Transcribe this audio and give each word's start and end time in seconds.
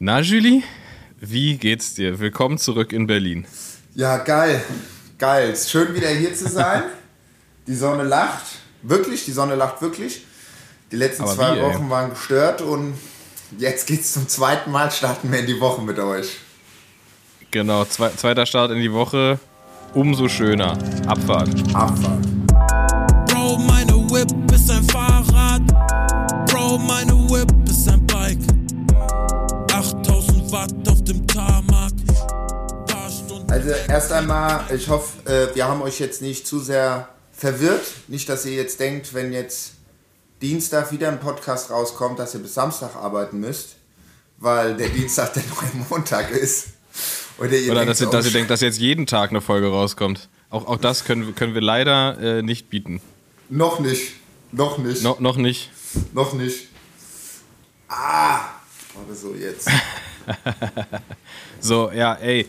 Na, 0.00 0.20
Julie, 0.20 0.62
wie 1.18 1.56
geht's 1.56 1.94
dir? 1.94 2.20
Willkommen 2.20 2.56
zurück 2.56 2.92
in 2.92 3.08
Berlin. 3.08 3.48
Ja, 3.96 4.18
geil. 4.18 4.62
Geil. 5.18 5.50
Ist 5.50 5.70
schön 5.70 5.92
wieder 5.92 6.08
hier 6.10 6.32
zu 6.36 6.48
sein. 6.48 6.84
Die 7.66 7.74
Sonne 7.74 8.04
lacht. 8.04 8.44
Wirklich, 8.82 9.24
die 9.24 9.32
Sonne 9.32 9.56
lacht 9.56 9.82
wirklich. 9.82 10.24
Die 10.92 10.96
letzten 10.96 11.24
Aber 11.24 11.34
zwei 11.34 11.56
wie, 11.56 11.58
ey? 11.58 11.64
Wochen 11.64 11.90
waren 11.90 12.10
gestört 12.10 12.62
und 12.62 12.94
jetzt 13.58 13.88
geht's 13.88 14.12
zum 14.12 14.28
zweiten 14.28 14.70
Mal, 14.70 14.88
starten 14.92 15.32
wir 15.32 15.40
in 15.40 15.46
die 15.46 15.58
Woche 15.58 15.82
mit 15.82 15.98
euch. 15.98 16.36
Genau, 17.50 17.84
zwe 17.84 18.12
zweiter 18.14 18.46
Start 18.46 18.70
in 18.70 18.78
die 18.78 18.92
Woche. 18.92 19.40
Umso 19.94 20.28
schöner. 20.28 20.78
Abfahrt. 21.08 21.48
Abfahrt. 21.74 22.24
Bro, 23.26 23.58
meine 23.58 23.94
Whip 24.12 24.30
ist 24.52 24.70
ein 24.70 24.84
Fahrrad. 24.84 25.07
Also 33.48 33.70
erst 33.70 34.12
einmal, 34.12 34.64
ich 34.74 34.88
hoffe, 34.88 35.26
äh, 35.30 35.54
wir 35.54 35.66
haben 35.66 35.80
euch 35.80 35.98
jetzt 35.98 36.20
nicht 36.20 36.46
zu 36.46 36.60
sehr 36.60 37.08
verwirrt. 37.32 37.86
Nicht, 38.06 38.28
dass 38.28 38.44
ihr 38.44 38.52
jetzt 38.52 38.78
denkt, 38.78 39.14
wenn 39.14 39.32
jetzt 39.32 39.72
Dienstag 40.42 40.92
wieder 40.92 41.08
ein 41.08 41.18
Podcast 41.18 41.70
rauskommt, 41.70 42.18
dass 42.18 42.34
ihr 42.34 42.40
bis 42.40 42.52
Samstag 42.52 42.94
arbeiten 42.94 43.40
müsst, 43.40 43.76
weil 44.36 44.76
der 44.76 44.90
Dienstag 44.90 45.32
der 45.32 45.44
neue 45.44 45.86
Montag 45.88 46.30
ist. 46.30 46.68
Oder 47.38 47.52
ihr 47.52 47.72
Oder 47.72 47.80
denkt, 47.80 47.90
dass 47.90 48.00
ihr, 48.02 48.10
dass 48.10 48.26
ihr 48.26 48.32
denkt, 48.32 48.50
dass 48.50 48.60
jetzt 48.60 48.78
jeden 48.78 49.06
Tag 49.06 49.30
eine 49.30 49.40
Folge 49.40 49.68
rauskommt. 49.68 50.28
Auch, 50.50 50.66
auch 50.66 50.78
das 50.78 51.04
können, 51.04 51.34
können 51.34 51.54
wir 51.54 51.62
leider 51.62 52.18
äh, 52.20 52.42
nicht 52.42 52.68
bieten. 52.68 53.00
Noch 53.48 53.80
nicht. 53.80 54.12
Noch 54.52 54.76
nicht. 54.76 55.02
No, 55.02 55.16
noch 55.20 55.36
nicht. 55.36 55.70
Noch 56.12 56.34
nicht. 56.34 56.68
Ah! 57.88 58.40
Oder 58.94 59.14
so 59.14 59.34
jetzt. 59.34 59.68
So, 61.60 61.90
ja, 61.90 62.14
ey. 62.14 62.46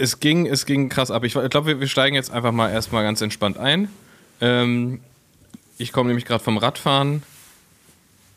Es 0.00 0.18
ging, 0.18 0.46
es 0.46 0.64
ging 0.64 0.88
krass 0.88 1.10
ab. 1.10 1.24
Ich, 1.24 1.34
glaube, 1.34 1.66
wir, 1.66 1.80
wir 1.80 1.86
steigen 1.86 2.14
jetzt 2.16 2.30
einfach 2.30 2.52
mal 2.52 2.70
erstmal 2.70 3.02
ganz 3.04 3.20
entspannt 3.20 3.58
ein. 3.58 3.90
Ähm, 4.40 5.00
ich 5.76 5.92
komme 5.92 6.08
nämlich 6.08 6.24
gerade 6.24 6.42
vom 6.42 6.56
Radfahren 6.56 7.22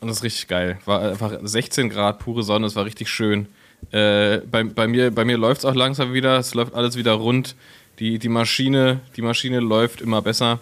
und 0.02 0.08
das 0.10 0.18
ist 0.18 0.24
richtig 0.24 0.48
geil. 0.50 0.78
War 0.86 1.02
einfach 1.02 1.32
16 1.42 1.90
Grad, 1.90 2.20
pure 2.20 2.44
Sonne, 2.44 2.68
es 2.68 2.76
war 2.76 2.84
richtig 2.84 3.10
schön. 3.10 3.48
Äh, 3.92 4.40
bei, 4.40 4.64
bei 4.64 4.88
mir, 4.88 5.12
bei 5.12 5.24
mir 5.24 5.38
läuft 5.38 5.60
es 5.60 5.66
auch 5.66 5.76
langsam 5.76 6.14
wieder, 6.14 6.38
es 6.38 6.54
läuft 6.54 6.74
alles 6.74 6.98
wieder 6.98 7.14
rund. 7.14 7.56
Die, 8.00 8.20
die, 8.20 8.30
Maschine, 8.30 9.00
die 9.16 9.22
Maschine 9.22 9.62
läuft 9.62 10.02
immer 10.02 10.22
besser. 10.22 10.60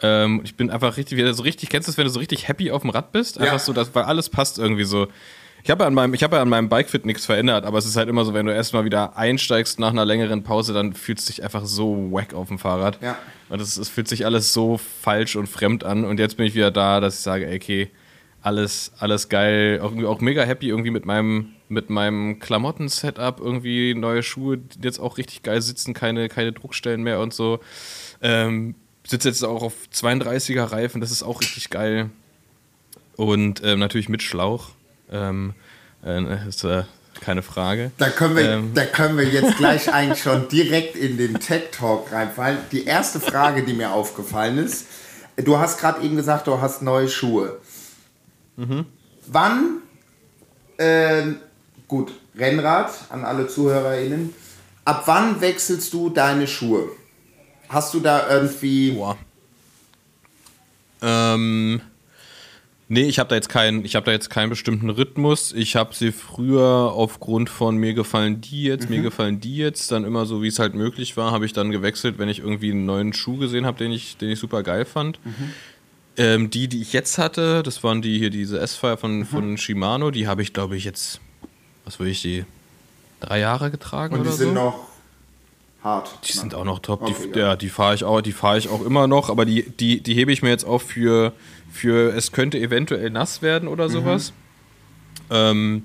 Ähm, 0.00 0.40
ich 0.44 0.54
bin 0.54 0.70
einfach 0.70 0.96
richtig, 0.96 1.18
wieder 1.18 1.34
so 1.34 1.42
richtig, 1.42 1.68
kennst 1.68 1.88
du 1.88 1.90
das, 1.92 1.98
wenn 1.98 2.04
du 2.04 2.10
so 2.10 2.18
richtig 2.18 2.48
happy 2.48 2.70
auf 2.70 2.80
dem 2.80 2.90
Rad 2.90 3.12
bist? 3.12 3.38
Einfach 3.38 3.54
Ja. 3.54 3.58
so, 3.58 3.74
dass, 3.74 3.94
weil 3.94 4.04
alles 4.04 4.30
passt 4.30 4.58
irgendwie 4.58 4.84
so. 4.84 5.08
Ich 5.62 5.70
habe 5.70 5.82
ja 5.82 5.86
an 5.88 5.94
meinem, 5.94 6.14
ich 6.14 6.22
habe 6.22 6.36
ja 6.36 6.42
an 6.42 6.48
meinem 6.48 6.68
Bikefit 6.68 7.04
nichts 7.04 7.26
verändert, 7.26 7.64
aber 7.64 7.78
es 7.78 7.86
ist 7.86 7.96
halt 7.96 8.08
immer 8.08 8.24
so, 8.24 8.34
wenn 8.34 8.46
du 8.46 8.54
erstmal 8.54 8.84
wieder 8.84 9.16
einsteigst 9.16 9.78
nach 9.78 9.90
einer 9.90 10.04
längeren 10.04 10.42
Pause, 10.42 10.72
dann 10.72 10.92
fühlst 10.94 11.28
du 11.28 11.32
dich 11.32 11.42
einfach 11.42 11.64
so 11.64 12.10
wack 12.10 12.34
auf 12.34 12.48
dem 12.48 12.58
Fahrrad. 12.58 12.98
Ja. 13.02 13.18
Und 13.48 13.60
es, 13.60 13.76
es 13.76 13.88
fühlt 13.88 14.08
sich 14.08 14.24
alles 14.24 14.52
so 14.52 14.78
falsch 14.78 15.36
und 15.36 15.48
fremd 15.48 15.84
an. 15.84 16.04
Und 16.04 16.18
jetzt 16.18 16.36
bin 16.36 16.46
ich 16.46 16.54
wieder 16.54 16.70
da, 16.70 17.00
dass 17.00 17.16
ich 17.16 17.20
sage, 17.20 17.46
ey, 17.46 17.56
okay, 17.56 17.90
alles, 18.42 18.92
alles 18.98 19.28
geil. 19.28 19.80
Auch, 19.82 19.90
irgendwie 19.90 20.06
auch 20.06 20.20
mega 20.20 20.42
happy 20.42 20.68
irgendwie 20.68 20.90
mit 20.90 21.04
meinem, 21.04 21.50
mit 21.68 21.90
meinem 21.90 22.38
Klamotten-Setup. 22.38 23.40
Irgendwie 23.40 23.94
neue 23.94 24.22
Schuhe, 24.22 24.58
die 24.58 24.82
jetzt 24.82 24.98
auch 24.98 25.18
richtig 25.18 25.42
geil 25.42 25.60
sitzen, 25.60 25.94
keine, 25.94 26.28
keine 26.28 26.52
Druckstellen 26.52 27.02
mehr 27.02 27.20
und 27.20 27.34
so. 27.34 27.60
Ähm, 28.22 28.74
sitze 29.06 29.28
jetzt 29.28 29.44
auch 29.44 29.62
auf 29.62 29.74
32er 29.92 30.72
Reifen, 30.72 31.00
das 31.00 31.10
ist 31.10 31.22
auch 31.22 31.40
richtig 31.40 31.70
geil. 31.70 32.10
Und 33.16 33.62
ähm, 33.64 33.78
natürlich 33.78 34.08
mit 34.08 34.22
Schlauch. 34.22 34.70
Ähm, 35.10 35.54
äh, 36.04 36.48
ist 36.48 36.64
äh, 36.64 36.84
keine 37.20 37.42
Frage. 37.42 37.90
Da 37.98 38.08
können, 38.08 38.36
wir, 38.36 38.50
Ähm. 38.50 38.74
da 38.74 38.84
können 38.86 39.18
wir 39.18 39.26
jetzt 39.26 39.56
gleich 39.58 39.92
eigentlich 39.92 40.22
schon 40.22 40.48
direkt 40.48 40.96
in 40.96 41.18
den 41.18 41.38
Tech 41.40 41.70
Talk 41.72 42.12
reinfallen. 42.12 42.58
Die 42.72 42.84
erste 42.84 43.20
Frage, 43.20 43.64
die 43.64 43.72
mir 43.74 43.92
aufgefallen 43.92 44.58
ist, 44.58 44.86
du 45.36 45.58
hast 45.58 45.78
gerade 45.78 46.02
eben 46.02 46.16
gesagt, 46.16 46.46
du 46.46 46.60
hast 46.60 46.82
neue 46.82 47.08
Schuhe. 47.08 47.60
Wann, 49.26 49.78
ähm, 50.78 51.36
gut, 51.88 52.12
Rennrad 52.36 52.92
an 53.08 53.24
alle 53.24 53.48
ZuhörerInnen, 53.48 54.34
ab 54.84 55.04
wann 55.06 55.40
wechselst 55.40 55.94
du 55.94 56.10
deine 56.10 56.46
Schuhe? 56.46 56.90
Hast 57.70 57.94
du 57.94 58.00
da 58.00 58.28
irgendwie. 58.28 58.92
Boah. 58.92 59.16
Ähm, 61.02 61.80
nee, 62.90 63.04
ich 63.04 63.18
habe 63.18 63.28
da 63.28 63.36
jetzt 63.36 63.48
keinen, 63.48 63.84
ich 63.84 63.96
habe 63.96 64.04
da 64.04 64.12
jetzt 64.12 64.28
keinen 64.28 64.50
bestimmten 64.50 64.90
Rhythmus. 64.90 65.52
Ich 65.52 65.76
habe 65.76 65.94
sie 65.94 66.12
früher 66.12 66.92
aufgrund 66.92 67.48
von 67.48 67.76
mir 67.76 67.94
gefallen 67.94 68.40
die 68.40 68.64
jetzt, 68.64 68.90
mir 68.90 69.00
gefallen 69.00 69.40
die 69.40 69.56
jetzt, 69.56 69.90
dann 69.92 70.04
immer 70.04 70.26
so 70.26 70.42
wie 70.42 70.48
es 70.48 70.58
halt 70.58 70.74
möglich 70.74 71.16
war, 71.16 71.30
habe 71.30 71.46
ich 71.46 71.52
dann 71.52 71.70
gewechselt, 71.70 72.18
wenn 72.18 72.28
ich 72.28 72.40
irgendwie 72.40 72.72
einen 72.72 72.84
neuen 72.84 73.12
Schuh 73.14 73.38
gesehen 73.38 73.64
habe, 73.64 73.78
den 73.78 73.92
ich, 73.92 74.16
den 74.18 74.28
ich 74.28 74.38
super 74.38 74.62
geil 74.62 74.84
fand. 74.84 75.18
Ähm, 76.16 76.50
die, 76.50 76.68
die 76.68 76.82
ich 76.82 76.92
jetzt 76.92 77.16
hatte, 77.16 77.62
das 77.62 77.82
waren 77.84 78.02
die 78.02 78.18
hier 78.18 78.30
diese 78.30 78.58
S-Fire 78.58 78.96
von, 78.96 79.24
von 79.24 79.56
Shimano, 79.56 80.10
die 80.10 80.26
habe 80.26 80.42
ich 80.42 80.52
glaube 80.52 80.76
ich 80.76 80.84
jetzt, 80.84 81.20
was 81.84 82.00
würde 82.00 82.10
ich 82.10 82.20
die 82.20 82.44
drei 83.20 83.38
Jahre 83.38 83.70
getragen 83.70 84.16
Und 84.16 84.24
die 84.26 84.32
sind 84.32 84.48
so? 84.48 84.54
noch 84.54 84.89
hart. 85.82 86.10
Die 86.28 86.32
sind 86.32 86.54
auch 86.54 86.64
noch 86.64 86.78
top. 86.80 87.02
Okay, 87.02 87.14
die, 87.32 87.38
ja. 87.38 87.48
ja, 87.50 87.56
die 87.56 87.68
fahre 87.68 87.94
ich 87.94 88.04
auch, 88.04 88.20
die 88.20 88.32
fahre 88.32 88.58
ich 88.58 88.68
auch 88.68 88.84
immer 88.84 89.06
noch, 89.06 89.30
aber 89.30 89.44
die, 89.44 89.62
die, 89.68 90.00
die 90.00 90.14
hebe 90.14 90.32
ich 90.32 90.42
mir 90.42 90.50
jetzt 90.50 90.64
auf 90.64 90.82
für, 90.82 91.32
für 91.72 92.14
es 92.14 92.32
könnte 92.32 92.58
eventuell 92.58 93.10
nass 93.10 93.42
werden 93.42 93.68
oder 93.68 93.88
Mhm. 93.88 93.92
sowas. 93.92 94.32
Ähm, 95.30 95.84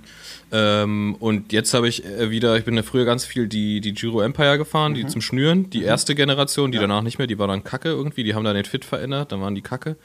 ähm, 0.51 1.15
und 1.19 1.51
jetzt 1.53 1.73
habe 1.73 1.87
ich 1.87 2.05
äh, 2.05 2.29
wieder, 2.29 2.57
ich 2.57 2.65
bin 2.65 2.75
ja 2.75 2.83
früher 2.83 3.05
ganz 3.05 3.25
viel 3.25 3.47
die, 3.47 3.81
die 3.81 3.93
Giro 3.93 4.21
Empire 4.21 4.57
gefahren, 4.57 4.91
Mhm. 4.93 4.95
die 4.95 5.07
zum 5.07 5.21
Schnüren, 5.21 5.69
die 5.69 5.83
erste 5.83 6.15
Generation, 6.15 6.71
die 6.71 6.77
danach 6.79 7.01
nicht 7.01 7.17
mehr, 7.17 7.27
die 7.27 7.37
war 7.39 7.47
dann 7.47 7.63
kacke 7.63 7.89
irgendwie, 7.89 8.23
die 8.23 8.33
haben 8.35 8.43
dann 8.43 8.55
den 8.55 8.65
Fit 8.65 8.85
verändert, 8.85 9.31
dann 9.31 9.41
waren 9.41 9.55
die 9.55 9.61
kacke. 9.61 9.97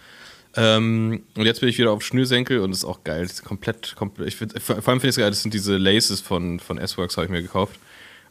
Ähm, 0.57 1.23
und 1.37 1.47
jetzt 1.47 1.61
bin 1.61 1.69
ich 1.69 1.79
wieder 1.79 1.93
auf 1.93 2.03
Schnürsenkel 2.03 2.59
und 2.61 2.73
ist 2.73 2.85
auch 2.85 3.05
geil. 3.05 3.23
Das 3.23 3.33
ist 3.35 3.45
komplett, 3.45 3.95
komplett 3.97 4.29
ich 4.29 4.37
find, 4.37 4.61
vor 4.61 4.83
vor 4.83 4.89
allem 4.93 5.01
finde 5.01 5.11
ich 5.11 5.17
es 5.17 5.21
geil, 5.21 5.31
das 5.31 5.43
sind 5.43 5.55
diese 5.55 5.77
Laces 5.77 6.21
von, 6.21 6.59
von 6.59 6.77
S-Works, 6.79 7.17
habe 7.17 7.27
ich 7.27 7.31
mir 7.31 7.43
gekauft. 7.43 7.79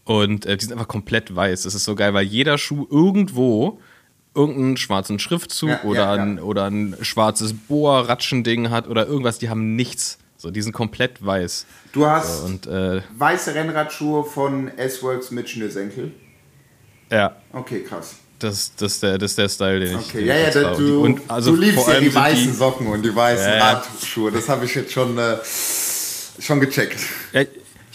Und 0.09 0.47
äh, 0.47 0.57
die 0.57 0.65
sind 0.65 0.73
einfach 0.73 0.87
komplett 0.87 1.35
weiß. 1.35 1.63
Das 1.63 1.75
ist 1.75 1.83
so 1.83 1.93
geil, 1.93 2.15
weil 2.15 2.25
jeder 2.25 2.57
Schuh 2.57 2.87
irgendwo 2.89 3.79
irgendeinen 4.33 4.77
schwarzen 4.77 5.19
Schriftzug 5.19 5.69
Ja, 5.69 5.83
oder, 5.83 5.99
ja, 5.99 6.15
ja. 6.15 6.21
Ein, 6.23 6.39
oder 6.39 6.65
ein 6.65 6.95
schwarzes 7.01 7.53
Boa-Ratschending 7.53 8.71
hat 8.71 8.87
oder 8.87 9.05
irgendwas. 9.05 9.37
Die 9.37 9.49
haben 9.49 9.75
nichts. 9.75 10.17
So, 10.35 10.49
die 10.49 10.63
sind 10.63 10.71
komplett 10.71 11.23
weiß. 11.23 11.67
Du 11.91 12.07
hast 12.07 12.39
So, 12.39 12.45
und 12.45 12.65
äh, 12.65 13.01
weiße 13.17 13.53
Rennradschuhe 13.53 14.23
von 14.23 14.69
S-Works 14.77 15.29
mit 15.29 15.47
Schnürsenkel. 15.47 16.11
ja, 17.11 17.35
Okay, 17.53 17.83
krass. 17.83 18.15
das, 18.39 18.73
das, 18.77 18.93
ist 18.93 19.03
der, 19.03 19.17
das 19.19 19.31
ist 19.31 19.37
der 19.37 19.49
Style, 19.49 19.79
den 19.79 19.99
ich. 19.99 20.07
Okay, 20.07 20.25
ja, 20.25 20.35
ja, 20.37 20.49
da, 20.49 20.73
du, 20.73 21.03
und 21.03 21.21
also 21.27 21.51
du 21.51 21.61
liebst 21.61 21.87
ja 21.87 21.99
die 21.99 22.15
weißen 22.15 22.55
Socken 22.55 22.87
und 22.87 23.03
die 23.03 23.13
weißen. 23.15 23.51
Radschuhe. 23.61 24.31
Das 24.31 24.49
habe 24.49 24.65
ich 24.65 24.73
jetzt 24.73 24.91
schon, 24.91 25.15
äh, 25.19 25.37
schon 26.39 26.59
gecheckt. 26.61 26.97
Ja, 27.33 27.43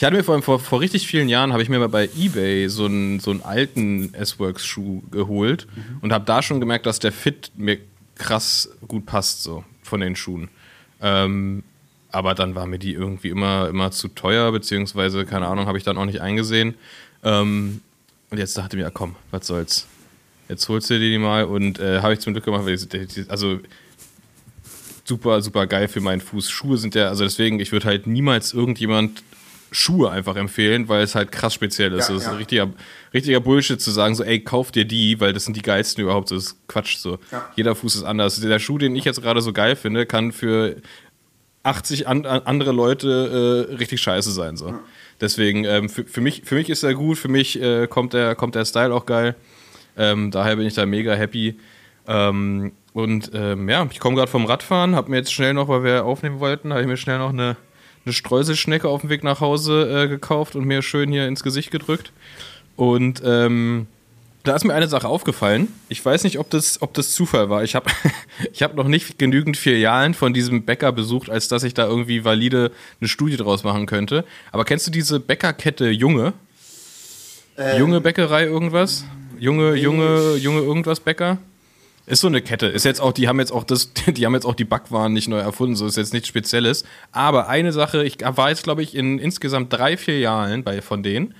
ich 0.05 0.07
hatte 0.07 0.19
mir 0.19 0.23
vor, 0.23 0.43
vor, 0.43 0.61
vor 0.61 0.81
richtig 0.83 1.07
vielen 1.07 1.31
Jahren, 1.31 1.55
habe 1.55 1.63
ich 1.63 1.71
mir 1.71 1.79
mal 1.79 1.89
bei 1.89 2.11
Ebay 2.15 2.69
so 2.69 2.85
einen, 2.85 3.21
so 3.21 3.31
einen 3.31 3.41
alten 3.41 4.13
S-Works-Schuh 4.13 5.01
geholt 5.11 5.67
und 6.03 6.13
habe 6.13 6.27
da 6.27 6.43
schon 6.43 6.61
gemerkt, 6.61 6.85
dass 6.85 6.99
der 6.99 7.11
Fit 7.11 7.53
mir 7.57 7.79
krass 8.15 8.69
gut 8.87 9.07
passt, 9.07 9.43
so 9.43 9.65
von 9.83 10.03
den 10.03 10.15
Schuhen. 10.15 10.51
Ähm, 11.01 11.63
aber 12.13 12.35
dann 12.35 12.55
war 12.55 12.67
mir 12.67 12.79
die 12.79 12.93
irgendwie 12.93 13.31
immer, 13.31 13.67
immer 13.71 13.93
zu 13.93 14.09
teuer, 14.09 14.53
beziehungsweise, 14.53 15.25
keine 15.25 15.47
Ahnung, 15.47 15.65
habe 15.69 15.79
ich 15.79 15.85
dann 15.85 15.97
auch 15.97 16.05
nicht 16.05 16.21
eingesehen. 16.21 16.75
Ähm, 17.23 17.81
und 18.29 18.37
jetzt 18.37 18.59
dachte 18.59 18.77
ich 18.77 18.81
mir, 18.81 18.89
ja, 18.89 18.91
komm, 18.91 19.17
was 19.31 19.47
soll's. 19.47 19.87
Jetzt 20.51 20.69
holst 20.69 20.91
du 20.91 20.99
dir 20.99 21.09
die 21.09 21.17
mal 21.17 21.45
und 21.45 21.79
äh, 21.79 22.03
habe 22.03 22.13
ich 22.13 22.21
zum 22.21 22.35
Glück 22.35 22.45
gemacht, 22.45 22.67
weil 22.67 22.77
die, 22.77 23.07
die, 23.07 23.25
also 23.31 23.59
super, 25.07 25.41
super 25.41 25.67
geil 25.67 25.89
für 25.89 26.03
meinen 26.03 26.21
Fuß. 26.21 26.51
Schuhe 26.51 26.77
sind 26.77 26.95
ja, 26.95 27.09
also 27.09 27.25
deswegen, 27.25 27.59
ich 27.59 27.73
würde 27.73 27.87
halt 27.87 28.07
niemals 28.07 28.53
irgendjemand 28.53 29.23
Schuhe 29.75 30.11
einfach 30.11 30.37
empfehlen, 30.37 30.89
weil 30.89 31.03
es 31.03 31.15
halt 31.15 31.33
krass 31.33 31.53
speziell 31.53 31.93
ist. 31.95 32.09
Ja, 32.09 32.15
das 32.15 32.25
ist 32.25 32.29
ein 32.29 32.37
richtiger, 32.37 32.71
richtiger 33.13 33.41
Bullshit 33.41 33.81
zu 33.81 33.91
sagen, 33.91 34.15
so, 34.15 34.23
ey, 34.23 34.41
kauf 34.41 34.71
dir 34.71 34.85
die, 34.85 35.21
weil 35.21 35.33
das 35.33 35.45
sind 35.45 35.57
die 35.57 35.63
geilsten 35.63 36.05
überhaupt. 36.05 36.31
Das 36.31 36.45
ist 36.45 36.69
Quatsch 36.69 36.97
so. 36.97 37.19
Jeder 37.57 37.75
Fuß 37.75 37.97
ist 37.97 38.05
anders. 38.05 38.41
Der 38.41 38.59
Schuh, 38.61 38.79
den 38.79 38.95
ich 38.95 39.05
jetzt 39.05 39.21
gerade 39.21 39.41
so 39.41 39.53
geil 39.53 39.75
finde, 39.75 40.07
kann 40.07 40.31
für 40.31 40.77
80 41.65 42.07
an, 42.07 42.25
an 42.25 42.43
andere 42.45 42.73
Leute 42.73 43.67
äh, 43.71 43.75
richtig 43.75 44.01
scheiße 44.01 44.31
sein. 44.31 44.57
So. 44.57 44.75
Deswegen, 45.21 45.65
ähm, 45.65 45.89
für, 45.89 46.05
für, 46.05 46.21
mich, 46.21 46.43
für 46.45 46.55
mich 46.55 46.71
ist 46.71 46.83
er 46.83 46.95
gut, 46.95 47.19
für 47.19 47.29
mich 47.29 47.61
äh, 47.61 47.89
kommt, 47.89 48.13
der, 48.13 48.37
kommt 48.37 48.55
der 48.55 48.65
Style 48.65 48.95
auch 48.95 49.07
geil. 49.07 49.35
Ähm, 49.97 50.31
daher 50.31 50.57
bin 50.57 50.67
ich 50.67 50.75
da 50.75 50.87
mega 50.87 51.15
happy. 51.15 51.59
Ähm, 52.07 52.73
und 52.93 53.33
ähm, 53.35 53.69
ja, 53.69 53.87
ich 53.91 53.99
komme 53.99 54.17
gerade 54.17 54.31
vom 54.31 54.45
Radfahren, 54.45 54.95
habe 54.95 55.11
mir 55.11 55.17
jetzt 55.17 55.33
schnell 55.33 55.55
noch, 55.55 55.67
weil 55.69 55.83
wir 55.83 56.05
aufnehmen 56.05 56.39
wollten, 56.39 56.73
habe 56.73 56.83
ich 56.83 56.87
mir 56.87 56.97
schnell 56.97 57.19
noch 57.19 57.31
eine, 57.31 57.57
eine 58.05 58.13
Streuselschnecke 58.13 58.89
auf 58.89 59.01
dem 59.03 59.11
Weg 59.11 59.25
nach 59.25 59.41
Hause 59.41 60.05
äh, 60.05 60.09
gekauft 60.09 60.57
und 60.57 60.65
mir 60.65 60.83
schön 60.83 61.11
hier 61.11 61.27
ins 61.27 61.43
Gesicht 61.43 61.71
gedrückt. 61.71 62.13
Und 62.77 63.23
ähm, 63.25 63.87
Da 64.43 64.55
ist 64.55 64.65
mir 64.65 64.75
eine 64.75 64.89
Sache 64.89 65.09
aufgefallen. 65.09 65.69
Ich 65.89 66.05
weiß 66.05 66.23
nicht, 66.25 66.39
ob 66.39 66.51
das, 66.51 66.83
ob 66.83 66.93
das 66.93 67.13
Zufall 67.13 67.49
war. 67.49 67.65
Ich 67.65 67.75
habe 67.75 67.91
ich 68.53 68.63
hab 68.63 68.75
noch 68.75 68.89
nicht 68.89 69.19
genügend 69.19 69.57
Filialen 69.57 70.13
von 70.13 70.35
diesem 70.35 70.65
Bäcker 70.65 70.93
besucht, 70.93 71.31
als 71.31 71.49
dass 71.49 71.63
ich 71.63 71.73
da 71.73 71.87
irgendwie 71.87 72.25
valide 72.25 72.71
eine 73.01 73.09
Studie 73.09 73.37
draus 73.39 73.65
machen 73.65 73.87
könnte. 73.87 74.25
Aber 74.53 74.65
kennst 74.67 74.87
du 74.87 74.91
diese 74.91 75.19
Bäckerkette 75.19 75.89
Junge? 75.89 76.35
Ähm, 77.57 77.79
Junge 77.79 78.01
Bäckerei 78.03 78.45
irgendwas? 78.45 79.05
Junge, 79.39 79.75
junge, 79.77 80.37
junge 80.37 80.61
irgendwas 80.61 81.01
Bäcker? 81.01 81.39
Ist 82.07 82.21
so 82.21 82.27
eine 82.27 82.43
Kette. 82.43 82.67
Ist 82.67 82.85
jetzt 82.85 83.01
auch, 83.01 83.13
die 83.13 83.29
haben 83.29 83.39
jetzt 83.41 83.53
auch 83.53 83.65
das, 83.65 83.93
die 84.07 84.27
haben 84.27 84.35
jetzt 84.35 84.45
auch 84.45 84.55
die 84.55 84.65
Backwaren 84.65 85.13
nicht 85.13 85.29
neu 85.29 85.39
erfunden, 85.39 85.77
so 85.77 85.87
ist 85.87 85.97
jetzt 85.97 86.13
nichts 86.13 86.29
Spezielles. 86.29 86.85
Aber 87.13 87.49
eine 87.49 87.73
Sache, 87.73 88.05
ich 88.05 88.19
war 88.21 88.51
jetzt, 88.51 88.65
glaube 88.65 88.83
ich, 88.83 88.95
in 88.95 89.19
insgesamt 89.19 89.73
drei 89.73 89.97
Filialen 89.97 90.65
bei, 90.65 90.83
von 90.83 91.03
denen. 91.03 91.35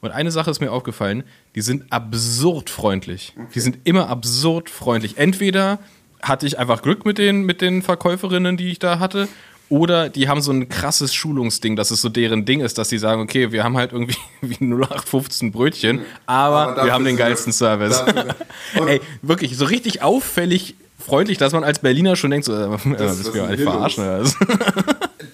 Und 0.00 0.10
eine 0.12 0.30
Sache 0.30 0.50
ist 0.50 0.60
mir 0.60 0.72
aufgefallen, 0.72 1.24
die 1.54 1.62
sind 1.62 1.90
absurd 1.90 2.70
freundlich. 2.70 3.34
Die 3.54 3.60
sind 3.60 3.78
immer 3.84 4.08
absurd 4.08 4.70
freundlich. 4.70 5.18
Entweder 5.18 5.78
hatte 6.22 6.46
ich 6.46 6.58
einfach 6.58 6.82
Glück 6.82 7.04
mit 7.04 7.18
den, 7.18 7.42
mit 7.42 7.60
den 7.60 7.82
Verkäuferinnen, 7.82 8.56
die 8.56 8.70
ich 8.70 8.78
da 8.78 8.98
hatte, 8.98 9.28
oder 9.68 10.08
die 10.08 10.28
haben 10.28 10.40
so 10.40 10.52
ein 10.52 10.68
krasses 10.68 11.14
Schulungsding, 11.14 11.76
dass 11.76 11.90
es 11.90 12.00
so 12.00 12.08
deren 12.08 12.44
Ding 12.44 12.60
ist, 12.60 12.78
dass 12.78 12.88
sie 12.88 12.98
sagen, 12.98 13.20
okay, 13.20 13.52
wir 13.52 13.64
haben 13.64 13.76
halt 13.76 13.92
irgendwie 13.92 14.16
wie 14.40 14.64
0815 14.64 15.52
Brötchen, 15.52 16.02
aber, 16.26 16.72
Aber 16.72 16.84
wir 16.84 16.92
haben 16.92 17.04
den 17.04 17.16
geilsten 17.16 17.52
Service. 17.52 18.02
Ey, 18.86 19.00
wirklich, 19.22 19.56
so 19.56 19.64
richtig 19.64 20.02
auffällig 20.02 20.76
freundlich, 20.98 21.38
dass 21.38 21.52
man 21.52 21.64
als 21.64 21.78
Berliner 21.78 22.16
schon 22.16 22.30
denkt, 22.30 22.46
so, 22.46 22.52
äh, 22.52 22.64
äh, 22.64 22.68
was 22.68 22.84
bist 22.84 23.28
ist 23.28 23.32
hier 23.32 23.58
verarschen? 23.58 24.04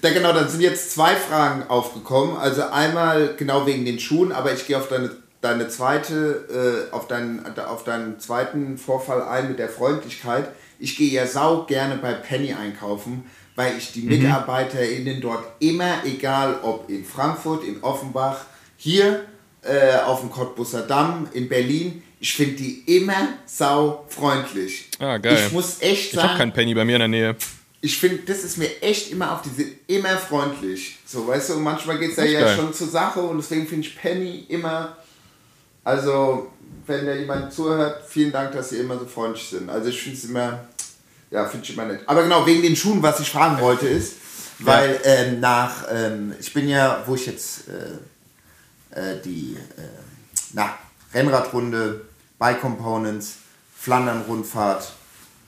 Da, 0.01 0.09
genau, 0.09 0.33
dann 0.33 0.49
sind 0.49 0.61
jetzt 0.61 0.91
zwei 0.91 1.15
Fragen 1.15 1.63
aufgekommen. 1.69 2.37
Also 2.37 2.63
einmal 2.63 3.35
genau 3.37 3.65
wegen 3.65 3.85
den 3.85 3.99
Schuhen, 3.99 4.31
aber 4.31 4.53
ich 4.53 4.67
gehe 4.67 4.77
auf 4.77 4.89
deine, 4.89 5.11
deine 5.41 5.67
zweite, 5.69 6.89
äh, 6.91 6.93
auf, 6.93 7.07
deinen, 7.07 7.45
auf 7.67 7.83
deinen 7.83 8.19
zweiten 8.19 8.77
Vorfall 8.77 9.21
ein 9.23 9.49
mit 9.49 9.59
der 9.59 9.69
Freundlichkeit. 9.69 10.49
Ich 10.79 10.97
gehe 10.97 11.09
ja 11.09 11.25
sau 11.25 11.63
gerne 11.63 11.95
bei 11.95 12.13
Penny 12.13 12.53
einkaufen, 12.53 13.23
weil 13.55 13.77
ich 13.77 13.91
die 13.91 14.01
MitarbeiterInnen 14.01 15.21
dort 15.21 15.45
immer, 15.59 16.03
egal 16.05 16.59
ob 16.63 16.89
in 16.89 17.05
Frankfurt, 17.05 17.63
in 17.63 17.81
Offenbach, 17.83 18.45
hier 18.77 19.25
äh, 19.61 19.97
auf 20.05 20.21
dem 20.21 20.31
Cottbusser 20.31 20.81
Damm, 20.81 21.27
in 21.33 21.47
Berlin, 21.47 22.03
ich 22.19 22.33
finde 22.33 22.55
die 22.55 22.83
immer 22.97 23.29
sau 23.45 24.05
freundlich. 24.07 24.89
Ah, 24.99 25.17
geil. 25.17 25.43
Ich 25.45 25.51
muss 25.51 25.81
echt 25.81 26.13
Ich 26.13 26.17
habe 26.17 26.27
sagen, 26.27 26.37
keinen 26.39 26.53
Penny 26.53 26.73
bei 26.73 26.85
mir 26.85 26.95
in 26.95 26.99
der 26.99 27.07
Nähe. 27.07 27.35
ich 27.81 27.97
finde, 27.97 28.19
das 28.25 28.43
ist 28.45 28.57
mir 28.57 28.81
echt 28.81 29.11
immer 29.11 29.33
auf 29.33 29.41
diese, 29.41 29.69
immer 29.87 30.17
freundlich. 30.17 30.97
So, 31.05 31.27
weißt 31.27 31.49
du, 31.49 31.53
und 31.55 31.63
manchmal 31.63 31.99
geht 31.99 32.11
es 32.11 32.15
da 32.15 32.23
ja 32.23 32.41
geil. 32.41 32.55
schon 32.55 32.73
zur 32.73 32.87
Sache 32.87 33.21
und 33.21 33.37
deswegen 33.37 33.67
finde 33.67 33.87
ich 33.87 33.95
Penny 33.97 34.45
immer, 34.47 34.97
also, 35.83 36.51
wenn 36.87 37.05
da 37.05 37.13
jemand 37.13 37.51
zuhört, 37.51 38.03
vielen 38.07 38.31
Dank, 38.31 38.53
dass 38.53 38.69
sie 38.69 38.77
immer 38.77 38.97
so 38.97 39.05
freundlich 39.05 39.47
sind. 39.49 39.69
Also, 39.69 39.89
ich 39.89 40.01
finde 40.01 40.17
es 40.17 40.23
immer, 40.23 40.67
ja, 41.33 41.45
finde 41.47 41.65
ich 41.65 41.73
immer 41.73 41.85
nett. 41.85 42.01
Aber 42.05 42.21
genau, 42.21 42.45
wegen 42.45 42.61
den 42.61 42.75
Schuhen, 42.75 43.01
was 43.01 43.19
ich 43.19 43.31
fragen 43.31 43.59
wollte, 43.59 43.87
ist, 43.87 44.17
weil 44.59 45.01
ähm, 45.03 45.39
nach, 45.39 45.85
ähm, 45.91 46.35
ich 46.39 46.53
bin 46.53 46.69
ja, 46.69 47.03
wo 47.07 47.15
ich 47.15 47.25
jetzt 47.25 47.63
äh, 47.67 48.99
äh, 48.99 49.19
die, 49.19 49.57
äh, 49.77 49.81
na, 50.53 50.77
Rennradrunde, 51.11 52.01
Bike 52.37 52.61
Components, 52.61 53.37
Flandern-Rundfahrt, 53.75 54.93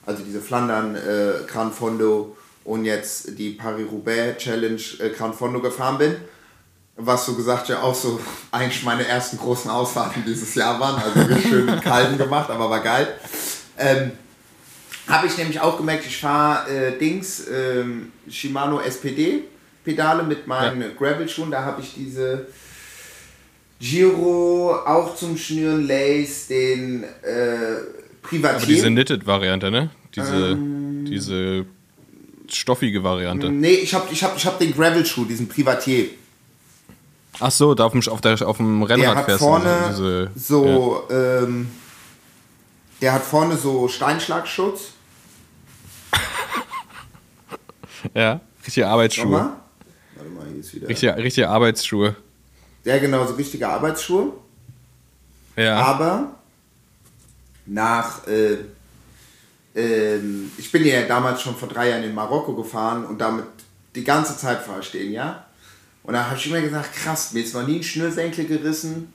also 0.04 0.24
diese 0.24 0.40
Flandern 0.40 0.96
äh, 0.96 1.46
Gran 1.46 1.72
Fondo 1.72 2.36
und 2.64 2.84
jetzt 2.84 3.38
die 3.38 3.50
Paris-Roubaix 3.50 4.42
Challenge 4.42 4.82
äh, 4.98 5.10
Gran 5.10 5.34
Fondo 5.34 5.60
gefahren 5.60 5.98
bin. 5.98 6.16
Was 6.96 7.26
so 7.26 7.34
gesagt 7.34 7.68
ja 7.68 7.82
auch 7.82 7.94
so 7.94 8.18
eigentlich 8.50 8.82
meine 8.82 9.06
ersten 9.06 9.38
großen 9.38 9.70
Ausfahrten 9.70 10.24
dieses 10.26 10.52
Jahr 10.56 10.80
waren. 10.80 11.00
Also 11.00 11.40
schön 11.48 11.80
kalten 11.80 12.18
gemacht, 12.18 12.50
aber 12.50 12.68
war 12.68 12.80
geil. 12.80 13.14
Ähm, 13.78 14.12
habe 15.08 15.26
ich 15.26 15.36
nämlich 15.38 15.60
auch 15.60 15.76
gemerkt, 15.76 16.06
ich 16.06 16.16
fahre 16.16 16.68
äh, 16.70 16.98
Dings, 16.98 17.46
ähm, 17.48 18.12
Shimano 18.28 18.80
SPD 18.80 19.44
Pedale 19.86 20.24
mit 20.24 20.46
meinen 20.46 20.96
Gravel-Schuhen. 20.96 21.50
Da 21.50 21.64
habe 21.64 21.80
ich 21.80 21.94
diese 21.94 22.48
Giro, 23.78 24.74
auch 24.84 25.14
zum 25.14 25.36
Schnüren 25.38 25.86
Lace, 25.86 26.48
den 26.48 27.04
äh, 27.04 27.06
Privatier. 28.20 28.56
Aber 28.56 28.66
diese 28.66 28.88
Knitted-Variante, 28.88 29.70
ne? 29.70 29.90
Diese, 30.14 30.34
Ähm. 30.34 31.04
diese 31.08 31.66
stoffige 32.48 33.02
Variante. 33.02 33.48
Nee, 33.48 33.74
ich 33.74 33.94
habe 33.94 34.08
ich 34.10 34.22
hab, 34.24 34.36
ich 34.36 34.44
hab 34.44 34.58
den 34.58 34.74
Gravel-Schuh, 34.74 35.24
diesen 35.24 35.48
Privatier. 35.48 36.06
Ach 37.38 37.50
so, 37.50 37.74
da 37.74 37.84
auf 37.84 37.92
dem, 37.92 38.02
auf 38.08 38.20
der, 38.20 38.40
auf 38.46 38.56
dem 38.56 38.80
Der 38.80 38.96
Rennrad 38.96 39.16
hat 39.16 39.24
fährst 39.26 39.40
vorne 39.40 39.84
diese, 39.90 40.30
so, 40.34 41.04
ähm, 41.10 41.68
der 43.00 43.12
hat 43.12 43.22
vorne 43.22 43.56
so 43.56 43.88
Steinschlagschutz. 43.88 44.92
Ja, 48.14 48.40
richtige 48.64 48.88
Arbeitsschuhe. 48.88 49.24
Nochmal. 49.24 49.52
Warte 50.16 50.30
mal, 50.30 50.46
hier 50.48 50.60
ist 50.60 50.74
wieder. 50.74 50.88
Richtige, 50.88 51.16
richtige 51.16 51.48
Arbeitsschuhe. 51.48 52.16
Ja, 52.84 52.98
genau, 52.98 53.26
so 53.26 53.34
richtige 53.34 53.68
Arbeitsschuhe. 53.68 54.32
Ja. 55.56 55.76
Aber 55.76 56.36
nach, 57.66 58.26
äh, 58.26 58.58
ähm, 59.74 60.52
ich 60.56 60.70
bin 60.70 60.84
ja 60.84 61.02
damals 61.02 61.42
schon 61.42 61.56
vor 61.56 61.68
drei 61.68 61.90
Jahren 61.90 62.04
in 62.04 62.14
Marokko 62.14 62.54
gefahren 62.54 63.04
und 63.04 63.18
damit 63.18 63.46
die 63.94 64.04
ganze 64.04 64.36
Zeit 64.36 64.60
den, 64.92 65.12
ja. 65.12 65.46
Und 66.02 66.14
da 66.14 66.26
habe 66.26 66.36
ich 66.36 66.46
immer 66.46 66.60
gesagt, 66.60 66.94
krass, 66.94 67.32
mir 67.32 67.42
ist 67.42 67.54
noch 67.54 67.66
nie 67.66 67.78
ein 67.78 67.82
Schnürsenkel 67.82 68.46
gerissen. 68.46 69.12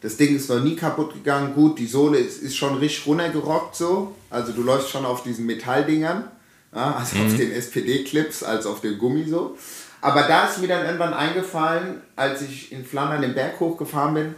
Das 0.00 0.16
Ding 0.16 0.34
ist 0.34 0.50
noch 0.50 0.60
nie 0.60 0.74
kaputt 0.76 1.14
gegangen. 1.14 1.54
Gut, 1.54 1.78
die 1.78 1.86
Sohle 1.86 2.18
ist, 2.18 2.42
ist 2.42 2.56
schon 2.56 2.76
richtig 2.76 3.06
runtergerockt 3.06 3.76
so. 3.76 4.14
Also 4.30 4.52
du 4.52 4.62
läufst 4.62 4.90
schon 4.90 5.06
auf 5.06 5.22
diesen 5.22 5.46
Metalldingern. 5.46 6.24
Ja, 6.74 6.96
also 6.96 7.18
auf 7.18 7.36
den 7.36 7.52
SPD-Clips 7.52 8.42
als 8.42 8.66
auf 8.66 8.80
dem 8.80 8.98
Gummi 8.98 9.24
so. 9.28 9.56
Aber 10.00 10.22
da 10.24 10.48
ist 10.48 10.58
mir 10.58 10.68
dann 10.68 10.84
irgendwann 10.84 11.14
eingefallen, 11.14 12.02
als 12.16 12.42
ich 12.42 12.72
in 12.72 12.84
Flandern 12.84 13.22
den 13.22 13.34
Berg 13.34 13.58
hochgefahren 13.60 14.14
bin, 14.14 14.34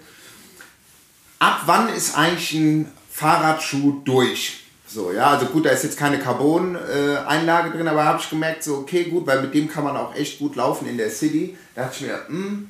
ab 1.39 1.63
wann 1.67 1.89
ist 1.89 2.17
eigentlich 2.17 2.53
ein 2.53 2.93
Fahrradschuh 3.11 4.03
durch? 4.05 4.65
So, 4.87 5.11
ja, 5.13 5.31
also 5.31 5.47
gut, 5.47 5.67
da 5.67 5.71
ist 5.71 5.83
jetzt 5.83 5.99
keine 5.99 6.19
Carbon-Einlage 6.21 7.71
drin, 7.71 7.89
aber 7.89 8.05
habe 8.05 8.21
ich 8.21 8.31
gemerkt, 8.31 8.63
so, 8.63 8.77
okay, 8.77 9.05
gut, 9.05 9.27
weil 9.27 9.43
mit 9.43 9.53
dem 9.55 9.69
kann 9.69 9.83
man 9.83 9.97
auch 9.97 10.15
echt 10.15 10.39
gut 10.39 10.55
laufen 10.55 10.87
in 10.87 10.97
der 10.97 11.11
City. 11.11 11.59
Da 11.75 11.85
dachte 11.85 11.97
ich 12.01 12.07
mir, 12.07 12.21
hm, 12.29 12.69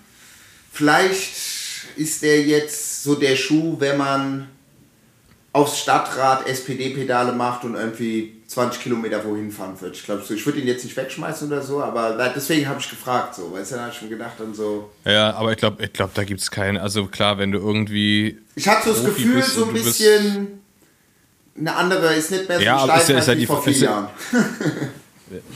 vielleicht 0.73 1.37
ist 1.97 2.23
der 2.23 2.41
jetzt 2.43 3.03
so 3.03 3.17
der 3.17 3.37
Schuh, 3.37 3.77
wenn 3.79 3.99
man 3.99 4.49
aufs 5.53 5.79
Stadtrad 5.81 6.47
SPD-Pedale 6.47 7.33
macht 7.33 7.65
und 7.65 7.75
irgendwie 7.75 8.36
20 8.47 8.81
Kilometer 8.83 9.25
wohin 9.25 9.51
fahren 9.51 9.81
wird. 9.81 9.97
Ich 9.97 10.05
glaube, 10.05 10.23
so, 10.23 10.33
ich 10.33 10.47
würde 10.47 10.61
ihn 10.61 10.67
jetzt 10.69 10.85
nicht 10.85 10.97
wegschmeißen 10.97 11.49
oder 11.49 11.63
so, 11.63 11.83
aber 11.83 12.31
deswegen 12.35 12.69
habe 12.69 12.79
ich 12.81 12.89
gefragt, 12.89 13.35
so, 13.35 13.53
weißt 13.53 13.73
du, 13.73 13.75
da 13.77 13.81
habe 13.83 13.93
ich 13.93 13.99
schon 13.99 14.09
gedacht 14.09 14.35
dann 14.39 14.55
so. 14.55 14.91
Ja, 15.05 15.35
aber 15.35 15.51
ich 15.53 15.59
glaube, 15.59 15.83
ich 15.85 15.93
glaub, 15.93 16.15
da 16.15 16.23
gibt 16.25 16.41
es 16.41 16.51
keinen. 16.51 16.77
Also 16.79 17.07
klar, 17.07 17.39
wenn 17.39 17.51
du 17.53 17.59
irgendwie. 17.59 18.39
Ich 18.55 18.69
hatte 18.69 18.89
so 18.89 18.95
das 18.95 19.05
Profi 19.05 19.23
Gefühl, 19.25 19.43
so 19.43 19.63
und 19.65 19.69
ein 19.71 19.75
bisschen 19.75 20.47
eine 21.59 21.75
andere, 21.75 22.15
ist 22.15 22.31
nicht 22.31 22.49
mehr 22.49 22.59
so 22.59 22.65
Ja, 22.65 22.79
steif 22.81 23.03
ist 23.03 23.09
ja- 23.09 23.15
ist 23.15 23.19
als 23.21 23.27
ja 23.29 23.35
die- 23.35 23.47
vor 23.47 23.63
vier 23.63 23.73
ja- 23.73 23.83
Jahren. 23.91 24.09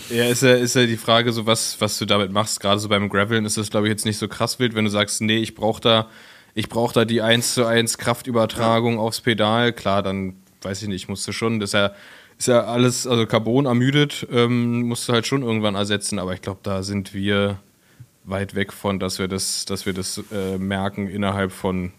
Ja, 0.08 0.24
ist 0.24 0.42
ja, 0.42 0.54
ist 0.54 0.74
ja 0.74 0.84
die 0.84 0.96
Frage, 0.96 1.32
so 1.32 1.46
was, 1.46 1.80
was 1.80 1.96
du 1.96 2.04
damit 2.04 2.32
machst. 2.32 2.58
Gerade 2.58 2.80
so 2.80 2.88
beim 2.88 3.08
Graveln 3.08 3.44
ist 3.44 3.56
das, 3.56 3.70
glaube 3.70 3.86
ich, 3.86 3.92
jetzt 3.92 4.04
nicht 4.04 4.18
so 4.18 4.26
krass 4.26 4.58
wild, 4.58 4.74
wenn 4.74 4.84
du 4.84 4.90
sagst, 4.90 5.20
nee, 5.20 5.36
ich 5.38 5.54
brauche 5.54 5.80
da, 5.80 6.08
ich 6.54 6.68
brauche 6.68 6.92
da 6.92 7.04
die 7.04 7.22
1 7.22 7.54
zu 7.54 7.64
1 7.64 7.96
Kraftübertragung 7.96 8.98
aufs 8.98 9.20
Pedal. 9.20 9.72
Klar, 9.72 10.02
dann 10.02 10.34
weiß 10.62 10.82
ich 10.82 10.88
nicht, 10.88 11.08
musst 11.08 11.26
du 11.28 11.30
schon. 11.30 11.60
Das 11.60 11.70
ist 11.70 11.74
ja, 11.74 11.92
ist 12.40 12.46
ja 12.48 12.64
alles, 12.64 13.06
also 13.06 13.26
Carbon 13.26 13.66
ermüdet, 13.66 14.26
ähm, 14.32 14.82
musst 14.88 15.06
du 15.08 15.12
halt 15.12 15.26
schon 15.26 15.42
irgendwann 15.42 15.74
ersetzen. 15.74 16.18
Aber 16.18 16.32
ich 16.34 16.40
glaube, 16.42 16.60
da 16.62 16.82
sind 16.82 17.12
wir 17.14 17.58
weit 18.24 18.54
weg 18.54 18.72
von, 18.72 18.98
dass 18.98 19.18
wir 19.18 19.28
das, 19.28 19.66
dass 19.66 19.84
wir 19.86 19.92
das 19.92 20.20
äh, 20.32 20.56
merken 20.58 21.08
innerhalb 21.08 21.52
von 21.52 21.92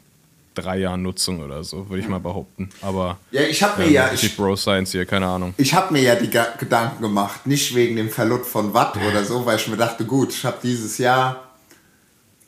drei 0.56 0.80
Jahren 0.80 1.04
Nutzung 1.04 1.42
oder 1.42 1.64
so, 1.64 1.88
würde 1.90 2.02
ich 2.02 2.10
mal 2.10 2.20
behaupten. 2.20 2.70
Aber 2.82 3.18
Ja, 3.32 3.42
ich 3.44 3.62
habe 3.64 3.82
mir 3.82 3.88
ähm, 3.88 3.94
ja, 3.94 4.12
ich, 4.14 4.36
Bro 4.36 4.56
Science 4.58 4.92
hier, 4.92 5.06
keine 5.06 5.28
Ahnung. 5.28 5.54
ich 5.58 5.74
habe 5.74 5.94
mir 5.94 6.02
ja 6.02 6.16
die 6.16 6.30
Ga- 6.30 6.56
Gedanken 6.60 7.02
gemacht, 7.04 7.46
nicht 7.48 7.74
wegen 7.76 7.96
dem 7.96 8.10
Verlust 8.10 8.50
von 8.50 8.74
Watt 8.74 8.98
oder 9.10 9.24
so, 9.24 9.46
weil 9.46 9.58
ich 9.58 9.68
mir 9.68 9.78
dachte, 9.78 10.04
gut, 10.06 10.32
ich 10.34 10.44
habe 10.44 10.58
dieses 10.62 10.98
Jahr 10.98 11.44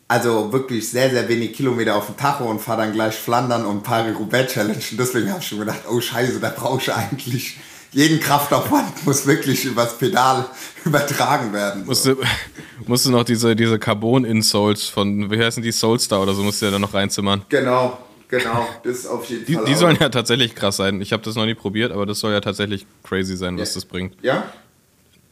also 0.08 0.52
wirklich 0.52 0.90
sehr, 0.90 1.10
sehr 1.12 1.28
wenig 1.30 1.54
Kilometer 1.54 1.96
auf 1.96 2.08
dem 2.08 2.18
Tacho 2.18 2.44
und 2.50 2.60
fahre 2.60 2.82
dann 2.82 2.92
gleich 2.94 3.16
Flandern 3.16 3.66
und 3.66 3.84
Paris-Roubaix 3.84 4.54
Challenge. 4.54 4.84
Und 4.92 5.00
deswegen 5.00 5.30
habe 5.30 5.40
ich 5.40 5.48
schon 5.48 5.60
gedacht, 5.60 5.82
oh 5.90 6.00
scheiße, 6.02 6.40
da 6.40 6.50
brauche 6.50 6.82
ich 6.82 6.94
eigentlich 6.94 7.58
jeden 7.94 8.20
Kraftaufwand 8.20 9.06
muss 9.06 9.26
wirklich 9.28 9.66
übers 9.66 9.98
Pedal 9.98 10.46
übertragen 10.86 11.54
werden. 11.54 11.86
Musst 11.86 12.06
du, 12.06 12.16
musst 12.88 13.06
du 13.06 13.12
noch 13.12 13.24
diese, 13.24 13.56
diese 13.56 13.80
Carbon-Insoles 13.80 14.88
von, 14.90 15.30
wie 15.32 15.40
heißen 15.44 15.62
die, 15.64 15.72
Soulstar 15.72 16.22
oder 16.22 16.34
so, 16.34 16.44
musst 16.44 16.62
du 16.62 16.66
ja 16.66 16.72
da 16.72 16.80
noch 16.80 16.94
reinzimmern. 16.94 17.44
Genau, 17.50 17.98
genau, 18.28 18.68
das 18.84 19.06
auf 19.06 19.26
jeden 19.26 19.46
Die, 19.46 19.54
Fall. 19.56 19.66
die 19.66 19.74
auch- 19.74 19.78
sollen 19.78 19.98
ja 20.00 20.10
tatsächlich 20.10 20.56
krass 20.56 20.78
sein. 20.78 21.02
Ich 21.02 21.14
habe 21.14 21.24
das 21.24 21.36
noch 21.36 21.46
nie 21.46 21.54
probiert, 21.56 21.92
aber 21.92 22.06
das 22.06 22.20
soll 22.20 22.32
ja 22.34 22.42
tatsächlich 22.42 22.86
crazy 23.04 23.38
sein, 23.38 23.58
was 23.60 23.70
Ja. 23.70 23.76
das 23.76 23.86
bringt. 23.86 24.16
Ja? 24.24 24.44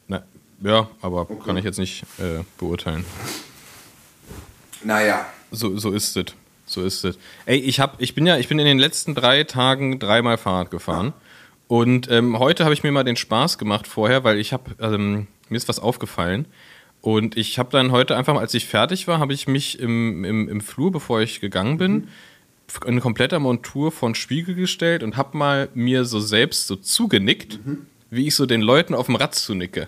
Na, 0.07 0.23
ja, 0.61 0.87
aber 1.01 1.25
kann 1.43 1.57
ich 1.57 1.65
jetzt 1.65 1.79
nicht 1.79 2.03
äh, 2.19 2.43
beurteilen. 2.59 3.05
Naja. 4.83 5.25
So, 5.51 5.77
so 5.77 5.91
ist 5.91 6.15
es. 6.17 6.25
So 6.65 6.81
ist 6.83 7.03
es. 7.03 7.17
Ey, 7.45 7.57
ich 7.59 7.79
hab, 7.79 8.01
ich 8.01 8.15
bin 8.15 8.25
ja, 8.25 8.37
ich 8.37 8.47
bin 8.47 8.57
in 8.57 8.65
den 8.65 8.79
letzten 8.79 9.13
drei 9.13 9.43
Tagen 9.43 9.99
dreimal 9.99 10.37
Fahrrad 10.37 10.71
gefahren. 10.71 11.13
Und 11.71 12.11
ähm, 12.11 12.37
heute 12.37 12.65
habe 12.65 12.73
ich 12.73 12.83
mir 12.83 12.91
mal 12.91 13.05
den 13.05 13.15
Spaß 13.15 13.57
gemacht 13.57 13.87
vorher, 13.87 14.25
weil 14.25 14.37
ich 14.39 14.51
habe, 14.51 14.71
ähm, 14.81 15.27
mir 15.47 15.55
ist 15.55 15.69
was 15.69 15.79
aufgefallen. 15.79 16.45
Und 16.99 17.37
ich 17.37 17.57
habe 17.59 17.69
dann 17.71 17.93
heute 17.93 18.17
einfach, 18.17 18.35
als 18.35 18.53
ich 18.53 18.65
fertig 18.65 19.07
war, 19.07 19.19
habe 19.19 19.31
ich 19.31 19.47
mich 19.47 19.79
im, 19.79 20.25
im, 20.25 20.49
im 20.49 20.59
Flur, 20.59 20.91
bevor 20.91 21.21
ich 21.21 21.39
gegangen 21.39 21.77
bin, 21.77 22.09
in 22.85 22.99
kompletter 22.99 23.39
Montur 23.39 23.93
von 23.93 24.15
Spiegel 24.15 24.53
gestellt 24.53 25.01
und 25.01 25.15
habe 25.15 25.37
mal 25.37 25.69
mir 25.73 26.03
so 26.03 26.19
selbst 26.19 26.67
so 26.67 26.75
zugenickt, 26.75 27.57
wie 28.09 28.27
ich 28.27 28.35
so 28.35 28.45
den 28.45 28.59
Leuten 28.61 28.93
auf 28.93 29.05
dem 29.05 29.15
Rad 29.15 29.33
zunicke. 29.33 29.87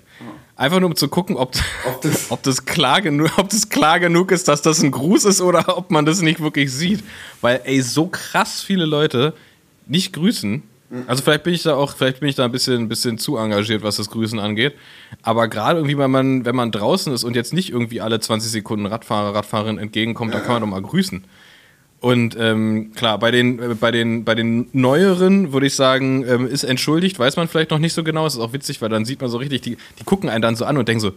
Einfach 0.55 0.79
nur 0.79 0.87
um 0.89 0.95
zu 0.95 1.09
gucken, 1.09 1.35
ob, 1.35 1.53
Ob 1.85 2.01
das- 2.01 2.31
ob, 2.31 2.43
das 2.43 2.63
klar 2.63 3.01
genug, 3.01 3.37
ob 3.37 3.49
das 3.49 3.67
klar 3.67 3.99
genug 3.99 4.31
ist, 4.31 4.47
dass 4.47 4.61
das 4.61 4.81
ein 4.81 4.91
Gruß 4.91 5.25
ist 5.25 5.41
oder 5.41 5.77
ob 5.77 5.91
man 5.91 6.05
das 6.05 6.21
nicht 6.21 6.39
wirklich 6.39 6.71
sieht. 6.71 7.03
Weil, 7.41 7.59
ey, 7.65 7.81
so 7.81 8.07
krass 8.07 8.61
viele 8.61 8.85
Leute 8.85 9.33
nicht 9.85 10.13
grüßen. 10.13 10.63
Also 11.07 11.23
vielleicht 11.23 11.43
bin 11.43 11.53
ich 11.53 11.63
da 11.63 11.75
auch, 11.75 11.95
vielleicht 11.95 12.19
bin 12.19 12.29
ich 12.29 12.35
da 12.35 12.45
ein 12.45 12.51
bisschen, 12.51 12.81
ein 12.81 12.89
bisschen 12.89 13.17
zu 13.17 13.37
engagiert, 13.37 13.81
was 13.81 13.95
das 13.97 14.09
Grüßen 14.09 14.39
angeht. 14.39 14.75
Aber 15.23 15.47
gerade 15.47 15.79
irgendwie, 15.79 15.97
wenn 15.97 16.11
man, 16.11 16.45
wenn 16.45 16.55
man 16.55 16.71
draußen 16.71 17.11
ist 17.13 17.23
und 17.23 17.35
jetzt 17.35 17.53
nicht 17.53 17.71
irgendwie 17.71 18.01
alle 18.01 18.19
20 18.19 18.51
Sekunden 18.51 18.85
Radfahrer, 18.85 19.33
Radfahrerin 19.33 19.79
entgegenkommt, 19.79 20.33
da 20.33 20.39
kann 20.39 20.53
man 20.53 20.61
doch 20.61 20.67
mal 20.67 20.81
grüßen. 20.81 21.23
Und 21.99 22.35
ähm, 22.37 22.91
klar, 22.95 23.17
bei 23.17 23.31
den, 23.31 23.59
äh, 23.59 23.75
bei, 23.75 23.89
den, 23.89 24.25
bei 24.25 24.35
den 24.35 24.67
neueren 24.73 25.53
würde 25.53 25.67
ich 25.67 25.75
sagen, 25.75 26.25
ähm, 26.27 26.47
ist 26.47 26.65
entschuldigt, 26.65 27.17
weiß 27.17 27.37
man 27.37 27.47
vielleicht 27.47 27.71
noch 27.71 27.79
nicht 27.79 27.93
so 27.93 28.03
genau. 28.03 28.25
Es 28.25 28.33
ist 28.33 28.41
auch 28.41 28.53
witzig, 28.53 28.81
weil 28.81 28.89
dann 28.89 29.05
sieht 29.05 29.21
man 29.21 29.29
so 29.29 29.37
richtig, 29.37 29.61
die, 29.61 29.77
die 29.99 30.03
gucken 30.03 30.29
einen 30.29 30.41
dann 30.41 30.55
so 30.55 30.65
an 30.65 30.77
und 30.77 30.87
denken 30.87 30.99
so, 30.99 31.13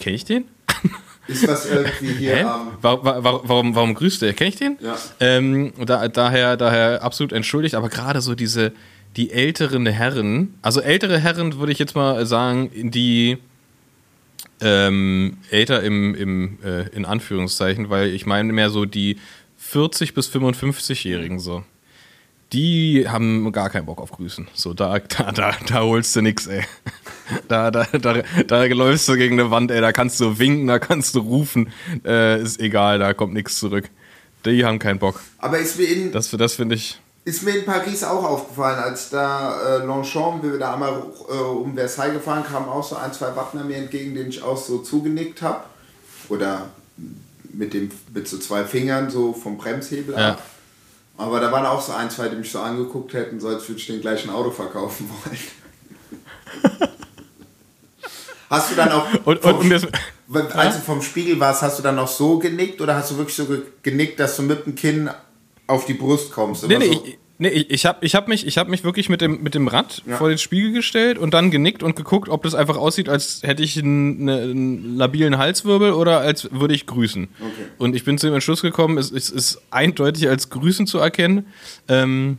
kenne 0.00 0.16
ich 0.16 0.24
den? 0.24 0.44
Ist 1.26 1.46
das 1.46 1.70
irgendwie 1.70 2.12
hier 2.14 2.36
Hä? 2.36 2.42
am. 2.42 2.68
Warum, 2.80 3.04
warum, 3.04 3.40
warum, 3.44 3.74
warum 3.74 3.94
grüßt 3.94 4.22
der? 4.22 4.32
Kenne 4.32 4.48
ich 4.48 4.56
den? 4.56 4.78
Ja. 4.80 4.96
Ähm, 5.20 5.72
da, 5.84 6.08
daher, 6.08 6.56
daher 6.56 7.02
absolut 7.02 7.32
entschuldigt, 7.32 7.74
aber 7.74 7.88
gerade 7.88 8.20
so 8.20 8.34
diese, 8.34 8.72
die 9.16 9.30
älteren 9.30 9.86
Herren, 9.86 10.54
also 10.62 10.80
ältere 10.80 11.18
Herren 11.18 11.58
würde 11.58 11.72
ich 11.72 11.78
jetzt 11.78 11.94
mal 11.94 12.26
sagen, 12.26 12.70
die 12.90 13.38
ähm, 14.60 15.38
älter 15.50 15.82
im, 15.82 16.14
im 16.14 16.58
äh, 16.64 16.88
in 16.88 17.04
Anführungszeichen, 17.04 17.90
weil 17.90 18.08
ich 18.08 18.26
meine 18.26 18.52
mehr 18.52 18.70
so 18.70 18.84
die 18.84 19.18
40 19.58 20.14
bis 20.14 20.28
55-Jährigen 20.30 21.38
so. 21.38 21.64
Die 22.52 23.08
haben 23.08 23.50
gar 23.50 23.68
keinen 23.70 23.86
Bock 23.86 24.00
auf 24.00 24.12
Grüßen. 24.12 24.46
So, 24.54 24.74
da, 24.74 24.98
da, 25.00 25.32
da, 25.32 25.56
da 25.66 25.80
holst 25.80 26.14
du 26.14 26.22
nix, 26.22 26.46
ey. 26.46 26.62
Da, 27.48 27.70
da, 27.70 27.84
da, 27.84 28.22
da 28.46 28.64
läufst 28.64 29.08
du 29.08 29.16
gegen 29.16 29.40
eine 29.40 29.50
Wand, 29.50 29.70
ey. 29.70 29.80
Da 29.80 29.92
kannst 29.92 30.20
du 30.20 30.38
winken, 30.38 30.66
da 30.66 30.78
kannst 30.78 31.14
du 31.14 31.20
rufen. 31.20 31.72
Äh, 32.04 32.42
ist 32.42 32.60
egal, 32.60 32.98
da 32.98 33.14
kommt 33.14 33.32
nichts 33.32 33.58
zurück. 33.58 33.88
Die 34.44 34.64
haben 34.64 34.78
keinen 34.78 34.98
Bock. 34.98 35.22
Aber 35.38 35.58
ist 35.58 35.78
mir 35.78 35.86
in, 35.86 36.12
Das, 36.12 36.30
das 36.30 36.54
finde 36.54 36.74
ich. 36.74 37.00
Ist 37.26 37.42
mir 37.42 37.56
in 37.56 37.64
Paris 37.64 38.04
auch 38.04 38.22
aufgefallen, 38.22 38.78
als 38.78 39.08
da 39.08 39.78
äh, 39.78 39.84
Longchamp, 39.84 40.42
wie 40.44 40.52
wir 40.52 40.58
da 40.58 40.74
einmal 40.74 41.02
äh, 41.30 41.32
um 41.32 41.74
Versailles 41.74 42.12
gefahren, 42.14 42.44
kamen 42.44 42.68
auch 42.68 42.84
so 42.86 42.96
ein, 42.96 43.12
zwei 43.14 43.34
Wattner 43.34 43.64
mir 43.64 43.76
entgegen, 43.78 44.14
denen 44.14 44.28
ich 44.28 44.42
auch 44.42 44.58
so 44.58 44.78
zugenickt 44.78 45.40
habe. 45.40 45.64
Oder 46.28 46.66
mit, 47.52 47.72
dem, 47.72 47.90
mit 48.12 48.28
so 48.28 48.36
zwei 48.38 48.64
Fingern 48.64 49.08
so 49.10 49.32
vom 49.32 49.56
Bremshebel 49.56 50.14
Ja. 50.14 50.32
ab. 50.32 50.42
Aber 51.16 51.40
da 51.40 51.50
waren 51.52 51.64
auch 51.64 51.80
so 51.80 51.92
ein, 51.92 52.10
zwei, 52.10 52.28
die 52.28 52.36
mich 52.36 52.50
so 52.50 52.58
angeguckt 52.58 53.14
hätten, 53.14 53.40
so 53.40 53.48
als 53.48 53.66
würde 53.68 53.80
ich 53.80 53.86
den 53.86 54.00
gleichen 54.02 54.28
Auto 54.30 54.50
verkaufen 54.50 55.08
wollen. 55.08 55.38
hast 58.50 58.70
du 58.70 58.74
dann 58.74 58.92
auch, 58.92 59.06
Und, 59.24 59.40
vom- 59.40 59.58
und 59.60 59.70
das, 59.70 59.86
als 60.54 60.76
du 60.76 60.82
vom 60.82 61.00
Spiegel 61.02 61.38
warst, 61.40 61.62
hast 61.62 61.78
du 61.78 61.82
dann 61.82 61.94
noch 61.96 62.08
so 62.08 62.38
genickt 62.38 62.80
oder 62.80 62.96
hast 62.96 63.12
du 63.12 63.16
wirklich 63.16 63.36
so 63.36 63.46
ge- 63.46 63.62
genickt, 63.82 64.18
dass 64.20 64.36
du 64.36 64.42
mit 64.42 64.66
dem 64.66 64.74
Kinn 64.74 65.08
auf 65.66 65.86
die 65.86 65.94
Brust 65.94 66.32
kommst? 66.32 66.66
Nee, 66.68 66.78
nee, 66.78 66.86
so? 66.86 67.04
ich, 67.06 67.18
nee, 67.38 67.48
ich, 67.48 67.70
ich 67.70 67.86
habe 67.86 68.04
ich 68.04 68.14
hab 68.14 68.28
mich, 68.28 68.46
ich 68.46 68.58
hab 68.58 68.68
mich 68.68 68.84
wirklich 68.84 69.08
mit 69.08 69.20
dem, 69.20 69.42
mit 69.42 69.54
dem 69.54 69.68
Rad 69.68 70.02
Ja. 70.06 70.16
vor 70.16 70.28
den 70.28 70.38
Spiegel 70.38 70.72
gestellt 70.72 71.18
und 71.18 71.34
dann 71.34 71.50
genickt 71.50 71.82
und 71.82 71.96
geguckt, 71.96 72.28
ob 72.28 72.42
das 72.42 72.54
einfach 72.54 72.76
aussieht, 72.76 73.08
als 73.08 73.42
hätte 73.42 73.62
ich 73.62 73.78
einen, 73.78 74.24
ne- 74.24 74.40
einen 74.42 74.96
labilen 74.96 75.38
Halswirbel 75.38 75.92
oder 75.92 76.20
als 76.20 76.48
würde 76.52 76.74
ich 76.74 76.86
grüßen. 76.86 77.28
Okay. 77.40 77.50
Und 77.78 77.96
ich 77.96 78.04
bin 78.04 78.18
zu 78.18 78.26
dem 78.26 78.34
Entschluss 78.34 78.62
gekommen, 78.62 78.98
es, 78.98 79.10
es 79.10 79.30
ist 79.30 79.60
eindeutig 79.70 80.28
als 80.28 80.50
Grüßen 80.50 80.86
zu 80.86 80.98
erkennen. 80.98 81.46
Ähm, 81.88 82.38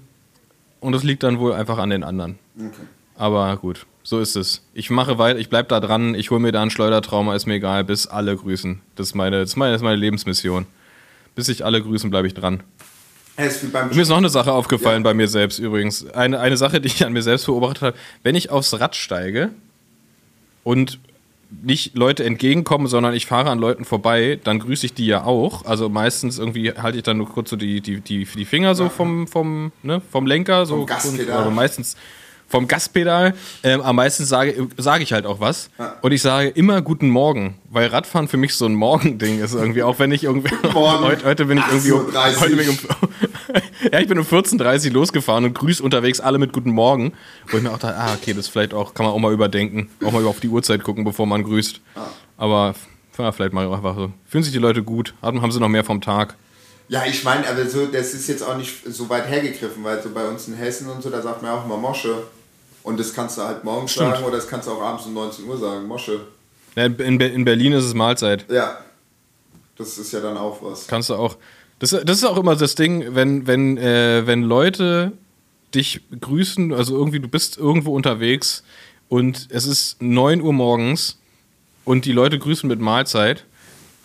und 0.80 0.92
das 0.92 1.04
liegt 1.04 1.24
dann 1.24 1.40
wohl 1.40 1.54
einfach 1.54 1.78
an 1.80 1.90
den 1.90 2.04
anderen. 2.04 2.38
Okay. 2.58 2.70
Aber 3.16 3.56
gut, 3.58 3.86
so 4.04 4.20
ist 4.20 4.36
es. 4.36 4.62
Ich 4.74 4.90
mache 4.92 5.18
weiter, 5.18 5.40
ich 5.40 5.50
bleib 5.50 5.70
da 5.70 5.80
dran, 5.80 6.14
ich 6.14 6.30
hole 6.32 6.40
mir 6.42 6.52
da 6.52 6.62
einen 6.62 6.70
Schleudertrauma, 6.70 7.34
ist 7.36 7.48
mir 7.48 7.56
egal, 7.56 7.84
bis 7.86 8.06
alle 8.08 8.36
grüßen. 8.36 8.82
Das 8.96 9.08
ist 9.08 9.16
meine, 9.16 9.40
das 9.40 9.50
ist 9.52 9.56
meine, 9.56 9.72
das 9.72 9.80
ist 9.82 9.86
meine 9.86 9.96
Lebensmission. 9.96 10.66
Bis 11.34 11.48
sich 11.48 11.66
alle 11.66 11.82
grüßen, 11.82 12.10
bleibe 12.12 12.28
ich 12.28 12.34
dran. 12.34 12.62
Es 12.62 12.62
ist 12.62 12.62
wie 12.62 12.62
beim 12.62 13.25
Mir 13.38 14.02
ist 14.02 14.10
noch 14.10 14.18
eine 14.18 14.30
Sache 14.30 14.54
aufgefallen 14.54 15.04
Ja. 15.04 15.10
bei 15.10 15.14
mir 15.14 15.28
selbst 15.28 15.60
übrigens. 15.60 16.08
Eine, 16.12 16.40
eine 16.40 16.58
Sache, 16.58 16.80
die 16.80 16.88
ich 16.88 17.06
an 17.06 17.14
mir 17.14 17.22
selbst 17.22 17.46
beobachtet 17.48 17.82
habe. 17.82 17.98
Wenn 18.24 18.36
ich 18.36 18.50
aufs 18.50 18.80
Rad 18.80 18.96
steige 18.96 19.50
und 20.64 21.00
nicht 21.64 21.96
Leute 21.96 22.24
entgegenkommen, 22.24 22.88
sondern 22.88 23.14
ich 23.14 23.26
fahre 23.28 23.50
an 23.50 23.60
Leuten 23.60 23.86
vorbei, 23.86 24.40
dann 24.44 24.60
grüße 24.60 24.86
ich 24.88 24.94
die 24.94 25.06
ja 25.06 25.24
auch. 25.24 25.66
Also 25.66 25.90
meistens 25.90 26.40
irgendwie 26.40 26.72
halte 26.72 26.98
ich 26.98 27.04
dann 27.04 27.18
nur 27.18 27.30
kurz 27.30 27.50
so 27.50 27.56
die, 27.56 27.82
die, 27.82 28.02
die, 28.02 28.26
die 28.26 28.46
Finger 28.46 28.74
so 28.74 28.90
vom, 28.90 29.28
vom, 29.28 29.72
ne, 29.84 30.02
vom 30.12 30.26
Lenker. 30.26 30.66
So 30.66 30.78
Vom 30.78 30.86
Gaspedal. 30.86 31.38
Aber 31.44 31.52
meistens 31.52 31.96
vom 32.48 32.68
Gaspedal. 32.68 33.34
Ähm, 33.64 33.82
am 33.82 33.96
meisten 33.96 34.26
sage, 34.26 34.68
sage 34.78 35.04
ich 35.04 35.14
halt 35.14 35.26
auch 35.26 35.40
was. 35.40 35.70
Und 36.02 36.12
ich 36.12 36.22
sage 36.22 36.50
immer 36.50 36.82
Guten 36.82 37.10
Morgen, 37.10 37.56
weil 37.70 37.88
Radfahren 37.88 38.28
für 38.28 38.38
mich 38.38 38.56
so 38.56 38.66
ein 38.66 38.76
Morgending 38.76 39.40
ist 39.40 39.54
irgendwie. 39.54 39.84
Auch 39.84 40.00
wenn 40.00 40.12
ich 40.12 40.24
irgendwie. 40.24 40.54
Heute, 40.74 41.26
heute 41.26 41.46
bin 41.46 41.58
ich 41.58 41.64
irgendwie. 41.68 41.92
um- 41.92 42.08
8:30 42.10 42.40
Heute 42.42 42.56
bin 42.56 42.60
ich 42.62 42.70
um, 42.70 42.78
ja, 43.92 44.00
ich 44.00 44.08
bin 44.08 44.18
um 44.20 44.26
14.30 44.26 44.88
Uhr 44.88 44.94
losgefahren 44.94 45.46
und 45.46 45.54
grüße 45.54 45.82
unterwegs 45.84 46.20
alle 46.20 46.38
mit 46.38 46.54
Guten 46.54 46.72
Morgen. 46.72 47.14
Wo 47.50 47.58
ich 47.58 47.64
mir 47.64 47.72
auch 47.72 47.80
dachte, 47.80 47.98
ah, 47.98 48.14
okay, 48.14 48.34
das 48.34 48.48
vielleicht 48.48 48.74
auch, 48.74 48.94
kann 48.94 49.06
man 49.06 49.14
auch 49.14 49.20
mal 49.20 49.34
überdenken. 49.34 49.90
Auch 50.04 50.12
mal 50.12 50.26
auf 50.26 50.40
die 50.40 50.50
Uhrzeit 50.50 50.84
gucken, 50.84 51.04
bevor 51.04 51.26
man 51.26 51.44
grüßt. 51.44 51.82
Aber 52.38 52.76
ja, 53.18 53.32
vielleicht 53.32 53.54
mal 53.54 53.72
einfach 53.72 53.96
so. 53.96 54.12
Fühlen 54.28 54.44
sich 54.44 54.54
die 54.54 54.60
Leute 54.60 54.84
gut? 54.84 55.14
Haben, 55.22 55.42
haben 55.42 55.52
sie 55.52 55.60
noch 55.60 55.70
mehr 55.70 55.84
vom 55.84 56.02
Tag? 56.02 56.36
Ja, 56.88 57.04
ich 57.08 57.24
meine, 57.24 57.48
aber 57.50 57.66
so, 57.68 57.88
das 57.88 58.14
ist 58.14 58.28
jetzt 58.28 58.44
auch 58.44 58.58
nicht 58.58 58.72
so 58.86 59.10
weit 59.10 59.28
hergegriffen, 59.28 59.84
weil 59.84 60.04
so 60.04 60.10
bei 60.12 60.28
uns 60.28 60.48
in 60.48 60.54
Hessen 60.54 60.88
und 60.90 61.02
so, 61.02 61.10
da 61.10 61.22
sagt 61.22 61.42
man 61.42 61.52
auch 61.52 61.66
immer 61.66 61.78
Mosche. 61.78 62.24
Und 62.86 63.00
das 63.00 63.14
kannst 63.14 63.38
du 63.38 63.42
halt 63.42 63.64
morgens 63.64 63.92
Stimmt. 63.94 64.12
sagen 64.14 64.26
oder 64.26 64.36
das 64.38 64.48
kannst 64.48 64.68
du 64.68 64.72
auch 64.72 64.82
abends 64.82 65.06
um 65.08 65.14
19 65.16 65.46
Uhr 65.46 65.58
sagen, 65.58 65.88
Mosche. 65.88 66.22
Ja, 66.76 66.86
in, 66.86 67.18
Be- 67.18 67.26
in 67.26 67.44
Berlin 67.44 67.74
ist 67.74 67.84
es 67.86 67.94
Mahlzeit. 67.94 68.46
Ja, 68.50 68.78
das 69.78 69.98
ist 69.98 70.12
ja 70.12 70.20
dann 70.22 70.38
auch 70.38 70.62
was. 70.62 70.86
Kannst 70.88 71.10
du 71.10 71.16
auch. 71.16 71.36
Das, 71.80 71.90
das 71.90 72.18
ist 72.18 72.24
auch 72.24 72.38
immer 72.38 72.56
das 72.56 72.76
Ding, 72.76 73.16
wenn, 73.16 73.48
wenn, 73.48 73.78
äh, 73.78 74.26
wenn 74.28 74.44
Leute 74.44 75.12
dich 75.74 76.02
grüßen, 76.22 76.74
also 76.74 76.96
irgendwie, 76.96 77.20
du 77.20 77.28
bist 77.28 77.58
irgendwo 77.58 77.94
unterwegs 77.96 78.64
und 79.10 79.48
es 79.50 79.66
ist 79.66 80.02
9 80.02 80.40
Uhr 80.42 80.54
morgens 80.54 81.18
und 81.86 82.06
die 82.06 82.14
Leute 82.14 82.38
grüßen 82.40 82.68
mit 82.70 82.80
Mahlzeit, 82.80 83.46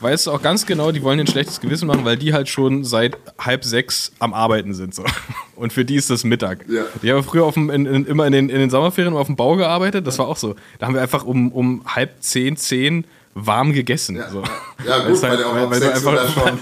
weißt 0.00 0.26
du 0.26 0.33
auch 0.33 0.42
ganz 0.42 0.66
genau, 0.66 0.92
die 0.92 1.02
wollen 1.02 1.19
dir 1.19 1.25
ein 1.25 1.26
schlechtes 1.28 1.61
Gewissen 1.61 1.87
machen, 1.87 2.04
weil 2.04 2.16
die 2.16 2.33
halt 2.33 2.49
schon 2.49 2.85
seit 2.85 3.16
halb 3.38 3.64
sechs 3.64 4.12
am 4.19 4.35
Arbeiten 4.35 4.75
sind. 4.75 4.95
So. 4.95 5.04
Und 5.57 5.73
für 5.73 5.85
die 5.85 5.97
ist 5.97 6.11
das 6.11 6.25
Mittag. 6.25 6.64
Ja. 6.69 6.83
Ich 7.02 7.11
habe 7.11 7.23
früher 7.23 7.45
auf 7.45 7.54
dem, 7.54 7.71
in, 7.71 7.87
in, 7.87 8.07
immer 8.07 8.26
in 8.26 8.33
den, 8.33 8.49
in 8.49 8.59
den 8.59 8.71
Sommerferien 8.71 9.14
auf 9.14 9.26
dem 9.26 9.37
Bau 9.37 9.57
gearbeitet, 9.57 10.07
das 10.07 10.19
war 10.19 10.26
auch 10.28 10.37
so. 10.37 10.57
Da 10.78 10.87
haben 10.87 10.95
wir 10.95 11.02
einfach 11.02 11.25
um, 11.25 11.52
um 11.52 11.83
halb 11.87 12.23
zehn, 12.23 12.57
zehn 12.57 13.04
warm 13.35 13.73
gegessen. 13.73 14.16
Ja, 14.16 14.28
so. 14.30 14.42
ja. 14.87 14.99
gut, 15.07 15.21
weil 15.23 15.30
halt- 15.30 15.40
der 15.40 15.47
auch 15.49 15.54
weil- 15.54 15.71
weil 15.71 15.80
du 15.80 15.87
6 15.87 16.04
Uhr 16.04 16.12
da 16.12 16.23
einfach- 16.23 16.49
schon. 16.49 16.59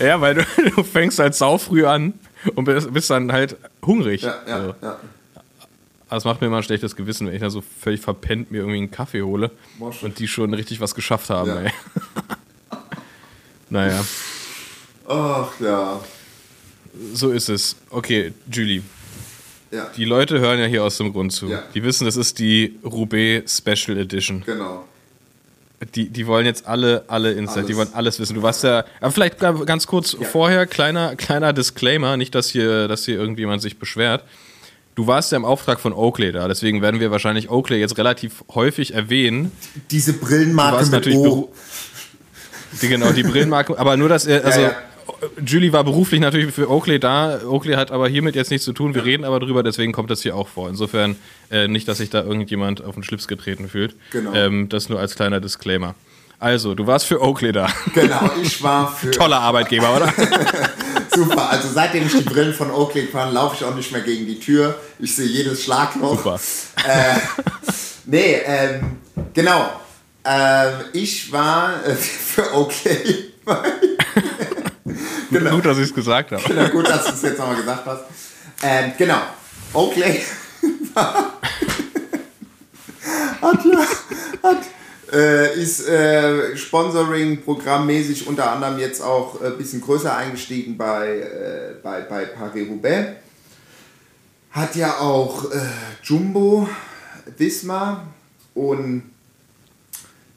ja, 0.06 0.20
weil 0.20 0.34
du, 0.34 0.44
du 0.76 0.82
fängst 0.82 1.18
halt 1.18 1.34
saufrüh 1.34 1.84
an 1.86 2.14
und 2.54 2.64
bist, 2.64 2.92
bist 2.92 3.10
dann 3.10 3.30
halt 3.32 3.56
hungrig. 3.84 4.22
Ja, 4.22 4.34
ja, 4.46 4.60
So. 4.64 4.74
ja. 4.82 4.96
Es 6.12 6.24
macht 6.24 6.40
mir 6.40 6.48
immer 6.48 6.56
ein 6.56 6.62
schlechtes 6.64 6.96
Gewissen, 6.96 7.28
wenn 7.28 7.34
ich 7.34 7.40
da 7.40 7.50
so 7.50 7.62
völlig 7.80 8.00
verpennt 8.00 8.50
mir 8.50 8.58
irgendwie 8.58 8.78
einen 8.78 8.90
Kaffee 8.90 9.22
hole 9.22 9.52
Mosch. 9.78 10.02
und 10.02 10.18
die 10.18 10.26
schon 10.26 10.52
richtig 10.54 10.80
was 10.80 10.96
geschafft 10.96 11.30
haben. 11.30 11.50
Ja. 11.64 11.70
Naja, 13.70 14.04
Ach 15.08 15.50
ja. 15.60 16.00
so 17.14 17.30
ist 17.30 17.48
es. 17.48 17.76
Okay, 17.90 18.32
Julie. 18.52 18.82
Ja, 19.70 19.88
Die 19.96 20.04
Leute 20.04 20.40
hören 20.40 20.58
ja 20.58 20.66
hier 20.66 20.82
aus 20.84 20.96
dem 20.98 21.12
Grund 21.12 21.32
zu. 21.32 21.46
Ja. 21.48 21.62
Die 21.74 21.82
wissen, 21.84 22.04
das 22.04 22.16
ist 22.16 22.38
die 22.40 22.78
Roubaix 22.84 23.58
Special 23.58 23.96
Edition. 23.98 24.42
genau. 24.44 24.84
Die, 25.94 26.10
die 26.10 26.26
wollen 26.26 26.44
jetzt 26.44 26.66
alle, 26.66 27.04
alle 27.08 27.32
Insight, 27.32 27.66
die 27.70 27.74
wollen 27.74 27.88
alles 27.94 28.20
wissen. 28.20 28.34
Du 28.34 28.42
warst 28.42 28.62
ja, 28.64 28.84
aber 29.00 29.12
vielleicht 29.12 29.38
ga- 29.38 29.52
ganz 29.64 29.86
kurz 29.86 30.12
Ja. 30.12 30.26
vorher, 30.26 30.66
kleiner, 30.66 31.16
kleiner 31.16 31.54
Disclaimer, 31.54 32.18
nicht, 32.18 32.34
dass 32.34 32.50
hier, 32.50 32.86
dass 32.86 33.06
hier 33.06 33.14
irgendjemand 33.16 33.62
sich 33.62 33.78
beschwert. 33.78 34.24
Du 34.94 35.06
warst 35.06 35.32
ja 35.32 35.38
im 35.38 35.46
Auftrag 35.46 35.80
von 35.80 35.94
Oakley 35.94 36.32
da, 36.32 36.48
deswegen 36.48 36.82
werden 36.82 37.00
wir 37.00 37.10
wahrscheinlich 37.10 37.48
Oakley 37.48 37.78
jetzt 37.80 37.96
relativ 37.96 38.44
häufig 38.54 38.92
erwähnen. 38.92 39.52
Diese 39.90 40.12
Brillenmarke 40.12 40.82
mit 40.82 40.92
natürlich 40.92 41.18
O. 41.18 41.50
die, 42.80 42.88
genau, 42.88 43.12
die 43.12 43.22
Brillenmarke, 43.22 43.78
aber 43.78 43.96
nur, 43.96 44.08
dass 44.08 44.26
er, 44.26 44.44
also 44.44 44.60
ja. 44.60 44.76
Julie 45.44 45.72
war 45.72 45.84
beruflich 45.84 46.20
natürlich 46.20 46.54
für 46.54 46.70
Oakley 46.70 47.00
da. 47.00 47.40
Oakley 47.44 47.74
hat 47.74 47.90
aber 47.90 48.08
hiermit 48.08 48.36
jetzt 48.36 48.50
nichts 48.50 48.64
zu 48.64 48.72
tun. 48.72 48.94
Wir 48.94 49.04
reden 49.04 49.24
aber 49.24 49.40
drüber, 49.40 49.62
deswegen 49.62 49.92
kommt 49.92 50.10
das 50.10 50.22
hier 50.22 50.36
auch 50.36 50.48
vor. 50.48 50.68
Insofern 50.68 51.16
äh, 51.50 51.68
nicht, 51.68 51.88
dass 51.88 51.98
sich 51.98 52.10
da 52.10 52.22
irgendjemand 52.22 52.84
auf 52.84 52.94
den 52.94 53.02
Schlips 53.02 53.28
getreten 53.28 53.68
fühlt. 53.68 53.96
Genau. 54.12 54.32
Ähm, 54.34 54.68
das 54.68 54.88
nur 54.88 55.00
als 55.00 55.14
kleiner 55.14 55.40
Disclaimer. 55.40 55.94
Also, 56.38 56.74
du 56.74 56.86
warst 56.86 57.06
für 57.06 57.20
Oakley 57.20 57.52
da. 57.52 57.68
Genau, 57.94 58.30
ich 58.42 58.62
war 58.62 58.94
für. 58.94 59.10
Toller 59.10 59.40
Arbeitgeber, 59.40 59.94
oder? 59.94 60.12
Super, 61.14 61.50
also 61.50 61.68
seitdem 61.68 62.06
ich 62.06 62.12
die 62.12 62.22
Brillen 62.22 62.54
von 62.54 62.70
Oakley 62.70 63.06
fahre, 63.06 63.32
laufe 63.32 63.56
ich 63.56 63.64
auch 63.64 63.74
nicht 63.74 63.92
mehr 63.92 64.00
gegen 64.00 64.26
die 64.26 64.38
Tür. 64.38 64.76
Ich 64.98 65.14
sehe 65.14 65.26
jedes 65.26 65.64
Schlagloch. 65.64 66.16
Super. 66.16 66.40
Äh, 66.86 67.16
nee, 68.06 68.40
ähm, 68.46 68.96
genau. 69.34 69.70
Ähm, 70.24 70.72
ich 70.92 71.32
war 71.32 71.84
äh, 71.86 71.94
für 71.94 72.54
Oakley. 72.54 73.32
Genau. 75.30 75.50
Gut, 75.56 75.66
dass 75.66 75.78
ich 75.78 75.84
es 75.84 75.94
gesagt 75.94 76.32
habe. 76.32 76.42
Genau, 76.42 76.68
gut, 76.68 76.88
dass 76.88 77.04
du 77.04 77.12
es 77.12 77.22
jetzt 77.22 77.38
nochmal 77.38 77.56
gesagt 77.56 77.86
hast. 77.86 78.04
Ähm, 78.62 78.92
genau. 78.98 79.20
Oakley 79.72 80.20
hat 80.94 81.40
hat, 84.42 84.62
äh, 85.12 85.60
ist 85.60 85.86
äh, 85.88 86.56
Sponsoring-programmmäßig 86.56 88.26
unter 88.26 88.50
anderem 88.50 88.78
jetzt 88.78 89.02
auch 89.02 89.40
ein 89.40 89.52
äh, 89.52 89.56
bisschen 89.56 89.80
größer 89.80 90.16
eingestiegen 90.16 90.76
bei, 90.76 91.18
äh, 91.18 91.74
bei, 91.82 92.02
bei 92.02 92.24
Paris-Roubaix. 92.26 93.16
Hat 94.50 94.74
ja 94.76 94.98
auch 94.98 95.50
äh, 95.52 95.58
Jumbo, 96.02 96.68
Wismar 97.36 98.08
und 98.54 99.09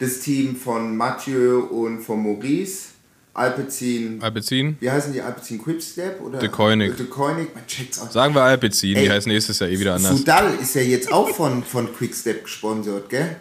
das 0.03 0.19
Team 0.19 0.55
von 0.55 0.95
Mathieu 0.95 1.59
und 1.59 2.01
von 2.01 2.21
Maurice. 2.21 2.89
Alpecin. 3.35 4.21
Alpecin. 4.21 4.77
Wie 4.79 4.91
heißen 4.91 5.11
die 5.11 5.21
Alpecin 5.21 5.59
Quickstep? 5.59 6.21
Oder? 6.21 6.37
De 6.37 6.49
Koenig. 6.49 6.95
De 6.97 7.07
Koenig, 7.07 7.53
man 7.55 7.65
checkt's 7.65 7.99
auch. 7.99 8.11
Sagen 8.11 8.35
wir 8.35 8.43
Alpecin, 8.43 8.95
die 8.95 9.09
heißt 9.09 9.25
nächstes 9.25 9.57
Jahr 9.57 9.71
eh 9.71 9.79
wieder 9.79 9.95
anders. 9.95 10.17
Sudal 10.17 10.53
ist 10.61 10.75
ja 10.75 10.81
jetzt 10.81 11.11
auch 11.11 11.29
von, 11.29 11.63
von 11.63 11.91
Quickstep 11.91 12.43
gesponsert, 12.43 13.09
gell? 13.09 13.37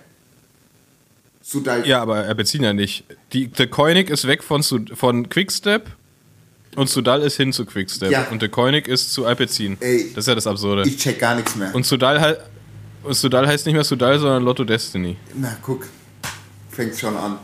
Sudal. 1.42 1.86
Ja, 1.86 2.00
aber 2.00 2.16
Alpecin 2.16 2.62
ja 2.62 2.72
nicht. 2.72 3.04
Die, 3.34 3.48
De 3.48 3.66
Koenig 3.66 4.08
ist 4.08 4.26
weg 4.26 4.42
von, 4.42 4.62
von 4.62 5.28
Quickstep 5.28 5.90
und 6.76 6.88
Sudal 6.88 7.20
ist 7.20 7.36
hin 7.36 7.52
zu 7.52 7.66
Quickstep. 7.66 8.10
Ja. 8.10 8.28
Und 8.30 8.40
De 8.40 8.48
Koenig 8.48 8.88
ist 8.88 9.12
zu 9.12 9.26
Alpecin. 9.26 9.76
Ey, 9.80 10.10
das 10.14 10.24
ist 10.24 10.28
ja 10.28 10.34
das 10.34 10.46
Absurde. 10.46 10.88
Ich 10.88 10.96
check 10.96 11.18
gar 11.18 11.34
nichts 11.34 11.54
mehr. 11.54 11.74
Und 11.74 11.84
Sudal, 11.84 12.42
und 13.02 13.12
Sudal 13.12 13.46
heißt 13.46 13.66
nicht 13.66 13.74
mehr 13.74 13.84
Sudal, 13.84 14.18
sondern 14.18 14.42
Lotto 14.42 14.64
Destiny. 14.64 15.18
Na, 15.34 15.58
guck. 15.60 15.86
Fängt 16.72 16.98
schon 16.98 17.16
an. 17.16 17.38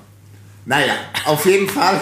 Naja, 0.64 0.94
auf 1.24 1.46
jeden 1.46 1.68
Fall 1.68 2.00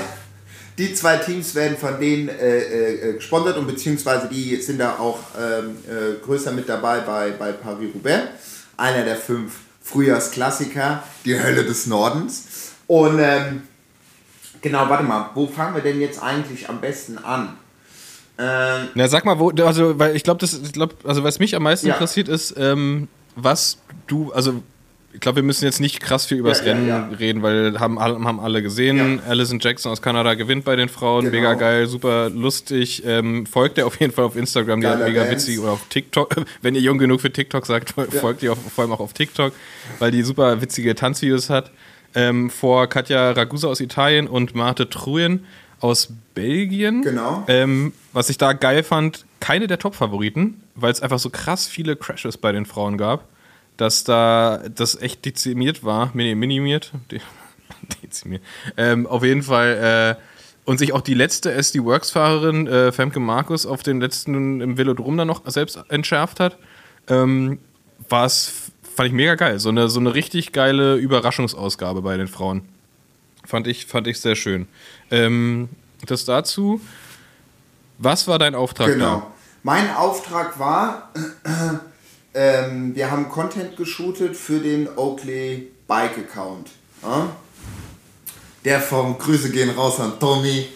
die 0.78 0.92
zwei 0.92 1.16
Teams 1.16 1.54
werden 1.54 1.76
von 1.76 1.99
denen 1.99 2.28
äh, 2.28 2.59
äh, 2.59 3.12
gesponsert 3.14 3.56
und 3.56 3.66
beziehungsweise 3.66 4.28
die 4.28 4.56
sind 4.56 4.78
da 4.78 4.99
auch 4.99 5.18
ähm, 5.38 5.76
äh, 5.88 6.23
größer 6.23 6.52
mit 6.52 6.68
dabei 6.68 7.00
bei, 7.00 7.30
bei 7.30 7.52
Paris-Roubaix. 7.52 8.28
Einer 8.76 9.04
der 9.04 9.16
fünf 9.16 9.54
Frühjahrsklassiker, 9.83 11.02
die 11.25 11.40
Hölle 11.40 11.64
des 11.64 11.87
Nordens. 11.87 12.73
Und 12.87 13.18
ähm, 13.21 13.62
genau, 14.61 14.88
warte 14.88 15.04
mal, 15.04 15.30
wo 15.35 15.47
fangen 15.47 15.75
wir 15.75 15.83
denn 15.83 16.00
jetzt 16.00 16.23
eigentlich 16.23 16.68
am 16.68 16.80
besten 16.80 17.16
an? 17.16 17.56
Ähm, 18.38 18.88
Na, 18.95 19.09
sag 19.09 19.25
mal, 19.25 19.38
wo, 19.38 19.50
also, 19.50 19.99
weil 19.99 20.14
ich 20.14 20.25
glaube, 20.25 20.40
das, 20.40 20.52
ich 20.52 20.73
glaub, 20.73 20.95
also 21.06 21.25
was 21.25 21.38
mich 21.38 21.56
am 21.56 21.62
meisten 21.62 21.87
ja. 21.87 21.95
interessiert 21.95 22.28
ist, 22.28 22.54
ähm, 22.59 23.09
was 23.35 23.78
du, 24.09 24.30
also 24.33 24.62
ich 25.16 25.20
glaube, 25.20 25.37
wir 25.37 25.42
müssen 25.44 25.64
jetzt 25.64 25.80
nicht 25.80 26.00
krass 26.00 26.26
viel 26.26 26.37
übers 26.37 26.58
ja, 26.58 26.66
Rennen 26.66 26.88
ja, 26.88 27.08
ja. 27.11 27.16
reden, 27.16 27.40
weil 27.40 27.80
haben, 27.80 27.99
haben 27.99 28.38
alle 28.38 28.62
gesehen. 28.62 29.18
Alison 29.26 29.61
Jackson 29.61 29.90
aus 29.90 30.02
Kanada 30.02 30.35
gewinnt 30.35 30.66
bei 30.66 30.76
den 30.76 30.90
Frauen. 30.90 31.25
Genau. 31.25 31.37
Mega 31.37 31.54
geil, 31.54 31.87
super 31.87 32.28
lustig. 32.28 33.02
Ähm, 33.06 33.46
folgt 33.46 33.78
ihr 33.78 33.87
auf 33.87 33.99
jeden 33.99 34.12
Fall 34.12 34.26
auf 34.26 34.37
Instagram, 34.37 34.82
die 34.82 34.87
hat 34.87 34.99
mega 34.99 35.23
Bands. 35.23 35.46
witzig. 35.46 35.58
Oder 35.58 35.73
auf 35.73 35.87
TikTok. 35.88 36.37
Wenn 36.61 36.75
ihr 36.75 36.82
jung 36.82 36.99
genug 36.99 37.23
für 37.23 37.32
TikTok 37.32 37.64
sagt, 37.64 37.94
folgt 38.11 38.42
ihr 38.42 38.54
vor 38.54 38.85
allem 38.85 38.92
auch 38.92 39.00
auf 39.00 39.14
TikTok, 39.14 39.54
weil 40.00 40.11
die 40.11 40.23
super 40.23 40.61
witzige 40.61 40.94
Tanzvideos 40.94 41.49
hat. 41.49 41.70
Ähm, 42.14 42.50
vor 42.50 42.87
Katja 42.87 43.30
Ragusa 43.30 43.68
aus 43.68 43.80
Italien 43.80 44.28
und 44.28 44.54
Marte 44.54 44.90
Truyen 44.90 45.46
aus 45.80 46.12
Belgien. 46.35 47.00
Genau. 47.00 47.42
Ähm, 47.49 47.94
was 48.12 48.28
ich 48.28 48.37
da 48.37 48.52
geil 48.52 48.82
fand, 48.82 49.25
keine 49.40 49.66
der 49.66 49.78
Top-Favoriten, 49.78 50.61
weil 50.75 50.92
es 50.92 51.00
einfach 51.00 51.18
so 51.18 51.30
krass 51.30 51.66
viele 51.66 51.96
Crashes 51.96 52.37
bei 52.37 52.52
den 52.52 52.66
Frauen 52.66 52.99
gab 52.99 53.25
dass 53.76 54.04
da 54.04 54.62
das 54.75 55.00
echt 55.00 55.25
dezimiert 55.25 55.85
war, 55.85 56.11
minimiert, 56.14 56.92
dezimiert. 58.02 58.42
Ähm, 58.76 59.06
auf 59.06 59.23
jeden 59.23 59.42
Fall, 59.42 60.16
äh, 60.18 60.23
und 60.64 60.78
sich 60.78 60.92
auch 60.92 61.00
die 61.00 61.14
letzte 61.14 61.52
SD 61.52 61.85
Works-Fahrerin, 61.85 62.66
äh, 62.66 62.92
Femke 62.92 63.21
Markus, 63.21 63.66
auf 63.66 63.83
den 63.83 64.00
letzten 64.00 64.61
im 64.61 64.78
Velodrom 64.78 65.17
dann 65.17 65.28
noch 65.28 65.43
selbst 65.47 65.78
entschärft 65.89 66.41
hat, 66.41 66.58
ähm, 67.08 67.58
war 68.08 68.25
es, 68.25 68.71
fand 68.95 69.08
ich 69.08 69.15
mega 69.15 69.34
geil. 69.34 69.58
So 69.58 69.69
eine, 69.69 69.89
so 69.89 70.00
eine 70.00 70.15
richtig 70.15 70.52
geile 70.52 70.97
Überraschungsausgabe 70.97 72.02
bei 72.02 72.17
den 72.17 72.28
Frauen. 72.28 72.62
Fand 73.45 73.67
ich, 73.67 73.86
fand 73.86 74.06
ich 74.08 74.21
sehr 74.21 74.34
schön. 74.34 74.67
Ähm, 75.10 75.69
das 76.04 76.25
dazu. 76.25 76.80
Was 77.99 78.28
war 78.28 78.39
dein 78.39 78.54
Auftrag 78.54 78.89
genau. 78.89 79.21
Da? 79.21 79.26
Mein 79.62 79.95
Auftrag 79.95 80.58
war, 80.58 81.10
ähm, 82.36 82.94
wir 82.94 83.10
haben 83.10 83.30
Content 83.30 83.76
geshootet 83.76 84.36
für 84.36 84.60
den 84.60 84.88
Oakley 84.96 85.72
Bike 85.88 86.18
Account. 86.18 86.68
Ja? 87.02 87.28
Der 88.64 88.80
vom 88.80 89.18
Grüße 89.18 89.50
gehen 89.50 89.70
raus 89.70 89.99
an 90.00 90.20
Tommy, 90.20 90.68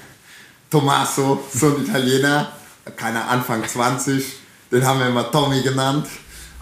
Tommaso, 0.71 1.45
so 1.53 1.67
ein 1.67 1.85
Italiener, 1.85 2.51
keine 2.97 3.25
Anfang 3.25 3.67
20, 3.67 4.25
den 4.73 4.87
haben 4.87 5.01
wir 5.01 5.09
immer 5.09 5.31
Tommy 5.31 5.61
genannt. 5.61 6.07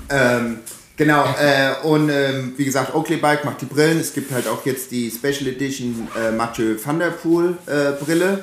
Ähm, 0.08 0.61
genau, 0.96 1.24
äh, 1.38 1.87
und 1.87 2.08
ähm, 2.08 2.54
wie 2.56 2.64
gesagt, 2.64 2.94
Oakley 2.94 3.18
Bike 3.18 3.44
macht 3.44 3.61
die 3.61 3.66
Brillen. 3.66 4.00
Es 4.00 4.12
gibt 4.12 4.32
halt 4.32 4.48
auch 4.48 4.66
jetzt 4.66 4.90
die 4.90 5.11
Special 5.11 5.46
Edition 5.46 6.08
äh, 6.18 6.32
Mathieu 6.32 6.76
Van 6.82 6.98
Der 6.98 7.11
Poel 7.11 7.56
äh, 7.66 7.92
Brille 8.02 8.42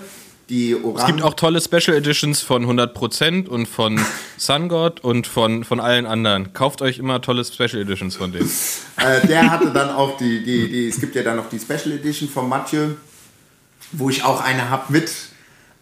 die 0.50 0.76
Orange. 0.76 1.02
Es 1.02 1.06
gibt 1.08 1.22
auch 1.22 1.34
tolle 1.34 1.62
Special 1.62 1.96
Editions 1.96 2.42
von 2.42 2.66
100% 2.66 3.48
und 3.48 3.68
von 3.68 4.00
Sun 4.38 4.70
God 4.70 5.04
und 5.04 5.28
von, 5.28 5.64
von 5.64 5.80
allen 5.80 6.06
anderen. 6.06 6.54
Kauft 6.54 6.82
euch 6.82 7.00
immer 7.00 7.22
tolle 7.22 7.44
Special 7.44 7.82
Editions 7.82 8.16
von 8.16 8.32
denen. 8.32 8.50
äh, 8.98 9.26
der 9.28 9.52
hatte 9.52 9.72
dann 9.72 9.90
auch 9.90 10.18
die, 10.18 10.44
die, 10.44 10.70
die, 10.70 10.88
es 10.88 11.00
gibt 11.00 11.16
ja 11.16 11.24
dann 11.24 11.38
noch 11.38 11.50
die 11.50 11.60
Special 11.60 11.92
Edition 11.92 12.30
von 12.30 12.48
Mathieu, 12.48 12.90
wo 13.92 14.10
ich 14.10 14.24
auch 14.24 14.42
eine 14.42 14.70
habe 14.70 14.92
mit 14.94 15.12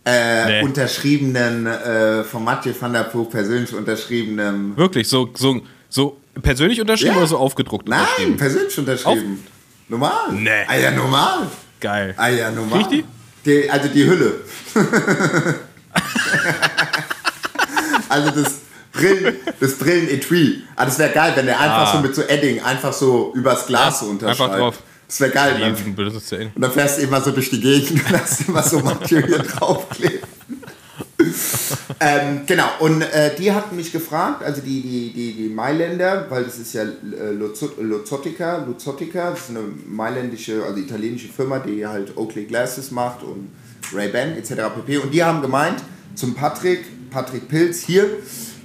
äh, 0.06 0.46
nee. 0.46 0.64
unterschriebenen, 0.64 1.66
äh, 1.66 2.24
von 2.24 2.44
Mathieu 2.44 2.74
van 2.78 2.94
der 2.94 3.04
Poel 3.04 3.26
persönlich 3.26 3.74
unterschriebenen. 3.74 4.76
Wirklich, 4.76 5.08
so, 5.08 5.30
so, 5.34 5.62
so 5.90 6.18
persönlich 6.42 6.82
unterschrieben 6.82 7.14
ja. 7.14 7.20
oder 7.20 7.28
so 7.28 7.38
aufgedruckt 7.38 7.88
Nein, 7.88 8.38
persönlich 8.38 8.78
unterschrieben. 8.78 9.40
Auf 9.44 9.90
normal. 9.90 10.32
Nee. 10.32 10.50
Ah 10.68 10.76
ja, 10.76 10.92
normal. 10.92 11.48
Geil. 11.80 12.14
Ah 12.18 12.30
ja, 12.30 12.52
normal. 12.52 12.80
Richtig? 12.80 13.06
Die, 13.46 13.70
also 13.70 13.90
die 13.90 14.06
Hülle. 14.06 14.42
also 18.10 18.32
das 18.32 18.54
Brillen, 18.94 19.36
das 19.60 19.78
Brillen-Etui. 19.78 20.64
Ah, 20.76 20.86
das 20.86 21.00
wäre 21.00 21.12
geil, 21.12 21.34
wenn 21.36 21.48
der 21.48 21.60
einfach 21.60 21.90
ah. 21.90 21.92
so 21.94 22.00
mit 22.00 22.16
so 22.16 22.22
Edding 22.22 22.62
einfach 22.62 22.94
so 22.94 23.34
übers 23.36 23.66
Glas 23.66 24.00
so 24.00 24.06
unterschreibt. 24.06 24.42
Einfach 24.42 24.58
drauf. 24.58 24.80
Das 25.08 25.20
wäre 25.20 25.32
geil. 25.32 25.60
Ja, 25.60 25.70
dann, 25.70 26.50
und 26.56 26.62
dann 26.62 26.72
fährst 26.72 26.98
du 26.98 27.04
immer 27.04 27.22
so 27.22 27.32
durch 27.32 27.50
die 27.50 27.60
Gegend 27.60 28.04
und 28.10 28.20
hast 28.20 28.48
immer 28.48 28.64
so 28.64 28.80
Material 28.80 29.40
draufkleben. 29.40 30.33
ähm, 32.00 32.42
genau, 32.46 32.68
und 32.80 33.02
äh, 33.02 33.36
die 33.36 33.52
hatten 33.52 33.76
mich 33.76 33.92
gefragt, 33.92 34.44
also 34.44 34.62
die, 34.62 34.82
die, 34.82 35.14
die, 35.14 35.34
die 35.34 35.50
Mailänder, 35.50 36.26
weil 36.30 36.44
das 36.44 36.58
ist 36.58 36.74
ja 36.74 36.84
äh, 36.84 37.32
Luzotica, 37.32 38.66
das 38.66 39.40
ist 39.40 39.50
eine 39.50 39.60
mailändische, 39.88 40.64
also 40.64 40.78
italienische 40.78 41.30
Firma, 41.30 41.60
die 41.60 41.86
halt 41.86 42.18
Oakley 42.18 42.46
Glasses 42.46 42.92
macht 42.92 43.24
und 43.24 43.50
Ray-Ban 43.94 44.36
etc. 44.36 44.54
pp. 44.76 44.98
Und 44.98 45.14
die 45.14 45.24
haben 45.24 45.42
gemeint 45.42 45.84
zum 46.16 46.34
Patrick, 46.34 46.86
Patrick 47.12 47.48
Pilz, 47.48 47.82
hier, 47.82 48.06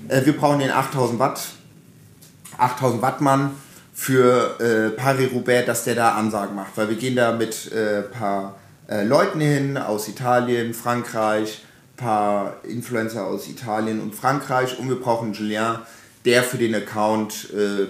äh, 0.09 0.25
wir 0.25 0.37
brauchen 0.37 0.61
den 0.61 0.71
8000 0.71 1.19
Watt, 1.19 1.41
8000 2.57 3.03
Watt 3.03 3.21
Mann 3.21 3.51
für 3.93 4.59
äh, 4.61 4.91
Paris-Roubaix, 4.91 5.67
dass 5.67 5.85
der 5.85 5.97
da 5.97 6.13
Ansagen 6.13 6.55
macht, 6.55 6.77
weil 6.77 6.89
wir 6.89 6.97
gehen 6.97 7.17
da 7.17 7.33
mit 7.33 7.71
ein 7.73 7.79
äh, 7.79 8.03
paar 8.03 8.57
äh, 8.89 9.05
Leuten 9.05 9.41
hin 9.41 9.77
aus 9.77 10.09
Italien, 10.09 10.73
Frankreich, 10.73 11.63
paar 11.99 12.65
Influencer 12.65 13.27
aus 13.27 13.47
Italien 13.49 14.01
und 14.01 14.15
Frankreich 14.15 14.79
und 14.79 14.89
wir 14.89 14.99
brauchen 14.99 15.35
Julien, 15.35 15.81
der 16.25 16.43
für 16.43 16.57
den 16.57 16.75
Account, 16.75 17.53
äh, 17.53 17.87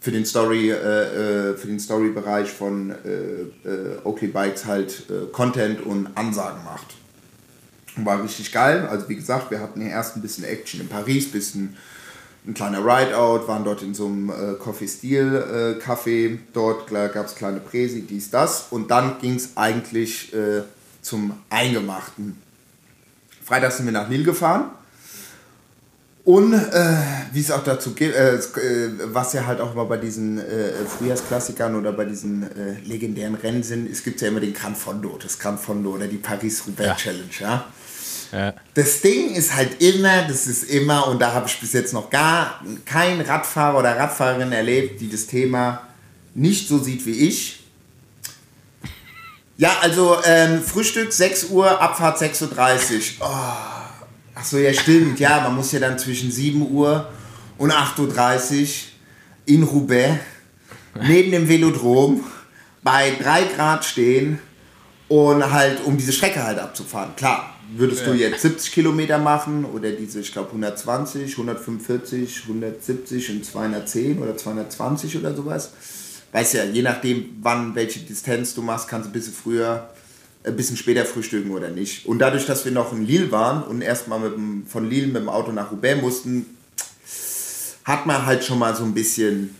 für 0.00 0.10
den 0.10 0.26
Story, 0.26 0.70
äh, 0.70 1.52
äh 1.52 1.56
für 1.56 1.68
den 1.68 1.78
Story-Bereich 1.78 2.50
von 2.50 2.90
äh, 2.90 3.68
äh, 3.68 3.98
Oakley 4.02 4.28
Bikes 4.28 4.64
halt 4.64 5.04
äh, 5.10 5.30
Content 5.30 5.80
und 5.80 6.08
Ansagen 6.16 6.64
macht. 6.64 6.96
War 7.96 8.22
richtig 8.22 8.50
geil. 8.50 8.88
Also 8.88 9.08
wie 9.08 9.16
gesagt, 9.16 9.50
wir 9.50 9.60
hatten 9.60 9.80
hier 9.80 9.90
erst 9.90 10.16
ein 10.16 10.22
bisschen 10.22 10.44
Action 10.44 10.80
in 10.80 10.88
Paris, 10.88 11.30
bisschen 11.30 11.76
ein 12.46 12.54
kleiner 12.54 12.78
Rideout, 12.78 13.46
waren 13.46 13.64
dort 13.64 13.82
in 13.82 13.94
so 13.94 14.06
einem 14.06 14.30
äh, 14.30 14.54
Coffee 14.58 14.88
Steel 14.88 15.76
äh, 15.80 15.84
Café. 15.84 16.38
Dort 16.54 16.88
gab 16.90 17.26
es 17.26 17.34
kleine 17.34 17.60
Präsi, 17.60 18.02
dies, 18.02 18.30
das. 18.30 18.68
Und 18.70 18.90
dann 18.90 19.18
ging 19.20 19.34
es 19.34 19.56
eigentlich 19.56 20.32
äh, 20.32 20.62
zum 21.02 21.34
Eingemachten. 21.50 22.47
Freitag 23.48 23.72
sind 23.72 23.86
wir 23.86 23.92
nach 23.92 24.10
Lille 24.10 24.24
gefahren. 24.24 24.64
Und 26.22 26.52
äh, 26.52 26.96
wie 27.32 27.40
es 27.40 27.50
auch 27.50 27.64
dazu 27.64 27.94
geht, 27.94 28.14
äh, 28.14 28.34
äh, 28.34 28.40
was 29.04 29.32
ja 29.32 29.46
halt 29.46 29.62
auch 29.62 29.72
immer 29.72 29.86
bei 29.86 29.96
diesen 29.96 30.36
äh, 30.36 30.72
Frühjahrsklassikern 30.86 31.74
oder 31.74 31.92
bei 31.92 32.04
diesen 32.04 32.42
äh, 32.42 32.78
legendären 32.84 33.34
Rennen 33.34 33.62
sind, 33.62 33.90
es 33.90 34.04
gibt 34.04 34.20
ja 34.20 34.28
immer 34.28 34.40
den 34.40 34.52
Gran 34.52 34.76
Fondo, 34.76 35.18
das 35.22 35.38
Gran 35.38 35.56
Fondo 35.56 35.94
oder 35.94 36.06
die 36.06 36.18
Paris-Roubaix 36.18 36.86
ja. 36.86 36.94
Challenge. 36.96 37.30
Ja? 37.40 37.64
Ja. 38.30 38.54
das 38.74 39.00
Ding 39.00 39.34
ist 39.34 39.56
halt 39.56 39.80
immer, 39.80 40.28
das 40.28 40.46
ist 40.46 40.64
immer, 40.64 41.08
und 41.08 41.18
da 41.18 41.32
habe 41.32 41.46
ich 41.46 41.58
bis 41.58 41.72
jetzt 41.72 41.94
noch 41.94 42.10
gar 42.10 42.62
keinen 42.84 43.22
Radfahrer 43.22 43.78
oder 43.78 43.96
Radfahrerin 43.96 44.52
erlebt, 44.52 45.00
die 45.00 45.08
das 45.08 45.26
Thema 45.26 45.88
nicht 46.34 46.68
so 46.68 46.78
sieht 46.78 47.06
wie 47.06 47.26
ich. 47.26 47.57
Ja, 49.58 49.78
also 49.80 50.16
ähm, 50.24 50.62
Frühstück 50.62 51.12
6 51.12 51.46
Uhr, 51.50 51.80
Abfahrt 51.80 52.22
6.30 52.22 52.42
Uhr. 53.20 53.26
Oh, 53.26 53.26
ach 54.36 54.44
so, 54.44 54.56
ja 54.56 54.72
stimmt. 54.72 55.18
Ja, 55.18 55.40
man 55.40 55.56
muss 55.56 55.72
ja 55.72 55.80
dann 55.80 55.98
zwischen 55.98 56.30
7 56.30 56.70
Uhr 56.70 57.08
und 57.58 57.72
8.30 57.72 58.60
Uhr 58.62 58.68
in 59.46 59.64
Roubaix 59.64 60.20
neben 61.02 61.32
dem 61.32 61.48
Velodrom 61.48 62.24
bei 62.84 63.10
3 63.20 63.42
Grad 63.56 63.84
stehen 63.84 64.38
und 65.08 65.50
halt 65.50 65.84
um 65.84 65.96
diese 65.96 66.12
Strecke 66.12 66.44
halt 66.44 66.60
abzufahren. 66.60 67.16
Klar, 67.16 67.56
würdest 67.76 68.06
du 68.06 68.12
jetzt 68.12 68.42
70 68.42 68.70
Kilometer 68.70 69.18
machen 69.18 69.64
oder 69.64 69.90
diese, 69.90 70.20
ich 70.20 70.30
glaube 70.30 70.50
120, 70.50 71.32
145, 71.32 72.42
170 72.44 73.30
und 73.30 73.44
210 73.44 74.22
oder 74.22 74.36
220 74.36 75.16
oder 75.16 75.34
sowas. 75.34 75.72
Weißt 76.32 76.54
ja, 76.54 76.64
je 76.64 76.82
nachdem, 76.82 77.38
wann, 77.40 77.74
welche 77.74 78.00
Distanz 78.00 78.54
du 78.54 78.62
machst, 78.62 78.88
kannst 78.88 79.06
du 79.06 79.10
ein 79.10 79.12
bisschen 79.12 79.32
früher, 79.32 79.88
ein 80.44 80.56
bisschen 80.56 80.76
später 80.76 81.04
frühstücken 81.04 81.50
oder 81.50 81.70
nicht. 81.70 82.06
Und 82.06 82.18
dadurch, 82.18 82.46
dass 82.46 82.64
wir 82.64 82.72
noch 82.72 82.92
in 82.92 83.06
Lille 83.06 83.32
waren 83.32 83.62
und 83.62 83.82
erstmal 83.82 84.32
von 84.66 84.88
Lille 84.88 85.06
mit 85.06 85.16
dem 85.16 85.28
Auto 85.28 85.52
nach 85.52 85.70
Roubaix 85.70 86.00
mussten, 86.00 86.46
hat 87.84 88.04
man 88.04 88.26
halt 88.26 88.44
schon 88.44 88.58
mal 88.58 88.76
so 88.76 88.84
ein 88.84 88.92
bisschen, 88.92 89.54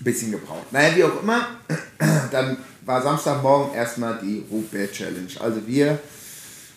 bisschen 0.00 0.30
gebraucht. 0.30 0.70
Naja, 0.70 0.94
wie 0.94 1.04
auch 1.04 1.22
immer, 1.22 1.48
dann 2.30 2.58
war 2.82 3.02
Samstagmorgen 3.02 3.74
erstmal 3.74 4.18
die 4.22 4.44
Roubaix 4.50 4.92
Challenge. 4.92 5.32
Also 5.40 5.66
wir 5.66 5.98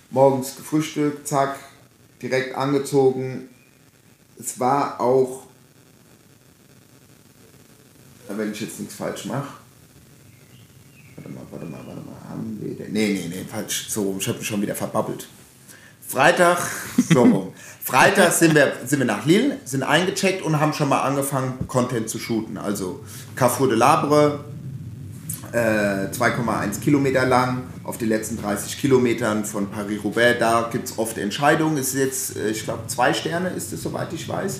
morgens 0.10 0.56
gefrühstückt, 0.56 1.28
zack, 1.28 1.60
direkt 2.22 2.56
angezogen. 2.56 3.50
Es 4.40 4.60
war 4.60 5.00
auch, 5.02 5.47
wenn 8.36 8.52
ich 8.52 8.62
jetzt 8.62 8.80
nichts 8.80 8.96
falsch 8.96 9.26
mache. 9.26 9.48
Warte 11.16 11.30
mal, 11.30 11.42
warte 11.50 11.66
mal, 11.66 11.80
warte 11.86 12.02
mal. 12.02 12.30
Haben 12.30 12.60
wir 12.62 12.76
denn? 12.76 12.92
Nee, 12.92 13.14
nee, 13.14 13.36
nee, 13.36 13.46
falsch. 13.50 13.88
So 13.90 14.04
rum, 14.04 14.18
ich 14.20 14.28
habe 14.28 14.38
mich 14.40 14.48
schon 14.48 14.62
wieder 14.62 14.76
verbabbelt. 14.76 15.28
Freitag, 16.08 16.60
so 17.10 17.22
rum. 17.22 17.54
Freitag 17.84 18.32
sind 18.34 18.56
wir, 18.56 18.74
sind 18.86 19.00
wir 19.00 19.06
nach 19.06 19.26
Lille, 19.26 19.58
sind 19.66 19.84
eingecheckt 19.84 20.42
und 20.42 20.60
haben 20.60 20.74
schon 20.74 20.90
mal 20.90 21.02
angefangen, 21.02 21.68
Content 21.68 22.10
zu 22.10 22.20
shooten. 22.20 22.58
Also 22.58 23.04
Carrefour 23.36 23.70
de 23.70 23.78
Labre, 23.78 24.44
äh, 25.52 26.10
2,1 26.12 26.82
Kilometer 26.82 27.26
lang, 27.26 27.64
auf 27.84 27.98
den 27.98 28.10
letzten 28.10 28.38
30 28.42 28.78
Kilometern 28.78 29.46
von 29.46 29.70
Paris-Roubaix. 29.70 30.40
Da 30.40 30.70
gibt 30.72 30.90
es 30.90 30.98
oft 30.98 31.18
Entscheidungen. 31.18 31.78
Es 31.78 31.94
ist 31.94 32.00
jetzt, 32.00 32.38
äh, 32.38 32.50
ich 32.50 32.64
glaube, 32.64 32.88
zwei 32.88 33.14
Sterne 33.14 33.50
ist 33.50 33.72
es, 33.74 33.84
soweit 33.84 34.12
ich 34.14 34.28
weiß. 34.28 34.60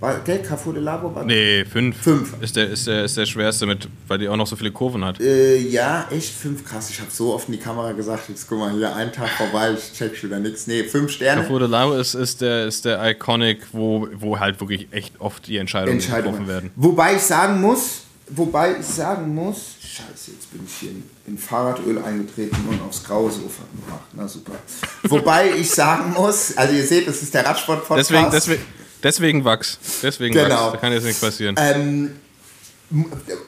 War, 0.00 0.20
gell, 0.20 0.42
Carrefour 0.42 0.74
de 0.74 0.82
Labre 0.82 1.12
war 1.12 1.24
Nee, 1.24 1.64
fünf. 1.64 1.96
Fünf. 1.96 2.34
Ist 2.40 2.54
der, 2.54 2.68
ist, 2.68 2.86
der, 2.86 3.04
ist 3.04 3.16
der 3.16 3.26
schwerste 3.26 3.66
mit, 3.66 3.88
weil 4.06 4.18
die 4.18 4.28
auch 4.28 4.36
noch 4.36 4.46
so 4.46 4.54
viele 4.54 4.70
Kurven 4.70 5.04
hat. 5.04 5.20
Äh, 5.20 5.58
ja, 5.58 6.06
echt 6.10 6.32
fünf, 6.32 6.64
krass. 6.64 6.88
Ich 6.90 7.00
habe 7.00 7.10
so 7.10 7.34
oft 7.34 7.48
in 7.48 7.54
die 7.54 7.60
Kamera 7.60 7.92
gesagt, 7.92 8.28
jetzt 8.28 8.48
guck 8.48 8.60
mal 8.60 8.72
hier, 8.72 8.94
ein 8.94 9.12
Tag 9.12 9.28
vorbei, 9.30 9.72
ich 9.76 9.92
check 9.92 10.16
schon 10.16 10.30
wieder 10.30 10.38
nichts. 10.38 10.68
Nee, 10.68 10.84
fünf 10.84 11.10
Sterne. 11.10 11.40
Carrefour 11.40 11.60
de 11.60 11.68
Lago 11.68 11.94
ist, 11.94 12.14
ist, 12.14 12.40
der, 12.40 12.66
ist 12.66 12.84
der 12.84 13.04
Iconic, 13.10 13.66
wo, 13.72 14.06
wo 14.14 14.38
halt 14.38 14.60
wirklich 14.60 14.86
echt 14.92 15.20
oft 15.20 15.46
die 15.48 15.56
Entscheidungen, 15.56 15.98
Entscheidungen. 15.98 16.34
getroffen 16.34 16.48
werden. 16.48 16.70
Wobei 16.76 17.16
ich 17.16 17.22
sagen 17.22 17.60
muss, 17.60 18.02
wobei 18.28 18.76
ich 18.78 18.86
sagen 18.86 19.34
muss, 19.34 19.74
scheiße, 19.82 20.30
jetzt 20.30 20.52
bin 20.52 20.60
ich 20.64 20.74
hier 20.74 20.90
in, 20.90 21.02
in 21.26 21.38
Fahrradöl 21.38 21.98
eingetreten 21.98 22.56
und 22.70 22.80
aufs 22.82 23.02
graue 23.02 23.32
Sofa 23.32 23.64
gemacht. 23.84 24.06
Na 24.12 24.28
super. 24.28 24.52
wobei 25.02 25.50
ich 25.58 25.70
sagen 25.70 26.12
muss, 26.12 26.56
also 26.56 26.72
ihr 26.72 26.86
seht, 26.86 27.08
das 27.08 27.20
ist 27.20 27.34
der 27.34 27.44
Radsport-Podcast. 27.44 28.10
Deswegen, 28.10 28.30
deswegen, 28.30 28.62
deswegen 29.02 29.44
Wachs. 29.44 29.78
Deswegen 30.02 30.34
Genau. 30.34 30.48
Wachs. 30.54 30.72
Da 30.72 30.76
kann 30.78 30.92
jetzt 30.92 31.04
nichts 31.04 31.20
passieren. 31.20 31.54
Ähm, 31.58 32.12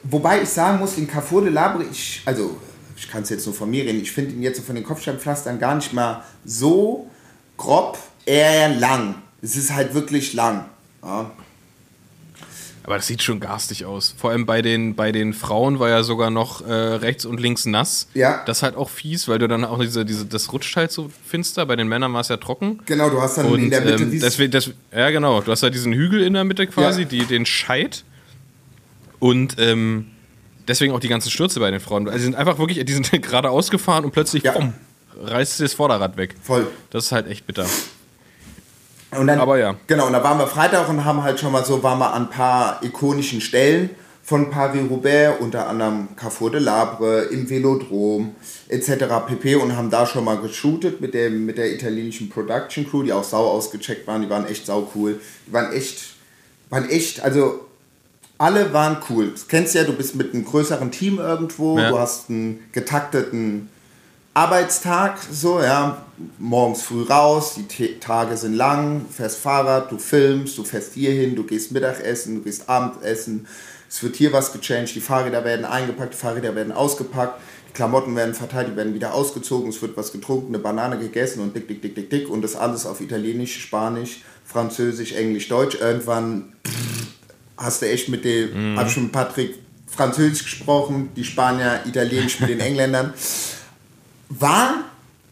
wobei 0.02 0.42
ich 0.42 0.48
sagen 0.48 0.78
muss, 0.78 0.94
den 0.96 1.08
Carrefour 1.08 1.42
de 1.42 1.50
Labre, 1.50 1.84
ich, 1.90 2.22
also 2.24 2.56
ich 2.96 3.08
kann 3.08 3.22
es 3.22 3.30
jetzt 3.30 3.46
nur 3.46 3.54
von 3.54 3.70
mir 3.70 3.84
reden, 3.84 4.00
ich 4.00 4.12
finde 4.12 4.32
ihn 4.32 4.42
jetzt 4.42 4.58
so 4.58 4.62
von 4.62 4.74
den 4.74 4.84
Kopfsteinpflastern 4.84 5.58
gar 5.58 5.74
nicht 5.74 5.92
mal 5.92 6.22
so 6.44 7.08
grob, 7.56 7.98
eher 8.26 8.68
lang. 8.68 9.16
Es 9.42 9.56
ist 9.56 9.72
halt 9.72 9.94
wirklich 9.94 10.34
lang. 10.34 10.66
Ja. 11.02 11.30
Aber 12.84 12.96
das 12.96 13.06
sieht 13.06 13.22
schon 13.22 13.40
garstig 13.40 13.84
aus. 13.84 14.14
Vor 14.16 14.30
allem 14.30 14.46
bei 14.46 14.62
den, 14.62 14.94
bei 14.94 15.12
den 15.12 15.34
Frauen 15.34 15.78
war 15.78 15.90
ja 15.90 16.02
sogar 16.02 16.30
noch 16.30 16.66
äh, 16.66 16.72
rechts 16.72 17.24
und 17.26 17.38
links 17.38 17.66
nass. 17.66 18.08
Ja. 18.14 18.42
Das 18.46 18.58
ist 18.58 18.62
halt 18.62 18.74
auch 18.76 18.88
fies, 18.88 19.28
weil 19.28 19.38
du 19.38 19.48
dann 19.48 19.64
auch 19.64 19.78
diese, 19.80 20.04
diese, 20.06 20.24
das 20.24 20.50
rutscht 20.52 20.74
halt 20.76 20.90
so 20.90 21.10
finster. 21.26 21.66
Bei 21.66 21.76
den 21.76 21.88
Männern 21.88 22.12
war 22.14 22.22
es 22.22 22.28
ja 22.28 22.38
trocken. 22.38 22.80
Genau, 22.86 23.10
du 23.10 23.20
hast 23.20 23.36
dann 23.36 23.46
Und 23.46 23.60
in 23.64 23.70
der 23.70 23.82
Mitte 23.82 24.02
ähm, 24.02 24.18
deswegen, 24.20 24.50
das, 24.50 24.70
ja, 24.92 25.10
genau. 25.10 25.40
Du 25.42 25.52
hast 25.52 25.62
halt 25.62 25.74
diesen 25.74 25.92
Hügel 25.92 26.22
in 26.22 26.32
der 26.32 26.44
Mitte 26.44 26.66
quasi, 26.66 27.02
Ja. 27.02 27.08
die, 27.08 27.24
den 27.26 27.44
Scheit. 27.44 28.04
Und 29.18 29.56
ähm, 29.58 30.06
deswegen 30.66 30.94
auch 30.94 31.00
die 31.00 31.08
ganzen 31.08 31.30
Stürze 31.30 31.60
bei 31.60 31.70
den 31.70 31.80
Frauen. 31.80 32.06
Also 32.06 32.16
die 32.18 32.24
sind 32.24 32.34
einfach 32.34 32.58
wirklich, 32.58 32.82
die 32.84 32.92
sind 32.92 33.10
geradeaus 33.22 33.70
gefahren 33.70 34.04
und 34.04 34.12
plötzlich 34.12 34.42
Ja. 34.42 34.52
bumm, 34.52 34.72
reißt 35.22 35.58
sie 35.58 35.64
das 35.64 35.74
Vorderrad 35.74 36.16
weg. 36.16 36.34
Voll. 36.42 36.66
Das 36.88 37.04
ist 37.06 37.12
halt 37.12 37.26
echt 37.26 37.46
bitter. 37.46 37.66
Und 39.18 39.26
dann, 39.26 39.40
Aber 39.40 39.58
ja. 39.58 39.74
Genau, 39.86 40.06
und 40.06 40.12
da 40.12 40.22
waren 40.22 40.38
wir 40.38 40.46
Freitag 40.46 40.88
und 40.88 41.04
haben 41.04 41.22
halt 41.22 41.40
schon 41.40 41.52
mal 41.52 41.64
so, 41.64 41.82
waren 41.82 41.98
wir 41.98 42.12
an 42.14 42.24
ein 42.24 42.30
paar 42.30 42.80
ikonischen 42.82 43.40
Stellen 43.40 43.90
von 44.22 44.50
Paris-Roubaix, 44.50 45.40
unter 45.40 45.68
anderem 45.68 46.08
Carrefour 46.14 46.52
de 46.52 46.60
Labre, 46.60 47.22
im 47.22 47.50
Velodrom 47.50 48.36
etc. 48.68 49.04
pp. 49.26 49.56
und 49.56 49.76
haben 49.76 49.90
da 49.90 50.06
schon 50.06 50.24
mal 50.24 50.36
geshootet 50.38 51.00
mit, 51.00 51.14
dem, 51.14 51.46
mit 51.46 51.58
der 51.58 51.72
italienischen 51.72 52.28
Production 52.28 52.88
Crew, 52.88 53.02
die 53.02 53.12
auch 53.12 53.24
sau 53.24 53.48
ausgecheckt 53.48 54.06
waren, 54.06 54.22
die 54.22 54.30
waren 54.30 54.46
echt 54.46 54.66
sau 54.66 54.88
cool. 54.94 55.20
Die 55.46 55.52
waren 55.52 55.72
echt, 55.72 56.14
waren 56.68 56.88
echt, 56.88 57.20
also 57.22 57.62
alle 58.38 58.72
waren 58.72 58.98
cool. 59.10 59.32
Das 59.32 59.48
kennst 59.48 59.74
du 59.74 59.80
ja, 59.80 59.84
du 59.84 59.92
bist 59.94 60.14
mit 60.14 60.32
einem 60.32 60.44
größeren 60.44 60.92
Team 60.92 61.18
irgendwo, 61.18 61.78
Ja. 61.78 61.90
du 61.90 61.98
hast 61.98 62.30
einen 62.30 62.60
getakteten 62.72 63.68
Arbeitstag, 64.32 65.18
so, 65.30 65.60
ja, 65.60 66.04
morgens 66.38 66.82
früh 66.82 67.02
raus, 67.02 67.54
die 67.56 67.64
T 67.64 67.98
Tage 67.98 68.36
sind 68.36 68.54
lang, 68.54 69.06
fährst 69.10 69.38
Fahrrad, 69.38 69.90
du 69.90 69.98
filmst, 69.98 70.56
du 70.56 70.62
fährst 70.62 70.94
hierhin, 70.94 71.34
du 71.34 71.42
gehst 71.42 71.72
Mittagessen, 71.72 72.36
du 72.36 72.42
gehst 72.42 72.68
Abendessen, 72.68 73.48
es 73.88 74.00
wird 74.04 74.14
hier 74.14 74.32
was 74.32 74.52
gechanged, 74.52 74.94
die 74.94 75.00
Fahrräder 75.00 75.44
werden 75.44 75.64
eingepackt, 75.64 76.14
die 76.14 76.18
Fahrräder 76.18 76.54
werden 76.54 76.72
ausgepackt, 76.72 77.40
die 77.68 77.72
Klamotten 77.72 78.14
werden 78.14 78.34
verteilt, 78.34 78.68
die 78.68 78.76
werden 78.76 78.94
wieder 78.94 79.14
ausgezogen, 79.14 79.68
es 79.70 79.82
wird 79.82 79.96
was 79.96 80.12
getrunken, 80.12 80.54
eine 80.54 80.62
Banane 80.62 80.96
gegessen 80.96 81.40
und 81.40 81.56
dick, 81.56 81.66
dick, 81.66 81.82
dick, 81.82 81.96
dick, 81.96 82.08
dick. 82.08 82.30
Und 82.30 82.42
das 82.42 82.54
alles 82.54 82.86
auf 82.86 83.00
Italienisch, 83.00 83.60
Spanisch, 83.60 84.22
Französisch, 84.44 85.12
Englisch, 85.12 85.48
Deutsch. 85.48 85.76
Irgendwann 85.80 86.52
hast 87.56 87.82
du 87.82 87.86
echt 87.86 88.08
mit 88.08 88.24
dem, 88.24 88.78
hab 88.78 88.88
schon 88.90 89.04
mit 89.04 89.12
Patrick 89.12 89.58
Französisch 89.88 90.44
gesprochen, 90.44 91.10
die 91.16 91.24
Spanier 91.24 91.80
Italienisch 91.84 92.38
mit 92.38 92.48
den 92.48 92.60
Engländern. 92.60 93.12
War 94.30 94.84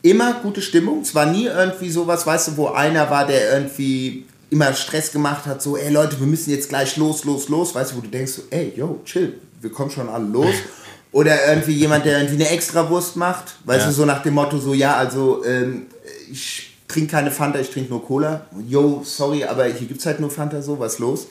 immer 0.02 0.34
gute 0.42 0.60
Stimmung. 0.60 1.00
Es 1.02 1.14
war 1.14 1.26
nie 1.26 1.46
irgendwie 1.46 1.90
sowas, 1.90 2.26
weißt 2.26 2.48
du, 2.48 2.56
wo 2.56 2.68
einer 2.68 3.08
war, 3.10 3.26
der 3.26 3.52
irgendwie 3.54 4.26
immer 4.50 4.72
Stress 4.72 5.12
gemacht 5.12 5.46
hat, 5.46 5.60
so, 5.62 5.76
ey 5.76 5.90
Leute, 5.92 6.18
wir 6.20 6.26
müssen 6.26 6.50
jetzt 6.50 6.68
gleich 6.70 6.96
los, 6.96 7.24
los, 7.24 7.48
los, 7.48 7.74
weißt 7.74 7.92
du, 7.92 7.96
wo 7.96 8.00
du 8.00 8.08
denkst, 8.08 8.32
so, 8.32 8.42
ey, 8.50 8.72
yo, 8.74 9.00
chill, 9.04 9.38
wir 9.60 9.70
kommen 9.70 9.90
schon 9.90 10.08
alle 10.08 10.24
los. 10.24 10.54
Oder 11.12 11.48
irgendwie 11.48 11.72
jemand, 11.72 12.04
der 12.04 12.18
irgendwie 12.18 12.42
eine 12.44 12.50
Extrawurst 12.54 13.16
macht, 13.16 13.56
weißt 13.64 13.80
Ja. 13.82 13.86
du, 13.88 13.92
so 13.92 14.04
nach 14.04 14.22
dem 14.22 14.34
Motto, 14.34 14.58
so, 14.58 14.72
ja, 14.74 14.96
also, 14.96 15.44
ähm, 15.44 15.86
ich 16.30 16.76
trinke 16.86 17.10
keine 17.10 17.30
Fanta, 17.30 17.58
ich 17.58 17.70
trinke 17.70 17.90
nur 17.90 18.04
Cola. 18.06 18.46
Yo, 18.66 19.02
sorry, 19.04 19.44
aber 19.44 19.64
hier 19.66 19.86
gibt 19.88 20.00
es 20.00 20.06
halt 20.06 20.20
nur 20.20 20.30
Fanta, 20.30 20.60
so, 20.62 20.78
was 20.78 20.98
los? 20.98 21.26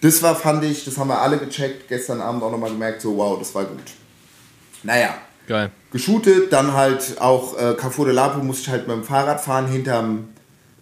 Das 0.00 0.22
war, 0.22 0.34
fand 0.36 0.64
ich, 0.64 0.84
das 0.84 0.96
haben 0.96 1.08
wir 1.08 1.20
alle 1.20 1.38
gecheckt, 1.38 1.88
gestern 1.88 2.20
Abend 2.20 2.42
auch 2.42 2.50
nochmal 2.50 2.70
gemerkt, 2.70 3.02
so, 3.02 3.16
wow, 3.16 3.38
das 3.38 3.54
war 3.54 3.64
gut. 3.64 3.80
Naja, 4.82 5.14
Geil. 5.50 5.72
geshootet, 5.90 6.52
dann 6.52 6.74
halt 6.74 7.20
auch 7.20 7.58
äh, 7.58 7.74
Carrefour 7.74 8.06
de 8.06 8.14
Lapo 8.14 8.38
musste 8.40 8.62
ich 8.62 8.68
halt 8.68 8.86
mit 8.86 8.96
dem 8.96 9.02
Fahrrad 9.02 9.40
fahren, 9.40 9.66
hinterm, 9.66 10.28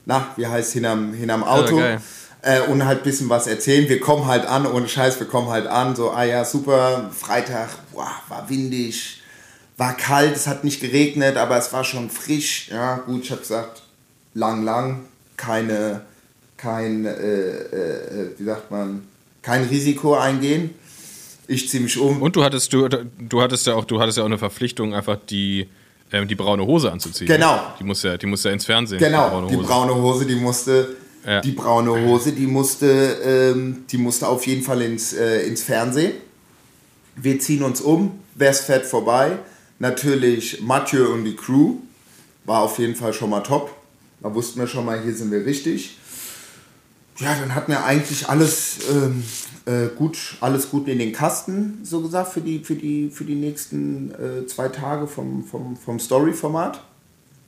na, 0.04 0.26
wie 0.36 0.46
heißt, 0.46 0.74
hinterm, 0.74 1.14
hinterm 1.14 1.42
Auto. 1.42 1.78
geil. 1.78 2.02
äh, 2.42 2.60
und 2.60 2.84
halt 2.84 2.98
ein 2.98 3.04
bisschen 3.04 3.30
was 3.30 3.46
erzählen. 3.46 3.88
Wir 3.88 3.98
kommen 3.98 4.26
halt 4.26 4.44
an, 4.44 4.66
ohne 4.66 4.86
Scheiß, 4.86 5.20
wir 5.20 5.26
kommen 5.26 5.48
halt 5.48 5.66
an, 5.66 5.96
so, 5.96 6.10
ah 6.10 6.24
ja, 6.24 6.44
super, 6.44 7.10
Freitag, 7.18 7.70
boah, 7.94 8.10
war 8.28 8.50
windig, 8.50 9.22
war 9.78 9.96
kalt, 9.96 10.36
es 10.36 10.46
hat 10.46 10.64
nicht 10.64 10.82
geregnet, 10.82 11.38
aber 11.38 11.56
es 11.56 11.72
war 11.72 11.82
schon 11.82 12.10
frisch. 12.10 12.68
Ja, 12.68 12.96
gut, 12.96 13.24
ich 13.24 13.30
habe 13.30 13.40
gesagt, 13.40 13.80
lang, 14.34 14.64
lang, 14.64 15.06
keine, 15.38 16.02
kein, 16.58 17.06
äh, 17.06 17.10
äh, 17.10 18.34
wie 18.36 18.44
sagt 18.44 18.70
man, 18.70 19.08
kein 19.40 19.64
Risiko 19.64 20.14
eingehen. 20.14 20.74
Ich 21.50 21.68
ziehe 21.68 21.82
mich 21.82 21.98
um. 21.98 22.20
Und 22.22 22.36
du 22.36 22.44
hattest, 22.44 22.72
du, 22.72 22.86
du 22.88 23.40
hattest 23.42 23.66
ja 23.66 23.74
auch, 23.74 23.84
du 23.86 23.98
hattest 24.00 24.18
ja 24.18 24.22
auch 24.22 24.28
eine 24.28 24.36
Verpflichtung, 24.38 24.94
einfach 24.94 25.16
die, 25.28 25.66
ähm, 26.12 26.28
die 26.28 26.34
braune 26.34 26.64
Hose 26.64 26.92
anzuziehen. 26.92 27.26
Genau. 27.26 27.72
Die 27.80 27.84
muss 27.84 28.02
ja, 28.02 28.16
die 28.18 28.26
muss 28.26 28.44
ja 28.44 28.50
ins 28.52 28.66
Fernsehen. 28.66 28.98
Genau, 28.98 29.48
die 29.48 29.56
Hose. 29.56 29.66
braune 29.66 29.94
Hose, 29.94 30.26
die 30.26 30.34
musste, 30.36 30.94
Ja. 31.26 31.40
die 31.40 31.52
braune 31.52 31.90
Hose, 32.06 32.32
die 32.32 32.46
musste, 32.46 32.86
ähm, 33.24 33.84
die 33.90 33.96
musste 33.98 34.28
auf 34.28 34.46
jeden 34.46 34.62
Fall 34.62 34.82
ins, 34.82 35.14
äh, 35.14 35.46
ins 35.48 35.62
Fernsehen. 35.62 36.12
Wir 37.16 37.40
ziehen 37.40 37.62
uns 37.62 37.80
um, 37.80 38.20
West 38.34 38.64
fährt 38.66 38.84
vorbei. 38.86 39.38
Natürlich 39.78 40.60
Mathieu 40.60 41.06
und 41.12 41.24
die 41.24 41.34
Crew 41.34 41.76
war 42.44 42.60
auf 42.60 42.78
jeden 42.78 42.94
Fall 42.94 43.12
schon 43.14 43.30
mal 43.30 43.40
top. 43.40 43.74
Da 44.20 44.34
wussten 44.34 44.60
wir 44.60 44.66
schon 44.66 44.84
mal, 44.84 45.00
hier 45.02 45.14
sind 45.14 45.30
wir 45.30 45.44
richtig. 45.46 45.96
Ja, 47.18 47.34
dann 47.40 47.54
hatten 47.54 47.72
wir 47.72 47.84
eigentlich 47.84 48.28
alles 48.28 48.78
ähm, 48.90 49.24
äh, 49.68 49.88
gut, 49.94 50.36
alles 50.40 50.70
gut 50.70 50.88
in 50.88 50.98
den 50.98 51.12
Kasten, 51.12 51.80
so 51.82 52.00
gesagt, 52.00 52.32
für 52.32 52.40
die, 52.40 52.60
für 52.60 52.74
die, 52.74 53.10
für 53.10 53.24
die 53.24 53.34
nächsten 53.34 54.12
äh, 54.12 54.46
zwei 54.46 54.68
Tage 54.68 55.06
vom, 55.06 55.44
vom, 55.44 55.76
vom 55.76 56.00
Story-Format. 56.00 56.82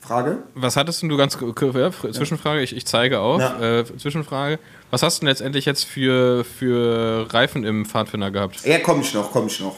Frage? 0.01 0.39
Was 0.55 0.77
hattest 0.77 1.03
du 1.03 1.17
ganz 1.17 1.39
ja, 1.41 1.91
Zwischenfrage? 2.13 2.63
Ich, 2.63 2.75
ich 2.75 2.87
zeige 2.87 3.21
auf. 3.21 3.41
Ja. 3.41 3.81
Äh, 3.81 3.85
Zwischenfrage. 3.85 4.59
Was 4.91 5.03
hast 5.03 5.19
du 5.19 5.21
denn 5.21 5.29
letztendlich 5.29 5.67
jetzt 5.67 5.85
für, 5.85 6.45
für 6.45 7.27
Reifen 7.33 7.65
im 7.65 7.85
Pfadfinder 7.85 8.31
gehabt? 8.31 8.65
Ja, 8.65 8.79
komme 8.79 9.03
ich 9.03 9.13
noch, 9.13 9.31
komme 9.31 9.49
ich 9.49 9.61
noch. 9.61 9.77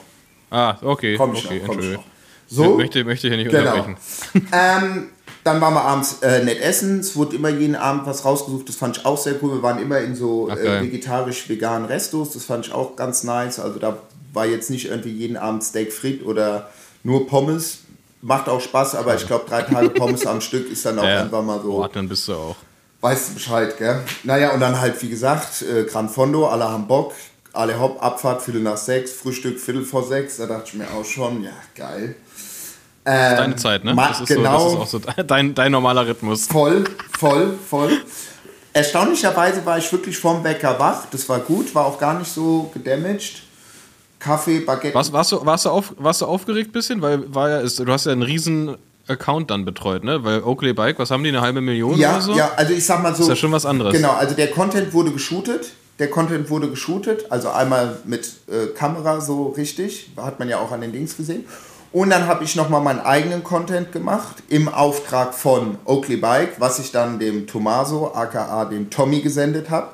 Ah, 0.51 0.77
okay. 0.83 1.17
Komm 1.17 1.35
ich 1.35 1.45
okay, 1.45 1.59
noch, 1.59 1.67
komm 1.67 1.81
ich 1.81 1.93
noch. 1.95 2.05
So? 2.47 2.77
Möchte, 2.77 3.05
möchte 3.05 3.27
ich 3.27 3.35
hier 3.35 3.43
nicht 3.43 3.51
genau. 3.51 3.73
unterbrechen. 3.73 3.97
ähm, 4.53 5.09
dann 5.45 5.61
waren 5.61 5.75
wir 5.75 5.83
abends 5.83 6.19
äh, 6.23 6.45
nett 6.45 6.61
essen. 6.61 7.01
Es 7.01 7.17
wurde 7.17 7.37
immer 7.37 7.49
jeden 7.49 7.75
Abend 7.75 8.07
was 8.07 8.25
rausgesucht. 8.25 8.69
Das 8.69 8.77
fand 8.77 8.97
ich 8.97 9.05
auch 9.05 9.19
sehr 9.19 9.35
cool. 9.43 9.55
Wir 9.55 9.63
waren 9.63 9.81
immer 9.81 9.99
in 9.99 10.15
so 10.15 10.49
äh, 10.49 10.83
vegetarisch-veganen 10.83 11.87
Restos. 11.87 12.33
Das 12.33 12.45
fand 12.45 12.67
ich 12.67 12.73
auch 12.73 12.97
ganz 12.97 13.25
nice. 13.25 13.59
Also 13.59 13.79
da 13.79 13.99
war 14.33 14.47
jetzt 14.47 14.71
nicht 14.71 14.87
irgendwie 14.87 15.11
jeden 15.11 15.37
Abend 15.37 15.65
Steak 15.65 15.93
frit 15.93 16.25
oder 16.25 16.71
nur 17.03 17.27
Pommes. 17.27 17.79
Macht 18.21 18.49
auch 18.49 18.61
Spaß, 18.61 18.95
aber 18.95 19.17
ich 19.17 19.27
glaube, 19.27 19.47
drei 19.49 19.63
Tage 19.63 19.91
Pommes 19.91 20.27
am 20.27 20.41
Stück 20.41 20.71
ist 20.71 20.87
dann 20.87 20.99
auch 21.01 21.05
ja, 21.05 21.23
einfach 21.23 21.43
mal 21.43 21.61
so. 21.61 21.73
Boah, 21.73 21.89
dann 21.89 22.09
bist 22.09 22.29
du 22.29 22.35
auch. 22.35 22.57
Weißt 23.01 23.31
du 23.31 23.35
Bescheid, 23.35 23.77
gell? 23.79 24.01
Naja, 24.23 24.53
und 24.53 24.61
dann 24.61 24.81
halt, 24.81 25.03
wie 25.03 25.09
gesagt, 25.09 25.63
äh, 25.63 25.83
Gran 25.85 26.09
Fondo, 26.09 26.47
alle 26.47 26.69
haben 26.69 26.87
Bock. 26.87 27.13
Alle 27.53 27.79
Hauptabfahrt, 27.79 28.43
Viertel 28.43 28.63
nach 28.63 28.77
sechs, 28.77 29.13
Frühstück, 29.13 29.59
Viertel 29.59 29.85
vor 29.85 30.07
sechs. 30.07 30.37
Da 30.37 30.47
dachte 30.47 30.69
ich 30.69 30.75
mir 30.75 30.89
auch 30.93 31.05
schon, 31.05 31.43
ja, 31.43 31.51
geil. 31.75 32.15
Ähm, 33.05 33.37
deine 33.37 33.57
Zeit, 33.57 33.85
ne? 33.85 33.95
Das 33.97 34.21
ist, 34.21 34.29
genau, 34.29 34.59
so, 34.59 34.79
das 34.79 34.95
ist 34.95 35.09
auch 35.09 35.17
so 35.17 35.23
dein, 35.27 35.55
dein 35.55 35.73
normaler 35.73 36.07
Rhythmus. 36.07 36.47
Voll, 36.47 36.85
voll, 37.19 37.55
voll. 37.69 37.91
Erstaunlicherweise 38.73 39.67
war 39.67 39.79
ich 39.79 39.91
wirklich 39.93 40.17
vom 40.17 40.43
Wecker 40.45 40.79
wach. 40.79 41.07
Das 41.11 41.29
war 41.29 41.41
gut, 41.41 41.75
war 41.75 41.85
auch 41.85 41.99
gar 41.99 42.19
nicht 42.19 42.33
so 42.33 42.71
gedamaged. 42.73 43.43
Kaffee, 44.19 44.61
Baguette. 44.61 44.95
Was, 44.95 45.13
warst, 45.13 45.33
du, 45.33 45.45
warst, 45.45 45.65
du 45.65 45.71
auf, 45.71 45.95
warst 45.99 46.21
du 46.21 46.27
aufgeregt 46.27 46.71
ein 46.71 46.73
bisschen? 46.73 47.03
Weil 47.03 47.35
war 47.35 47.51
ja, 47.51 47.59
ist, 47.59 47.81
du 47.81 47.93
hast 47.93 48.07
ja 48.07 48.13
einen 48.13 48.23
riesen 48.23 48.77
Account 49.09 49.51
dann 49.51 49.65
betreut, 49.65 50.05
ne? 50.05 50.23
Weil 50.23 50.43
Oakley 50.45 50.73
Bike, 50.73 50.99
was 50.99 51.11
haben 51.11 51.25
die, 51.25 51.31
eine 51.31 51.41
halbe 51.41 51.61
Million 51.61 51.99
ja, 51.99 52.13
oder 52.13 52.21
so? 52.21 52.35
Ja, 52.35 52.53
also 52.57 52.73
ich 52.73 52.87
sag 52.87 53.03
mal 53.03 53.15
so. 53.15 53.25
Ist 53.25 53.29
ja 53.31 53.37
schon 53.37 53.53
was 53.53 53.67
anderes. 53.67 53.93
Genau, 53.93 54.13
also 54.13 54.35
der 54.35 54.51
Content 54.51 54.93
wurde 54.93 55.11
geshootet. 55.11 55.73
Der 55.99 56.09
Content 56.09 56.49
wurde 56.49 56.71
geshootet, 56.71 57.31
also 57.31 57.51
einmal 57.51 57.99
mit 58.05 58.27
äh, 58.49 58.69
Kamera 58.75 59.21
so 59.21 59.49
richtig, 59.49 60.11
hat 60.17 60.39
man 60.39 60.49
ja 60.49 60.59
auch 60.59 60.73
an 60.73 60.81
den 60.81 60.91
Dings 60.91 61.17
gesehen. 61.17 61.45
Und 61.93 62.09
dann 62.09 62.27
habe 62.27 62.43
ich 62.45 62.57
nochmal 62.57 62.81
meinen 62.81 63.01
eigenen 63.01 63.45
Content 63.45 63.93
gemacht 63.93 64.37
im 64.49 64.69
Auftrag 64.69 65.35
von 65.35 65.77
Oakley 65.85 66.17
Bike, 66.17 66.55
was 66.59 66.79
ich 66.79 66.91
dann 66.91 67.19
dem 67.19 67.47
Tomaso, 67.47 68.15
aka 68.15 68.65
dem 68.65 68.89
Tommy, 68.89 69.21
gesendet 69.21 69.69
habe, 69.69 69.89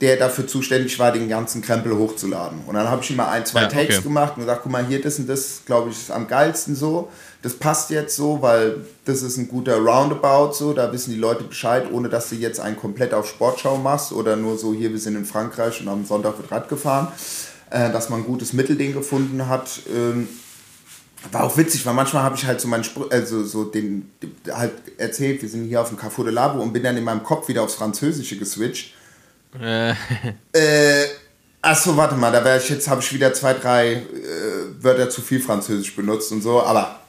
der 0.00 0.16
dafür 0.16 0.46
zuständig 0.46 0.98
war, 0.98 1.12
den 1.12 1.28
ganzen 1.28 1.60
Krempel 1.60 1.98
hochzuladen. 1.98 2.60
Und 2.66 2.76
dann 2.76 2.88
habe 2.88 3.02
ich 3.02 3.10
ihm 3.10 3.16
mal 3.16 3.28
ein, 3.28 3.44
zwei 3.44 3.62
ja, 3.62 3.66
Takes 3.66 3.96
okay. 3.96 4.04
gemacht 4.04 4.34
und 4.36 4.44
gesagt, 4.44 4.60
guck 4.62 4.72
mal, 4.72 4.86
hier, 4.86 5.02
das 5.02 5.18
und 5.18 5.28
das, 5.28 5.62
glaube 5.66 5.90
ich, 5.90 5.98
ist 5.98 6.10
am 6.10 6.28
geilsten 6.28 6.74
so. 6.74 7.10
Das 7.42 7.54
passt 7.54 7.90
jetzt 7.90 8.16
so, 8.16 8.40
weil 8.40 8.86
das 9.04 9.20
ist 9.22 9.36
ein 9.36 9.48
guter 9.48 9.76
Roundabout 9.76 10.54
so, 10.54 10.72
da 10.72 10.90
wissen 10.92 11.10
die 11.10 11.18
Leute 11.18 11.44
Bescheid, 11.44 11.84
ohne 11.92 12.08
dass 12.08 12.30
du 12.30 12.36
jetzt 12.36 12.58
einen 12.58 12.76
komplett 12.76 13.12
auf 13.12 13.28
Sportschau 13.28 13.76
machst 13.76 14.12
oder 14.12 14.34
nur 14.36 14.56
so, 14.56 14.72
hier, 14.72 14.92
wir 14.92 14.98
sind 14.98 15.14
in 15.14 15.26
Frankreich 15.26 15.80
und 15.82 15.88
am 15.88 16.06
Sonntag 16.06 16.38
wird 16.38 16.50
Rad 16.50 16.70
gefahren. 16.70 17.08
Äh, 17.70 17.92
dass 17.92 18.08
man 18.08 18.20
ein 18.20 18.26
gutes 18.26 18.54
Mittelding 18.54 18.94
gefunden 18.94 19.46
hat. 19.46 19.80
War 21.32 21.44
auch 21.44 21.56
witzig, 21.56 21.84
weil 21.84 21.94
manchmal 21.94 22.22
habe 22.22 22.36
ich 22.36 22.44
halt 22.44 22.60
so 22.60 22.68
meinen 22.68 22.84
Spr 22.84 23.06
also 23.10 23.44
so 23.44 23.64
den, 23.64 24.10
halt 24.50 24.72
erzählt, 24.96 25.42
wir 25.42 25.48
sind 25.48 25.66
hier 25.66 25.80
auf 25.80 25.88
dem 25.88 25.98
Carrefour 25.98 26.24
de 26.24 26.34
Labo 26.34 26.60
und 26.60 26.72
bin 26.72 26.82
dann 26.82 26.96
in 26.96 27.04
meinem 27.04 27.22
Kopf 27.22 27.48
wieder 27.48 27.62
aufs 27.62 27.74
Französische 27.74 28.38
geswitcht. 28.38 28.94
Äh. 29.60 29.90
äh 30.52 31.06
achso, 31.62 31.96
warte 31.96 32.14
mal, 32.14 32.32
da 32.32 32.44
wäre 32.44 32.58
ich 32.58 32.68
jetzt, 32.68 32.88
habe 32.88 33.00
ich 33.00 33.12
wieder 33.12 33.32
zwei, 33.34 33.54
drei 33.54 33.92
äh, 33.94 34.02
Wörter 34.80 35.10
zu 35.10 35.20
viel 35.20 35.40
Französisch 35.40 35.94
benutzt 35.94 36.32
und 36.32 36.42
so, 36.42 36.62
aber 36.62 37.00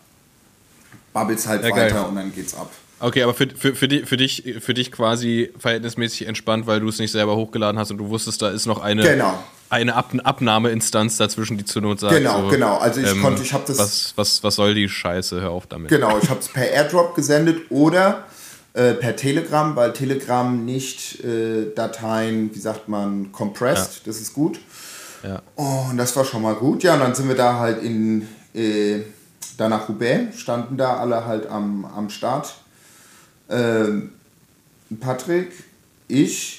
babbelst 1.14 1.48
halt 1.48 1.64
ja, 1.64 1.72
weiter 1.72 1.96
geil. 1.96 2.06
und 2.06 2.16
dann 2.16 2.34
geht's 2.34 2.56
ab. 2.56 2.72
Okay, 3.00 3.24
aber 3.24 3.34
für, 3.34 3.48
für, 3.50 3.76
für, 3.76 3.88
die, 3.88 4.06
für, 4.06 4.18
dich, 4.18 4.56
für 4.60 4.74
dich 4.74 4.92
quasi 4.92 5.54
verhältnismäßig 5.58 6.28
entspannt, 6.28 6.68
weil 6.68 6.82
du 6.82 6.90
es 6.90 7.00
nicht 7.00 7.12
selber 7.12 7.36
hochgeladen 7.36 7.80
hast 7.80 7.92
und 7.92 7.98
du 7.98 8.10
wusstest, 8.10 8.42
da 8.42 8.50
ist 8.50 8.66
noch 8.66 8.82
eine, 8.82 9.04
genau. 9.04 9.42
Eine 9.70 9.96
Ab 9.96 10.14
Abnahmeinstanz 10.24 11.18
dazwischen, 11.18 11.58
die 11.58 11.66
zur 11.66 11.82
Not 11.82 12.00
sagt. 12.00 12.16
Genau, 12.16 12.44
so, 12.44 12.48
genau. 12.50 12.78
Also 12.78 13.02
ich 13.02 13.12
ähm, 13.12 13.22
konnte, 13.22 13.44
ich 13.44 13.54
habe 13.54 13.64
das. 13.68 13.78
Was, 13.78 14.14
was, 14.16 14.44
was 14.44 14.56
soll 14.56 14.74
die 14.74 14.90
Scheiße? 14.90 15.42
Hör 15.42 15.52
auf 15.52 15.68
damit. 15.68 15.90
Genau, 15.90 16.18
ich 16.22 16.30
habe 16.30 16.40
es 16.40 16.48
per 16.48 16.70
Airdrop 16.70 17.16
gesendet 17.16 17.70
oder 17.70 18.26
äh, 18.74 18.94
per 18.94 19.16
Telegram, 19.16 19.76
weil 19.76 19.94
Telegram 19.94 20.66
nicht 20.66 21.24
äh, 21.24 21.74
Dateien, 21.76 22.54
wie 22.54 22.60
sagt 22.60 22.88
man, 22.88 23.32
compressed. 23.32 23.98
Ja. 23.98 24.02
Das 24.06 24.20
ist 24.20 24.34
gut. 24.34 24.60
Ja. 25.22 25.42
und 25.56 25.98
das 25.98 26.16
war 26.16 26.24
schon 26.24 26.42
mal 26.42 26.56
gut. 26.56 26.82
Ja, 26.82 26.94
und 26.94 27.02
dann 27.02 27.14
sind 27.14 27.28
wir 27.28 27.36
da 27.36 27.60
halt 27.60 27.84
in. 27.84 28.28
Äh, 28.54 29.02
da 29.58 29.68
nach 29.68 29.90
Roubaix, 29.90 30.40
standen 30.40 30.78
da 30.78 30.98
alle 30.98 31.26
halt 31.26 31.48
am, 31.48 31.84
am 31.84 32.10
Start 32.10 32.54
ähm, 33.50 34.12
Patrick, 35.00 35.52
ich, 36.08 36.59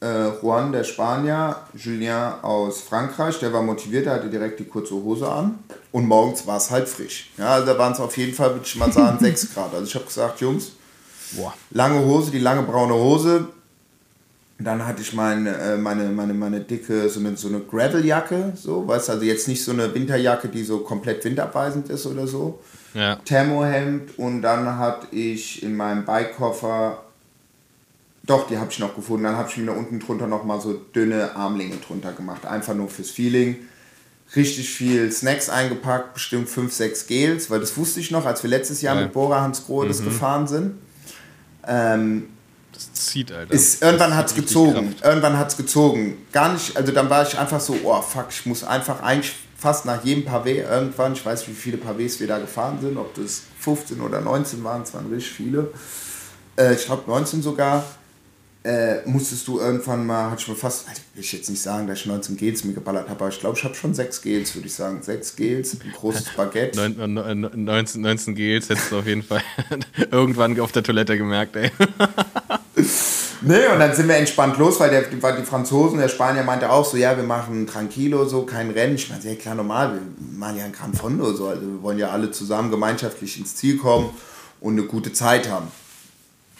äh, 0.00 0.28
Juan 0.40 0.72
der 0.72 0.84
Spanier, 0.84 1.56
Julien 1.74 2.32
aus 2.42 2.80
Frankreich, 2.80 3.38
der 3.38 3.52
war 3.52 3.62
motiviert, 3.62 4.06
der 4.06 4.14
hatte 4.14 4.30
direkt 4.30 4.58
die 4.60 4.64
kurze 4.64 4.94
Hose 4.94 5.28
an. 5.28 5.58
Und 5.92 6.06
morgens 6.06 6.46
war 6.46 6.56
es 6.56 6.70
halt 6.70 6.88
frisch. 6.88 7.30
Ja, 7.36 7.54
also 7.54 7.66
da 7.66 7.78
waren 7.78 7.92
es 7.92 8.00
auf 8.00 8.16
jeden 8.16 8.34
Fall, 8.34 8.50
würde 8.50 8.64
ich 8.64 8.76
mal 8.76 8.92
sagen, 8.92 9.18
6 9.20 9.54
Grad. 9.54 9.74
Also 9.74 9.84
ich 9.86 9.94
habe 9.94 10.04
gesagt, 10.06 10.40
Jungs, 10.40 10.72
Boah. 11.32 11.52
lange 11.70 12.04
Hose, 12.04 12.30
die 12.30 12.38
lange 12.38 12.62
braune 12.62 12.94
Hose. 12.94 13.46
Dann 14.58 14.86
hatte 14.86 15.00
ich 15.00 15.14
meine, 15.14 15.56
äh, 15.56 15.76
meine, 15.78 16.04
meine, 16.10 16.34
meine 16.34 16.60
dicke, 16.60 17.08
so 17.08 17.18
eine, 17.20 17.34
so 17.36 17.48
eine 17.48 17.60
Graveljacke, 17.60 18.52
so, 18.56 18.86
weißt 18.86 19.08
also 19.08 19.24
jetzt 19.24 19.48
nicht 19.48 19.64
so 19.64 19.72
eine 19.72 19.94
Winterjacke, 19.94 20.48
die 20.48 20.64
so 20.64 20.80
komplett 20.80 21.24
windabweisend 21.24 21.88
ist 21.88 22.04
oder 22.04 22.26
so, 22.26 22.58
ja. 22.92 23.16
Thermohemd 23.16 24.18
und 24.18 24.42
dann 24.42 24.76
hatte 24.76 25.14
ich 25.16 25.62
in 25.62 25.76
meinem 25.76 26.04
Bikekoffer, 26.04 26.98
doch, 28.30 28.46
die 28.46 28.58
habe 28.58 28.70
ich 28.70 28.78
noch 28.78 28.94
gefunden, 28.94 29.24
dann 29.24 29.36
habe 29.36 29.48
ich 29.50 29.56
mir 29.56 29.66
da 29.66 29.72
unten 29.72 29.98
drunter 29.98 30.28
nochmal 30.28 30.60
so 30.60 30.72
dünne 30.72 31.34
Armlinge 31.34 31.76
drunter 31.76 32.12
gemacht, 32.12 32.46
einfach 32.46 32.74
nur 32.74 32.88
fürs 32.88 33.10
Feeling. 33.10 33.56
Richtig 34.36 34.70
viel 34.70 35.10
Snacks 35.10 35.48
eingepackt, 35.48 36.14
bestimmt 36.14 36.48
5, 36.48 36.72
6 36.72 37.06
Gels, 37.08 37.50
weil 37.50 37.58
das 37.58 37.76
wusste 37.76 37.98
ich 37.98 38.12
noch, 38.12 38.26
als 38.26 38.44
wir 38.44 38.50
letztes 38.50 38.80
Jahr 38.82 38.94
ja. 38.94 39.02
mit 39.02 39.12
Bora 39.12 39.40
Hans 39.40 39.66
Grohe 39.66 39.84
mhm. 39.84 39.88
das 39.88 40.04
gefahren 40.04 40.46
sind. 40.46 40.78
Ähm, 41.66 42.28
das 42.72 42.92
zieht, 42.92 43.32
Alter. 43.32 43.52
Ist, 43.52 43.82
irgendwann 43.82 44.14
hat 44.14 44.28
es 44.28 44.34
gezogen. 44.36 44.90
Kraft. 44.92 45.04
Irgendwann 45.04 45.36
hat 45.36 45.50
es 45.50 45.56
gezogen. 45.56 46.18
Gar 46.32 46.52
nicht, 46.52 46.76
also 46.76 46.92
dann 46.92 47.10
war 47.10 47.26
ich 47.26 47.36
einfach 47.36 47.58
so, 47.58 47.76
oh 47.82 48.00
fuck, 48.00 48.26
ich 48.30 48.46
muss 48.46 48.62
einfach 48.62 49.02
eigentlich 49.02 49.34
fast 49.58 49.84
nach 49.84 50.04
jedem 50.04 50.22
Pavé 50.22 50.62
irgendwann, 50.70 51.14
ich 51.14 51.26
weiß, 51.26 51.48
wie 51.48 51.52
viele 51.52 51.78
Pavés 51.78 52.20
wir 52.20 52.28
da 52.28 52.38
gefahren 52.38 52.78
sind, 52.80 52.96
ob 52.96 53.12
das 53.16 53.42
15 53.58 54.00
oder 54.00 54.20
19 54.20 54.62
waren, 54.62 54.82
es 54.82 54.94
waren 54.94 55.12
richtig 55.12 55.32
viele. 55.32 55.72
Äh, 56.56 56.74
ich 56.74 56.86
glaube 56.86 57.10
19 57.10 57.42
sogar. 57.42 57.84
Äh, 58.62 59.08
musstest 59.08 59.48
du 59.48 59.58
irgendwann 59.58 60.04
mal, 60.04 60.30
hatte 60.30 60.42
ich 60.42 60.48
mir 60.48 60.54
fast, 60.54 60.86
also 60.86 61.00
will 61.14 61.24
ich 61.24 61.32
jetzt 61.32 61.48
nicht 61.48 61.62
sagen, 61.62 61.86
dass 61.86 62.00
ich 62.00 62.06
19 62.06 62.36
Gels 62.36 62.62
mir 62.64 62.74
geballert 62.74 63.08
habe, 63.08 63.24
aber 63.24 63.28
ich 63.30 63.40
glaube, 63.40 63.56
ich 63.56 63.64
habe 63.64 63.74
schon 63.74 63.94
6 63.94 64.20
Gels, 64.20 64.54
würde 64.54 64.66
ich 64.66 64.74
sagen. 64.74 65.02
6 65.02 65.36
Gels, 65.36 65.74
ein 65.74 65.92
großes 65.92 66.30
Baguette. 66.36 66.78
19, 66.78 68.02
19 68.02 68.34
Gels 68.34 68.68
hättest 68.68 68.92
du 68.92 68.98
auf 68.98 69.06
jeden 69.06 69.22
Fall 69.22 69.42
irgendwann 70.10 70.60
auf 70.60 70.72
der 70.72 70.82
Toilette 70.82 71.16
gemerkt, 71.16 71.56
ey. 71.56 71.70
Nee, 73.42 73.68
und 73.72 73.78
dann 73.78 73.94
sind 73.94 74.06
wir 74.06 74.16
entspannt 74.16 74.58
los, 74.58 74.78
weil 74.80 74.90
der, 74.90 75.02
die 75.04 75.44
Franzosen, 75.44 75.98
der 75.98 76.08
Spanier 76.08 76.42
meinte 76.42 76.70
auch 76.70 76.84
so, 76.84 76.98
ja, 76.98 77.16
wir 77.16 77.24
machen 77.24 77.66
Tranquilo, 77.66 78.26
so, 78.26 78.42
kein 78.42 78.70
Rennen. 78.70 78.96
Ich 78.96 79.08
meine, 79.08 79.22
sehr 79.22 79.36
klar, 79.36 79.54
normal, 79.54 79.94
wir 79.94 80.38
machen 80.38 80.58
ja 80.58 80.64
ein 80.66 80.72
Gran 80.72 80.92
Fondo, 80.92 81.32
so, 81.32 81.48
also 81.48 81.62
wir 81.62 81.82
wollen 81.82 81.98
ja 81.98 82.10
alle 82.10 82.30
zusammen 82.30 82.70
gemeinschaftlich 82.70 83.38
ins 83.38 83.56
Ziel 83.56 83.78
kommen 83.78 84.10
und 84.60 84.74
eine 84.74 84.82
gute 84.82 85.14
Zeit 85.14 85.48
haben. 85.48 85.68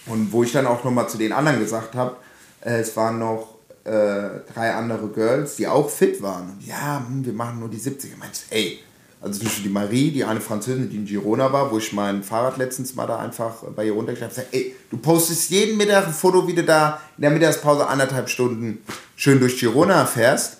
Und 0.07 0.33
wo 0.33 0.43
ich 0.43 0.53
dann 0.53 0.67
auch 0.67 0.83
nochmal 0.85 1.09
zu 1.09 1.19
den 1.19 1.33
anderen 1.33 1.61
gesagt 1.61 1.95
habe, 1.95 2.17
äh, 2.61 2.81
es 2.81 2.97
waren 2.97 3.19
noch 3.19 3.57
äh, 3.85 4.41
drei 4.55 4.75
andere 4.75 5.09
Girls, 5.09 5.57
die 5.57 5.67
auch 5.67 5.91
fit 5.91 6.23
waren. 6.23 6.51
Und 6.51 6.67
ja, 6.67 7.05
hm, 7.07 7.25
wir 7.25 7.33
machen 7.33 7.61
nur 7.61 7.69
die 7.69 7.79
70er. 7.79 8.17
Meinst 8.19 8.45
ey, 8.51 8.81
also 9.23 9.43
Beispiel 9.43 9.65
die 9.65 9.71
Marie, 9.71 10.11
die 10.11 10.25
eine 10.25 10.41
Französin, 10.41 10.89
die 10.89 10.97
in 10.97 11.05
Girona 11.05 11.53
war, 11.53 11.71
wo 11.71 11.79
ich 11.79 11.93
mein 11.93 12.23
Fahrrad 12.23 12.57
letztens 12.57 12.95
mal 12.95 13.07
da 13.07 13.19
einfach 13.19 13.55
bei 13.77 13.87
ihr 13.87 13.93
runtergeschleppt 13.93 14.39
habe, 14.39 14.47
ey, 14.53 14.75
du 14.91 14.97
postest 14.97 15.51
jeden 15.51 15.77
Mittag 15.77 16.07
ein 16.07 16.15
Foto, 16.15 16.47
wie 16.49 16.55
du 16.55 16.65
da 16.65 17.01
in 17.19 17.23
der 17.23 17.31
Mittagspause 17.31 17.87
anderthalb 17.87 18.31
Stunden 18.31 18.79
schön 19.17 19.39
durch 19.39 19.59
Girona 19.59 20.07
fährst. 20.07 20.59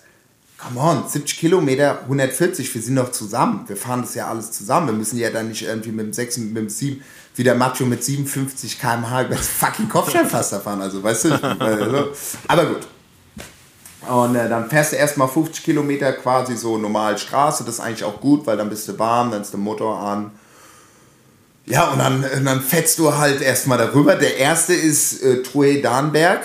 Come 0.59 0.79
on, 0.79 1.09
70 1.09 1.39
Kilometer, 1.39 2.01
140, 2.03 2.75
wir 2.75 2.81
sind 2.83 2.95
doch 2.95 3.11
zusammen. 3.11 3.63
Wir 3.65 3.75
fahren 3.75 4.01
das 4.01 4.13
ja 4.13 4.27
alles 4.27 4.51
zusammen. 4.51 4.87
Wir 4.87 4.93
müssen 4.93 5.17
ja 5.17 5.31
dann 5.31 5.49
nicht 5.49 5.63
irgendwie 5.63 5.91
mit 5.91 6.05
dem 6.05 6.13
6, 6.13 6.37
mit 6.37 6.57
dem 6.57 6.69
7, 6.69 7.01
wie 7.35 7.43
der 7.43 7.55
Macho 7.55 7.85
mit 7.85 8.03
57 8.03 8.79
km/h 8.79 9.21
über 9.23 9.35
das 9.35 9.47
fucking 9.47 9.87
Kopfsteinpflaster 9.89 10.59
fahren. 10.59 10.81
Also, 10.81 11.01
weißt 11.01 11.25
du, 11.25 11.33
also, 11.59 12.09
aber 12.47 12.65
gut. 12.65 12.87
Und 14.09 14.35
äh, 14.35 14.49
dann 14.49 14.69
fährst 14.69 14.93
du 14.93 14.95
erstmal 14.97 15.27
50 15.27 15.63
Kilometer 15.63 16.11
quasi 16.13 16.55
so 16.57 16.77
normal 16.77 17.17
Straße. 17.17 17.63
Das 17.63 17.75
ist 17.75 17.79
eigentlich 17.79 18.03
auch 18.03 18.19
gut, 18.19 18.45
weil 18.47 18.57
dann 18.57 18.69
bist 18.69 18.87
du 18.87 18.97
warm, 18.97 19.31
dann 19.31 19.41
ist 19.41 19.51
der 19.53 19.59
Motor 19.59 19.99
an. 19.99 20.31
Ja, 21.67 21.89
und 21.89 21.99
dann, 21.99 22.23
und 22.23 22.45
dann 22.45 22.61
fetzt 22.61 22.97
du 22.99 23.15
halt 23.15 23.41
erstmal 23.41 23.77
darüber. 23.77 24.15
Der 24.15 24.37
erste 24.37 24.73
ist 24.73 25.21
äh, 25.21 25.43
Truhe 25.43 25.81
Darnberg. 25.81 26.41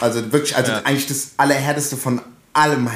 Also 0.00 0.32
wirklich, 0.32 0.56
also 0.56 0.72
Ja. 0.72 0.78
eigentlich 0.84 1.06
das 1.08 1.30
allerhärteste 1.36 1.96
von 1.96 2.20
allem, 2.52 2.88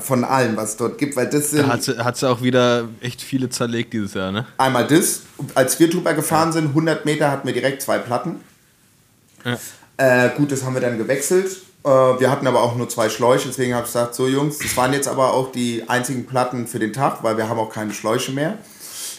von 0.00 0.24
allem, 0.24 0.56
was 0.56 0.70
es 0.70 0.76
dort 0.76 0.98
gibt, 0.98 1.16
weil 1.16 1.28
das 1.28 1.50
sind 1.50 1.66
hat 1.66 1.82
sie, 1.82 1.98
hat 1.98 2.16
sie 2.16 2.28
auch 2.28 2.42
wieder 2.42 2.88
echt 3.00 3.22
viele 3.22 3.48
zerlegt 3.48 3.92
dieses 3.92 4.14
Jahr, 4.14 4.32
ne? 4.32 4.46
einmal 4.58 4.86
das, 4.86 5.22
als 5.54 5.78
wir 5.78 5.90
drüber 5.90 6.14
gefahren 6.14 6.52
sind, 6.52 6.68
100 6.68 7.04
Meter 7.04 7.30
hatten 7.30 7.46
wir 7.46 7.54
direkt 7.54 7.82
zwei 7.82 7.98
Platten. 7.98 8.40
Ja. 9.44 9.58
Äh, 9.96 10.30
gut, 10.36 10.50
das 10.50 10.64
haben 10.64 10.74
wir 10.74 10.80
dann 10.80 10.98
gewechselt. 10.98 11.62
Äh, 11.84 11.88
wir 11.88 12.30
hatten 12.30 12.46
aber 12.46 12.62
auch 12.62 12.76
nur 12.76 12.88
zwei 12.88 13.08
Schläuche, 13.08 13.48
deswegen 13.48 13.74
habe 13.74 13.86
ich 13.86 13.92
gesagt, 13.92 14.14
so 14.14 14.26
Jungs, 14.26 14.58
das 14.58 14.76
waren 14.76 14.92
jetzt 14.92 15.06
aber 15.06 15.34
auch 15.34 15.52
die 15.52 15.84
einzigen 15.88 16.26
Platten 16.26 16.66
für 16.66 16.78
den 16.78 16.92
Tag, 16.92 17.22
weil 17.22 17.36
wir 17.36 17.48
haben 17.48 17.58
auch 17.58 17.70
keine 17.70 17.92
Schläuche 17.92 18.32
mehr. 18.32 18.58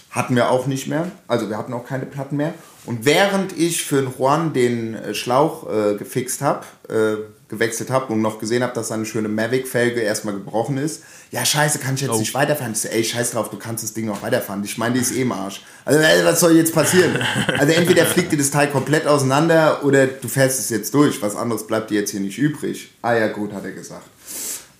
Hatten 0.09 0.35
wir 0.35 0.49
auch 0.49 0.65
nicht 0.65 0.87
mehr. 0.87 1.11
Also 1.27 1.49
wir 1.49 1.57
hatten 1.57 1.73
auch 1.73 1.85
keine 1.85 2.05
Platten 2.05 2.37
mehr. 2.37 2.53
Und 2.85 3.05
während 3.05 3.57
ich 3.57 3.83
für 3.83 4.01
den 4.01 4.13
Juan 4.17 4.53
den 4.53 4.95
äh, 4.95 5.13
Schlauch 5.13 5.69
äh, 5.69 5.95
gefixt 5.95 6.41
habe, 6.41 6.65
äh, 6.87 7.17
gewechselt 7.55 7.89
habe 7.89 8.13
und 8.13 8.21
noch 8.21 8.39
gesehen 8.39 8.63
habe, 8.63 8.73
dass 8.73 8.89
seine 8.89 9.05
schöne 9.05 9.27
Mavic-Felge 9.27 9.99
erstmal 10.01 10.35
gebrochen 10.35 10.77
ist, 10.77 11.01
ja 11.31 11.43
scheiße, 11.43 11.79
kann 11.79 11.95
ich 11.95 12.01
jetzt 12.01 12.11
Oh. 12.11 12.17
nicht 12.19 12.33
weiterfahren. 12.33 12.73
Ich 12.73 12.79
so, 12.81 12.87
ey, 12.87 13.03
scheiß 13.03 13.31
drauf, 13.31 13.49
du 13.49 13.57
kannst 13.57 13.83
das 13.83 13.93
Ding 13.93 14.05
noch 14.05 14.21
weiterfahren. 14.21 14.63
Ich 14.63 14.77
meine, 14.77 14.93
die 14.95 15.01
ist 15.01 15.11
eh 15.15 15.21
im 15.23 15.31
Arsch. 15.31 15.61
Also 15.83 15.99
ey, 15.99 16.23
was 16.23 16.39
soll 16.39 16.55
jetzt 16.55 16.73
passieren? 16.73 17.19
Also 17.57 17.73
entweder 17.73 18.05
fliegt 18.05 18.31
dir 18.31 18.37
das 18.37 18.51
Teil 18.51 18.67
komplett 18.69 19.07
auseinander 19.07 19.83
oder 19.83 20.07
du 20.07 20.27
fährst 20.27 20.59
es 20.59 20.69
jetzt 20.69 20.93
durch. 20.93 21.21
Was 21.21 21.35
anderes 21.35 21.65
bleibt 21.67 21.89
dir 21.89 22.01
jetzt 22.01 22.11
hier 22.11 22.19
nicht 22.19 22.37
übrig. 22.37 22.91
Ah 23.01 23.13
ja, 23.15 23.27
gut, 23.27 23.51
hat 23.53 23.65
er 23.65 23.71
gesagt. 23.71 24.05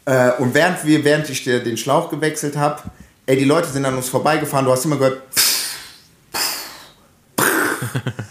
Äh, 0.06 0.32
und 0.42 0.54
während, 0.54 0.86
wir, 0.86 1.04
während 1.04 1.30
ich 1.30 1.44
dir 1.44 1.64
den 1.64 1.78
Schlauch 1.78 2.10
gewechselt 2.12 2.56
habe, 2.58 2.84
ey, 3.26 3.38
die 3.38 3.44
Leute 3.46 3.68
sind 3.70 3.86
an 3.86 3.96
uns 3.96 4.08
vorbeigefahren, 4.10 4.66
du 4.66 4.72
hast 4.72 4.86
immer 4.86 4.98
gehört. 4.98 5.22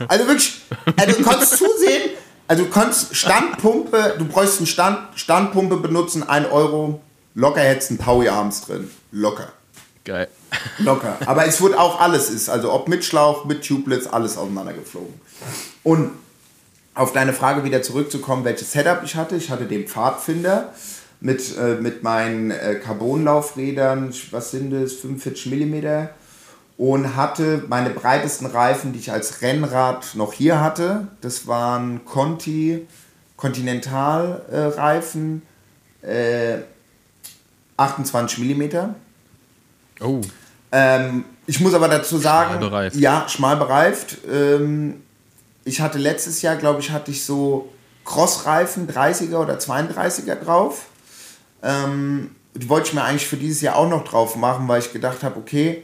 Also 0.08 0.26
wirklich, 0.26 0.60
also 0.96 1.16
du 1.18 1.22
konntest 1.24 1.56
zusehen, 1.56 2.10
also 2.46 2.64
du 2.64 2.70
konntest 2.70 3.14
Standpumpe, 3.16 4.16
du 4.18 4.26
bräuchst 4.26 4.58
eine 4.58 4.66
Stand, 4.66 4.98
Standpumpe 5.14 5.76
benutzen, 5.76 6.22
1 6.22 6.50
Euro, 6.50 7.00
locker 7.34 7.60
hättest 7.60 7.90
einen 7.90 7.98
Taui 7.98 8.28
abends 8.28 8.62
drin. 8.62 8.90
Locker. 9.12 9.52
Geil. 10.04 10.28
Locker. 10.78 11.16
Aber 11.24 11.46
es 11.46 11.60
wurde 11.60 11.78
auch 11.78 12.00
alles 12.00 12.28
ist, 12.28 12.50
also 12.50 12.72
ob 12.72 12.88
mit 12.88 13.04
Schlauch, 13.04 13.46
mit 13.46 13.66
Tubeless, 13.66 14.06
alles 14.06 14.36
auseinandergeflogen. 14.36 15.14
Und 15.82 16.10
auf 16.94 17.12
deine 17.12 17.32
Frage 17.32 17.64
wieder 17.64 17.82
zurückzukommen, 17.82 18.44
welches 18.44 18.72
Setup 18.72 19.02
ich 19.02 19.16
hatte. 19.16 19.36
Ich 19.36 19.50
hatte 19.50 19.64
den 19.64 19.88
Pfadfinder 19.88 20.72
mit, 21.20 21.56
äh, 21.56 21.76
mit 21.76 22.02
meinen 22.02 22.50
äh, 22.50 22.76
Carbonlaufrädern, 22.76 24.14
was 24.30 24.50
sind 24.50 24.70
das, 24.70 24.92
45 24.92 25.46
mm 25.46 26.08
und 26.76 27.14
hatte 27.16 27.64
meine 27.68 27.90
breitesten 27.90 28.46
Reifen, 28.46 28.92
die 28.92 28.98
ich 28.98 29.12
als 29.12 29.42
Rennrad 29.42 30.14
noch 30.14 30.32
hier 30.32 30.60
hatte. 30.60 31.08
Das 31.20 31.46
waren 31.46 32.04
Conti 32.04 32.86
Continental 33.36 34.42
äh, 34.50 34.58
Reifen, 34.80 35.42
äh, 36.02 36.58
28 37.76 38.38
mm. 38.38 38.62
Oh, 40.00 40.20
Ähm, 40.72 41.24
ich 41.46 41.60
muss 41.60 41.74
aber 41.74 41.88
dazu 41.88 42.18
sagen, 42.18 42.50
Schmal 42.54 42.70
bereift. 42.70 42.96
ja, 42.96 43.24
schmal 43.28 43.56
bereift. 43.56 44.18
Ähm, 44.30 45.02
ich 45.64 45.80
hatte 45.80 45.98
letztes 45.98 46.42
Jahr, 46.42 46.56
glaube 46.56 46.80
ich, 46.80 46.90
hatte 46.90 47.10
ich 47.10 47.24
so 47.24 47.72
Crossreifen 48.04 48.88
30er 48.88 49.36
oder 49.36 49.58
32er 49.58 50.36
drauf. 50.36 50.86
Ähm, 51.62 52.34
die 52.54 52.68
wollte 52.68 52.88
ich 52.88 52.94
mir 52.94 53.02
eigentlich 53.02 53.26
für 53.26 53.36
dieses 53.36 53.60
Jahr 53.62 53.76
auch 53.76 53.88
noch 53.88 54.04
drauf 54.04 54.36
machen, 54.36 54.68
weil 54.68 54.80
ich 54.80 54.92
gedacht 54.92 55.22
habe, 55.22 55.38
okay, 55.38 55.82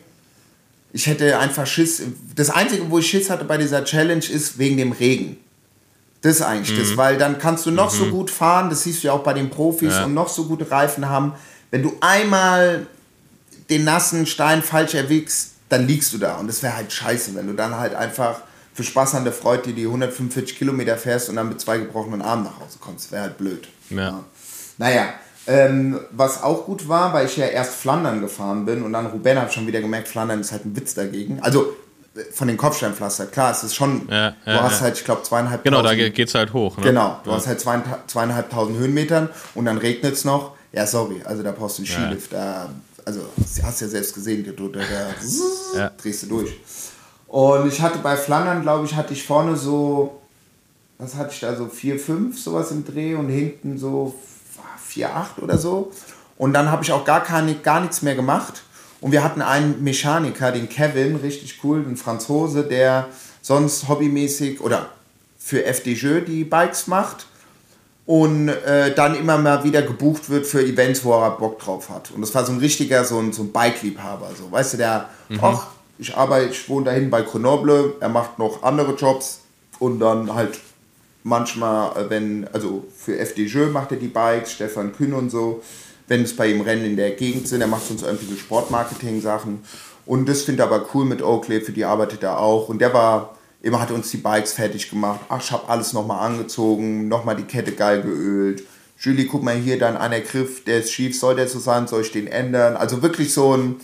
ich 0.93 1.07
hätte 1.07 1.39
einfach 1.39 1.67
Schiss. 1.67 2.03
Das 2.35 2.51
Einzige, 2.51 2.91
wo 2.91 2.99
ich 2.99 3.07
Schiss 3.09 3.31
hatte 3.31 3.45
bei 3.45 3.57
dieser 3.57 3.85
Challenge, 3.85 4.25
ist 4.25 4.59
wegen 4.59 4.77
dem 4.77 4.93
Regen. 4.93 5.37
Das 6.23 6.37
ist 6.37 6.43
eigentlich 6.43 6.77
Mhm. 6.77 6.83
das, 6.83 6.97
weil 6.97 7.17
dann 7.17 7.39
kannst 7.39 7.65
du 7.67 7.71
noch 7.71 7.91
so 7.91 8.07
gut 8.07 8.31
fahren, 8.31 8.69
das 8.71 8.83
siehst 8.83 9.03
du 9.03 9.09
ja 9.09 9.15
auch 9.15 9.23
bei 9.23 9.33
den 9.33 9.49
Profis 9.51 9.93
Ja. 9.95 10.05
und 10.05 10.15
noch 10.15 10.29
so 10.29 10.45
gute 10.47 10.71
Reifen 10.71 11.09
haben. 11.09 11.33
Wenn 11.71 11.83
du 11.83 11.95
einmal 12.01 12.87
den 13.71 13.85
nassen 13.85 14.27
Stein 14.27 14.63
falsch 14.63 14.95
erwickst, 14.95 15.53
dann 15.69 15.87
liegst 15.87 16.13
du 16.13 16.19
da. 16.19 16.37
Und 16.37 16.49
das 16.49 16.63
wäre 16.63 16.75
halt 16.77 16.93
scheiße, 16.93 17.35
wenn 17.37 17.47
du 17.47 17.55
dann 17.55 17.77
halt 17.77 17.95
einfach 17.95 18.41
für 18.75 18.83
Spaß 18.83 19.15
an 19.15 19.25
der 19.25 19.33
Freude 19.33 19.63
die, 19.69 19.73
die 19.75 19.87
145 19.87 20.59
Kilometer 20.59 20.97
fährst 20.99 21.29
und 21.29 21.37
dann 21.37 21.49
mit 21.49 21.61
zwei 21.61 21.79
gebrochenen 21.79 22.21
Armen 22.23 22.45
nach 22.45 22.59
Hause 22.61 22.79
kommst. 22.81 23.13
Wäre 23.13 23.23
halt 23.23 23.39
blöd. 23.39 23.69
Ja. 23.91 24.25
Naja, 24.79 25.15
ähm, 25.51 25.99
was 26.13 26.43
auch 26.43 26.65
gut 26.67 26.89
war, 26.89 27.13
weil 27.13 27.27
ich 27.27 27.37
ja 27.37 27.47
erst 27.47 27.75
Flandern 27.75 28.21
gefahren 28.21 28.65
bin 28.65 28.83
und 28.83 28.93
dann 28.93 29.07
Ruben 29.07 29.37
habe 29.37 29.49
ich 29.49 29.53
schon 29.55 29.67
wieder 29.67 29.81
gemerkt, 29.81 30.07
Flandern 30.09 30.41
ist 30.41 30.53
halt 30.53 30.65
ein 30.65 30.77
Witz 30.77 30.95
dagegen. 30.95 31.41
Also 31.43 31.75
äh, 32.15 32.21
von 32.33 32.47
den 32.47 32.57
Kopfsteinpflaster, 32.57 33.27
klar, 33.27 33.51
es 33.51 33.65
ist 33.65 33.75
schon, 33.75 34.09
Ja, 34.09 34.31
du 34.45 34.51
ja, 34.51 34.63
hast 34.63 34.75
ja. 34.79 34.81
halt, 34.83 34.99
ich 34.99 35.05
glaube, 35.05 35.23
zweieinhalb 35.25 35.65
genau, 35.65 35.83
da 35.83 35.95
ge- 35.95 36.11
geht's 36.11 36.35
halt 36.35 36.53
hoch. 36.53 36.77
Ne? 36.77 36.85
Genau, 36.85 37.19
du 37.25 37.33
hast 37.33 37.47
halt 37.49 37.61
zwei, 37.61 37.81
zweieinhalbtausend 38.07 38.79
Höhenmetern 38.79 39.29
und 39.57 39.65
dann 39.65 39.79
regnet 39.79 40.13
es 40.15 40.25
noch. 40.25 40.53
Ja, 40.73 40.87
sorry, 40.87 41.21
also 41.25 41.43
da 41.43 41.51
brauchst 41.51 41.79
du 41.79 41.83
einen. 41.83 41.91
Skilift. 42.09 42.33
Da, 42.33 42.69
also, 43.05 43.21
hast 43.65 43.81
du 43.81 43.85
ja 43.87 43.91
selbst 43.91 44.15
gesehen, 44.15 44.45
da, 44.45 44.53
da, 44.53 44.79
da 44.79 45.79
Ja. 45.81 45.91
drehst 46.01 46.23
du 46.23 46.27
durch. 46.29 46.51
Und 47.27 47.67
ich 47.67 47.81
hatte 47.81 47.99
bei 47.99 48.17
Flandern, 48.17 48.63
glaube 48.63 48.87
ich, 48.87 48.95
hatte 48.95 49.13
ich 49.15 49.25
vorne 49.27 49.57
so, 49.57 50.21
was 50.99 51.15
hatte 51.17 51.31
ich 51.33 51.41
da, 51.41 51.57
so 51.57 51.67
4, 51.67 51.99
5, 51.99 52.39
sowas 52.41 52.71
im 52.71 52.85
Dreh 52.85 53.15
und 53.17 53.29
hinten 53.31 53.79
so 53.79 54.15
4, 54.91 55.17
8 55.17 55.43
oder 55.43 55.59
so. 55.59 55.93
Und 56.37 56.53
dann 56.53 56.71
habe 56.71 56.83
ich 56.83 56.93
auch 56.93 57.05
gar, 57.05 57.23
keine, 57.23 57.55
gar 57.55 57.81
nichts 57.81 58.03
mehr 58.03 58.15
gemacht. 58.15 58.63
Und 59.01 59.13
wir 59.13 59.25
hatten 59.25 59.41
einen 59.41 59.83
Mechaniker, 59.83 60.53
den 60.53 60.69
Kevin, 60.69 61.17
richtig 61.17 61.61
cool, 61.65 61.85
ein 61.87 61.97
Franzose, 61.97 62.65
der 62.65 63.09
sonst 63.41 63.89
hobbymäßig 63.89 64.61
oder 64.61 64.91
für 65.39 65.65
FDJ 65.65 66.21
die 66.27 66.45
Bikes 66.45 66.87
macht 66.87 67.27
und 68.05 68.49
äh, 68.49 68.95
dann 68.95 69.15
immer 69.15 69.39
mal 69.39 69.65
wieder 69.65 69.83
gebucht 69.83 70.29
wird 70.29 70.47
für 70.47 70.63
Events, 70.63 71.05
wo 71.05 71.13
er 71.13 71.31
Bock 71.31 71.59
drauf 71.59 71.89
hat. 71.89 72.11
Und 72.11 72.21
das 72.21 72.35
war 72.35 72.45
so 72.45 72.53
ein 72.53 72.59
richtiger, 72.59 73.05
so 73.05 73.19
ein, 73.19 73.33
so 73.33 73.43
ein 73.43 73.53
Bike-Liebhaber. 73.53 74.31
So, 74.37 74.51
weißt 74.51 74.75
du, 74.75 74.77
der, 74.79 75.09
ach, 75.41 75.69
ich 75.99 76.17
arbeite, 76.17 76.51
ich 76.51 76.69
wohne 76.69 76.87
dahin 76.87 77.09
bei 77.09 77.23
Grenoble, 77.23 77.95
er 78.01 78.09
macht 78.09 78.39
noch 78.39 78.63
andere 78.63 78.95
Jobs 78.95 79.41
und 79.79 80.01
dann 80.01 80.35
halt 80.35 80.59
manchmal, 81.23 81.97
äh, 81.97 82.11
wenn, 82.11 82.49
also 82.53 82.85
für 82.97 83.19
FDJ 83.19 83.67
macht 83.73 83.93
er 83.93 83.99
die 83.99 84.09
Bikes, 84.09 84.53
Stefan 84.53 84.93
Kühn 84.93 85.13
und 85.13 85.31
so, 85.31 85.63
wenn 86.09 86.23
es 86.23 86.35
bei 86.35 86.49
ihm 86.49 86.61
Rennen 86.61 86.85
in 86.85 86.97
der 86.97 87.13
Gegend 87.13 87.47
sind, 87.47 87.61
er 87.61 87.67
macht 87.67 87.87
sonst 87.87 88.03
irgendwie 88.03 88.27
so 88.27 88.37
Sportmarketing-Sachen. 88.37 89.63
Und 90.07 90.29
das 90.29 90.43
finde 90.43 90.63
ich 90.63 90.69
aber 90.69 90.87
cool 90.93 91.05
mit 91.05 91.23
Oakley, 91.23 91.61
für 91.61 91.73
die 91.73 91.85
arbeitet 91.85 92.23
er 92.23 92.41
auch. 92.41 92.69
Und 92.69 92.81
der 92.81 92.93
war, 92.93 93.37
immer 93.63 93.81
hat 93.81 93.93
uns 93.93 94.11
die 94.11 94.17
Bikes 94.17 94.55
fertig 94.55 94.91
gemacht. 94.91 95.21
Ach, 95.29 95.41
ich 95.41 95.53
habe 95.53 95.69
alles 95.69 95.93
nochmal 95.93 96.27
angezogen, 96.27 97.07
nochmal 97.07 97.37
die 97.37 97.45
Kette 97.45 97.73
geil 97.73 98.03
geölt. 98.03 98.65
Julie, 98.99 99.27
guck 99.27 99.43
mal 99.43 99.55
hier, 99.55 99.79
dann 99.79 99.97
einer 99.97 100.21
Griff, 100.21 100.65
der 100.65 100.81
ist 100.81 100.91
schief, 100.91 101.19
soll 101.19 101.37
der 101.37 101.49
so 101.49 101.59
sein, 101.59 101.87
soll 101.87 102.03
ich 102.03 102.13
den 102.13 102.27
ändern? 102.27 102.77
Also 102.77 103.03
wirklich 103.03 103.33
so 103.33 103.57
ein, 103.57 103.77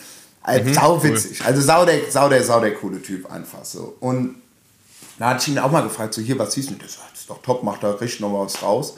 äh, 0.46 0.74
sau 0.74 1.02
witzig. 1.02 1.44
Also 1.44 1.60
sau 1.62 1.84
der, 1.84 2.10
sau 2.10 2.28
der, 2.28 2.42
sau 2.42 2.60
der 2.60 2.74
coole 2.74 3.00
Typ 3.00 3.30
einfach 3.30 3.64
so. 3.64 3.96
Und 4.00 4.36
da 5.18 5.30
hatte 5.30 5.42
ich 5.42 5.48
ihn 5.48 5.58
auch 5.58 5.70
mal 5.70 5.82
gefragt, 5.82 6.14
so 6.14 6.20
hier, 6.20 6.38
was 6.38 6.52
siehst 6.52 6.70
du? 6.70 6.74
Das 6.74 6.98
ist 7.14 7.28
doch 7.30 7.40
top, 7.42 7.62
macht 7.62 7.82
da 7.82 7.92
richtig 7.92 8.20
noch 8.20 8.30
mal 8.30 8.44
was 8.44 8.62
raus. 8.62 8.96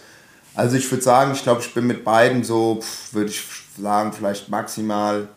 Also 0.55 0.77
ich 0.77 0.91
würde 0.91 1.05
sagen, 1.05 1.33
ich 1.33 1.43
glaube, 1.43 1.61
ich 1.61 1.73
bin 1.73 1.87
mit 1.87 2.05
beiden 2.05 2.43
so, 2.43 2.81
würde 3.13 3.31
ich 3.31 3.45
sagen, 3.81 4.13
vielleicht 4.13 4.49
maximal 4.49 5.29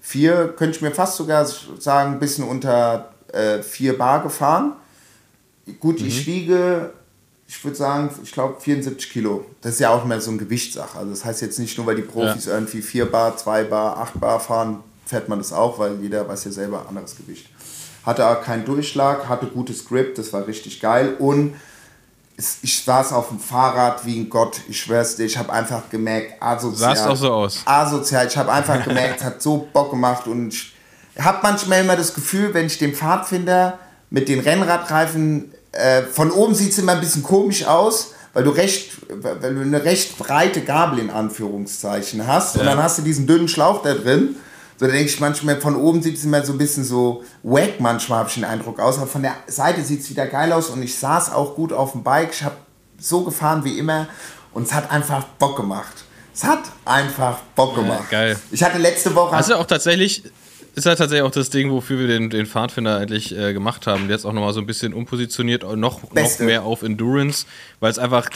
vier, 0.00 0.48
könnte 0.56 0.76
ich 0.76 0.82
mir 0.82 0.90
fast 0.90 1.16
sogar 1.16 1.46
sagen, 1.46 2.14
ein 2.14 2.18
bisschen 2.18 2.44
unter 2.44 3.14
äh, 3.32 3.62
vier 3.62 3.96
Bar 3.96 4.22
gefahren. 4.22 4.72
Gut, 5.80 6.00
ich 6.00 6.26
wiege, 6.26 6.92
ich 7.46 7.64
würde 7.64 7.76
sagen, 7.76 8.10
ich 8.22 8.32
glaube 8.32 8.60
74 8.60 9.10
Kilo. 9.10 9.46
Das 9.60 9.74
ist 9.74 9.80
ja 9.80 9.90
auch 9.90 10.04
mehr 10.04 10.20
so 10.20 10.30
eine 10.30 10.38
Gewichtssache. 10.38 10.98
Also 10.98 11.10
das 11.10 11.24
heißt 11.24 11.40
jetzt 11.42 11.58
nicht 11.58 11.78
nur, 11.78 11.86
weil 11.86 11.96
die 11.96 12.02
Profis 12.02 12.46
irgendwie 12.46 12.82
4 12.82 13.10
Bar, 13.10 13.36
2 13.36 13.64
Bar, 13.64 13.98
8 13.98 14.20
Bar 14.20 14.40
fahren, 14.40 14.80
fährt 15.06 15.28
man 15.28 15.38
das 15.38 15.52
auch, 15.52 15.78
weil 15.78 16.00
jeder 16.00 16.28
weiß 16.28 16.44
ja 16.44 16.50
selber 16.50 16.86
anderes 16.88 17.16
Gewicht. 17.16 17.48
Hatte 18.04 18.26
auch 18.28 18.42
keinen 18.42 18.64
Durchschlag, 18.64 19.28
hatte 19.28 19.46
gutes 19.46 19.84
Grip, 19.86 20.14
das 20.14 20.32
war 20.32 20.46
richtig 20.46 20.80
geil 20.80 21.14
und 21.18 21.54
ich 22.62 22.82
saß 22.84 23.12
auf 23.12 23.28
dem 23.28 23.38
Fahrrad 23.38 24.04
wie 24.04 24.18
ein 24.18 24.28
Gott, 24.28 24.60
ich 24.68 24.80
schwör's 24.80 25.16
dir, 25.16 25.24
ich 25.24 25.38
habe 25.38 25.52
einfach 25.52 25.88
gemerkt, 25.88 26.42
asozial. 26.42 26.96
Sahst 26.96 27.08
auch 27.08 27.16
so 27.16 27.32
aus. 27.32 27.62
Asozial, 27.64 28.26
ich 28.26 28.36
habe 28.36 28.52
einfach 28.52 28.82
gemerkt, 28.88 29.20
es 29.20 29.24
hat 29.24 29.40
so 29.40 29.68
Bock 29.72 29.90
gemacht 29.90 30.26
und 30.26 30.52
ich 30.52 30.74
habe 31.18 31.38
manchmal 31.42 31.80
immer 31.82 31.96
das 31.96 32.12
Gefühl, 32.12 32.52
wenn 32.52 32.66
ich 32.66 32.76
den 32.78 32.92
Pfadfinder 32.94 33.78
mit 34.10 34.28
den 34.28 34.40
Rennradreifen, 34.40 35.52
äh, 35.72 36.02
von 36.02 36.30
oben 36.32 36.54
sieht 36.54 36.72
es 36.72 36.78
immer 36.78 36.92
ein 36.92 37.00
bisschen 37.00 37.22
komisch 37.22 37.64
aus, 37.66 38.14
weil 38.32 38.42
du 38.42 38.50
recht, 38.50 38.90
weil 39.08 39.54
du 39.54 39.60
eine 39.60 39.84
recht 39.84 40.18
breite 40.18 40.62
Gabel 40.62 40.98
in 40.98 41.10
Anführungszeichen 41.10 42.26
hast 42.26 42.56
und 42.56 42.64
Ja. 42.64 42.70
dann 42.74 42.82
hast 42.82 42.98
du 42.98 43.02
diesen 43.02 43.28
dünnen 43.28 43.46
Schlauch 43.48 43.82
da 43.82 43.94
drin. 43.94 44.36
So, 44.84 44.88
da 44.88 44.96
denke 44.96 45.10
ich 45.10 45.18
manchmal, 45.18 45.58
von 45.62 45.76
oben 45.76 46.02
sieht 46.02 46.18
es 46.18 46.24
immer 46.24 46.44
so 46.44 46.52
ein 46.52 46.58
bisschen 46.58 46.84
so 46.84 47.24
wack, 47.42 47.80
manchmal 47.80 48.18
habe 48.18 48.28
ich 48.28 48.34
den 48.34 48.44
Eindruck 48.44 48.78
aus, 48.78 48.98
aber 48.98 49.06
von 49.06 49.22
der 49.22 49.34
Seite 49.46 49.82
sieht 49.82 50.00
es 50.00 50.10
wieder 50.10 50.26
geil 50.26 50.52
aus 50.52 50.68
und 50.68 50.82
ich 50.82 50.98
saß 50.98 51.32
auch 51.32 51.54
gut 51.54 51.72
auf 51.72 51.92
dem 51.92 52.02
Bike. 52.02 52.34
Ich 52.34 52.42
habe 52.42 52.56
so 52.98 53.24
gefahren 53.24 53.64
wie 53.64 53.78
immer 53.78 54.08
und 54.52 54.64
es 54.64 54.74
hat 54.74 54.90
einfach 54.90 55.24
Bock 55.38 55.56
gemacht. 55.56 56.04
Es 56.34 56.44
hat 56.44 56.64
einfach 56.84 57.38
Bock 57.54 57.76
gemacht. 57.76 58.10
geil. 58.10 58.38
Ich 58.50 58.62
hatte 58.62 58.76
letzte 58.76 59.14
Woche. 59.14 59.34
Hast 59.34 59.48
du 59.48 59.54
auch 59.54 59.64
tatsächlich, 59.64 60.22
ist 60.74 60.84
halt 60.84 60.98
tatsächlich 60.98 61.26
auch 61.26 61.30
das 61.30 61.48
Ding, 61.48 61.70
wofür 61.70 62.00
wir 62.00 62.06
den, 62.06 62.28
den 62.28 62.44
Pfadfinder 62.44 62.98
eigentlich 62.98 63.34
äh, 63.34 63.54
gemacht 63.54 63.86
haben. 63.86 64.10
Jetzt 64.10 64.26
auch 64.26 64.34
nochmal 64.34 64.52
so 64.52 64.60
ein 64.60 64.66
bisschen 64.66 64.92
umpositioniert, 64.92 65.62
noch, 65.62 66.02
noch 66.12 66.38
mehr 66.40 66.62
auf 66.62 66.82
Endurance, 66.82 67.46
weil 67.80 67.90
es 67.90 67.98
einfach, 67.98 68.28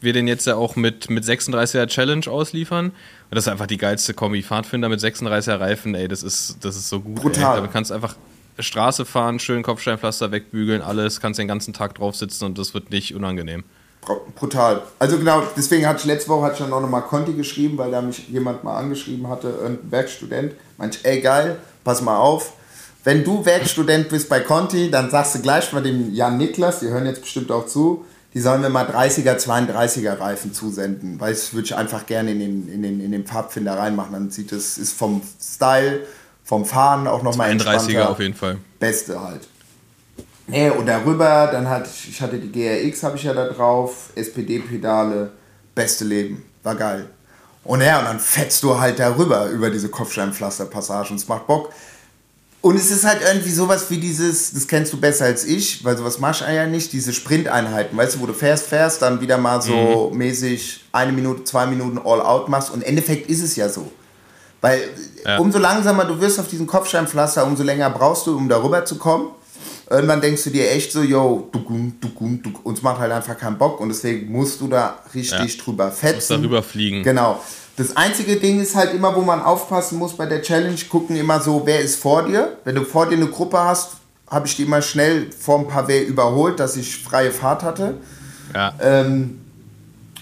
wir 0.00 0.12
den 0.14 0.26
jetzt 0.26 0.46
ja 0.46 0.56
auch 0.56 0.74
mit, 0.74 1.10
mit 1.10 1.24
36er 1.24 1.86
Challenge 1.86 2.26
ausliefern. 2.28 2.92
Das 3.34 3.46
ist 3.46 3.48
einfach 3.48 3.66
die 3.66 3.78
geilste 3.78 4.12
Kombi. 4.12 4.42
Pfadfinder 4.42 4.90
mit 4.90 5.00
36er 5.00 5.58
Reifen, 5.58 5.94
ey, 5.94 6.06
das 6.06 6.22
ist, 6.22 6.58
das 6.60 6.76
ist 6.76 6.88
so 6.88 7.00
gut. 7.00 7.14
Brutal. 7.14 7.52
Ey. 7.52 7.56
Damit 7.56 7.72
kannst 7.72 7.90
du 7.90 7.94
einfach 7.94 8.14
Straße 8.58 9.06
fahren, 9.06 9.38
schön 9.38 9.62
Kopfsteinpflaster 9.62 10.30
wegbügeln, 10.30 10.82
alles, 10.82 11.20
kannst 11.20 11.40
den 11.40 11.48
ganzen 11.48 11.72
Tag 11.72 11.94
drauf 11.94 12.14
sitzen 12.14 12.44
und 12.44 12.58
das 12.58 12.74
wird 12.74 12.90
nicht 12.90 13.14
unangenehm. 13.14 13.64
Brutal. 14.34 14.82
Also 14.98 15.16
genau, 15.16 15.44
deswegen 15.56 15.86
hatte 15.86 16.00
ich 16.00 16.04
letzte 16.06 16.28
Woche 16.28 16.42
hatte 16.42 16.54
ich 16.54 16.58
dann 16.60 16.72
auch 16.72 16.80
nochmal 16.80 17.02
Conti 17.02 17.32
geschrieben, 17.34 17.78
weil 17.78 17.90
da 17.92 18.02
mich 18.02 18.28
jemand 18.28 18.64
mal 18.64 18.76
angeschrieben 18.76 19.28
hatte, 19.28 19.54
ein 19.64 19.78
Werkstudent. 19.90 20.54
Meinte, 20.76 20.98
ey 21.04 21.20
geil, 21.20 21.56
pass 21.84 22.02
mal 22.02 22.18
auf. 22.18 22.52
Wenn 23.04 23.24
du 23.24 23.44
Werkstudent 23.44 24.08
bist 24.08 24.28
bei 24.28 24.40
Conti, 24.40 24.90
dann 24.90 25.10
sagst 25.10 25.36
du 25.36 25.40
gleich 25.40 25.72
mal 25.72 25.82
dem 25.82 26.12
Jan 26.12 26.36
Niklas, 26.36 26.80
die 26.80 26.88
hören 26.88 27.06
jetzt 27.06 27.22
bestimmt 27.22 27.50
auch 27.50 27.66
zu, 27.66 28.04
die 28.34 28.40
sollen 28.40 28.62
mir 28.62 28.70
mal 28.70 28.86
30er, 28.86 29.36
32er 29.36 30.18
Reifen 30.18 30.54
zusenden, 30.54 31.20
weil 31.20 31.32
das 31.32 31.52
würde 31.52 31.66
ich 31.66 31.76
einfach 31.76 32.06
gerne 32.06 32.32
in 32.32 32.38
den, 32.38 32.68
in 32.68 32.82
den, 32.82 33.00
in 33.00 33.12
den 33.12 33.26
Farbfinder 33.26 33.78
reinmachen. 33.78 34.12
Dann 34.12 34.30
sieht 34.30 34.52
es, 34.52 34.78
ist 34.78 34.94
vom 34.94 35.20
Style, 35.40 36.06
vom 36.44 36.64
Fahren 36.64 37.06
auch 37.06 37.22
nochmal 37.22 37.50
32er 37.50 38.06
auf 38.06 38.20
jeden 38.20 38.34
Fall. 38.34 38.58
Beste 38.78 39.20
halt. 39.20 39.48
Nee, 40.46 40.70
und 40.70 40.86
darüber, 40.86 41.48
dann 41.52 41.68
hatte 41.68 41.88
ich, 41.94 42.08
ich 42.10 42.20
hatte 42.20 42.38
die 42.38 42.50
GRX, 42.50 43.02
habe 43.04 43.16
ich 43.16 43.22
ja 43.22 43.32
da 43.32 43.48
drauf, 43.48 44.10
SPD-Pedale, 44.16 45.30
beste 45.74 46.04
Leben, 46.04 46.44
war 46.62 46.74
geil. 46.74 47.08
Und 47.64 47.80
ja, 47.80 48.00
und 48.00 48.06
dann 48.06 48.18
fetzt 48.18 48.62
du 48.62 48.78
halt 48.78 48.98
darüber, 48.98 49.46
über 49.46 49.70
diese 49.70 49.88
Kopfsteinpflasterpassage 49.88 51.10
und 51.10 51.16
es 51.16 51.28
macht 51.28 51.46
Bock. 51.46 51.72
Und 52.62 52.76
es 52.76 52.90
ist 52.90 53.04
halt 53.04 53.20
irgendwie 53.26 53.50
sowas 53.50 53.90
wie 53.90 53.98
dieses, 53.98 54.52
das 54.52 54.68
kennst 54.68 54.92
du 54.92 55.00
besser 55.00 55.24
als 55.24 55.44
ich, 55.44 55.84
weil 55.84 55.96
sowas 55.98 56.20
machst 56.20 56.42
du 56.42 56.44
ja 56.44 56.64
nicht, 56.64 56.92
diese 56.92 57.12
Sprinteinheiten, 57.12 57.98
weißt 57.98 58.14
du, 58.14 58.20
wo 58.20 58.26
du 58.26 58.32
fährst, 58.32 58.66
fährst, 58.66 59.02
dann 59.02 59.20
wieder 59.20 59.36
mal 59.36 59.60
so 59.60 60.10
mhm. 60.10 60.18
mäßig 60.18 60.84
eine 60.92 61.10
Minute, 61.10 61.42
zwei 61.42 61.66
Minuten 61.66 61.98
all 61.98 62.20
out 62.20 62.48
machst 62.48 62.70
und 62.70 62.82
im 62.82 62.88
Endeffekt 62.88 63.28
ist 63.28 63.42
es 63.42 63.56
ja 63.56 63.68
so. 63.68 63.90
Weil 64.60 64.80
ja. 65.24 65.38
umso 65.38 65.58
langsamer 65.58 66.04
du 66.04 66.20
wirst 66.20 66.38
auf 66.38 66.46
diesem 66.46 66.68
Kopfsteinpflaster, 66.68 67.44
umso 67.44 67.64
länger 67.64 67.90
brauchst 67.90 68.28
du, 68.28 68.36
um 68.36 68.48
darüber 68.48 68.84
zu 68.84 68.96
kommen 68.96 69.30
irgendwann 69.92 70.20
denkst 70.20 70.44
du 70.44 70.50
dir 70.50 70.70
echt 70.70 70.92
so, 70.92 71.02
yo, 71.02 71.48
du, 71.52 71.92
du, 72.00 72.08
du, 72.42 72.50
uns 72.62 72.82
macht 72.82 72.98
halt 72.98 73.12
einfach 73.12 73.36
keinen 73.36 73.58
Bock 73.58 73.80
und 73.80 73.90
deswegen 73.90 74.32
musst 74.32 74.60
du 74.60 74.68
da 74.68 74.98
richtig 75.14 75.56
ja. 75.56 75.62
drüber 75.64 75.90
fetzen. 75.90 76.16
Musst 76.16 76.30
darüber 76.30 76.62
fliegen. 76.62 77.02
Genau. 77.02 77.40
Das 77.76 77.96
einzige 77.96 78.36
Ding 78.36 78.60
ist 78.60 78.74
halt 78.74 78.94
immer, 78.94 79.14
wo 79.16 79.22
man 79.22 79.40
aufpassen 79.40 79.98
muss 79.98 80.16
bei 80.16 80.26
der 80.26 80.42
Challenge, 80.42 80.76
gucken 80.90 81.16
immer 81.16 81.40
so, 81.40 81.62
wer 81.64 81.80
ist 81.80 81.96
vor 81.96 82.24
dir. 82.24 82.58
Wenn 82.64 82.74
du 82.74 82.84
vor 82.84 83.06
dir 83.06 83.16
eine 83.16 83.28
Gruppe 83.28 83.58
hast, 83.58 83.92
habe 84.28 84.46
ich 84.46 84.56
die 84.56 84.64
immer 84.64 84.82
schnell 84.82 85.30
vor 85.32 85.58
ein 85.58 85.68
paar 85.68 85.88
Pavé 85.88 86.02
überholt, 86.02 86.60
dass 86.60 86.76
ich 86.76 87.02
freie 87.02 87.30
Fahrt 87.30 87.62
hatte. 87.62 87.94
Ja. 88.54 88.74
Ähm, 88.80 89.40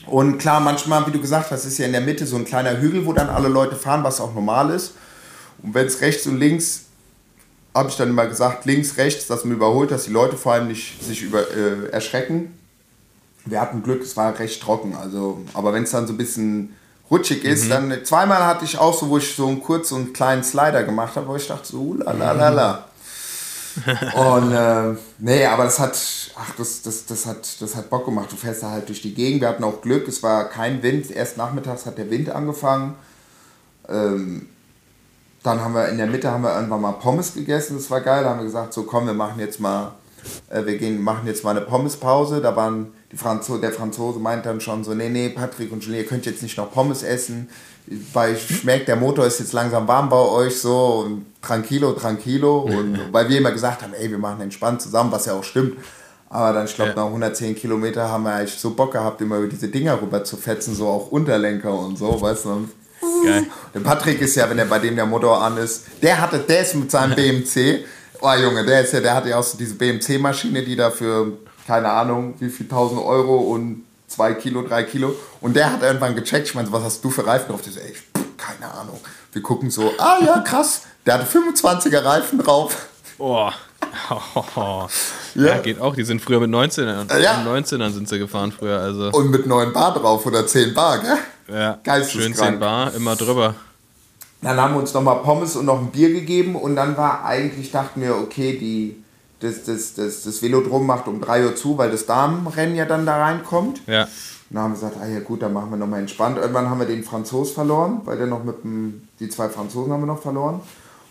und 0.07 0.39
klar, 0.39 0.61
manchmal, 0.61 1.07
wie 1.07 1.13
du 1.13 1.21
gesagt 1.21 1.51
hast, 1.51 1.65
ist 1.65 1.79
ja 1.79 1.87
in 1.87 1.93
der 1.93 2.01
Mitte 2.01 2.27
so 2.27 2.37
ein 2.37 2.45
kleiner 2.45 2.81
Hügel, 2.81 3.07
wo 3.07 3.13
dann 3.13 3.29
alle 3.29 3.49
Leute 3.49 3.77
fahren, 3.77 4.03
was 4.03 4.21
auch 4.21 4.35
normal 4.35 4.71
ist. 4.71 4.95
Und 5.63 5.75
wenn 5.75 5.87
es 5.87 6.01
rechts 6.01 6.27
und 6.27 6.39
links 6.39 6.87
habe 7.75 7.89
ich 7.89 7.97
dann 7.97 8.11
immer 8.11 8.27
gesagt, 8.27 8.65
links, 8.67 8.97
rechts, 8.97 9.27
dass 9.27 9.45
man 9.45 9.55
überholt, 9.55 9.91
dass 9.91 10.05
die 10.05 10.11
Leute 10.11 10.37
vor 10.37 10.55
allem 10.55 10.69
nicht 10.69 11.03
sich 11.05 11.23
über, 11.23 11.43
äh, 11.51 11.91
erschrecken. 11.91 12.59
Wir 13.45 13.61
hatten 13.61 13.83
Glück, 13.83 14.03
es 14.03 14.17
war 14.17 14.39
recht 14.39 14.61
trocken. 14.61 14.97
Also, 14.97 15.41
aber 15.55 15.73
wenn 15.73 15.85
es 15.85 15.93
dann 15.93 16.07
so 16.07 16.13
ein 16.13 16.17
bisschen 16.17 16.75
rutschig 17.11 17.45
ist, 17.45 17.65
mhm. 17.65 17.71
dann 17.71 18.05
zweimal 18.05 18.45
hatte 18.47 18.65
ich 18.65 18.79
auch 18.79 18.99
so, 18.99 19.09
wo 19.09 19.19
ich 19.19 19.35
so 19.35 19.49
einen 19.49 19.63
kurzen 19.63 19.95
und 19.95 20.15
kleinen 20.15 20.45
Slider 20.45 20.85
gemacht 20.85 21.17
habe, 21.17 21.29
wo 21.29 21.37
ich 21.37 21.47
dachte 21.47 21.67
so, 21.67 21.95
la 21.95 22.85
und 24.15 24.53
äh, 24.53 24.97
nee, 25.19 25.47
aber 25.47 25.65
das 25.65 25.79
hat, 25.79 25.97
ach, 26.37 26.55
das, 26.57 26.83
das, 26.83 27.07
das, 27.07 27.27
hat, 27.27 27.63
das 27.63 27.77
hat 27.77 27.89
Bock 27.89 28.05
gemacht. 28.05 28.31
Du 28.31 28.37
fährst 28.37 28.65
da 28.65 28.71
halt 28.71 28.89
durch 28.89 29.01
die 29.01 29.15
Gegend. 29.15 29.43
Wir 29.43 29.49
hatten 29.49 29.63
auch 29.63 29.81
Glück, 29.81 30.09
es 30.09 30.23
war 30.25 30.49
kein 30.49 30.83
Wind. 30.83 31.11
Erst 31.11 31.37
nachmittags 31.37 31.87
hat 31.87 31.97
der 31.97 32.11
Wind 32.11 32.31
angefangen. 32.31 32.97
Ähm, 33.89 34.49
dann 35.43 35.61
haben 35.61 35.75
wir 35.75 35.89
in 35.89 35.97
der 35.97 36.07
Mitte 36.07 36.31
haben 36.31 36.43
wir 36.43 36.55
irgendwann 36.55 36.83
mal 36.83 36.93
Pommes 36.93 37.35
gegessen, 37.35 37.77
das 37.77 37.91
war 37.91 38.01
geil. 38.01 38.25
Da 38.25 38.31
haben 38.31 38.41
wir 38.41 38.45
gesagt, 38.45 38.73
so 38.73 38.83
komm, 38.83 39.07
wir 39.07 39.15
machen 39.15 39.41
jetzt 39.41 39.61
mal, 39.61 39.93
äh, 40.49 40.65
wir 40.65 40.77
gehen, 40.79 41.03
machen 41.03 41.27
jetzt 41.27 41.45
mal 41.45 41.51
eine 41.51 41.63
Pommespause. 41.63 42.41
Da 42.41 42.55
waren 42.57 42.93
die 43.13 43.17
Franzo 43.17 43.59
der 43.59 43.73
Franzose 43.73 44.19
meint 44.19 44.47
dann 44.47 44.61
schon 44.61 44.85
so, 44.85 44.95
nee, 44.95 45.09
nee, 45.09 45.31
Patrick 45.31 45.73
und 45.73 45.85
Julie, 45.85 46.03
ihr 46.03 46.07
könnt 46.07 46.27
jetzt 46.27 46.43
nicht 46.43 46.57
noch 46.57 46.73
Pommes 46.73 47.03
essen, 47.03 47.49
weil 48.13 48.35
ich 48.35 48.63
merke, 48.65 48.85
der 48.85 48.97
Motor 48.97 49.27
ist 49.27 49.41
jetzt 49.41 49.53
langsam 49.53 49.89
warm 49.89 50.09
bei 50.09 50.17
euch 50.17 50.61
so 50.61 51.05
und 51.07 51.27
tranquilo, 51.43 51.93
tranquilo. 51.93 52.61
Und 52.71 53.13
weil 53.13 53.29
wir 53.29 53.39
immer 53.39 53.51
gesagt 53.51 53.83
haben, 53.83 53.95
ey, 53.95 54.11
wir 54.11 54.19
machen 54.19 54.41
entspannt 54.43 54.83
zusammen, 54.83 55.11
was 55.11 55.27
ja 55.27 55.33
auch 55.33 55.45
stimmt. 55.45 55.77
Aber 56.29 56.53
dann, 56.53 56.67
ich 56.67 56.75
glaube, 56.77 56.91
ja. 56.91 56.97
nach 56.97 57.07
110 57.07 57.57
Kilometer 57.57 58.09
haben 58.09 58.23
wir 58.23 58.33
eigentlich 58.33 58.57
so 58.57 58.71
Bock 58.71 58.93
gehabt, 58.93 59.21
immer 59.21 59.39
über 59.39 59.49
diese 59.49 59.67
Dinger 59.67 60.01
rüber 60.01 60.23
zu 60.23 60.37
fetzen, 60.37 60.77
so 60.77 60.87
auch 60.87 61.11
Unterlenker 61.11 61.77
und 61.77 61.99
so, 61.99 62.21
weißt 62.21 62.45
du. 62.45 62.69
Geil. 63.25 63.47
Der 63.75 63.81
Patrick 63.81 64.21
ist 64.21 64.37
ja, 64.37 64.49
wenn 64.49 64.59
er 64.59 64.67
bei 64.67 64.79
dem 64.79 64.95
der 64.95 65.07
Motor 65.07 65.43
an 65.43 65.57
ist, 65.57 65.87
der 66.03 66.21
hatte, 66.21 66.37
ist 66.37 66.75
mit 66.77 66.91
seinem 66.91 67.15
BMC, 67.17 67.85
oh 68.21 68.35
Junge, 68.35 68.65
der 68.65 68.83
ist 68.83 68.93
ja, 68.93 69.01
der 69.01 69.15
hatte 69.15 69.29
ja 69.31 69.39
auch 69.39 69.43
so 69.43 69.57
diese 69.57 69.75
BMC-Maschine, 69.75 70.63
die 70.63 70.77
da 70.77 70.91
für, 70.91 71.33
keine 71.67 71.91
Ahnung, 71.91 72.35
wie 72.39 72.49
viel 72.49 72.69
tausend 72.69 73.01
Euro 73.01 73.37
und 73.37 73.85
zwei 74.07 74.35
Kilo, 74.35 74.63
drei 74.63 74.83
Kilo. 74.83 75.15
Und 75.41 75.57
der 75.57 75.73
hat 75.73 75.83
irgendwann 75.83 76.15
gecheckt, 76.15 76.49
ich 76.49 76.55
meine, 76.55 76.71
was 76.73 76.83
hast 76.83 77.05
du 77.05 77.11
für 77.11 77.27
Reifen 77.27 77.49
drauf? 77.49 77.63
Der 77.63 77.73
so, 77.73 77.81
ey, 77.81 77.95
keine 78.37 78.73
Ahnung. 78.73 79.01
Wir 79.33 79.43
gucken 79.43 79.71
so, 79.71 79.93
ah 79.99 80.19
ja, 80.25 80.41
krass, 80.41 80.83
der 81.07 81.15
hatte 81.15 81.27
25er 81.27 82.05
Reifen 82.05 82.39
drauf. 82.39 82.87
Boah. 83.19 83.53
Oh, 84.11 84.87
ja. 85.35 85.47
ja. 85.47 85.59
geht 85.59 85.81
auch. 85.81 85.95
Die 85.95 86.05
sind 86.05 86.21
früher 86.21 86.41
mit 86.41 86.51
19ern. 86.51 87.19
Ja. 87.19 87.39
Mit 87.39 87.67
19ern 87.67 87.91
sind 87.91 88.09
sie 88.09 88.19
gefahren 88.19 88.53
früher. 88.53 88.79
Also. 88.79 89.11
Und 89.11 89.31
mit 89.31 89.47
9 89.47 89.73
Bar 89.73 89.95
drauf 89.95 90.25
oder 90.27 90.47
10 90.47 90.75
Bar, 90.75 90.99
gell? 90.99 91.19
Ja. 91.49 92.05
Schön 92.05 92.35
10 92.35 92.61
Bar, 92.61 92.95
immer 92.95 93.17
drüber. 93.17 93.55
Dann 94.43 94.57
haben 94.59 94.75
wir 94.75 94.81
uns 94.81 94.95
nochmal 94.95 95.17
Pommes 95.17 95.57
und 95.57 95.67
noch 95.67 95.81
ein 95.81 95.91
Bier 95.91 96.13
gegeben 96.13 96.57
und 96.57 96.77
dann 96.77 96.97
war 96.97 97.25
eigentlich, 97.25 97.71
dachten 97.71 98.01
wir, 98.01 98.17
okay, 98.17 98.57
die, 98.59 99.03
das, 99.41 99.65
das, 99.65 99.95
das, 99.95 100.23
das 100.23 100.43
Velodrom 100.43 100.87
macht 100.87 101.09
um 101.09 101.21
3 101.21 101.47
Uhr 101.47 101.57
zu, 101.57 101.77
weil 101.77 101.91
das 101.91 102.07
Damenrennen 102.07 102.75
ja 102.75 102.87
dann 102.87 103.05
da 103.05 103.23
reinkommt. 103.23 103.83
Ja. 103.87 104.05
Und 104.05 104.57
dann 104.57 104.63
haben 104.65 104.71
wir 104.73 104.81
gesagt, 104.81 104.97
ah 105.01 105.07
ja 105.07 105.21
gut, 105.21 105.43
dann 105.43 105.53
machen 105.53 105.71
wir 105.71 105.77
nochmal 105.77 106.01
entspannt. 106.01 106.39
Irgendwann 106.39 106.69
haben 106.69 106.81
wir 106.81 106.87
den 106.87 107.05
Franzos 107.05 107.53
verloren, 107.53 108.01
weil 108.05 108.17
der 108.17 108.27
noch 108.27 108.43
mit 108.43 108.65
dem, 108.65 109.09
die 109.21 109.29
zwei 109.29 109.49
Franzosen 109.49 109.93
haben 109.93 110.01
wir 110.01 110.07
noch 110.07 110.23
verloren. 110.23 110.61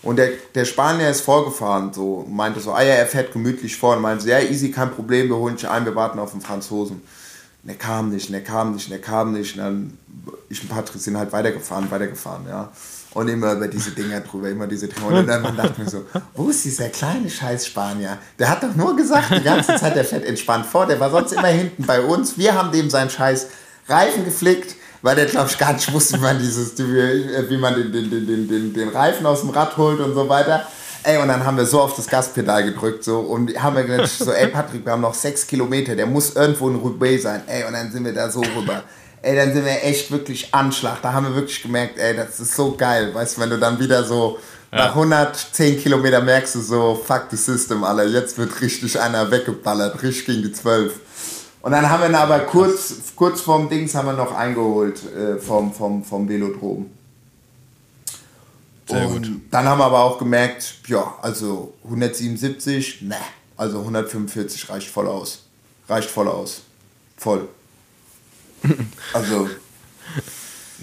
Und 0.02 0.16
der, 0.16 0.30
der 0.56 0.66
Spanier 0.66 1.10
ist 1.10 1.22
vorgefahren, 1.22 1.92
so 1.94 2.26
meinte 2.30 2.60
so, 2.60 2.72
ah 2.72 2.82
ja, 2.82 2.94
er 2.94 3.06
fährt 3.06 3.34
gemütlich 3.34 3.76
vor 3.76 3.96
und 3.96 4.02
meinte 4.02 4.24
so, 4.24 4.30
ja, 4.30 4.40
easy, 4.40 4.72
kein 4.72 4.92
Problem, 4.92 5.28
wir 5.28 5.36
holen 5.36 5.56
dich 5.56 5.68
ein, 5.68 5.86
wir 5.86 5.96
warten 5.96 6.20
auf 6.20 6.32
den 6.32 6.42
Franzosen. 6.42 7.02
Und 7.64 7.70
er 7.70 7.76
kam 7.76 8.10
nicht, 8.10 8.30
und 8.30 8.36
er 8.36 8.42
kam 8.42 8.74
nicht, 8.74 8.88
und 8.88 8.94
er 8.94 9.02
kam 9.02 9.34
nicht. 9.34 9.56
Und 9.56 9.62
dann, 9.62 9.98
ich 10.48 10.62
und 10.62 10.70
Patrick 10.70 11.02
sind 11.02 11.18
halt 11.18 11.34
weitergefahren, 11.34 11.92
weitergefahren, 11.92 12.46
ja. 12.48 12.72
Und 13.14 13.28
immer 13.28 13.54
über 13.54 13.68
diese 13.68 13.92
Dinger 13.92 14.20
drüber, 14.20 14.50
immer 14.50 14.68
diese 14.68 14.88
Dinger. 14.88 15.08
Und 15.08 15.28
dann 15.28 15.44
dachte 15.58 15.82
mir 15.82 15.90
so, 15.90 16.06
wo 16.36 16.50
ist 16.50 16.64
dieser 16.64 16.90
kleine 16.90 17.30
scheiß 17.30 17.66
Spanier? 17.66 18.20
Der 18.38 18.50
hat 18.50 18.62
doch 18.62 18.76
nur 18.76 18.96
gesagt, 18.96 19.32
die 19.32 19.42
ganze 19.42 19.76
Zeit, 19.78 19.96
der 19.96 20.06
fährt 20.06 20.26
entspannt 20.26 20.66
vor, 20.66 20.86
der 20.86 21.00
war 21.00 21.10
sonst 21.10 21.34
immer 21.34 21.48
hinten 21.48 21.86
bei 21.86 22.02
uns. 22.02 22.38
Wir 22.38 22.54
haben 22.54 22.72
dem 22.72 22.90
seinen 22.90 23.10
scheiß 23.10 23.48
Reifen 23.88 24.26
geflickt 24.26 24.76
weil 25.02 25.16
der, 25.16 25.26
glaube 25.26 25.50
ich, 25.50 25.58
gar 25.58 25.74
nicht 25.74 25.92
wusste, 25.94 26.18
wie 26.18 26.22
man, 26.22 26.40
dieses, 26.40 26.78
wie 26.78 27.58
man 27.58 27.76
den, 27.76 27.92
den, 27.92 28.10
den, 28.10 28.48
den, 28.48 28.74
den 28.74 28.90
Reifen 28.90 29.26
aus 29.26 29.42
dem 29.42 29.50
Rad 29.52 29.78
holt 29.78 30.00
und 30.00 30.14
so 30.14 30.28
weiter. 30.28 30.68
Ey, 31.04 31.18
und 31.18 31.30
dann 31.30 31.46
haben 31.46 31.56
wir 31.56 31.66
so 31.66 31.80
auf 31.80 31.96
das 31.96 32.08
Gaspedal 32.08 32.64
gedrückt 32.66 33.06
so 33.06 33.20
und 33.20 33.58
haben 33.62 33.78
wir 33.78 33.84
gedacht, 33.84 34.10
so, 34.10 34.34
ey 34.34 34.48
Patrick, 34.48 34.86
wir 34.86 34.92
haben 34.92 35.02
noch 35.02 35.14
sechs 35.14 35.48
Kilometer, 35.48 35.96
der 35.96 36.06
muss 36.06 36.36
irgendwo 36.36 36.70
in 36.70 36.76
Roubaix 36.76 37.24
sein. 37.24 37.42
Ey, 37.48 37.64
und 37.64 37.74
dann 37.74 37.90
sind 37.92 38.04
wir 38.04 38.14
da 38.14 38.30
so 38.30 38.42
rüber. 38.42 38.84
Ey, 39.22 39.36
dann 39.36 39.54
sind 39.54 39.66
wir 39.66 39.84
echt 39.84 40.12
wirklich 40.12 40.54
Anschlag. 40.54 41.02
Da 41.02 41.14
haben 41.14 41.26
wir 41.26 41.36
wirklich 41.36 41.62
gemerkt, 41.62 41.98
ey, 41.98 42.16
das 42.16 42.40
ist 42.40 42.56
so 42.56 42.76
geil. 42.76 43.14
Weißt 43.14 43.38
du, 43.38 43.42
wenn 43.42 43.50
du 43.50 43.58
dann 43.58 43.80
wieder 43.80 44.04
so 44.04 44.40
ja. 44.72 44.78
nach 44.78 44.96
110 44.96 45.80
Kilometer 45.80 46.22
merkst 46.22 46.56
du 46.56 46.62
so, 46.62 47.02
fuck 47.06 47.26
the 47.30 47.38
system, 47.38 47.84
Alter, 47.84 48.06
jetzt 48.06 48.38
wird 48.38 48.62
richtig 48.62 49.00
einer 49.00 49.30
weggeballert, 49.30 50.02
richtig 50.04 50.26
gegen 50.26 50.42
die 50.44 50.52
12. 50.52 51.00
Und 51.62 51.72
dann 51.74 51.90
haben 51.90 52.02
wir 52.02 52.10
ihn 52.10 52.16
aber 52.16 52.40
kurz, 52.40 52.94
kurz 53.16 53.42
vorm 53.42 53.68
Dings 53.68 53.94
haben 53.94 54.06
wir 54.06 54.14
noch 54.14 54.34
eingeholt 54.34 55.02
äh, 55.14 55.38
vom, 55.38 55.74
vom, 55.74 56.04
vom 56.04 56.30
Velodrom. 56.30 56.90
Sehr 58.88 59.08
und 59.08 59.28
gut. 59.28 59.42
dann 59.52 59.66
haben 59.66 59.80
wir 59.80 59.86
aber 59.86 60.00
auch 60.00 60.18
gemerkt, 60.18 60.76
ja, 60.88 61.16
also 61.22 61.74
177, 61.84 63.02
ne, 63.02 63.18
also 63.58 63.80
145 63.80 64.70
reicht 64.70 64.90
voll 64.90 65.08
aus. 65.08 65.44
Reicht 65.88 66.10
voll 66.10 66.28
aus. 66.28 66.62
Voll. 67.18 67.50
Also. 69.14 69.50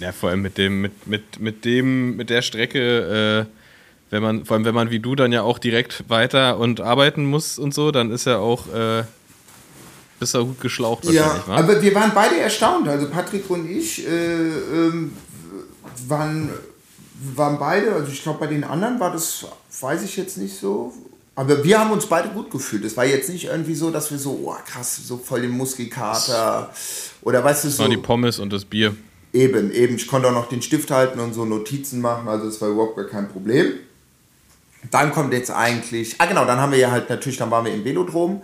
Ja, 0.01 0.13
vor 0.13 0.31
allem 0.31 0.43
mit 0.43 0.59
dem, 0.59 0.83
mit, 0.83 1.07
mit, 1.07 1.41
mit 1.41 1.65
dem, 1.65 2.17
mit 2.17 2.29
der 2.29 2.43
Strecke, 2.43 3.47
äh, 3.49 4.11
wenn 4.11 4.23
man, 4.23 4.45
vor 4.45 4.57
allem 4.57 4.65
wenn 4.65 4.75
man 4.75 4.91
wie 4.91 5.01
du 5.01 5.15
dann 5.15 5.33
ja 5.33 5.43
auch 5.43 5.59
direkt 5.59 6.05
weiter 6.09 6.59
und 6.59 6.81
arbeiten 6.81 7.25
muss 7.25 7.59
und 7.59 7.73
so, 7.73 7.91
dann 7.91 8.11
ist 8.11 8.27
ja 8.27 8.39
auch 8.39 8.73
äh, 8.75 9.05
bist 10.19 10.35
du 10.35 10.47
gut 10.47 10.61
geschlaucht 10.61 11.05
ja, 11.07 11.45
aber 11.47 11.83
wir 11.83 11.95
waren 11.95 12.13
beide 12.15 12.39
erstaunt. 12.39 12.89
Also 12.89 13.09
Patrick 13.09 13.49
und 13.51 13.71
ich 13.71 14.07
äh, 14.07 14.11
ähm, 14.11 15.13
waren 16.09 16.51
waren 17.35 17.59
beide, 17.59 17.93
also 17.93 18.13
ich 18.13 18.23
glaube 18.23 18.41
bei 18.41 18.47
den 18.47 18.65
anderen 18.65 19.01
war 19.01 19.13
das, 19.13 19.47
weiß 19.81 20.03
ich 20.03 20.17
jetzt 20.17 20.39
nicht 20.39 20.57
so. 20.59 20.93
Aber 21.39 21.63
wir 21.63 21.79
haben 21.79 21.91
uns 21.91 22.07
beide 22.07 22.31
gut 22.31 22.51
gefühlt. 22.51 22.83
Es 22.85 22.97
war 22.97 23.05
jetzt 23.05 23.29
nicht 23.29 23.45
irgendwie 23.45 23.75
so, 23.75 23.91
dass 23.91 24.11
wir 24.11 24.19
so, 24.19 24.41
oh 24.43 24.57
krass, 24.67 24.97
so 25.07 25.19
voll 25.19 25.43
den 25.43 25.51
Muskelkater 25.51 26.71
oder 27.21 27.45
weißt 27.45 27.65
du 27.65 27.69
Das 27.69 27.77
so. 27.77 27.83
waren 27.83 27.91
die 27.91 27.99
Pommes 27.99 28.39
und 28.39 28.53
das 28.53 28.65
Bier. 28.65 28.97
Eben, 29.35 29.71
eben. 29.71 29.97
Ich 29.97 30.09
konnte 30.09 30.29
auch 30.29 30.33
noch 30.33 30.49
den 30.49 30.63
Stift 30.63 30.91
halten 30.91 31.21
und 31.21 31.35
so 31.35 31.45
Notizen 31.45 32.01
machen, 32.01 32.27
also 32.27 32.47
es 32.47 32.61
war 32.63 32.71
überhaupt 32.71 32.97
gar 32.97 33.05
kein 33.05 33.29
Problem. 33.29 33.75
Dann 34.91 35.13
kommt 35.13 35.35
jetzt 35.35 35.51
eigentlich, 35.51 36.17
ah 36.19 36.27
genau, 36.27 36.47
dann 36.47 36.59
haben 36.59 36.73
wir 36.73 36.79
ja 36.79 36.91
halt 36.91 37.11
natürlich, 37.11 37.37
dann 37.37 37.51
waren 37.51 37.67
wir 37.67 37.75
im 37.75 37.85
Velodrom, 37.85 38.43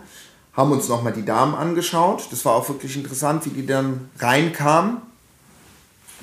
haben 0.53 0.71
uns 0.71 0.87
nochmal 0.87 1.13
die 1.13 1.25
Damen 1.25 1.55
angeschaut. 1.55 2.27
Das 2.29 2.45
war 2.45 2.53
auch 2.53 2.69
wirklich 2.69 2.95
interessant, 2.95 3.43
wie 3.45 3.49
die 3.49 3.65
dann 3.65 4.09
reinkamen. 4.19 4.97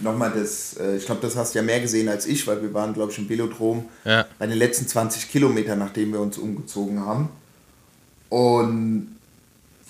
Nochmal 0.01 0.33
das, 0.35 0.77
äh, 0.79 0.97
ich 0.97 1.07
glaube, 1.07 1.21
das 1.21 1.37
hast 1.37 1.55
du 1.55 1.59
ja 1.59 1.65
mehr 1.65 1.81
gesehen 1.81 2.09
als 2.09 2.27
ich, 2.27 2.47
weil 2.47 2.63
wir 2.63 2.73
waren, 2.75 2.95
glaube 2.95 3.13
ich, 3.13 3.19
im 3.19 3.29
Velodrom 3.29 3.85
Ja. 4.05 4.27
bei 4.39 4.47
den 4.47 4.57
letzten 4.57 4.87
20 4.89 5.31
Kilometern, 5.31 5.79
nachdem 5.79 6.13
wir 6.13 6.21
uns 6.21 6.39
umgezogen 6.39 7.01
haben. 7.05 7.29
Und 8.29 9.17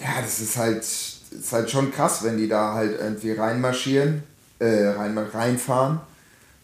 ja, 0.00 0.20
das 0.22 0.40
ist 0.40 0.56
halt, 0.56 0.78
ist 0.82 1.52
halt 1.52 1.70
schon 1.70 1.92
krass, 1.92 2.22
wenn 2.24 2.38
die 2.38 2.48
da 2.48 2.74
halt 2.74 2.98
irgendwie 2.98 3.32
reinmarschieren, 3.32 4.22
äh, 4.58 4.88
rein, 4.88 5.16
reinfahren, 5.18 6.00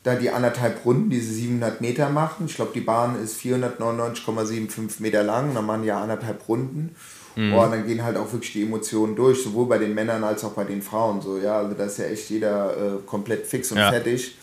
da 0.03 0.15
die 0.15 0.31
anderthalb 0.31 0.85
Runden, 0.85 1.11
diese 1.11 1.33
700 1.33 1.81
Meter 1.81 2.09
machen. 2.11 2.47
Ich 2.47 2.55
glaube, 2.55 2.73
die 2.75 2.81
Bahn 2.81 3.23
ist 3.23 3.37
499,75 3.41 5.01
Meter 5.01 5.23
lang, 5.23 5.55
dann 5.55 5.67
machen 5.67 5.83
die 5.83 5.89
ja 5.89 6.01
anderthalb 6.01 6.49
Runden. 6.49 6.95
Oh, 7.39 7.41
und 7.65 7.71
dann 7.71 7.87
gehen 7.87 8.03
halt 8.03 8.17
auch 8.17 8.33
wirklich 8.33 8.53
die 8.55 8.63
Emotionen 8.63 9.15
durch, 9.15 9.43
sowohl 9.43 9.67
bei 9.67 9.77
den 9.79 9.95
Männern 9.95 10.25
als 10.25 10.43
auch 10.43 10.53
bei 10.53 10.65
den 10.65 10.81
Frauen. 10.81 11.21
So, 11.21 11.37
ja, 11.39 11.59
also 11.59 11.75
da 11.75 11.85
ist 11.85 11.99
ja 11.99 12.07
echt 12.07 12.31
jeder 12.31 12.71
äh, 12.77 12.99
komplett 13.05 13.47
fix 13.47 13.71
und 13.73 13.79
Ja. 13.79 13.91
fertig. 13.91 14.37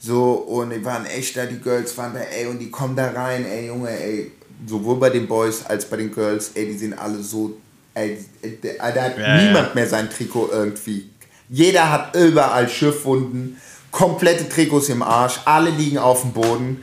So, 0.00 0.32
und 0.32 0.70
die 0.70 0.84
waren 0.84 1.04
echt 1.06 1.36
da, 1.36 1.44
die 1.46 1.58
Girls 1.60 1.96
waren 1.98 2.14
da, 2.14 2.20
ey, 2.20 2.46
und 2.46 2.58
die 2.58 2.70
kommen 2.70 2.96
da 2.96 3.10
rein, 3.10 3.44
ey, 3.44 3.66
Junge, 3.68 3.90
ey. 3.90 4.32
Sowohl 4.66 4.96
bei 4.96 5.10
den 5.10 5.26
Boys 5.28 5.64
als 5.66 5.84
bei 5.84 5.96
den 5.98 6.12
Girls, 6.12 6.52
ey, 6.54 6.66
die 6.66 6.78
sind 6.78 6.94
alle 6.94 7.22
so, 7.22 7.56
ey, 7.94 8.18
ey, 8.42 8.58
da 8.62 9.02
hat 9.02 9.18
Ja, 9.18 9.36
niemand 9.36 9.74
mehr 9.74 9.86
sein 9.86 10.08
Trikot 10.08 10.48
irgendwie. 10.52 11.10
Jeder 11.50 11.90
hat 11.92 12.16
überall 12.16 12.68
Schiffwunden, 12.68 13.60
komplette 13.90 14.48
Trikots 14.48 14.88
im 14.88 15.02
Arsch, 15.02 15.40
alle 15.44 15.70
liegen 15.70 15.98
auf 15.98 16.22
dem 16.22 16.32
Boden, 16.32 16.82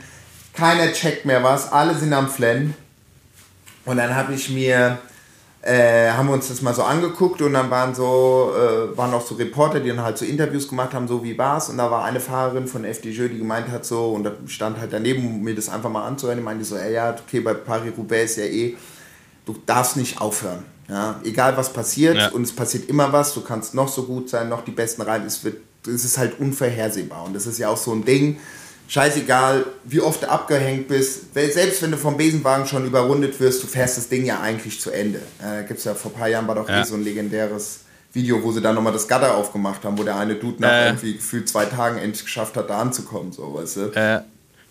keiner 0.52 0.92
checkt 0.92 1.24
mehr 1.26 1.42
was, 1.42 1.72
alle 1.72 1.94
sind 1.98 2.12
am 2.12 2.28
Flennen. 2.30 2.74
Und 3.84 3.96
dann 3.96 4.14
habe 4.14 4.34
ich 4.34 4.48
mir, 4.50 4.98
äh, 5.62 6.10
haben 6.10 6.28
wir 6.28 6.34
uns 6.34 6.48
das 6.48 6.62
mal 6.62 6.74
so 6.74 6.82
angeguckt 6.82 7.42
und 7.42 7.52
dann 7.52 7.70
waren 7.70 7.94
so, 7.94 8.52
äh, 8.56 8.96
waren 8.96 9.12
auch 9.12 9.20
so 9.26 9.34
Reporter, 9.34 9.80
die 9.80 9.88
dann 9.90 10.02
halt 10.02 10.16
so 10.16 10.24
Interviews 10.24 10.68
gemacht 10.68 10.94
haben, 10.94 11.06
so 11.06 11.22
wie 11.22 11.36
war's. 11.36 11.68
Und 11.68 11.76
da 11.76 11.90
war 11.90 12.04
eine 12.04 12.18
Fahrerin 12.20 12.66
von 12.66 12.84
FDJ, 12.84 13.28
die 13.28 13.38
gemeint 13.38 13.68
hat 13.68 13.84
so, 13.84 14.12
und 14.12 14.24
da 14.24 14.32
stand 14.46 14.78
halt 14.78 14.92
daneben, 14.92 15.26
um 15.26 15.42
mir 15.42 15.54
das 15.54 15.68
einfach 15.68 15.90
mal 15.90 16.06
anzuhören, 16.06 16.38
die 16.38 16.44
meinte 16.44 16.64
so, 16.64 16.76
ey, 16.76 16.94
ja, 16.94 17.10
okay, 17.14 17.40
bei 17.40 17.52
Paris-Roubaix 17.54 18.32
ist 18.32 18.36
ja 18.38 18.44
eh, 18.44 18.76
du 19.44 19.54
darfst 19.66 19.96
nicht 19.96 20.20
aufhören. 20.20 20.64
Ja, 20.88 21.20
egal 21.24 21.56
was 21.56 21.72
passiert 21.72 22.16
Ja. 22.16 22.28
und 22.30 22.42
es 22.42 22.52
passiert 22.56 22.88
immer 22.88 23.12
was, 23.12 23.32
du 23.34 23.42
kannst 23.42 23.74
noch 23.74 23.86
so 23.88 24.04
gut 24.04 24.28
sein, 24.28 24.48
noch 24.48 24.64
die 24.64 24.72
besten 24.72 25.02
rein, 25.02 25.24
es 25.24 25.44
wird, 25.44 25.58
es 25.86 26.04
ist 26.04 26.18
halt 26.18 26.40
unvorhersehbar 26.40 27.24
und 27.26 27.34
das 27.36 27.46
ist 27.46 27.58
ja 27.58 27.68
auch 27.68 27.76
so 27.76 27.92
ein 27.92 28.04
Ding, 28.04 28.38
scheißegal, 28.90 29.64
wie 29.84 30.00
oft 30.00 30.22
du 30.24 30.28
abgehängt 30.28 30.88
bist, 30.88 31.26
weil 31.34 31.50
selbst 31.52 31.80
wenn 31.80 31.92
du 31.92 31.96
vom 31.96 32.16
Besenwagen 32.16 32.66
schon 32.66 32.84
überrundet 32.84 33.38
wirst, 33.38 33.62
du 33.62 33.68
fährst 33.68 33.96
das 33.96 34.08
Ding 34.08 34.24
ja 34.26 34.40
eigentlich 34.40 34.80
zu 34.80 34.90
Ende. 34.90 35.18
Äh, 35.38 35.42
da 35.42 35.62
gibt's 35.62 35.84
ja 35.84 35.94
vor 35.94 36.10
ein 36.10 36.18
paar 36.18 36.28
Jahren 36.28 36.48
war 36.48 36.56
doch 36.56 36.68
Ja. 36.68 36.80
eh 36.80 36.84
so 36.84 36.94
ein 36.96 37.04
legendäres 37.04 37.80
Video, 38.12 38.42
wo 38.42 38.50
sie 38.50 38.60
dann 38.60 38.74
nochmal 38.74 38.92
das 38.92 39.06
Gatter 39.06 39.36
aufgemacht 39.36 39.84
haben, 39.84 39.96
wo 39.96 40.02
der 40.02 40.16
eine 40.16 40.34
Dude 40.34 40.60
nach 40.60 40.72
Äh. 40.72 40.86
irgendwie 40.88 41.14
gefühlt 41.14 41.48
zwei 41.48 41.66
Tagen 41.66 41.98
endlich 41.98 42.24
geschafft 42.24 42.56
hat, 42.56 42.68
da 42.68 42.78
anzukommen, 42.80 43.30
so, 43.30 43.54
weißt 43.54 43.76
du. 43.76 43.80
Äh, 43.94 44.22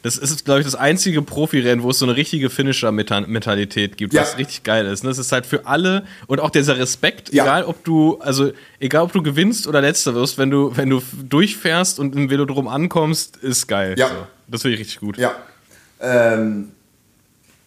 das 0.01 0.17
ist, 0.17 0.45
glaube 0.45 0.61
ich, 0.61 0.65
das 0.65 0.75
einzige 0.75 1.21
Profirennen, 1.21 1.83
wo 1.83 1.89
es 1.89 1.99
so 1.99 2.05
eine 2.05 2.15
richtige 2.15 2.49
Finisher-Mentalität 2.49 3.97
gibt, 3.97 4.13
Ja. 4.13 4.21
was 4.21 4.37
richtig 4.37 4.63
geil 4.63 4.85
ist. 4.85 5.03
ne? 5.03 5.09
Das 5.09 5.17
ist 5.17 5.31
halt 5.31 5.45
für 5.45 5.65
alle 5.65 6.05
und 6.27 6.39
auch 6.39 6.49
dieser 6.51 6.77
Respekt, 6.77 7.33
Ja. 7.33 7.43
egal 7.43 7.63
ob 7.65 7.83
du, 7.83 8.17
also 8.19 8.51
egal 8.79 9.03
ob 9.03 9.11
du 9.11 9.21
gewinnst 9.21 9.67
oder 9.67 9.81
letzter 9.81 10.15
wirst, 10.15 10.37
wenn 10.37 10.49
du, 10.51 10.75
wenn 10.77 10.89
du 10.89 11.01
durchfährst 11.27 11.99
und 11.99 12.15
im 12.15 12.29
Velodrom 12.29 12.67
ankommst, 12.67 13.37
ist 13.37 13.67
geil. 13.67 13.95
Ja. 13.97 14.07
So. 14.07 14.15
Das 14.47 14.61
finde 14.61 14.75
ich 14.75 14.79
richtig 14.81 14.99
gut. 14.99 15.17
Ja. 15.17 15.33
Ähm, 15.99 16.71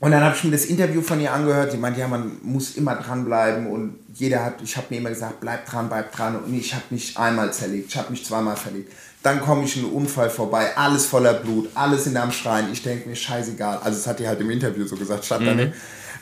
und 0.01 0.11
dann 0.11 0.23
habe 0.25 0.35
ich 0.35 0.43
mir 0.43 0.51
das 0.51 0.65
Interview 0.65 1.01
von 1.01 1.21
ihr 1.21 1.33
angehört. 1.33 1.73
Die 1.73 1.77
meinte, 1.77 2.01
ja, 2.01 2.09
man 2.09 2.39
muss 2.43 2.77
immer 2.77 2.97
dranbleiben 2.97 3.69
und 3.69 3.95
jeder 4.15 4.45
hat, 4.45 4.55
ich 4.63 4.77
habe 4.77 4.87
mir 4.91 4.97
immer 4.97 5.11
gesagt, 5.11 5.39
bleib 5.41 5.65
dran, 5.67 5.89
bleib 5.89 6.11
dran. 6.17 6.37
Und 6.43 6.53
ich 6.55 6.75
habe 6.75 6.83
mich 6.91 7.17
einmal 7.17 7.53
zerlegt, 7.53 7.91
ich 7.91 7.97
habe 7.97 8.11
mich 8.11 8.25
zweimal 8.25 8.57
verlegt. 8.57 8.91
Dann 9.23 9.41
komme 9.41 9.65
ich 9.65 9.77
in 9.77 9.85
einen 9.85 9.93
Unfall 9.93 10.31
vorbei, 10.31 10.77
alles 10.77 11.07
voller 11.07 11.35
Blut, 11.35 11.71
alles 11.75 12.07
in 12.07 12.17
am 12.17 12.33
Schreien. 12.33 12.73
Ich 12.73 12.83
denke 12.83 13.09
mir, 13.09 13.15
scheißegal. 13.15 13.79
Also, 13.79 13.99
das 13.99 14.07
hat 14.07 14.19
die 14.19 14.27
halt 14.27 14.41
im 14.41 14.51
Interview 14.51 14.85
so 14.87 14.97
gesagt, 14.97 15.25
stand 15.25 15.47
da 15.47 15.55
nicht. 15.55 15.73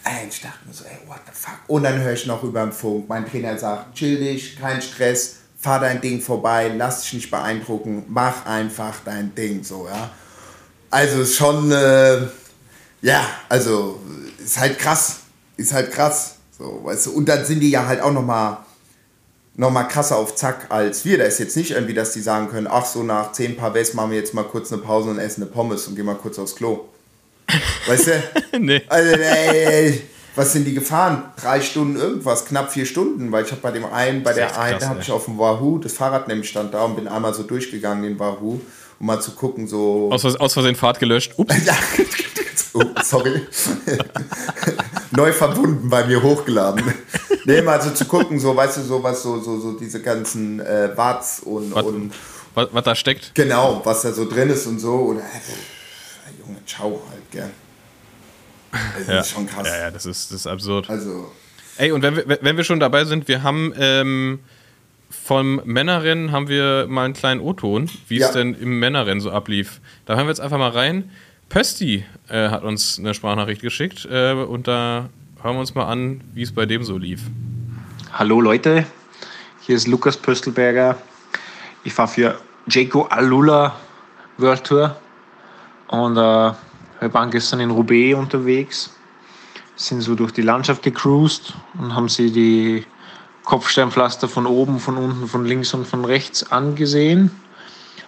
Ey, 0.05 0.29
ich 0.29 0.41
dachte 0.41 0.59
mir 0.67 0.73
so, 0.73 0.85
ey, 0.85 0.99
what 1.07 1.21
the 1.27 1.33
fuck. 1.33 1.59
Und 1.67 1.83
dann 1.83 2.01
höre 2.01 2.13
ich 2.13 2.27
noch 2.27 2.43
über 2.43 2.63
den 2.63 2.73
Funk, 2.73 3.09
mein 3.09 3.29
Trainer 3.29 3.59
sagt, 3.59 3.95
chill 3.95 4.19
dich, 4.19 4.59
kein 4.59 4.81
Stress, 4.81 5.37
fahr 5.59 5.81
dein 5.81 6.01
Ding 6.01 6.23
vorbei, 6.23 6.73
lass 6.75 7.03
dich 7.03 7.13
nicht 7.15 7.31
beeindrucken, 7.31 8.05
mach 8.09 8.47
einfach 8.47 8.97
dein 9.05 9.35
Ding, 9.35 9.63
so, 9.63 9.87
ja. 9.91 10.11
Also 10.91 11.25
schon, 11.25 11.71
äh, 11.71 12.23
ja, 13.03 13.25
also 13.49 14.01
ist 14.39 14.59
halt 14.59 14.79
krass. 14.79 15.21
Ist 15.57 15.73
halt 15.73 15.93
krass. 15.93 16.37
So, 16.57 16.81
weißt 16.85 17.07
du? 17.07 17.13
Und 17.13 17.29
dann 17.29 17.45
sind 17.45 17.61
die 17.61 17.71
ja 17.71 17.87
halt 17.87 18.01
auch 18.01 18.13
nochmal 18.13 18.59
noch 19.57 19.71
mal 19.71 19.85
krasser 19.85 20.17
auf 20.17 20.37
Zack 20.37 20.67
als 20.71 21.05
wir. 21.05 21.19
Da 21.19 21.25
ist 21.25 21.39
jetzt 21.39 21.57
nicht 21.57 21.73
irgendwie, 21.73 21.95
dass 21.95 22.13
die 22.13 22.21
sagen 22.21 22.49
können, 22.49 22.67
ach 22.71 22.87
so, 22.87 23.03
nach 23.03 23.33
zehn 23.33 23.57
Paar 23.57 23.75
West 23.75 23.95
machen 23.95 24.11
wir 24.11 24.19
jetzt 24.19 24.35
mal 24.35 24.45
kurz 24.45 24.73
eine 24.73 24.83
Pause 24.83 25.11
und 25.11 25.19
essen 25.19 25.43
eine 25.43 25.51
Pommes 25.51 25.87
und 25.87 25.97
gehen 25.97 26.07
mal 26.07 26.15
kurz 26.15 26.39
aufs 26.39 26.55
Klo. 26.55 26.87
Weißt 27.87 28.07
du? 28.07 28.23
nee. 28.61 28.83
Also, 28.89 29.11
ey, 29.11 29.67
ey, 29.67 30.03
was 30.37 30.53
sind 30.53 30.65
die 30.65 30.75
gefahren? 30.75 31.25
Drei 31.41 31.61
Stunden 31.61 31.97
irgendwas, 31.97 32.45
knapp 32.45 32.73
vier 32.73 32.87
Stunden, 32.87 33.33
weil 33.33 33.45
ich 33.45 33.51
habe 33.51 33.61
bei 33.61 33.73
dem 33.73 33.85
einen, 33.85 34.23
bei 34.23 34.33
der 34.33 34.59
einen, 34.59 34.81
habe 34.89 35.01
ich 35.01 35.11
auf 35.11 35.25
dem 35.25 35.39
Wahoo, 35.39 35.79
das 35.79 35.95
Fahrrad 35.95 36.29
nämlich 36.29 36.49
stand 36.49 36.73
da 36.73 36.85
und 36.85 36.97
bin 36.97 37.09
einmal 37.09 37.35
so 37.35 37.43
durchgegangen, 37.43 38.05
den 38.05 38.19
Wahoo, 38.19 38.61
um 39.01 39.07
mal 39.07 39.21
zu 39.21 39.33
gucken, 39.33 39.67
so. 39.67 40.09
Aus, 40.13 40.25
aus 40.25 40.53
Versehen 40.53 40.77
Fahrt 40.77 41.01
gelöscht. 41.01 41.33
Ups. 41.37 41.55
Oh, 42.73 42.85
sorry. 43.03 43.41
Neu 45.11 45.33
verbunden 45.33 45.91
bei 45.91 46.05
mir 46.05 46.23
hochgeladen. 46.23 46.85
Nee, 47.45 47.63
mal 47.63 47.81
so 47.81 47.91
zu 47.91 48.05
gucken, 48.05 48.39
so, 48.39 48.55
weißt 48.55 48.79
du, 48.79 48.83
so 48.83 49.03
was, 49.03 49.23
so, 49.23 49.41
so, 49.41 49.59
so 49.61 49.73
diese 49.73 50.01
ganzen 50.03 50.61
äh, 50.61 50.91
Warts 50.97 51.41
und, 51.41 51.75
Was, 51.75 51.85
und 51.85 52.13
was, 52.55 52.69
was 52.73 52.85
da 52.85 52.95
steckt. 52.95 53.35
genau, 53.35 53.81
was 53.85 54.03
da 54.03 54.13
so 54.13 54.29
drin 54.29 54.51
ist 54.51 54.67
und 54.67 54.79
so. 54.79 54.93
Oder, 54.95 55.21
äh, 55.21 56.39
Junge, 56.47 56.59
ciao 56.67 57.03
halt, 57.11 57.31
gell. 57.31 57.51
Das 58.99 59.07
Ja. 59.09 59.21
ist 59.21 59.31
schon 59.31 59.47
krass. 59.47 59.67
Ja, 59.67 59.77
ja, 59.79 59.91
das 59.91 60.07
ist, 60.07 60.31
das 60.31 60.41
ist 60.41 60.47
absurd. 60.47 60.89
Also, 60.91 61.31
Ey, 61.77 61.93
und 61.93 62.03
wenn 62.03 62.15
wir, 62.17 62.39
wenn 62.43 62.57
wir 62.57 62.65
schon 62.65 62.79
dabei 62.79 63.05
sind, 63.05 63.27
wir 63.27 63.43
haben 63.43 63.73
ähm, 63.79 64.41
vom 65.09 65.61
Männerrennen 65.65 66.31
haben 66.31 66.47
wir 66.49 66.87
mal 66.89 67.05
einen 67.05 67.15
kleinen 67.15 67.41
O-Ton, 67.41 67.89
wie 68.09 68.19
Ja. 68.19 68.27
es 68.27 68.33
denn 68.33 68.55
im 68.55 68.79
Männerrennen 68.79 69.21
so 69.21 69.31
ablief. 69.31 69.81
Da 70.07 70.15
hören 70.17 70.27
wir 70.27 70.31
jetzt 70.31 70.41
einfach 70.41 70.59
mal 70.59 70.71
rein. 70.71 71.11
Pösti 71.49 72.05
äh, 72.29 72.49
hat 72.51 72.63
uns 72.65 72.99
eine 72.99 73.15
Sprachnachricht 73.15 73.61
geschickt 73.63 74.07
äh, 74.11 74.33
und 74.35 74.69
da 74.69 75.09
hören 75.43 75.57
wir 75.57 75.61
uns 75.61 75.75
mal 75.75 75.87
an, 75.87 76.21
wie 76.35 76.43
es 76.43 76.53
bei 76.53 76.67
dem 76.67 76.85
so 76.85 76.99
lief. 76.99 77.23
Hallo 78.13 78.41
Leute, 78.41 78.85
hier 79.61 79.77
ist 79.77 79.89
Lukas 79.89 80.17
Pöstelberger. 80.17 80.99
Ich 81.83 81.95
fahre 81.95 82.09
für 82.09 82.41
Jaco 82.67 83.05
Alula 83.05 83.75
World 84.37 84.65
Tour 84.65 84.97
und 85.89 86.17
äh, 86.19 86.21
wir 86.21 87.15
waren 87.15 87.31
gestern 87.31 87.61
in 87.61 87.71
Roubaix 87.71 88.19
unterwegs, 88.19 88.95
sind 89.77 90.03
so 90.03 90.15
durch 90.15 90.33
die 90.33 90.43
Landschaft 90.43 90.83
gecruised 90.83 91.55
und 91.79 91.95
haben 91.95 92.11
sie 92.11 92.31
die 92.31 92.85
Kopfsteinpflaster 93.45 94.29
von 94.29 94.47
oben, 94.47 94.79
von 94.79 94.99
unten, 94.99 95.27
von 95.27 95.47
links 95.47 95.73
und 95.73 95.87
von 95.87 96.05
rechts 96.05 96.53
angesehen. 96.53 97.31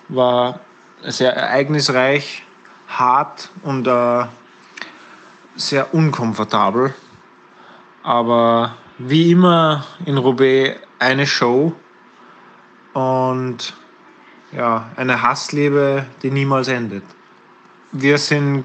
War 0.08 0.60
sehr 1.02 1.34
ereignisreich, 1.34 2.42
hart 2.88 3.48
und 3.62 3.86
äh, 3.86 4.26
sehr 5.56 5.94
unkomfortabel. 5.94 6.94
Aber 8.02 8.74
wie 8.98 9.32
immer 9.32 9.84
in 10.06 10.18
Roubaix 10.18 10.80
eine 10.98 11.26
Show 11.26 11.72
und 12.92 13.74
ja, 14.52 14.90
eine 14.96 15.22
Hassliebe, 15.22 16.06
die 16.22 16.30
niemals 16.30 16.68
endet. 16.68 17.04
Wir 17.92 18.18
sind 18.18 18.64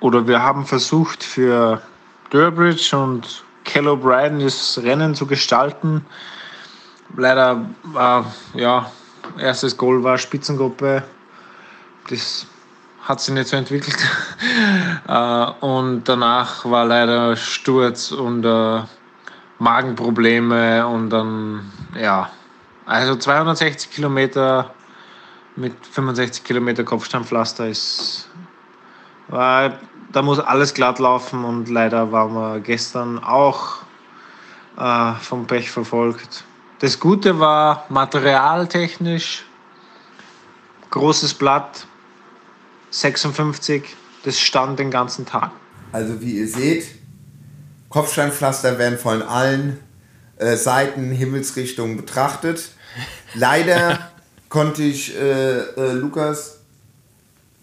oder 0.00 0.26
wir 0.26 0.42
haben 0.42 0.64
versucht 0.64 1.24
für 1.24 1.82
Durbridge 2.30 2.96
und 2.96 3.44
Kell 3.64 3.88
O'Brien 3.88 4.42
das 4.42 4.80
Rennen 4.82 5.14
zu 5.14 5.26
gestalten. 5.26 6.04
Leider 7.16 7.64
war 7.82 8.32
ja 8.54 8.90
erstes 9.38 9.76
Goal 9.76 10.02
war 10.02 10.18
Spitzengruppe. 10.18 11.02
Das 12.08 12.46
hat 13.08 13.20
sich 13.20 13.34
nicht 13.34 13.48
so 13.48 13.56
entwickelt. 13.56 13.96
Äh, 15.08 15.46
und 15.60 16.04
danach 16.04 16.66
war 16.66 16.84
leider 16.84 17.34
Sturz 17.34 18.12
und 18.12 18.44
äh, 18.44 18.82
Magenprobleme 19.58 20.86
und 20.86 21.08
dann, 21.08 21.72
ja, 21.98 22.28
also 22.84 23.16
260 23.16 23.90
Kilometer 23.90 24.70
mit 25.56 25.72
65 25.86 26.44
Kilometer 26.44 26.84
Kopfsteinpflaster 26.84 27.68
ist. 27.68 28.28
War, 29.28 29.78
da 30.12 30.20
muss 30.20 30.40
alles 30.40 30.74
glatt 30.74 30.98
laufen 30.98 31.42
und 31.42 31.70
leider 31.70 32.12
waren 32.12 32.34
wir 32.34 32.60
gestern 32.60 33.18
auch 33.24 33.78
äh, 34.76 35.12
vom 35.14 35.46
Pech 35.46 35.70
verfolgt. 35.70 36.44
Das 36.80 37.00
Gute 37.00 37.40
war 37.40 37.86
materialtechnisch 37.88 39.46
großes 40.90 41.32
Blatt, 41.32 41.86
56, 42.90 43.82
das 44.24 44.38
stand 44.40 44.78
den 44.78 44.90
ganzen 44.90 45.26
Tag. 45.26 45.52
Also 45.92 46.20
wie 46.20 46.38
ihr 46.38 46.48
seht, 46.48 46.86
Kopfsteinpflaster 47.88 48.78
werden 48.78 48.98
von 48.98 49.22
allen 49.22 49.78
äh, 50.36 50.56
Seiten, 50.56 51.10
Himmelsrichtungen 51.10 51.96
betrachtet. 51.96 52.70
Leider 53.34 54.10
konnte 54.48 54.82
ich, 54.82 55.16
äh, 55.16 55.58
äh, 55.58 55.92
Lukas, 55.92 56.58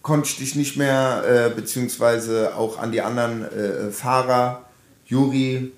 konnte 0.02 0.30
ich 0.30 0.38
dich 0.38 0.56
nicht 0.56 0.78
mehr, 0.78 1.24
äh, 1.28 1.56
beziehungsweise 1.56 2.56
auch 2.56 2.80
an 2.80 2.92
die 2.92 3.02
anderen 3.02 3.44
äh, 3.44 3.92
Fahrer, 3.92 4.66
Juri, 5.06 5.72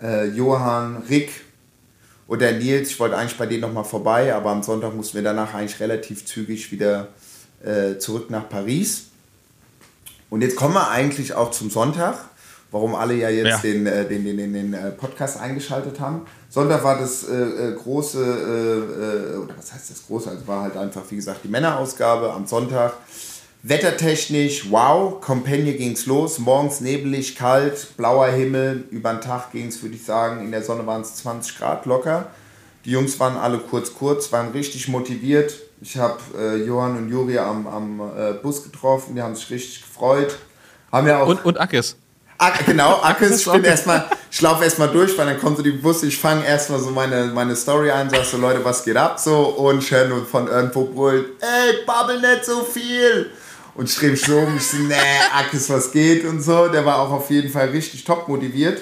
äh, 0.00 0.26
Johann, 0.28 1.02
Rick 1.08 1.30
oder 2.26 2.52
Nils, 2.52 2.90
ich 2.90 3.00
wollte 3.00 3.16
eigentlich 3.16 3.38
bei 3.38 3.46
denen 3.46 3.62
nochmal 3.62 3.84
vorbei, 3.84 4.34
aber 4.34 4.50
am 4.50 4.62
Sonntag 4.62 4.94
mussten 4.94 5.16
wir 5.16 5.22
danach 5.22 5.54
eigentlich 5.54 5.80
relativ 5.80 6.26
zügig 6.26 6.70
wieder 6.70 7.08
äh, 7.64 7.98
zurück 7.98 8.30
nach 8.30 8.48
Paris. 8.48 9.04
Und 10.30 10.42
jetzt 10.42 10.56
kommen 10.56 10.74
wir 10.74 10.90
eigentlich 10.90 11.32
auch 11.34 11.50
zum 11.50 11.70
Sonntag, 11.70 12.16
warum 12.70 12.94
alle 12.94 13.14
ja 13.14 13.30
jetzt 13.30 13.46
Ja. 13.46 13.58
den, 13.58 13.86
äh, 13.86 14.06
den, 14.06 14.24
den, 14.24 14.36
den, 14.36 14.52
den 14.52 14.74
äh, 14.74 14.90
Podcast 14.90 15.40
eingeschaltet 15.40 15.98
haben. 16.00 16.22
Sonntag 16.50 16.84
war 16.84 16.98
das 16.98 17.24
äh, 17.28 17.34
äh, 17.34 17.74
große, 17.74 18.18
äh, 18.20 19.36
oder 19.38 19.56
was 19.56 19.72
heißt 19.72 19.90
das 19.90 20.06
große? 20.06 20.30
Also 20.30 20.46
war 20.46 20.62
halt 20.62 20.76
einfach, 20.76 21.02
wie 21.10 21.16
gesagt, 21.16 21.40
die 21.44 21.48
Männerausgabe 21.48 22.32
am 22.32 22.46
Sonntag. 22.46 22.94
Wettertechnisch, 23.62 24.70
wow, 24.70 25.20
Compagnie 25.20 25.72
ging's 25.74 26.06
los, 26.06 26.38
morgens 26.38 26.80
nebelig, 26.80 27.34
kalt, 27.36 27.96
blauer 27.96 28.28
Himmel, 28.28 28.84
über 28.90 29.12
den 29.12 29.20
Tag 29.20 29.50
ging's, 29.52 29.82
würde 29.82 29.96
ich 29.96 30.04
sagen, 30.04 30.44
in 30.44 30.52
der 30.52 30.62
Sonne 30.62 30.86
waren 30.86 31.00
es 31.02 31.16
20 31.16 31.58
Grad 31.58 31.84
locker. 31.84 32.30
Die 32.84 32.92
Jungs 32.92 33.18
waren 33.18 33.36
alle 33.36 33.58
kurz, 33.58 33.92
kurz, 33.92 34.30
waren 34.30 34.52
richtig 34.52 34.88
motiviert. 34.88 35.54
Ich 35.80 35.96
habe 35.96 36.18
äh, 36.36 36.56
Johann 36.64 36.96
und 36.96 37.08
Juri 37.08 37.38
am, 37.38 37.66
am 37.66 38.00
äh, 38.00 38.32
Bus 38.34 38.62
getroffen, 38.62 39.14
die 39.14 39.22
haben 39.22 39.34
sich 39.34 39.48
richtig 39.50 39.82
gefreut. 39.82 40.36
Haben 40.90 41.06
ja 41.06 41.22
auch. 41.22 41.28
Und, 41.28 41.44
und 41.44 41.60
Ackes. 41.60 41.96
Ak 42.38 42.64
genau, 42.66 43.00
Akkus, 43.02 43.40
ich 43.46 43.52
bin 43.52 43.64
erstmal, 43.64 44.04
ich 44.30 44.40
laufe 44.40 44.62
erstmal 44.62 44.88
durch, 44.88 45.18
weil 45.18 45.26
dann 45.26 45.40
kommt 45.40 45.56
so 45.56 45.62
die 45.62 45.72
Busse, 45.72 46.06
ich 46.06 46.16
fange 46.16 46.46
erstmal 46.46 46.78
so 46.78 46.90
meine, 46.90 47.26
meine 47.26 47.56
Story 47.56 47.90
ein, 47.90 48.08
sag 48.08 48.24
so, 48.24 48.36
Leute, 48.36 48.64
was 48.64 48.84
geht 48.84 48.96
ab 48.96 49.18
so 49.18 49.40
und 49.40 49.82
ich 49.82 49.90
höre 49.90 50.06
nur 50.06 50.24
von 50.24 50.46
irgendwo 50.46 50.84
brüllt, 50.84 51.26
ey, 51.40 51.84
babbel 51.84 52.20
nicht 52.20 52.44
so 52.44 52.62
viel. 52.62 53.30
Und 53.74 53.88
ich 53.88 53.96
drehe 53.96 54.10
mich 54.10 54.22
so 54.22 54.38
um, 54.38 54.56
ich 54.56 54.66
so, 54.66 54.76
nee, 54.76 54.94
Akkus, 55.36 55.68
was 55.70 55.90
geht 55.90 56.24
und 56.24 56.40
so. 56.40 56.68
Der 56.68 56.84
war 56.84 57.00
auch 57.00 57.10
auf 57.10 57.30
jeden 57.30 57.50
Fall 57.50 57.68
richtig 57.68 58.04
top 58.04 58.28
motiviert. 58.28 58.80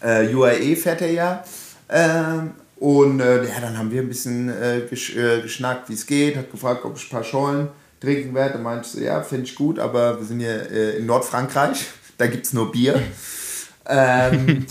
Äh, 0.00 0.34
UAE 0.34 0.76
fährt 0.76 1.00
er 1.00 1.10
ja. 1.10 1.44
Ähm, 1.88 2.52
und 2.76 3.20
äh, 3.20 3.44
ja, 3.44 3.60
dann 3.60 3.78
haben 3.78 3.90
wir 3.90 4.02
ein 4.02 4.08
bisschen 4.08 4.48
äh, 4.48 4.82
gesch 4.88 5.16
äh, 5.16 5.40
geschnackt, 5.42 5.88
wie 5.88 5.94
es 5.94 6.06
geht, 6.06 6.36
hat 6.36 6.50
gefragt, 6.50 6.84
ob 6.84 6.96
ich 6.96 7.06
ein 7.06 7.10
paar 7.10 7.24
Schollen 7.24 7.68
trinken 8.00 8.34
werde. 8.34 8.54
Dann 8.54 8.62
meinte 8.62 8.86
ich 8.86 8.92
so, 8.92 9.00
ja, 9.00 9.22
finde 9.22 9.44
ich 9.44 9.54
gut, 9.54 9.78
aber 9.78 10.18
wir 10.18 10.26
sind 10.26 10.40
hier 10.40 10.70
äh, 10.70 10.96
in 10.98 11.06
Nordfrankreich, 11.06 11.86
da 12.18 12.26
gibt 12.26 12.46
es 12.46 12.52
nur 12.52 12.72
Bier. 12.72 13.00
ähm, 13.86 14.66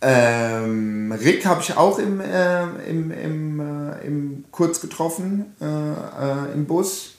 ähm, 0.00 1.12
Rick 1.12 1.46
habe 1.46 1.62
ich 1.62 1.76
auch 1.76 1.98
im, 1.98 2.20
äh, 2.20 2.62
im, 2.88 3.10
im, 3.10 3.60
äh, 3.60 4.06
im 4.06 4.44
kurz 4.50 4.80
getroffen, 4.80 5.54
äh, 5.60 6.52
im 6.54 6.66
Bus. 6.66 7.16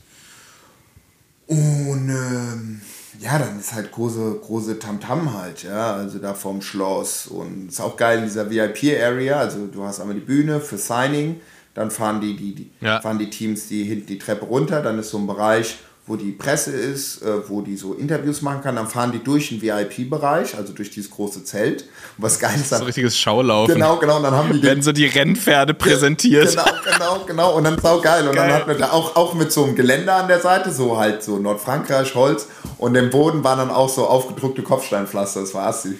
Und 1.47 2.09
ähm, 2.09 2.81
ja, 3.23 3.39
dann 3.39 3.59
ist 3.59 3.73
halt 3.73 3.91
große, 3.91 4.39
große 4.41 4.79
Tamtam 4.79 5.33
halt, 5.33 5.63
ja, 5.63 5.93
also 5.95 6.19
da 6.19 6.33
vorm 6.33 6.61
Schloss. 6.61 7.27
Und 7.27 7.69
ist 7.69 7.79
auch 7.79 7.95
geil 7.95 8.19
in 8.19 8.25
dieser 8.25 8.49
VIP-Area, 8.49 9.37
also 9.39 9.67
du 9.67 9.83
hast 9.83 9.99
einmal 10.01 10.15
die 10.15 10.21
Bühne 10.21 10.59
für 10.59 10.77
Signing, 10.77 11.39
dann 11.73 11.89
fahren 11.89 12.19
die, 12.21 12.35
die, 12.35 12.53
die, 12.53 12.71
Ja. 12.81 12.99
fahren 13.01 13.19
die 13.19 13.29
Teams 13.29 13.67
die 13.67 13.83
hinten 13.83 14.07
die 14.07 14.19
Treppe 14.19 14.45
runter, 14.45 14.81
dann 14.81 14.99
ist 14.99 15.09
so 15.09 15.17
ein 15.17 15.27
Bereich, 15.27 15.77
wo 16.05 16.17
die 16.17 16.31
Presse 16.33 16.71
ist, 16.71 17.21
äh, 17.21 17.47
wo 17.47 17.61
die 17.61 17.77
so 17.77 17.93
Interviews 17.93 18.41
machen 18.41 18.61
kann, 18.61 18.75
dann 18.75 18.87
fahren 18.87 19.13
die 19.13 19.23
durch 19.23 19.49
den 19.49 19.61
VIP-Bereich, 19.61 20.57
also 20.57 20.73
durch 20.73 20.89
dieses 20.91 21.09
große 21.09 21.45
Zelt. 21.45 21.83
Und 22.17 22.23
was 22.23 22.39
geil 22.39 22.55
ist, 22.55 22.69
So 22.69 22.75
dann, 22.75 22.85
richtiges 22.85 23.17
Schaulaufen. 23.17 23.73
genau, 23.75 23.95
genau, 23.97 24.17
und 24.17 24.23
dann 24.23 24.33
haben 24.33 24.47
die 24.51 24.59
den 24.59 24.63
Werden 24.63 24.81
so 24.83 24.91
die 24.91 25.05
Rennpferde 25.05 25.73
präsentiert. 25.73 26.49
Genau, 26.49 26.65
genau, 26.83 27.19
genau. 27.25 27.55
Und 27.55 27.63
dann 27.63 27.79
sau 27.81 28.01
geil. 28.01 28.27
Und 28.27 28.35
Geil. 28.35 28.49
dann 28.49 28.57
hatten 28.57 28.67
wir 28.69 28.77
da 28.77 28.91
auch, 28.91 29.15
auch 29.15 29.33
mit 29.33 29.53
so 29.53 29.63
einem 29.63 29.75
Geländer 29.75 30.15
an 30.15 30.27
der 30.27 30.41
Seite, 30.41 30.73
so 30.73 30.97
halt 30.97 31.23
so 31.23 31.37
Nordfrankreich, 31.39 32.13
Holz. 32.15 32.47
Und 32.79 32.95
im 32.95 33.09
Boden 33.09 33.43
waren 33.45 33.59
dann 33.59 33.69
auch 33.71 33.87
so 33.87 34.05
aufgedruckte 34.05 34.61
Kopfsteinpflaster. 34.61 35.39
Das 35.39 35.53
war 35.53 35.67
assi. 35.67 35.97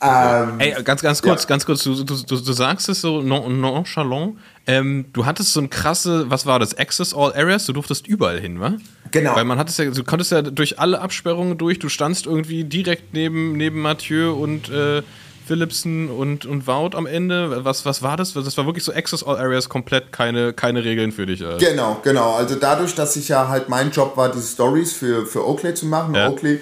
Ähm, 0.00 0.60
Ey, 0.60 0.80
ganz, 0.84 1.02
ganz 1.02 1.20
kurz, 1.20 1.42
Ja. 1.42 1.48
ganz 1.48 1.66
kurz, 1.66 1.82
du, 1.82 2.04
du, 2.04 2.14
du, 2.14 2.36
du 2.36 2.52
sagst 2.52 2.88
es 2.88 3.00
so 3.00 3.20
non- 3.20 3.60
nonchalant. 3.60 4.36
Ähm, 4.68 5.06
du 5.14 5.24
hattest 5.24 5.54
so 5.54 5.60
ein 5.60 5.70
krasse, 5.70 6.30
was 6.30 6.44
war 6.44 6.58
das? 6.58 6.76
Access 6.76 7.14
All 7.14 7.32
Areas, 7.34 7.64
du 7.64 7.72
durftest 7.72 8.06
überall 8.06 8.38
hin, 8.38 8.60
wa? 8.60 8.74
Genau. 9.10 9.34
Weil 9.34 9.44
man 9.44 9.58
hat 9.58 9.70
es 9.70 9.78
ja, 9.78 9.86
du 9.86 10.04
konntest 10.04 10.30
ja 10.30 10.42
durch 10.42 10.78
alle 10.78 11.00
Absperrungen 11.00 11.56
durch, 11.56 11.78
du 11.78 11.88
standst 11.88 12.26
irgendwie 12.26 12.64
direkt 12.64 13.14
neben, 13.14 13.56
neben 13.56 13.80
Mathieu 13.80 14.34
und 14.34 14.68
äh, 14.68 15.02
Philipsen 15.46 16.10
und, 16.10 16.44
und 16.44 16.66
Wout 16.66 16.90
am 16.94 17.06
Ende. 17.06 17.64
Was, 17.64 17.86
was 17.86 18.02
war 18.02 18.18
das? 18.18 18.34
Das 18.34 18.58
war 18.58 18.66
wirklich 18.66 18.84
so 18.84 18.92
Access 18.92 19.24
All 19.24 19.38
Areas 19.38 19.70
komplett 19.70 20.12
keine, 20.12 20.52
keine 20.52 20.84
Regeln 20.84 21.12
für 21.12 21.24
dich. 21.24 21.40
Äh. 21.40 21.56
Genau, 21.56 22.00
genau. 22.04 22.34
Also 22.34 22.54
dadurch, 22.54 22.94
dass 22.94 23.16
ich 23.16 23.28
ja 23.28 23.48
halt 23.48 23.70
mein 23.70 23.90
Job 23.90 24.18
war, 24.18 24.30
diese 24.30 24.46
Stories 24.46 24.92
für, 24.92 25.24
für 25.24 25.48
Oakley 25.48 25.72
zu 25.72 25.86
machen. 25.86 26.14
Ja. 26.14 26.28
Oakley 26.28 26.60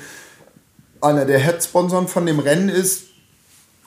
einer 1.00 1.24
der 1.24 1.40
Head-Sponsoren 1.40 2.06
von 2.06 2.24
dem 2.24 2.38
Rennen 2.38 2.68
ist 2.68 3.05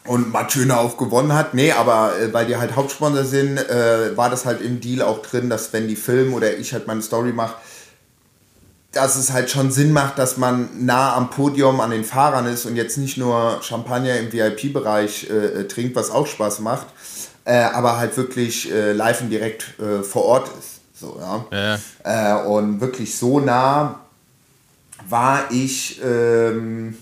und 0.09 0.31
Mathieu 0.31 0.67
auch 0.73 0.97
gewonnen 0.97 1.33
hat. 1.33 1.53
Nee, 1.53 1.71
aber 1.71 2.13
äh, 2.19 2.33
weil 2.33 2.47
die 2.47 2.57
halt 2.57 2.75
Hauptsponsor 2.75 3.23
sind, 3.25 3.57
äh, 3.57 4.17
war 4.17 4.31
das 4.31 4.43
halt 4.43 4.59
im 4.59 4.81
Deal 4.81 5.03
auch 5.03 5.21
drin, 5.21 5.51
dass 5.51 5.71
wenn 5.71 5.87
die 5.87 5.95
filmen 5.95 6.33
oder 6.33 6.57
ich 6.57 6.73
halt 6.73 6.87
meine 6.87 7.03
Story 7.03 7.31
mache, 7.31 7.55
dass 8.91 9.15
es 9.15 9.31
halt 9.31 9.51
schon 9.51 9.69
Sinn 9.71 9.93
macht, 9.93 10.17
dass 10.17 10.37
man 10.37 10.67
nah 10.83 11.15
am 11.15 11.29
Podium 11.29 11.79
an 11.79 11.91
den 11.91 12.03
Fahrern 12.03 12.47
ist 12.47 12.65
und 12.65 12.75
jetzt 12.75 12.97
nicht 12.97 13.17
nur 13.17 13.59
Champagner 13.61 14.17
im 14.17 14.33
VIP-Bereich 14.33 15.29
äh, 15.29 15.33
äh, 15.33 15.67
trinkt, 15.67 15.95
was 15.95 16.09
auch 16.09 16.25
Spaß 16.25 16.61
macht, 16.61 16.87
äh, 17.45 17.59
aber 17.59 17.99
halt 17.99 18.17
wirklich 18.17 18.71
äh, 18.71 18.93
live 18.93 19.21
und 19.21 19.29
direkt 19.29 19.75
vor 20.01 20.25
Ort 20.25 20.49
ist. 20.57 20.79
So, 20.99 21.19
ja. 21.21 21.79
Ja. 22.03 22.43
Und 22.45 22.81
wirklich 22.81 23.15
so 23.15 23.39
nah 23.39 23.99
war 25.07 25.51
ich, 25.51 26.01
ähm, 26.03 26.97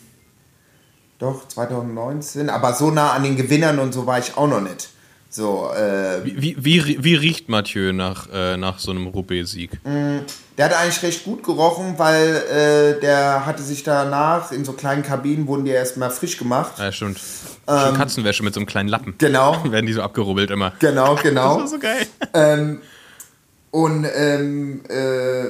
doch 1.19 1.47
2019, 1.47 2.49
aber 2.49 2.73
so 2.73 2.91
nah 2.91 3.11
an 3.13 3.23
den 3.23 3.35
Gewinnern 3.35 3.79
und 3.79 3.93
so 3.93 4.05
war 4.05 4.19
ich 4.19 4.37
auch 4.37 4.47
noch 4.47 4.61
nicht. 4.61 4.89
So, 5.29 5.69
äh, 5.75 6.23
Wie, 6.23 6.55
wie, 6.57 7.03
wie, 7.03 7.15
riecht 7.15 7.49
Mathieu 7.49 7.91
nach, 7.91 8.29
äh, 8.33 8.55
nach 8.55 8.79
so 8.79 8.91
einem 8.91 9.07
Roubaix-Sieg? 9.07 9.71
Der 9.83 10.65
hat 10.65 10.73
eigentlich 10.73 11.03
recht 11.03 11.25
gut 11.25 11.43
gerochen, 11.43 11.95
weil 11.97 12.35
äh, 12.49 12.99
der 13.01 13.45
hatte 13.45 13.61
sich 13.61 13.83
danach 13.83 14.51
in 14.53 14.63
so 14.63 14.71
kleinen 14.71 15.03
Kabinen 15.03 15.45
wurden 15.45 15.65
die 15.65 15.71
erstmal 15.71 16.11
frisch 16.11 16.37
gemacht. 16.37 16.79
Ja, 16.79 16.91
stimmt. 16.91 17.19
Schon 17.67 17.93
Katzenwäsche 17.95 18.41
mit 18.41 18.53
so 18.53 18.61
einem 18.61 18.67
kleinen 18.67 18.87
Lappen. 18.87 19.15
Genau, 19.17 19.61
Werden 19.69 19.85
die 19.85 19.93
so 19.93 20.01
abgerubbelt 20.01 20.49
immer. 20.49 20.71
genau, 20.79 21.15
genau. 21.21 21.59
Das 21.59 21.59
war 21.59 21.67
so 21.67 21.79
geil. 21.79 22.07
ähm, 22.33 22.81
und 23.71 24.07
ähm, 24.15 24.81
äh, 24.87 25.49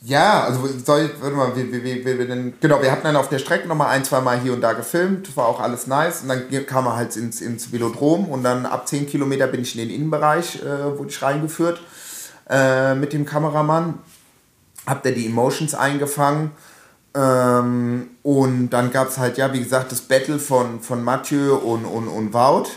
ja, 0.00 0.44
also 0.44 0.68
soll 0.84 1.06
ich, 1.06 1.20
warte 1.20 1.34
mal, 1.34 1.56
wie, 1.56 1.72
wie, 1.72 2.04
wie 2.04 2.26
denn, 2.26 2.54
genau, 2.60 2.80
wir 2.80 2.92
hatten 2.92 3.04
dann 3.04 3.16
auf 3.16 3.28
der 3.28 3.40
Strecke 3.40 3.66
nochmal 3.66 3.88
ein, 3.88 4.04
zwei 4.04 4.20
Mal 4.20 4.38
hier 4.40 4.52
und 4.52 4.60
da 4.60 4.72
gefilmt, 4.72 5.36
war 5.36 5.46
auch 5.46 5.58
alles 5.58 5.88
nice. 5.88 6.22
Und 6.22 6.28
dann 6.28 6.66
kam 6.66 6.86
er 6.86 6.96
halt 6.96 7.16
ins, 7.16 7.40
ins 7.40 7.72
Velodrom 7.72 8.28
und 8.28 8.44
dann 8.44 8.64
ab 8.64 8.86
10 8.86 9.08
Kilometer 9.08 9.48
bin 9.48 9.62
ich 9.62 9.76
in 9.76 9.88
den 9.88 9.94
Innenbereich, 9.94 10.62
äh, 10.62 10.96
wurde 10.96 11.10
ich 11.10 11.20
reingeführt 11.20 11.80
äh, 12.48 12.94
mit 12.94 13.12
dem 13.12 13.24
Kameramann, 13.24 13.98
hab 14.86 15.02
da 15.02 15.10
die 15.10 15.26
Emotions 15.26 15.74
eingefangen. 15.74 16.52
Ähm, 17.14 18.10
und 18.22 18.70
dann 18.70 18.92
gab 18.92 19.08
es 19.08 19.18
halt, 19.18 19.36
ja, 19.36 19.52
wie 19.52 19.62
gesagt, 19.62 19.90
das 19.90 20.02
Battle 20.02 20.38
von, 20.38 20.80
von 20.80 21.02
Mathieu 21.02 21.56
und, 21.56 21.84
und, 21.84 22.06
und 22.06 22.32
Wout 22.32 22.68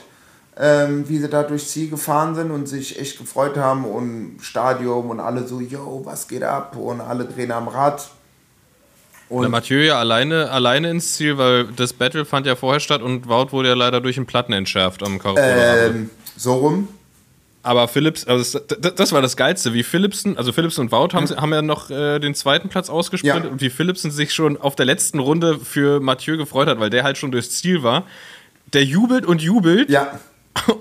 ähm, 0.57 1.07
wie 1.07 1.17
sie 1.17 1.29
da 1.29 1.43
durchs 1.43 1.69
Ziel 1.71 1.89
gefahren 1.89 2.35
sind 2.35 2.51
und 2.51 2.67
sich 2.67 2.99
echt 2.99 3.17
gefreut 3.17 3.57
haben 3.57 3.85
und 3.85 4.37
Stadion 4.41 5.07
und 5.09 5.19
alle 5.19 5.47
so, 5.47 5.59
yo, 5.61 6.01
was 6.03 6.27
geht 6.27 6.43
ab? 6.43 6.75
Und 6.75 7.01
alle 7.01 7.25
drehen 7.25 7.51
am 7.51 7.67
Rad. 7.67 8.09
Na, 9.29 9.37
Und 9.37 9.49
Mathieu 9.51 9.77
ja 9.81 9.97
alleine, 9.97 10.51
alleine 10.51 10.89
ins 10.89 11.13
Ziel, 11.15 11.37
weil 11.37 11.65
das 11.75 11.93
Battle 11.93 12.25
fand 12.25 12.45
ja 12.45 12.55
vorher 12.57 12.81
statt 12.81 13.01
und 13.01 13.29
Wout 13.29 13.51
wurde 13.51 13.69
ja 13.69 13.75
leider 13.75 14.01
durch 14.01 14.15
den 14.15 14.25
Platten 14.25 14.51
entschärft 14.51 15.03
am 15.03 15.19
Karabiner. 15.19 15.85
ähm, 15.85 16.09
so 16.35 16.53
rum. 16.55 16.87
Aber 17.63 17.87
Philips, 17.87 18.25
also 18.25 18.59
das, 18.59 18.95
das- 18.95 19.11
war 19.13 19.21
das 19.21 19.37
Geilste, 19.37 19.73
wie 19.73 19.83
Philipsen, 19.83 20.35
also 20.35 20.51
Philipsen 20.51 20.81
und 20.81 20.91
Wout 20.91 21.09
haben, 21.13 21.29
haben 21.29 21.53
ja 21.53 21.61
noch 21.61 21.91
äh, 21.91 22.17
den 22.19 22.33
zweiten 22.33 22.69
Platz 22.69 22.89
ausgesprintet 22.89 23.45
Ja. 23.45 23.51
und 23.51 23.61
wie 23.61 23.69
Philipsen 23.69 24.09
sich 24.11 24.33
schon 24.33 24.57
auf 24.59 24.75
der 24.75 24.85
letzten 24.87 25.19
Runde 25.19 25.59
für 25.59 25.99
Mathieu 25.99 26.37
gefreut 26.37 26.67
hat, 26.67 26.79
weil 26.79 26.89
der 26.89 27.03
halt 27.03 27.17
schon 27.19 27.31
durchs 27.31 27.51
Ziel 27.51 27.83
war. 27.83 28.03
Der 28.73 28.83
jubelt 28.83 29.25
und 29.27 29.41
jubelt 29.43 29.89
Ja. 29.91 30.19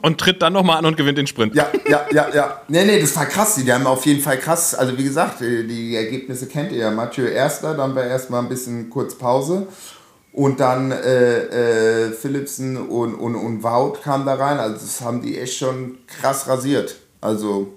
Und 0.03 0.19
tritt 0.19 0.43
dann 0.43 0.53
nochmal 0.53 0.79
an 0.79 0.87
und 0.87 0.97
gewinnt 0.97 1.19
den 1.19 1.27
Sprint. 1.27 1.55
Ja, 1.55 1.69
ja, 1.89 2.07
ja, 2.13 2.29
ja. 2.35 2.63
Nee, 2.69 2.85
nee, 2.85 3.01
das 3.01 3.15
war 3.17 3.27
krass. 3.27 3.57
Die 3.57 3.73
haben 3.73 3.87
auf 3.87 4.05
jeden 4.07 4.21
Fall 4.21 4.39
krass, 4.39 4.75
also 4.75 4.97
wie 4.99 5.05
gesagt, 5.05 5.41
die, 5.41 5.67
die 5.67 5.97
Ergebnisse 5.97 6.47
kennt 6.47 6.73
ihr 6.73 6.79
ja. 6.79 6.91
Mathieu 6.91 7.27
Erster, 7.27 7.75
dann 7.75 7.95
war 7.95 8.05
erstmal 8.05 8.43
ein 8.43 8.49
bisschen 8.49 8.91
kurz 8.91 9.15
Pause. 9.15 9.67
Und 10.33 10.61
dann 10.61 10.93
äh, 10.93 12.07
äh, 12.07 12.13
Philipsen 12.13 12.77
und, 12.77 13.15
und, 13.15 13.35
und 13.35 13.65
Wout 13.65 13.99
kamen 14.03 14.27
da 14.27 14.35
rein. 14.35 14.59
Also 14.59 14.77
das 14.77 15.01
haben 15.01 15.23
die 15.23 15.39
echt 15.39 15.59
schon 15.59 15.99
krass 16.07 16.47
rasiert. 16.47 16.97
Also 17.21 17.75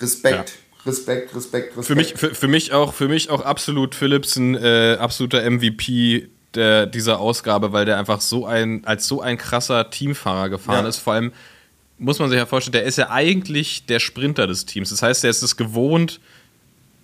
Respekt. 0.00 0.50
Ja. 0.50 0.54
Respekt, 0.86 1.34
Respekt, 1.34 1.76
Respekt. 1.76 1.86
Für 1.86 1.94
mich, 1.94 2.14
für, 2.14 2.34
für 2.34 2.48
mich, 2.48 2.72
auch, 2.72 2.92
für 2.92 3.08
mich 3.08 3.30
auch 3.30 3.40
absolut 3.40 3.94
Philipsen, 3.94 4.54
äh, 4.54 4.96
absoluter 5.00 5.48
MVP 5.50 6.28
der, 6.56 6.86
dieser 6.86 7.18
Ausgabe, 7.18 7.72
weil 7.72 7.84
der 7.84 7.98
einfach 7.98 8.20
so 8.20 8.46
ein, 8.46 8.84
als 8.84 9.06
so 9.06 9.20
ein 9.20 9.38
krasser 9.38 9.90
Teamfahrer 9.90 10.48
gefahren 10.48 10.84
ja. 10.84 10.88
ist. 10.88 10.98
Vor 10.98 11.14
allem 11.14 11.32
muss 11.98 12.18
man 12.18 12.28
sich 12.28 12.38
ja 12.38 12.46
vorstellen, 12.46 12.72
der 12.72 12.84
ist 12.84 12.98
ja 12.98 13.10
eigentlich 13.10 13.86
der 13.86 14.00
Sprinter 14.00 14.46
des 14.46 14.66
Teams. 14.66 14.90
Das 14.90 15.02
heißt, 15.02 15.22
der 15.22 15.30
ist 15.30 15.42
es 15.42 15.56
gewohnt, 15.56 16.20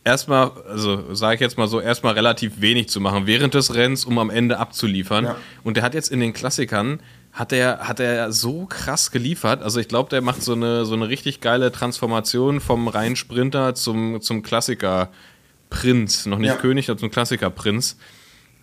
erstmal, 0.04 0.50
also 0.68 1.14
sage 1.14 1.36
ich 1.36 1.40
jetzt 1.40 1.58
mal 1.58 1.68
so, 1.68 1.80
erstmal 1.80 2.14
relativ 2.14 2.60
wenig 2.60 2.88
zu 2.88 3.00
machen 3.00 3.26
während 3.26 3.54
des 3.54 3.74
Rennens, 3.74 4.04
um 4.04 4.18
am 4.18 4.30
Ende 4.30 4.58
abzuliefern. 4.58 5.24
Ja. 5.24 5.36
Und 5.62 5.76
der 5.76 5.84
hat 5.84 5.94
jetzt 5.94 6.10
in 6.10 6.20
den 6.20 6.32
Klassikern 6.32 7.00
hat 7.32 7.52
er, 7.52 7.86
hat 7.86 8.00
er 8.00 8.32
so 8.32 8.66
krass 8.66 9.10
geliefert. 9.10 9.62
Also 9.62 9.78
ich 9.78 9.88
glaube, 9.88 10.10
der 10.10 10.20
macht 10.20 10.42
so 10.42 10.52
eine, 10.52 10.84
so 10.84 10.94
eine 10.94 11.08
richtig 11.08 11.40
geile 11.40 11.70
Transformation 11.70 12.60
vom 12.60 12.88
reinen 12.88 13.14
Sprinter 13.16 13.74
zum, 13.74 14.20
zum 14.20 14.42
Klassiker-Prinz. 14.42 16.26
Noch 16.26 16.38
nicht 16.38 16.48
ja. 16.48 16.56
König, 16.56 16.86
sondern 16.86 17.00
zum 17.00 17.10
Klassiker-Prinz. 17.10 17.96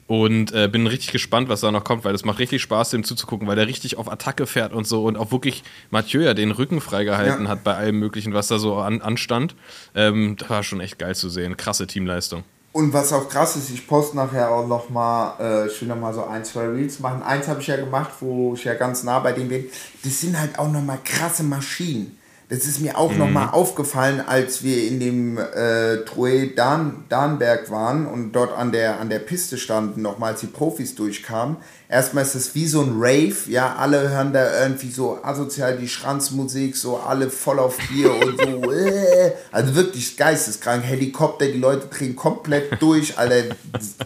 Und 0.08 0.53
äh, 0.53 0.70
bin 0.72 0.88
richtig 0.88 1.12
gespannt, 1.12 1.49
was 1.49 1.60
da 1.60 1.72
noch 1.72 1.84
kommt, 1.84 2.05
weil 2.05 2.16
es 2.16 2.24
macht 2.24 2.39
richtig 2.39 2.62
Spaß, 2.62 2.91
dem 2.91 3.03
zuzugucken, 3.03 3.45
weil 3.45 3.58
der 3.58 3.68
richtig 3.68 3.97
auf 3.97 4.10
Attacke 4.10 4.47
fährt 4.47 4.72
und 4.72 4.88
so 4.88 5.03
und 5.03 5.18
auch 5.18 5.32
wirklich 5.32 5.64
Mathieu 5.91 6.22
ja 6.22 6.34
den 6.34 6.51
Rücken 6.51 6.80
freigehalten 6.80 7.45
ja. 7.45 7.49
hat 7.49 7.66
bei 7.66 7.76
allem 7.76 7.99
Möglichen, 7.99 8.34
was 8.34 8.47
da 8.47 8.58
so 8.58 8.78
an, 8.78 9.01
anstand. 9.01 9.55
Ähm, 9.95 10.38
das 10.39 10.49
war 10.49 10.64
schon 10.64 10.80
echt 10.80 10.97
geil 10.97 11.14
zu 11.14 11.28
sehen. 11.28 11.58
Krasse 11.58 11.88
Teamleistung. 11.88 12.43
Und 12.72 12.93
was 12.93 13.12
auch 13.12 13.28
krass 13.28 13.55
ist, 13.55 13.72
ich 13.72 13.88
poste 13.88 14.16
nachher 14.16 14.51
auch 14.51 14.68
nochmal, 14.68 15.34
äh, 15.39 15.68
ich 15.68 15.82
will 15.82 15.88
nochmal 15.88 16.14
so 16.14 16.24
ein, 16.26 16.45
zwei 16.45 16.68
Reels 16.68 16.99
machen. 16.99 17.24
Eins 17.24 17.47
habe 17.47 17.60
ich 17.60 17.68
ja 17.68 17.76
gemacht, 17.76 18.12
wo 18.20 18.53
ich 18.53 18.64
ja 18.66 18.76
ganz 18.76 19.03
nah 19.03 19.20
bei 19.20 19.32
dem 19.34 19.49
bin. 19.49 19.66
Das 20.03 20.22
sind 20.22 20.39
halt 20.39 20.60
auch 20.60 20.72
nochmal 20.72 20.99
krasse 21.03 21.43
Maschinen. 21.43 22.18
Das 22.50 22.60
ist 22.60 22.80
mir 22.80 22.98
auch 22.98 23.12
mhm. 23.12 23.18
nochmal 23.18 23.50
aufgefallen, 23.50 24.22
als 24.22 24.64
wir 24.64 24.88
in 24.88 25.02
dem 25.02 25.38
äh, 25.38 25.98
Troe 26.06 26.48
Dan, 26.56 27.04
Danberg 27.10 27.70
waren 27.72 28.06
und 28.06 28.32
dort 28.32 28.58
an 28.58 28.72
der, 28.72 29.02
an 29.02 29.10
der 29.10 29.20
Piste 29.20 29.58
standen, 29.58 30.02
nochmal 30.02 30.32
als 30.32 30.39
die 30.39 30.48
Profis 30.48 30.95
durchkamen. 30.95 31.58
Erstmal 31.89 32.24
ist 32.24 32.36
es 32.36 32.56
wie 32.56 32.66
so 32.66 32.82
ein 32.82 32.93
Rave, 32.95 33.36
ja, 33.50 33.76
alle 33.76 34.10
hören 34.10 34.32
da 34.32 34.62
irgendwie 34.62 34.91
so 34.91 35.20
asozial 35.24 35.78
die 35.78 35.89
Schranzmusik, 35.89 36.78
so 36.78 36.95
alle 36.98 37.30
voll 37.30 37.60
auf 37.60 37.78
Bier 37.89 38.14
und 38.14 38.39
so, 38.39 38.72
äh, 38.72 39.34
also 39.52 39.76
wirklich 39.76 40.16
geisteskrank, 40.16 40.86
Helikopter, 40.86 41.48
die 41.48 41.60
Leute 41.60 41.88
drehen 41.88 42.16
komplett 42.16 42.82
durch, 42.82 43.18
Alter, 43.18 43.56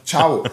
ciao. 0.03 0.43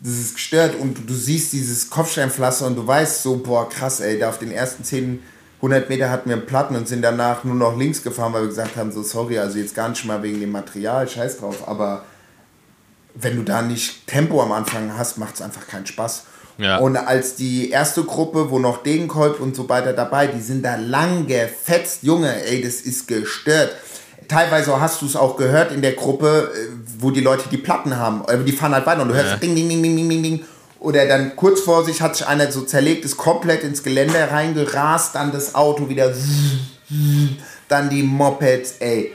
Das 0.00 0.12
ist 0.12 0.34
gestört 0.34 0.74
und 0.78 1.08
du, 1.08 1.14
siehst 1.14 1.52
dieses 1.52 1.90
Kopfsteinpflaster 1.90 2.66
und 2.66 2.76
du 2.76 2.86
weißt 2.86 3.22
so, 3.22 3.36
boah, 3.38 3.68
krass, 3.68 4.00
ey, 4.00 4.18
da 4.18 4.28
auf 4.28 4.38
den 4.38 4.52
ersten 4.52 4.84
zehn 4.84 5.22
100 5.56 5.88
Meter 5.88 6.10
hatten 6.10 6.28
wir 6.28 6.36
einen 6.36 6.46
Platten 6.46 6.76
und 6.76 6.86
sind 6.86 7.02
danach 7.02 7.44
nur 7.44 7.54
noch 7.54 7.76
links 7.76 8.02
gefahren, 8.02 8.32
weil 8.32 8.42
wir 8.42 8.48
gesagt 8.48 8.76
haben, 8.76 8.92
so 8.92 9.02
sorry, 9.02 9.38
also 9.38 9.58
jetzt 9.58 9.74
gar 9.74 9.88
nicht 9.88 10.04
mal 10.04 10.22
wegen 10.22 10.40
dem 10.40 10.52
Material, 10.52 11.08
scheiß 11.08 11.38
drauf, 11.38 11.66
aber 11.66 12.04
wenn 13.14 13.36
du 13.36 13.42
da 13.42 13.62
nicht 13.62 14.06
Tempo 14.06 14.42
am 14.42 14.52
Anfang 14.52 14.96
hast, 14.96 15.16
macht 15.16 15.36
es 15.36 15.42
einfach 15.42 15.66
keinen 15.66 15.86
Spaß. 15.86 16.24
Ja. 16.58 16.78
Und 16.78 16.96
als 16.96 17.36
die 17.36 17.70
erste 17.70 18.04
Gruppe, 18.04 18.50
wo 18.50 18.58
noch 18.58 18.82
Degenkolb 18.82 19.40
und 19.40 19.56
so 19.56 19.68
weiter 19.68 19.92
dabei, 19.92 20.26
die 20.26 20.40
sind 20.40 20.62
da 20.62 20.76
lang 20.76 21.26
gefetzt, 21.26 22.02
Junge, 22.02 22.44
ey, 22.44 22.62
das 22.62 22.82
ist 22.82 23.08
gestört. 23.08 23.74
Teilweise 24.28 24.78
hast 24.80 25.02
du 25.02 25.06
es 25.06 25.16
auch 25.16 25.36
gehört 25.36 25.72
in 25.72 25.82
der 25.82 25.92
Gruppe, 25.92 26.50
äh, 26.54 26.68
wo 26.98 27.10
die 27.10 27.20
Leute 27.20 27.44
die 27.50 27.58
Platten 27.58 27.96
haben, 27.96 28.22
die 28.44 28.52
fahren 28.52 28.74
halt 28.74 28.86
weiter 28.86 29.02
und 29.02 29.08
du 29.08 29.14
hörst 29.14 29.30
ja. 29.30 29.36
ding, 29.36 29.54
ding, 29.54 29.68
ding, 29.68 29.82
ding, 29.82 29.96
ding, 29.96 30.22
ding 30.22 30.44
oder 30.86 31.04
dann 31.04 31.34
kurz 31.34 31.62
vor 31.62 31.84
sich 31.84 32.00
hat 32.00 32.14
sich 32.14 32.24
einer 32.28 32.52
so 32.52 32.62
zerlegt, 32.62 33.04
ist 33.04 33.16
komplett 33.16 33.64
ins 33.64 33.82
Gelände 33.82 34.30
reingerast, 34.30 35.16
dann 35.16 35.32
das 35.32 35.56
Auto 35.56 35.88
wieder, 35.88 36.14
dann 37.68 37.90
die 37.90 38.04
Mopeds, 38.04 38.74
ey. 38.78 39.12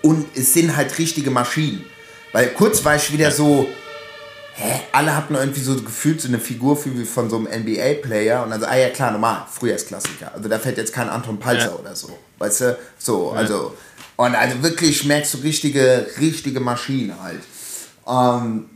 Und 0.00 0.24
es 0.34 0.54
sind 0.54 0.74
halt 0.74 0.98
richtige 0.98 1.30
Maschinen. 1.30 1.84
Weil 2.32 2.48
kurz 2.54 2.82
war 2.82 2.96
ich 2.96 3.12
wieder 3.12 3.30
so, 3.30 3.68
hä, 4.54 4.80
alle 4.92 5.14
hatten 5.14 5.34
irgendwie 5.34 5.60
so 5.60 5.74
gefühlt 5.74 6.22
so 6.22 6.28
eine 6.28 6.38
Figur 6.38 6.82
wie 6.82 7.04
von 7.04 7.28
so 7.28 7.36
einem 7.36 7.48
NBA-Player 7.64 8.42
und 8.42 8.52
dann 8.52 8.60
so, 8.60 8.66
ah 8.66 8.76
ja 8.76 8.88
klar, 8.88 9.10
normal, 9.10 9.44
Frühjahrsklassiker. 9.52 10.32
Also 10.34 10.48
da 10.48 10.58
fällt 10.58 10.78
jetzt 10.78 10.94
kein 10.94 11.10
Anton 11.10 11.38
Palzer 11.38 11.72
ja. 11.72 11.74
oder 11.74 11.94
so. 11.94 12.08
Weißt 12.38 12.62
du? 12.62 12.78
So, 12.96 13.32
ja. 13.34 13.40
also. 13.40 13.74
Und 14.16 14.34
also 14.34 14.62
wirklich 14.62 15.04
merkst 15.04 15.34
du 15.34 15.38
richtige, 15.38 16.06
richtige 16.18 16.60
Maschinen 16.60 17.20
halt. 17.22 17.42
Ähm, 18.08 18.70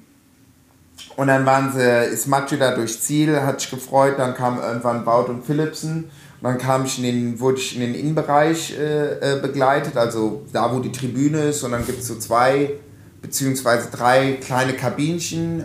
und 1.17 1.29
dann 1.29 1.47
waren 1.47 1.73
sie, 1.73 2.13
ist 2.13 2.27
Mathieu 2.27 2.59
da 2.59 2.75
durchs 2.75 3.01
Ziel, 3.01 3.41
hat 3.41 3.61
sich 3.61 3.71
gefreut, 3.71 4.19
dann 4.19 4.35
kam 4.35 4.61
irgendwann 4.61 5.05
Baut 5.05 5.31
und 5.31 5.45
Philipsen. 5.45 6.05
Und 6.05 6.43
dann 6.43 6.59
kam 6.59 6.85
ich 6.85 6.99
in 6.99 7.05
den, 7.05 7.41
wurde 7.41 7.57
ich 7.57 7.75
in 7.75 7.81
den 7.81 7.95
Innenbereich 7.95 8.79
äh, 8.79 9.37
äh, 9.37 9.41
begleitet, 9.41 9.97
also 9.97 10.45
da, 10.53 10.75
wo 10.75 10.81
die 10.81 10.93
Tribüne 10.93 11.45
ist. 11.45 11.63
Und 11.63 11.73
dann 11.73 11.87
gibt 11.87 12.01
es 12.01 12.09
so 12.09 12.17
zwei 12.17 12.75
beziehungsweise 13.23 13.89
drei 13.91 14.35
kleine 14.35 14.75
Kabinchen. 14.75 15.61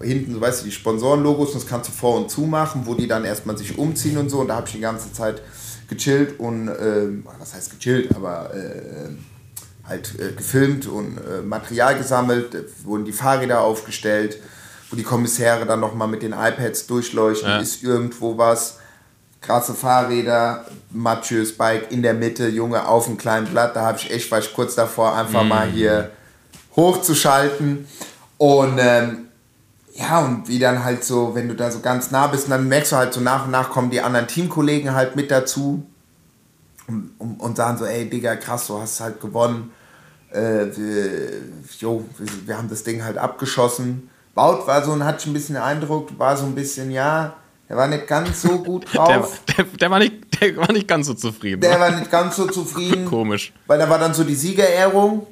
Äh, 0.00 0.06
hinten, 0.06 0.34
so 0.34 0.40
weißt 0.42 0.60
du, 0.60 0.66
die 0.66 0.72
Sponsorenlogos, 0.72 1.54
das 1.54 1.66
kannst 1.66 1.88
du 1.88 1.94
vor 1.94 2.18
und 2.18 2.30
zu 2.30 2.42
machen, 2.42 2.82
wo 2.84 2.92
die 2.92 3.08
dann 3.08 3.24
erstmal 3.24 3.56
sich 3.56 3.78
umziehen 3.78 4.18
und 4.18 4.28
so. 4.28 4.40
Und 4.40 4.48
da 4.48 4.56
habe 4.56 4.66
ich 4.66 4.74
die 4.74 4.80
ganze 4.80 5.10
Zeit 5.14 5.40
gechillt 5.88 6.38
und, 6.38 6.68
äh, 6.68 7.08
was 7.38 7.54
heißt 7.54 7.70
gechillt, 7.70 8.14
aber 8.14 8.54
äh, 8.54 9.08
halt 9.88 10.14
äh, 10.20 10.32
gefilmt 10.32 10.86
und 10.86 11.18
Material 11.46 11.96
gesammelt, 11.96 12.54
wurden 12.84 13.06
die 13.06 13.12
Fahrräder 13.12 13.62
aufgestellt 13.62 14.38
wo 14.94 14.96
die 14.96 15.02
Kommissäre 15.02 15.66
dann 15.66 15.80
nochmal 15.80 16.06
mit 16.06 16.22
den 16.22 16.32
iPads 16.32 16.86
durchleuchten, 16.86 17.48
ja. 17.48 17.58
ist 17.58 17.82
irgendwo 17.82 18.38
was. 18.38 18.78
Krasse 19.40 19.74
Fahrräder, 19.74 20.64
Mathieu's 20.90 21.52
Bike 21.52 21.90
in 21.90 22.02
der 22.02 22.14
Mitte, 22.14 22.46
Junge, 22.46 22.86
auf 22.86 23.08
einem 23.08 23.18
kleinen 23.18 23.48
Blatt. 23.48 23.74
Da 23.74 23.82
habe 23.82 23.98
ich 23.98 24.10
echt, 24.10 24.30
war 24.30 24.38
ich 24.38 24.54
kurz 24.54 24.76
davor, 24.76 25.16
einfach 25.16 25.42
mm. 25.42 25.48
mal 25.48 25.66
hier 25.66 26.10
hochzuschalten. 26.76 27.88
Und 28.38 28.78
ähm, 28.78 29.26
ja, 29.94 30.20
und 30.20 30.48
wie 30.48 30.60
dann 30.60 30.84
halt 30.84 31.04
so, 31.04 31.34
wenn 31.34 31.48
du 31.48 31.56
da 31.56 31.72
so 31.72 31.80
ganz 31.80 32.12
nah 32.12 32.28
bist, 32.28 32.48
dann 32.48 32.68
merkst 32.68 32.92
du 32.92 32.96
halt 32.96 33.12
so 33.12 33.20
nach 33.20 33.46
und 33.46 33.50
nach 33.50 33.70
kommen 33.70 33.90
die 33.90 34.00
anderen 34.00 34.28
Teamkollegen 34.28 34.94
halt 34.94 35.16
mit 35.16 35.30
dazu 35.30 35.84
und, 36.86 37.10
und, 37.18 37.40
und 37.40 37.56
sagen 37.56 37.78
so, 37.78 37.84
ey 37.84 38.08
Digga, 38.08 38.36
krass, 38.36 38.68
du 38.68 38.80
hast 38.80 39.00
halt 39.00 39.20
gewonnen. 39.20 39.72
Äh, 40.30 40.66
wir, 40.74 41.30
jo, 41.80 42.04
wir, 42.16 42.28
wir 42.46 42.56
haben 42.56 42.70
das 42.70 42.84
Ding 42.84 43.04
halt 43.04 43.18
abgeschossen. 43.18 44.08
Baut 44.34 44.66
war 44.66 44.84
so 44.84 44.92
und 44.92 45.04
hatte 45.04 45.18
ich 45.20 45.26
ein 45.26 45.32
bisschen 45.32 45.54
den 45.54 45.62
Eindruck, 45.62 46.18
war 46.18 46.36
so 46.36 46.44
ein 46.44 46.54
bisschen, 46.54 46.90
ja, 46.90 47.34
der 47.68 47.76
war 47.76 47.86
nicht 47.86 48.06
ganz 48.06 48.42
so 48.42 48.58
gut 48.58 48.86
drauf. 48.94 49.40
Der, 49.48 49.64
der, 49.64 49.64
der, 49.64 49.90
war, 49.90 49.98
nicht, 49.98 50.40
der 50.40 50.56
war 50.56 50.72
nicht 50.72 50.88
ganz 50.88 51.06
so 51.06 51.14
zufrieden. 51.14 51.60
Der 51.60 51.78
war 51.78 51.90
nicht 51.90 52.10
ganz 52.10 52.36
so 52.36 52.46
zufrieden. 52.46 53.04
Komisch. 53.08 53.52
Weil 53.66 53.78
da 53.78 53.88
war 53.88 53.98
dann 53.98 54.12
so 54.14 54.24
die 54.24 54.34
Siegerehrung. 54.34 55.26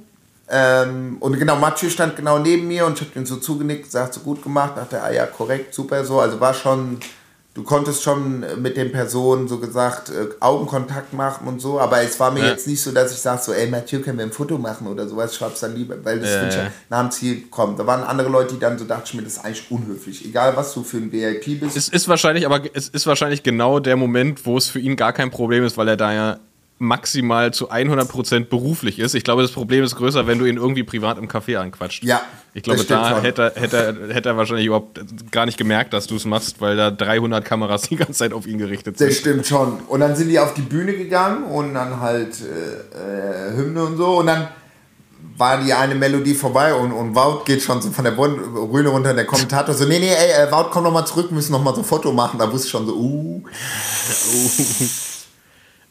Ähm, 0.48 1.16
und 1.20 1.38
genau, 1.38 1.56
Mathieu 1.56 1.88
stand 1.88 2.16
genau 2.16 2.38
neben 2.38 2.66
mir 2.68 2.84
und 2.84 3.00
ich 3.00 3.08
habe 3.08 3.18
ihm 3.18 3.26
so 3.26 3.36
zugenickt, 3.36 3.84
gesagt, 3.84 4.14
so 4.14 4.20
gut 4.20 4.42
gemacht. 4.42 4.76
Dachte, 4.76 5.02
ah 5.02 5.10
ja, 5.10 5.26
korrekt, 5.26 5.74
super 5.74 6.04
so. 6.04 6.20
Also 6.20 6.40
war 6.40 6.54
schon 6.54 6.98
du 7.54 7.62
konntest 7.62 8.02
schon 8.02 8.44
mit 8.62 8.76
den 8.76 8.92
Personen 8.92 9.46
so 9.46 9.58
gesagt 9.58 10.08
äh, 10.08 10.28
Augenkontakt 10.40 11.12
machen 11.12 11.46
und 11.46 11.60
so, 11.60 11.78
aber 11.78 12.02
es 12.02 12.18
war 12.18 12.30
mir 12.30 12.40
ja. 12.40 12.50
jetzt 12.50 12.66
nicht 12.66 12.80
so, 12.80 12.92
dass 12.92 13.12
ich 13.12 13.18
sage 13.18 13.42
so, 13.42 13.52
ey 13.52 13.68
Mathieu, 13.68 14.00
können 14.00 14.18
wir 14.18 14.24
ein 14.24 14.32
Foto 14.32 14.56
machen 14.56 14.86
oder 14.86 15.06
sowas, 15.06 15.36
schreib's 15.36 15.60
dann 15.60 15.76
lieber, 15.76 16.02
weil 16.02 16.20
das 16.20 16.30
ja, 16.30 16.64
ja. 16.64 16.72
nach 16.88 17.00
dem 17.00 17.10
Ziel 17.10 17.44
kommt. 17.50 17.78
Da 17.78 17.86
waren 17.86 18.02
andere 18.04 18.28
Leute, 18.28 18.54
die 18.54 18.60
dann 18.60 18.78
so 18.78 18.84
dachten, 18.84 19.16
mir, 19.16 19.22
das 19.22 19.34
ist 19.34 19.44
eigentlich 19.44 19.70
unhöflich, 19.70 20.24
egal 20.24 20.56
was 20.56 20.72
du 20.72 20.82
für 20.82 20.96
ein 20.96 21.12
VIP 21.12 21.60
bist. 21.60 21.76
Es 21.76 21.88
ist 21.88 22.08
wahrscheinlich, 22.08 22.46
aber 22.46 22.62
es 22.72 22.88
ist 22.88 23.06
wahrscheinlich 23.06 23.42
genau 23.42 23.80
der 23.80 23.96
Moment, 23.96 24.46
wo 24.46 24.56
es 24.56 24.68
für 24.68 24.80
ihn 24.80 24.96
gar 24.96 25.12
kein 25.12 25.30
Problem 25.30 25.64
ist, 25.64 25.76
weil 25.76 25.88
er 25.88 25.96
da 25.96 26.12
ja 26.12 26.38
maximal 26.82 27.54
zu 27.54 27.70
100% 27.70 28.46
beruflich 28.46 28.98
ist. 28.98 29.14
Ich 29.14 29.24
glaube, 29.24 29.42
das 29.42 29.52
Problem 29.52 29.84
ist 29.84 29.96
größer, 29.96 30.26
wenn 30.26 30.38
du 30.38 30.44
ihn 30.44 30.56
irgendwie 30.56 30.82
privat 30.82 31.16
im 31.16 31.28
Café 31.28 31.56
anquatscht. 31.56 32.02
Ja. 32.04 32.20
Ich 32.54 32.62
glaube, 32.62 32.84
da 32.84 33.22
hätte, 33.22 33.52
hätte, 33.54 34.08
hätte 34.10 34.28
er 34.30 34.36
wahrscheinlich 34.36 34.66
überhaupt 34.66 35.00
gar 35.30 35.46
nicht 35.46 35.56
gemerkt, 35.56 35.94
dass 35.94 36.06
du 36.06 36.16
es 36.16 36.24
machst, 36.24 36.60
weil 36.60 36.76
da 36.76 36.90
300 36.90 37.44
Kameras 37.44 37.82
die 37.88 37.96
ganze 37.96 38.14
Zeit 38.14 38.32
auf 38.32 38.46
ihn 38.46 38.58
gerichtet 38.58 38.98
sind. 38.98 39.08
Das 39.08 39.16
stimmt 39.16 39.46
schon. 39.46 39.80
Und 39.88 40.00
dann 40.00 40.16
sind 40.16 40.28
die 40.28 40.38
auf 40.38 40.54
die 40.54 40.62
Bühne 40.62 40.92
gegangen 40.92 41.44
und 41.44 41.74
dann 41.74 42.00
halt 42.00 42.36
äh, 42.40 43.52
äh 43.52 43.56
Hymne 43.56 43.84
und 43.84 43.96
so 43.96 44.18
und 44.18 44.26
dann 44.26 44.48
war 45.36 45.62
die 45.62 45.72
eine 45.72 45.94
Melodie 45.94 46.34
vorbei 46.34 46.74
und, 46.74 46.92
und 46.92 47.14
Wout 47.14 47.44
geht 47.44 47.62
schon 47.62 47.80
so 47.80 47.90
von 47.90 48.04
der 48.04 48.16
Rühne 48.18 48.88
runter 48.88 49.10
und 49.10 49.16
der 49.16 49.24
Kommentator 49.24 49.74
so, 49.74 49.84
nee, 49.86 49.98
nee, 49.98 50.12
ey, 50.12 50.46
äh, 50.46 50.52
Wout, 50.52 50.70
komm 50.70 50.84
noch 50.84 50.92
mal 50.92 51.06
zurück, 51.06 51.30
müssen 51.32 51.52
noch 51.52 51.62
mal 51.62 51.74
so 51.74 51.80
ein 51.80 51.86
Foto 51.86 52.12
machen. 52.12 52.38
Da 52.38 52.52
wusste 52.52 52.66
ich 52.66 52.70
schon 52.70 52.86
so, 52.86 52.94
uh. 52.94 53.42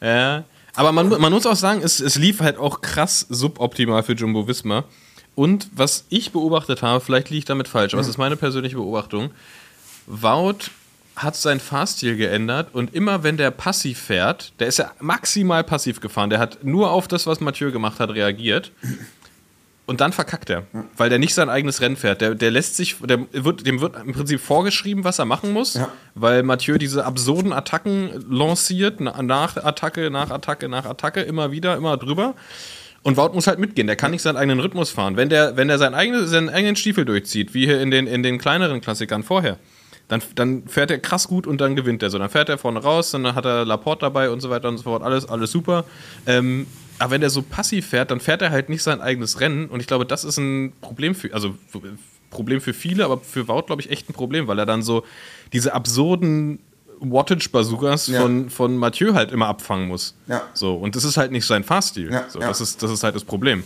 ja. 0.00 0.44
Aber 0.74 0.92
man, 0.92 1.08
man 1.08 1.32
muss 1.32 1.46
auch 1.46 1.56
sagen, 1.56 1.82
es, 1.82 2.00
es 2.00 2.16
lief 2.16 2.40
halt 2.40 2.56
auch 2.58 2.80
krass 2.80 3.26
suboptimal 3.28 4.02
für 4.02 4.14
Jumbo 4.14 4.48
Visma. 4.48 4.84
Und 5.34 5.68
was 5.74 6.04
ich 6.08 6.32
beobachtet 6.32 6.82
habe, 6.82 7.02
vielleicht 7.02 7.30
liege 7.30 7.38
ich 7.38 7.44
damit 7.44 7.68
falsch, 7.68 7.94
aber 7.94 8.00
es 8.00 8.08
ist 8.08 8.18
meine 8.18 8.36
persönliche 8.36 8.76
Beobachtung. 8.76 9.30
Wout 10.06 10.70
hat 11.16 11.36
seinen 11.36 11.60
Fahrstil 11.60 12.16
geändert 12.16 12.74
und 12.74 12.94
immer 12.94 13.22
wenn 13.22 13.36
der 13.36 13.50
passiv 13.50 13.98
fährt, 13.98 14.52
der 14.58 14.68
ist 14.68 14.78
ja 14.78 14.92
maximal 15.00 15.62
passiv 15.62 16.00
gefahren, 16.00 16.30
der 16.30 16.38
hat 16.38 16.64
nur 16.64 16.90
auf 16.90 17.06
das, 17.06 17.26
was 17.26 17.40
Mathieu 17.40 17.70
gemacht 17.70 18.00
hat, 18.00 18.10
reagiert. 18.10 18.72
Und 19.84 20.00
dann 20.00 20.12
verkackt 20.12 20.48
er, 20.48 20.62
weil 20.96 21.10
der 21.10 21.18
nicht 21.18 21.34
sein 21.34 21.48
eigenes 21.48 21.80
Rennen 21.80 21.96
fährt. 21.96 22.20
Der, 22.20 22.34
der 22.36 22.50
lässt 22.52 22.76
sich, 22.76 22.96
der 23.00 23.26
wird, 23.32 23.66
dem 23.66 23.80
wird 23.80 23.96
im 23.96 24.12
Prinzip 24.12 24.40
vorgeschrieben, 24.40 25.02
was 25.02 25.18
er 25.18 25.24
machen 25.24 25.52
muss, 25.52 25.74
Ja. 25.74 25.88
weil 26.14 26.44
Mathieu 26.44 26.78
diese 26.78 27.04
absurden 27.04 27.52
Attacken 27.52 28.10
lanciert, 28.30 29.00
na- 29.00 29.20
nach 29.22 29.56
Attacke, 29.56 30.08
nach 30.10 30.30
Attacke, 30.30 30.68
nach 30.68 30.84
Attacke, 30.86 31.20
immer 31.22 31.50
wieder, 31.50 31.76
immer 31.76 31.96
drüber. 31.96 32.34
Und 33.02 33.16
Wout 33.16 33.30
muss 33.34 33.48
halt 33.48 33.58
mitgehen, 33.58 33.88
der 33.88 33.96
kann 33.96 34.12
nicht 34.12 34.22
seinen 34.22 34.36
eigenen 34.36 34.60
Rhythmus 34.60 34.90
fahren. 34.90 35.16
Wenn 35.16 35.28
der, 35.28 35.56
wenn 35.56 35.66
der 35.66 35.78
seinen, 35.78 35.94
eigenen, 35.94 36.28
seinen 36.28 36.48
eigenen 36.48 36.76
Stiefel 36.76 37.04
durchzieht, 37.04 37.52
wie 37.52 37.66
hier 37.66 37.80
in 37.80 37.90
den, 37.90 38.06
in 38.06 38.22
den 38.22 38.38
kleineren 38.38 38.80
Klassikern 38.80 39.24
vorher, 39.24 39.58
dann, 40.06 40.22
dann 40.36 40.68
fährt 40.68 40.92
er 40.92 41.00
krass 41.00 41.26
gut 41.26 41.46
und 41.48 41.60
dann 41.60 41.74
gewinnt 41.74 42.02
er 42.04 42.10
so. 42.10 42.18
Dann 42.18 42.30
fährt 42.30 42.48
er 42.48 42.58
vorne 42.58 42.80
raus, 42.80 43.10
dann 43.10 43.34
hat 43.34 43.44
er 43.44 43.64
Laporte 43.64 44.02
dabei 44.02 44.30
und 44.30 44.40
so 44.40 44.50
weiter 44.50 44.68
und 44.68 44.76
so 44.76 44.84
fort. 44.84 45.02
Alles, 45.02 45.28
alles 45.28 45.50
super. 45.50 45.84
Ähm, 46.26 46.66
aber 47.02 47.10
wenn 47.12 47.20
der 47.20 47.30
so 47.30 47.42
passiv 47.42 47.86
fährt, 47.88 48.10
dann 48.10 48.20
fährt 48.20 48.42
er 48.42 48.50
halt 48.50 48.68
nicht 48.68 48.82
sein 48.82 49.00
eigenes 49.00 49.40
Rennen. 49.40 49.66
Und 49.66 49.80
ich 49.80 49.86
glaube, 49.86 50.06
das 50.06 50.24
ist 50.24 50.38
ein 50.38 50.72
Problem 50.80 51.14
für, 51.14 51.34
also 51.34 51.56
Problem 52.30 52.60
für 52.60 52.72
viele, 52.72 53.04
aber 53.04 53.18
für 53.18 53.48
Wout, 53.48 53.62
glaube 53.66 53.82
ich, 53.82 53.90
echt 53.90 54.08
ein 54.08 54.12
Problem, 54.14 54.46
weil 54.46 54.58
er 54.58 54.66
dann 54.66 54.82
so 54.82 55.04
diese 55.52 55.74
absurden 55.74 56.60
Wattage-Bazookas 57.00 58.06
Ja. 58.06 58.22
von, 58.22 58.48
von 58.50 58.76
Mathieu 58.76 59.14
halt 59.14 59.32
immer 59.32 59.48
abfangen 59.48 59.88
muss. 59.88 60.14
Ja. 60.28 60.42
So, 60.54 60.74
und 60.76 60.94
das 60.96 61.04
ist 61.04 61.16
halt 61.16 61.32
nicht 61.32 61.44
sein 61.44 61.64
Fahrstil. 61.64 62.12
Ja, 62.12 62.26
so. 62.28 62.38
Das, 62.38 62.60
ist, 62.60 62.82
das 62.82 62.90
ist 62.90 63.02
halt 63.02 63.14
das 63.14 63.24
Problem. 63.24 63.64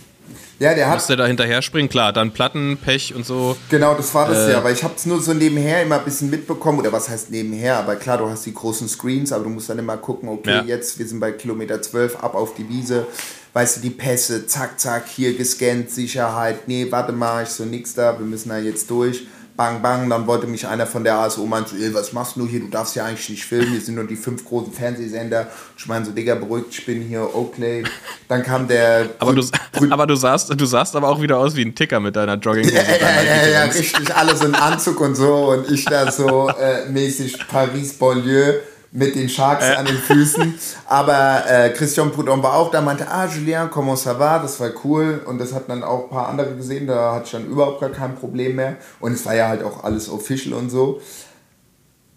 Ja, 0.59 0.73
der 0.73 0.89
hat. 0.89 1.07
der 1.07 1.15
da 1.17 1.25
hinterher 1.27 1.61
springen? 1.61 1.87
Klar, 1.89 2.13
dann 2.13 2.31
Platten, 2.31 2.77
Pech 2.83 3.13
und 3.13 3.25
so. 3.25 3.55
Genau, 3.69 3.93
das 3.93 4.13
war 4.15 4.27
das 4.27 4.47
Äh. 4.47 4.51
ja. 4.53 4.57
Aber 4.57 4.71
ich 4.71 4.83
habe 4.83 4.93
es 4.95 5.05
nur 5.05 5.21
so 5.21 5.33
nebenher 5.33 5.83
immer 5.83 5.99
ein 5.99 6.05
bisschen 6.05 6.29
mitbekommen. 6.29 6.79
Oder 6.79 6.91
was 6.91 7.09
heißt 7.09 7.29
nebenher? 7.31 7.77
Aber 7.77 7.95
klar, 7.95 8.17
du 8.17 8.29
hast 8.29 8.45
die 8.45 8.53
großen 8.53 8.87
Screens, 8.87 9.31
aber 9.31 9.43
du 9.43 9.49
musst 9.51 9.69
dann 9.69 9.79
immer 9.79 9.97
gucken, 9.97 10.29
okay, 10.29 10.49
Ja. 10.51 10.63
jetzt, 10.63 10.97
wir 10.97 11.07
sind 11.07 11.19
bei 11.19 11.31
Kilometer 11.31 11.81
12, 11.81 12.15
ab 12.23 12.33
auf 12.35 12.55
die 12.55 12.67
Wiese. 12.69 13.05
Weißt 13.53 13.77
du, 13.77 13.81
die 13.81 13.89
Pässe, 13.89 14.45
zack, 14.47 14.79
zack, 14.79 15.07
hier 15.07 15.35
gescannt, 15.35 15.89
Sicherheit. 15.91 16.67
Nee, 16.67 16.87
warte 16.91 17.11
mal, 17.11 17.43
ich 17.43 17.49
so 17.49 17.63
nix 17.65 17.93
da, 17.93 18.17
wir 18.17 18.25
müssen 18.25 18.49
da 18.49 18.57
jetzt 18.57 18.89
durch. 18.89 19.23
Bang, 19.57 19.81
bang, 19.81 20.07
dann 20.07 20.27
wollte 20.27 20.45
mich 20.45 20.67
einer 20.67 20.85
von 20.85 21.03
der 21.03 21.15
ASO 21.15 21.43
meinte, 21.47 21.71
so, 21.71 21.77
ey, 21.77 21.91
was 21.91 22.13
machst 22.13 22.35
du 22.35 22.47
hier? 22.47 22.59
Du 22.59 22.67
darfst 22.67 22.95
ja 22.95 23.05
eigentlich 23.05 23.27
nicht 23.27 23.43
filmen, 23.43 23.71
hier 23.71 23.81
sind 23.81 23.95
nur 23.95 24.05
die 24.05 24.15
fünf 24.15 24.45
großen 24.45 24.71
Fernsehsender. 24.71 25.47
Ich 25.75 25.87
meine 25.87 26.05
so, 26.05 26.11
Digga, 26.11 26.35
beruhigt, 26.35 26.67
ich 26.69 26.85
bin 26.85 27.01
hier, 27.01 27.35
Oakley. 27.35 27.83
Dann 28.27 28.43
kam 28.43 28.67
der... 28.67 29.09
Aber 29.17 29.33
du, 29.33 29.41
aber 29.89 30.05
du 30.05 30.13
sahst, 30.13 30.53
du 30.55 30.65
sahst 30.65 30.95
aber 30.95 31.09
auch 31.09 31.19
wieder 31.19 31.39
aus 31.39 31.55
wie 31.55 31.63
ein 31.63 31.73
Ticker 31.73 31.99
mit 31.99 32.15
deiner 32.15 32.35
Jogginghose. 32.35 32.75
ja, 32.75 32.83
ja, 32.83 33.23
ja, 33.23 33.47
ja, 33.47 33.63
richtig, 33.73 34.15
alles 34.15 34.43
in 34.43 34.53
Anzug 34.53 35.01
und 35.01 35.15
so 35.15 35.51
und 35.51 35.71
ich 35.71 35.85
da 35.85 36.11
so 36.11 36.49
äh, 36.49 36.87
mäßig 36.89 37.47
Paris-Banlieue 37.47 38.61
mit 38.91 39.15
den 39.15 39.29
Sharks 39.29 39.65
an 39.65 39.85
den 39.85 39.97
Füßen. 39.97 40.53
Aber 40.87 41.43
äh, 41.47 41.69
Christian 41.71 42.11
Prudhomme 42.11 42.43
war 42.43 42.53
auch 42.53 42.71
da, 42.71 42.81
meinte, 42.81 43.07
ah, 43.07 43.27
Julien, 43.27 43.69
comment 43.69 43.97
ça 43.97 44.17
va? 44.17 44.39
Das 44.39 44.59
war 44.59 44.71
cool. 44.83 45.21
Und 45.25 45.39
das 45.39 45.53
hatten 45.53 45.69
dann 45.69 45.83
auch 45.83 46.05
ein 46.05 46.09
paar 46.09 46.29
andere 46.29 46.55
gesehen, 46.55 46.87
da 46.87 47.13
hatte 47.13 47.25
ich 47.25 47.31
dann 47.31 47.47
überhaupt 47.47 47.81
gar 47.81 47.89
kein 47.89 48.15
Problem 48.15 48.55
mehr. 48.55 48.77
Und 48.99 49.13
es 49.13 49.25
war 49.25 49.35
ja 49.35 49.47
halt 49.47 49.63
auch 49.63 49.83
alles 49.83 50.09
official 50.09 50.53
und 50.53 50.69
so. 50.69 51.01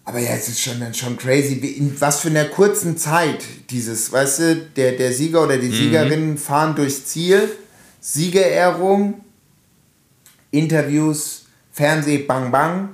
Aber 0.05 0.19
ja, 0.19 0.31
es 0.31 0.49
ist 0.49 0.61
schon, 0.61 0.83
schon 0.95 1.17
crazy, 1.17 1.63
wie, 1.63 1.73
in 1.73 2.01
was 2.01 2.21
für 2.21 2.31
einer 2.31 2.47
kurzen 2.47 2.97
Zeit 2.97 3.45
dieses, 3.71 4.11
weißt 4.11 4.39
du, 4.41 4.57
der, 4.77 4.93
der 4.93 5.13
Sieger 5.13 5.45
oder 5.45 5.57
die 5.57 5.71
Siegerin 5.71 6.37
fahren 6.37 6.75
durchs 6.75 7.07
Ziel, 7.07 7.49
Siegerehrung, 8.01 9.21
Interviews, 10.51 11.45
Fernseh, 11.71 12.19
bang, 12.19 12.51
bang, 12.51 12.89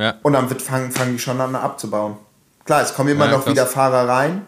Ja. 0.00 0.14
und 0.22 0.32
dann 0.32 0.48
wird, 0.48 0.62
fangen, 0.62 0.90
fangen 0.90 1.12
die 1.12 1.18
schon 1.18 1.40
an 1.40 1.54
abzubauen. 1.54 2.16
Klar, 2.64 2.82
es 2.82 2.94
kommen 2.94 3.10
immer 3.10 3.26
Ja, 3.26 3.32
noch 3.32 3.46
wieder 3.46 3.66
Fahrer 3.66 4.08
rein, 4.08 4.42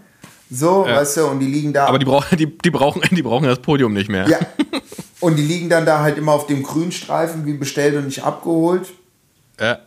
so, 0.50 0.86
Ja. 0.88 0.96
weißt 0.96 1.18
du, 1.18 1.26
und 1.26 1.40
die 1.40 1.46
liegen 1.46 1.72
da. 1.72 1.86
Aber 1.86 1.98
die, 1.98 2.04
brauchen, 2.06 2.36
die, 2.38 2.46
die, 2.58 2.70
brauchen, 2.70 3.02
die 3.10 3.22
brauchen 3.22 3.44
das 3.44 3.58
Podium 3.60 3.92
nicht 3.92 4.08
mehr. 4.08 4.26
ja. 4.28 4.38
Und 5.20 5.36
die 5.36 5.42
liegen 5.42 5.68
dann 5.68 5.86
da 5.86 6.00
halt 6.00 6.18
immer 6.18 6.32
auf 6.32 6.46
dem 6.46 6.62
Grünstreifen, 6.64 7.46
wie 7.46 7.52
bestellt 7.52 7.94
und 7.96 8.06
nicht 8.06 8.24
abgeholt. 8.24 8.88
Ja. 9.60 9.78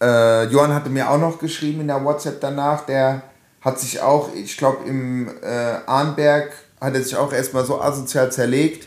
Äh, 0.00 0.44
Johann 0.52 0.74
hatte 0.74 0.90
mir 0.90 1.10
auch 1.10 1.18
noch 1.18 1.38
geschrieben 1.38 1.80
in 1.80 1.86
der 1.88 2.04
WhatsApp 2.04 2.40
danach, 2.40 2.84
der 2.86 3.22
hat 3.62 3.80
sich 3.80 4.00
auch, 4.00 4.32
ich 4.34 4.56
glaube 4.56 4.84
im 4.86 5.28
äh, 5.42 5.76
Arnberg 5.86 6.52
hat 6.80 6.94
er 6.94 7.02
sich 7.02 7.16
auch 7.16 7.32
erstmal 7.32 7.64
so 7.64 7.80
asozial 7.80 8.30
zerlegt, 8.30 8.86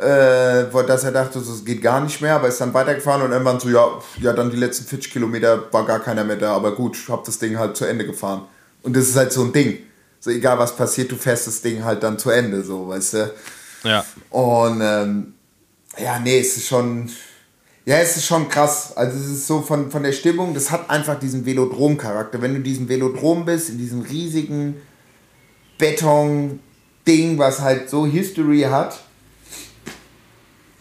äh, 0.00 0.86
dass 0.86 1.04
er 1.04 1.12
dachte, 1.12 1.40
so, 1.40 1.52
es 1.52 1.64
geht 1.64 1.82
gar 1.82 2.00
nicht 2.00 2.20
mehr, 2.20 2.36
aber 2.36 2.48
ist 2.48 2.60
dann 2.60 2.72
weitergefahren 2.72 3.22
und 3.22 3.32
irgendwann 3.32 3.60
so, 3.60 3.68
ja, 3.68 3.86
ja, 4.20 4.32
dann 4.32 4.50
die 4.50 4.56
letzten 4.56 4.86
40 4.86 5.12
Kilometer 5.12 5.70
war 5.72 5.84
gar 5.84 6.00
keiner 6.00 6.24
mehr 6.24 6.36
da, 6.36 6.54
aber 6.54 6.74
gut, 6.74 6.96
ich 6.96 7.08
habe 7.08 7.22
das 7.26 7.38
Ding 7.38 7.58
halt 7.58 7.76
zu 7.76 7.84
Ende 7.84 8.06
gefahren. 8.06 8.42
Und 8.82 8.96
das 8.96 9.08
ist 9.08 9.16
halt 9.16 9.32
so 9.32 9.42
ein 9.42 9.52
Ding. 9.52 9.78
So 10.18 10.30
egal 10.30 10.58
was 10.58 10.74
passiert, 10.74 11.10
du 11.12 11.16
fährst 11.16 11.46
das 11.46 11.60
Ding 11.60 11.84
halt 11.84 12.02
dann 12.02 12.18
zu 12.18 12.30
Ende, 12.30 12.62
so, 12.62 12.88
weißt 12.88 13.14
du. 13.14 13.34
ja. 13.84 14.04
Und 14.30 14.80
ähm, 14.82 15.34
ja, 15.98 16.18
nee, 16.18 16.40
es 16.40 16.56
ist 16.56 16.66
schon. 16.66 17.10
Ja, 17.86 17.96
es 17.96 18.16
ist 18.16 18.26
schon 18.26 18.48
krass. 18.48 18.96
Also 18.96 19.18
es 19.18 19.26
ist 19.26 19.46
so 19.46 19.62
von, 19.62 19.90
von 19.90 20.02
der 20.02 20.12
Stimmung, 20.12 20.54
das 20.54 20.70
hat 20.70 20.90
einfach 20.90 21.18
diesen 21.18 21.44
Velodrom-Charakter. 21.44 22.40
Wenn 22.40 22.54
du 22.54 22.60
diesen 22.60 22.88
Velodrom 22.88 23.46
bist, 23.46 23.70
in 23.70 23.78
diesem 23.78 24.02
riesigen 24.02 24.76
Beton-Ding, 25.78 27.38
was 27.38 27.60
halt 27.60 27.88
so 27.88 28.06
History 28.06 28.60
hat, 28.62 29.00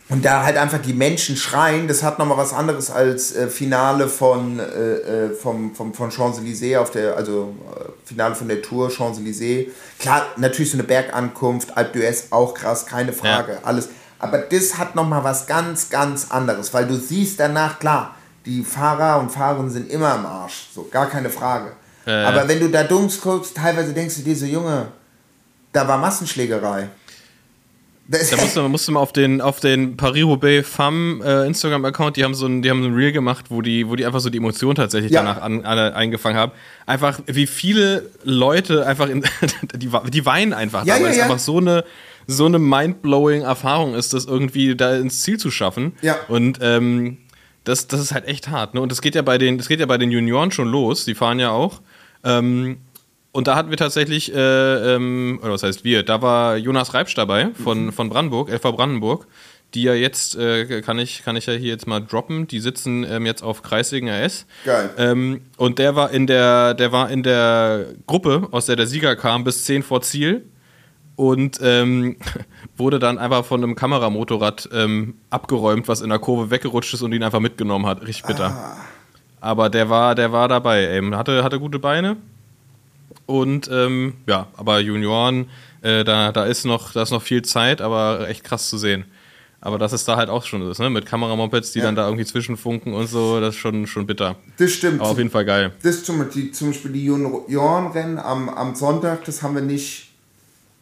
und 0.09 0.25
da 0.25 0.43
halt 0.43 0.57
einfach 0.57 0.79
die 0.79 0.93
Menschen 0.93 1.37
schreien, 1.37 1.87
das 1.87 2.01
hat 2.01 2.17
nochmal 2.17 2.37
was 2.37 2.51
anderes 2.51 2.89
als 2.89 3.35
äh, 3.35 3.47
Finale 3.47 4.07
von, 4.07 4.59
äh, 4.59 4.63
äh, 4.63 5.29
vom, 5.35 5.75
vom, 5.75 5.93
von 5.93 6.09
Champs-Élysées 6.09 6.79
auf 6.79 6.89
der, 6.89 7.15
also 7.15 7.53
äh, 7.75 8.07
Finale 8.07 8.33
von 8.33 8.47
der 8.47 8.63
Tour, 8.63 8.89
Champs-Élysées. 8.89 9.67
Klar, 9.99 10.25
natürlich 10.37 10.71
so 10.71 10.77
eine 10.77 10.83
Bergankunft, 10.83 11.77
Alpe 11.77 11.99
d'Huez 11.99 12.31
auch 12.31 12.55
krass, 12.55 12.87
keine 12.87 13.13
Frage, 13.13 13.59
alles. 13.63 13.89
Aber 14.17 14.39
das 14.39 14.79
hat 14.79 14.95
nochmal 14.95 15.23
was 15.23 15.45
ganz, 15.45 15.89
ganz 15.89 16.31
anderes, 16.31 16.73
weil 16.73 16.87
du 16.87 16.95
siehst 16.95 17.39
danach, 17.39 17.79
klar, 17.79 18.15
die 18.45 18.63
Fahrer 18.63 19.19
und 19.19 19.31
Fahrerinnen 19.31 19.69
sind 19.69 19.91
immer 19.91 20.15
im 20.15 20.25
Arsch, 20.25 20.69
so, 20.73 20.87
gar 20.89 21.07
keine 21.07 21.29
Frage. 21.29 21.73
Aber 22.05 22.47
wenn 22.47 22.59
du 22.59 22.69
da 22.69 22.83
dunks 22.83 23.21
guckst, 23.21 23.55
teilweise 23.55 23.93
denkst 23.93 24.15
du 24.15 24.21
dir 24.23 24.35
so, 24.35 24.45
Junge, 24.45 24.87
da 25.71 25.87
war 25.87 25.99
Massenschlägerei. 25.99 26.89
Da 28.11 28.67
musst 28.67 28.87
du, 28.87 28.91
mal 28.91 28.99
auf 28.99 29.13
den, 29.13 29.39
auf 29.39 29.59
den 29.59 29.95
Paris-Roubaix 29.95 30.67
Femme 30.67 31.23
äh, 31.23 31.45
Instagram-Account, 31.45 32.17
die 32.17 32.23
haben 32.23 32.33
so 32.33 32.47
ein, 32.47 32.63
die 32.63 32.71
haben 32.71 32.81
so 32.81 32.89
ein 32.89 32.95
Reel 32.95 33.11
gemacht, 33.11 33.45
wo 33.49 33.61
die, 33.61 33.87
wo 33.87 33.95
die 33.95 34.03
einfach 34.03 34.19
so 34.19 34.31
die 34.31 34.39
Emotionen 34.39 34.73
tatsächlich 34.75 35.11
Ja. 35.11 35.21
danach 35.21 35.43
an, 35.43 35.63
alle 35.63 35.95
eingefangen 35.95 36.35
haben. 36.35 36.51
Einfach, 36.87 37.19
wie 37.27 37.45
viele 37.45 38.09
Leute 38.23 38.87
einfach 38.87 39.09
in, 39.09 39.23
die, 39.75 39.91
die 40.09 40.25
weinen 40.25 40.53
einfach, 40.53 40.85
Ja, 40.85 40.97
da, 40.97 41.03
weil 41.03 41.11
es 41.11 41.17
ja. 41.17 41.23
einfach 41.25 41.37
so 41.37 41.57
eine, 41.59 41.83
so 42.25 42.45
eine 42.45 42.57
mindblowing 42.57 43.43
Erfahrung 43.43 43.93
ist, 43.93 44.13
das 44.13 44.25
irgendwie 44.25 44.75
da 44.75 44.95
ins 44.95 45.21
Ziel 45.21 45.37
zu 45.37 45.51
schaffen. 45.51 45.93
Ja. 46.01 46.15
Und 46.27 46.57
ähm, 46.63 47.17
das, 47.63 47.87
das 47.87 48.01
ist 48.01 48.11
halt 48.11 48.27
echt 48.27 48.49
hart. 48.49 48.73
Ne? 48.73 48.81
Und 48.81 48.91
das 48.91 49.01
geht 49.01 49.13
ja 49.13 49.21
bei 49.21 49.37
den, 49.37 49.59
das 49.59 49.67
geht 49.67 49.79
ja 49.79 49.85
bei 49.85 49.99
den 49.99 50.09
Junioren 50.09 50.51
schon 50.51 50.67
los, 50.67 51.05
die 51.05 51.13
fahren 51.13 51.39
ja 51.39 51.51
auch. 51.51 51.81
Ähm, 52.23 52.77
und 53.31 53.47
da 53.47 53.55
hatten 53.55 53.69
wir 53.69 53.77
tatsächlich, 53.77 54.33
äh, 54.33 54.95
ähm, 54.95 55.39
oder 55.41 55.53
was 55.53 55.63
heißt 55.63 55.83
wir, 55.83 56.03
da 56.03 56.21
war 56.21 56.57
Jonas 56.57 56.93
Reibsch 56.93 57.13
dabei 57.15 57.49
von, 57.53 57.91
von 57.91 58.09
Brandenburg, 58.09 58.49
LV 58.49 58.75
Brandenburg, 58.75 59.27
die 59.75 59.83
ja 59.83 59.93
jetzt, 59.93 60.35
äh, 60.35 60.81
kann, 60.81 60.97
ich, 60.97 61.23
kann 61.23 61.35
ich 61.35 61.45
ja 61.45 61.53
hier 61.53 61.69
jetzt 61.69 61.85
mal 61.85 61.99
droppen, 61.99 62.47
die 62.47 62.59
sitzen 62.59 63.03
ähm, 63.03 63.27
jetzt 63.27 63.43
auf 63.43 63.61
Kreiswegen 63.61 64.09
RS. 64.09 64.47
Geil. 64.65 64.89
Ähm, 64.97 65.41
und 65.57 65.77
der 65.77 65.95
war 65.95 66.09
in 66.09 66.25
der, 66.25 66.73
der 66.73 66.91
war 66.91 67.11
in 67.11 67.21
der 67.21 67.85
Gruppe, 68.07 68.47
aus 68.49 68.65
der 68.65 68.75
der 68.75 68.87
Sieger 68.87 69.15
kam, 69.15 69.43
bis 69.43 69.65
10 69.65 69.83
vor 69.83 70.01
Ziel 70.01 70.45
und 71.15 71.59
ähm, 71.61 72.15
wurde 72.77 72.97
dann 72.97 73.19
einfach 73.19 73.45
von 73.45 73.61
einem 73.63 73.75
Kameramotorrad 73.75 74.69
ähm, 74.73 75.15
abgeräumt, 75.29 75.87
was 75.87 76.01
in 76.01 76.09
der 76.09 76.19
Kurve 76.19 76.49
weggerutscht 76.49 76.95
ist 76.95 77.03
und 77.03 77.13
ihn 77.13 77.21
einfach 77.21 77.41
mitgenommen 77.41 77.85
hat. 77.85 78.01
Richtig 78.07 78.25
bitter. 78.25 78.77
Aber 79.39 79.69
der 79.69 79.89
war, 79.89 80.15
der 80.15 80.31
war 80.31 80.47
dabei, 80.47 80.83
ey. 80.83 81.11
Hatte, 81.11 81.43
hatte 81.43 81.59
gute 81.59 81.77
Beine. 81.77 82.17
Und 83.29 83.69
ähm, 83.71 84.15
ja, 84.25 84.47
aber 84.57 84.79
Junioren, 84.79 85.49
äh, 85.83 86.03
da, 86.03 86.31
da, 86.31 86.45
ist 86.45 86.65
noch, 86.65 86.93
da 86.93 87.03
ist 87.03 87.11
noch 87.11 87.21
viel 87.21 87.43
Zeit, 87.43 87.79
aber 87.79 88.27
echt 88.27 88.43
krass 88.43 88.69
zu 88.69 88.79
sehen. 88.79 89.05
Aber 89.61 89.77
dass 89.77 89.91
es 89.93 90.03
da 90.03 90.15
halt 90.17 90.29
auch 90.29 90.43
schon 90.45 90.67
ist, 90.67 90.79
ne? 90.79 90.89
Mit 90.89 91.05
Kameramopeds, 91.05 91.71
die 91.73 91.79
Ja. 91.79 91.85
dann 91.85 91.95
da 91.95 92.05
irgendwie 92.07 92.25
zwischenfunken 92.25 92.91
und 92.91 93.05
so, 93.05 93.39
das 93.39 93.53
ist 93.53 93.59
schon, 93.61 93.85
schon 93.85 94.07
bitter. 94.07 94.35
das 94.57 94.71
stimmt. 94.71 94.99
Aber 94.99 95.11
auf 95.11 95.17
jeden 95.19 95.29
Fall 95.29 95.45
geil. 95.45 95.73
das 95.83 96.03
zum, 96.03 96.27
die, 96.33 96.51
zum 96.51 96.69
Beispiel 96.69 96.91
die 96.91 97.05
Juniorenrennen 97.05 98.17
am, 98.17 98.49
am 98.49 98.73
Sonntag, 98.73 99.25
das 99.25 99.43
haben 99.43 99.53
wir 99.53 99.61
nicht, 99.61 100.11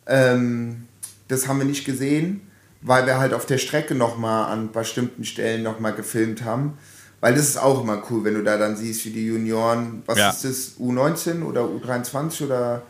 ähm, 0.05 0.85
das 1.27 1.49
haben 1.49 1.57
wir 1.59 1.65
nicht 1.65 1.83
gesehen, 1.83 2.39
weil 2.81 3.05
wir 3.05 3.17
halt 3.17 3.33
auf 3.33 3.45
der 3.45 3.57
Strecke 3.57 3.93
nochmal 3.93 4.49
an 4.53 4.71
bestimmten 4.71 5.25
Stellen 5.25 5.63
nochmal 5.63 5.93
gefilmt 5.93 6.45
haben. 6.45 6.77
Weil 7.19 7.33
das 7.33 7.49
ist 7.49 7.57
auch 7.57 7.81
immer 7.81 8.01
cool, 8.09 8.23
wenn 8.23 8.35
du 8.35 8.43
da 8.43 8.57
dann 8.57 8.75
siehst, 8.75 9.05
wie 9.05 9.09
die 9.09 9.25
Junioren, 9.27 10.03
was 10.05 10.17
Ja. 10.17 10.29
ist 10.29 10.43
das, 10.45 10.73
U19 10.79 11.43
oder 11.43 11.61
U23 11.61 12.45
oder 12.45 12.83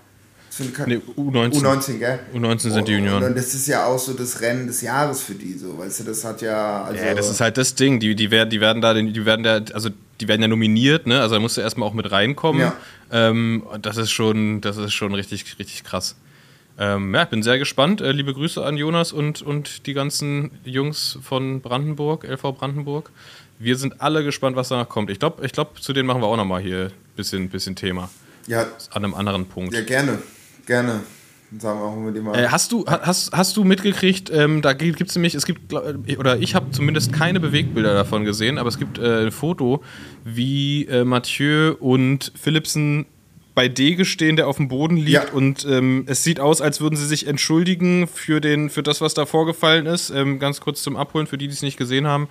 Nee, 0.87 0.99
U19. 1.15 1.61
U19, 1.61 1.99
gell? 1.99 2.19
U19 2.33 2.71
sind 2.71 2.87
die 2.87 2.93
Junioren. 2.93 3.23
Und 3.23 3.37
das 3.37 3.53
ist 3.53 3.67
ja 3.67 3.85
auch 3.85 3.99
so 3.99 4.13
das 4.13 4.41
Rennen 4.41 4.65
des 4.65 4.81
Jahres 4.81 5.21
für 5.21 5.35
die, 5.35 5.53
so, 5.53 5.77
weißt 5.77 5.99
du, 5.99 6.03
das 6.05 6.23
hat 6.25 6.41
ja, 6.41 6.83
also... 6.83 7.03
Ja, 7.03 7.13
das 7.13 7.29
ist 7.29 7.41
halt 7.41 7.57
das 7.57 7.75
Ding. 7.75 7.99
Die, 7.99 8.15
die, 8.15 8.31
werden, 8.31 8.49
die 8.49 8.59
werden 8.59 8.81
da, 8.81 8.93
die 8.95 9.25
werden 9.25 9.43
da, 9.43 9.61
also 9.73 9.89
die 10.19 10.27
werden 10.27 10.41
ja 10.41 10.47
nominiert, 10.47 11.05
ne? 11.05 11.21
Also 11.21 11.35
da 11.35 11.41
musst 11.41 11.57
du 11.57 11.61
erstmal 11.61 11.87
auch 11.87 11.93
mit 11.93 12.11
reinkommen. 12.11 12.61
Ja. 12.61 12.73
Ähm, 13.11 13.63
das 13.81 13.97
ist 13.97 14.09
schon, 14.09 14.61
das 14.61 14.77
ist 14.77 14.93
schon 14.93 15.13
richtig, 15.13 15.59
richtig 15.59 15.83
krass. 15.83 16.15
Ähm, 16.79 17.13
ja, 17.15 17.23
ich 17.23 17.29
bin 17.29 17.41
sehr 17.43 17.57
gespannt. 17.57 18.01
Äh, 18.01 18.11
liebe 18.11 18.33
Grüße 18.33 18.63
an 18.63 18.77
Jonas 18.77 19.11
und, 19.11 19.41
und 19.41 19.87
die 19.87 19.93
ganzen 19.93 20.51
Jungs 20.63 21.17
von 21.23 21.61
Brandenburg, 21.61 22.23
LV 22.23 22.43
Brandenburg. 22.57 23.11
Wir 23.59 23.75
sind 23.75 24.01
alle 24.01 24.23
gespannt, 24.23 24.55
was 24.55 24.69
danach 24.69 24.87
kommt. 24.87 25.09
Ich 25.09 25.17
glaube, 25.19 25.43
ich 25.45 25.51
glaub, 25.51 25.81
zu 25.81 25.91
denen 25.93 26.05
machen 26.07 26.21
wir 26.21 26.27
auch 26.27 26.37
nochmal 26.37 26.61
hier 26.61 26.85
ein 26.85 26.91
bisschen, 27.15 27.49
bisschen 27.49 27.75
Thema. 27.75 28.09
Ja, 28.45 28.67
An 28.91 29.03
einem 29.03 29.15
anderen 29.15 29.45
Punkt. 29.47 29.73
ja 29.73 29.81
gerne. 29.81 30.19
Gerne. 30.67 31.01
Sagen 31.57 31.79
wir 31.79 31.85
auch 31.85 31.95
mit 31.95 32.15
dem. 32.15 32.27
Äh, 32.27 32.49
hast, 32.49 32.71
du, 32.73 32.85
ha- 32.85 32.99
hast, 33.03 33.31
hast 33.31 33.55
du 33.57 33.63
mitgekriegt, 33.63 34.29
ähm, 34.33 34.61
da 34.61 34.73
gibt 34.73 35.01
es 35.01 35.15
nämlich, 35.15 35.33
es 35.33 35.45
gibt, 35.45 35.71
äh, 35.73 36.17
oder 36.17 36.37
ich 36.39 36.55
habe 36.55 36.71
zumindest 36.71 37.13
keine 37.13 37.39
Bewegbilder 37.39 37.93
davon 37.93 38.25
gesehen, 38.25 38.57
aber 38.57 38.67
es 38.67 38.77
gibt 38.77 38.97
äh, 38.99 39.25
ein 39.27 39.31
Foto, 39.31 39.81
wie 40.25 40.85
äh, 40.87 41.05
Mathieu 41.05 41.73
und 41.79 42.33
Philipsen 42.35 43.05
bei 43.57 43.67
Dege 43.69 44.05
stehen, 44.05 44.35
der 44.35 44.47
auf 44.47 44.57
dem 44.57 44.67
Boden 44.67 44.97
liegt 44.97 45.09
Ja. 45.09 45.31
und 45.33 45.65
ähm, 45.65 46.03
es 46.07 46.23
sieht 46.23 46.39
aus, 46.39 46.61
als 46.61 46.79
würden 46.79 46.95
sie 46.95 47.07
sich 47.07 47.25
entschuldigen 47.25 48.07
für, 48.07 48.39
den, 48.39 48.69
für 48.69 48.83
das, 48.83 49.01
was 49.01 49.15
da 49.15 49.25
vorgefallen 49.25 49.87
ist. 49.87 50.11
Ähm, 50.11 50.37
ganz 50.37 50.61
kurz 50.61 50.83
zum 50.83 50.95
Abholen, 50.95 51.25
für 51.25 51.39
die, 51.39 51.47
die 51.47 51.53
es 51.53 51.63
nicht 51.63 51.75
gesehen 51.75 52.05
haben. 52.05 52.29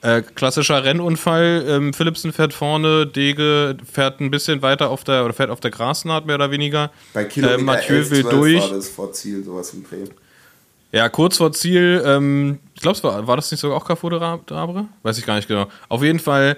Äh, 0.00 0.22
klassischer 0.22 0.82
Rennunfall. 0.82 1.66
Ähm, 1.68 1.92
Philipsen 1.92 2.32
fährt 2.32 2.54
vorne, 2.54 3.06
Dege 3.06 3.76
fährt 3.90 4.20
ein 4.20 4.30
bisschen 4.30 4.62
weiter 4.62 4.88
auf 4.88 5.04
der 5.04 5.26
oder 5.26 5.34
fährt 5.34 5.50
auf 5.50 5.60
der 5.60 5.70
Grasnaht 5.70 6.24
mehr 6.24 6.36
oder 6.36 6.50
weniger. 6.50 6.90
Bei 7.12 7.24
Kilometer 7.24 7.58
äh, 7.60 7.62
Mathieu 7.62 7.96
11, 7.96 8.10
will 8.10 8.22
12 8.22 8.34
durch. 8.34 8.62
war 8.62 8.70
das 8.70 8.88
vor 8.88 9.12
Ziel, 9.12 9.44
sowas 9.44 9.74
im 9.74 9.84
Dreh. 9.84 10.04
Ja, 10.92 11.10
kurz 11.10 11.36
vor 11.36 11.52
Ziel, 11.52 12.02
ähm, 12.06 12.58
ich 12.74 12.80
glaube, 12.80 13.02
war, 13.02 13.26
war 13.26 13.36
das 13.36 13.50
nicht 13.50 13.60
sogar 13.60 13.76
auch 13.76 13.84
Carrefour 13.84 14.10
de 14.10 14.18
Ra- 14.18 14.40
d'Abre? 14.46 14.86
Weiß 15.02 15.18
ich 15.18 15.26
gar 15.26 15.36
nicht 15.36 15.48
genau. 15.48 15.66
Auf 15.90 16.02
jeden 16.02 16.20
Fall 16.20 16.56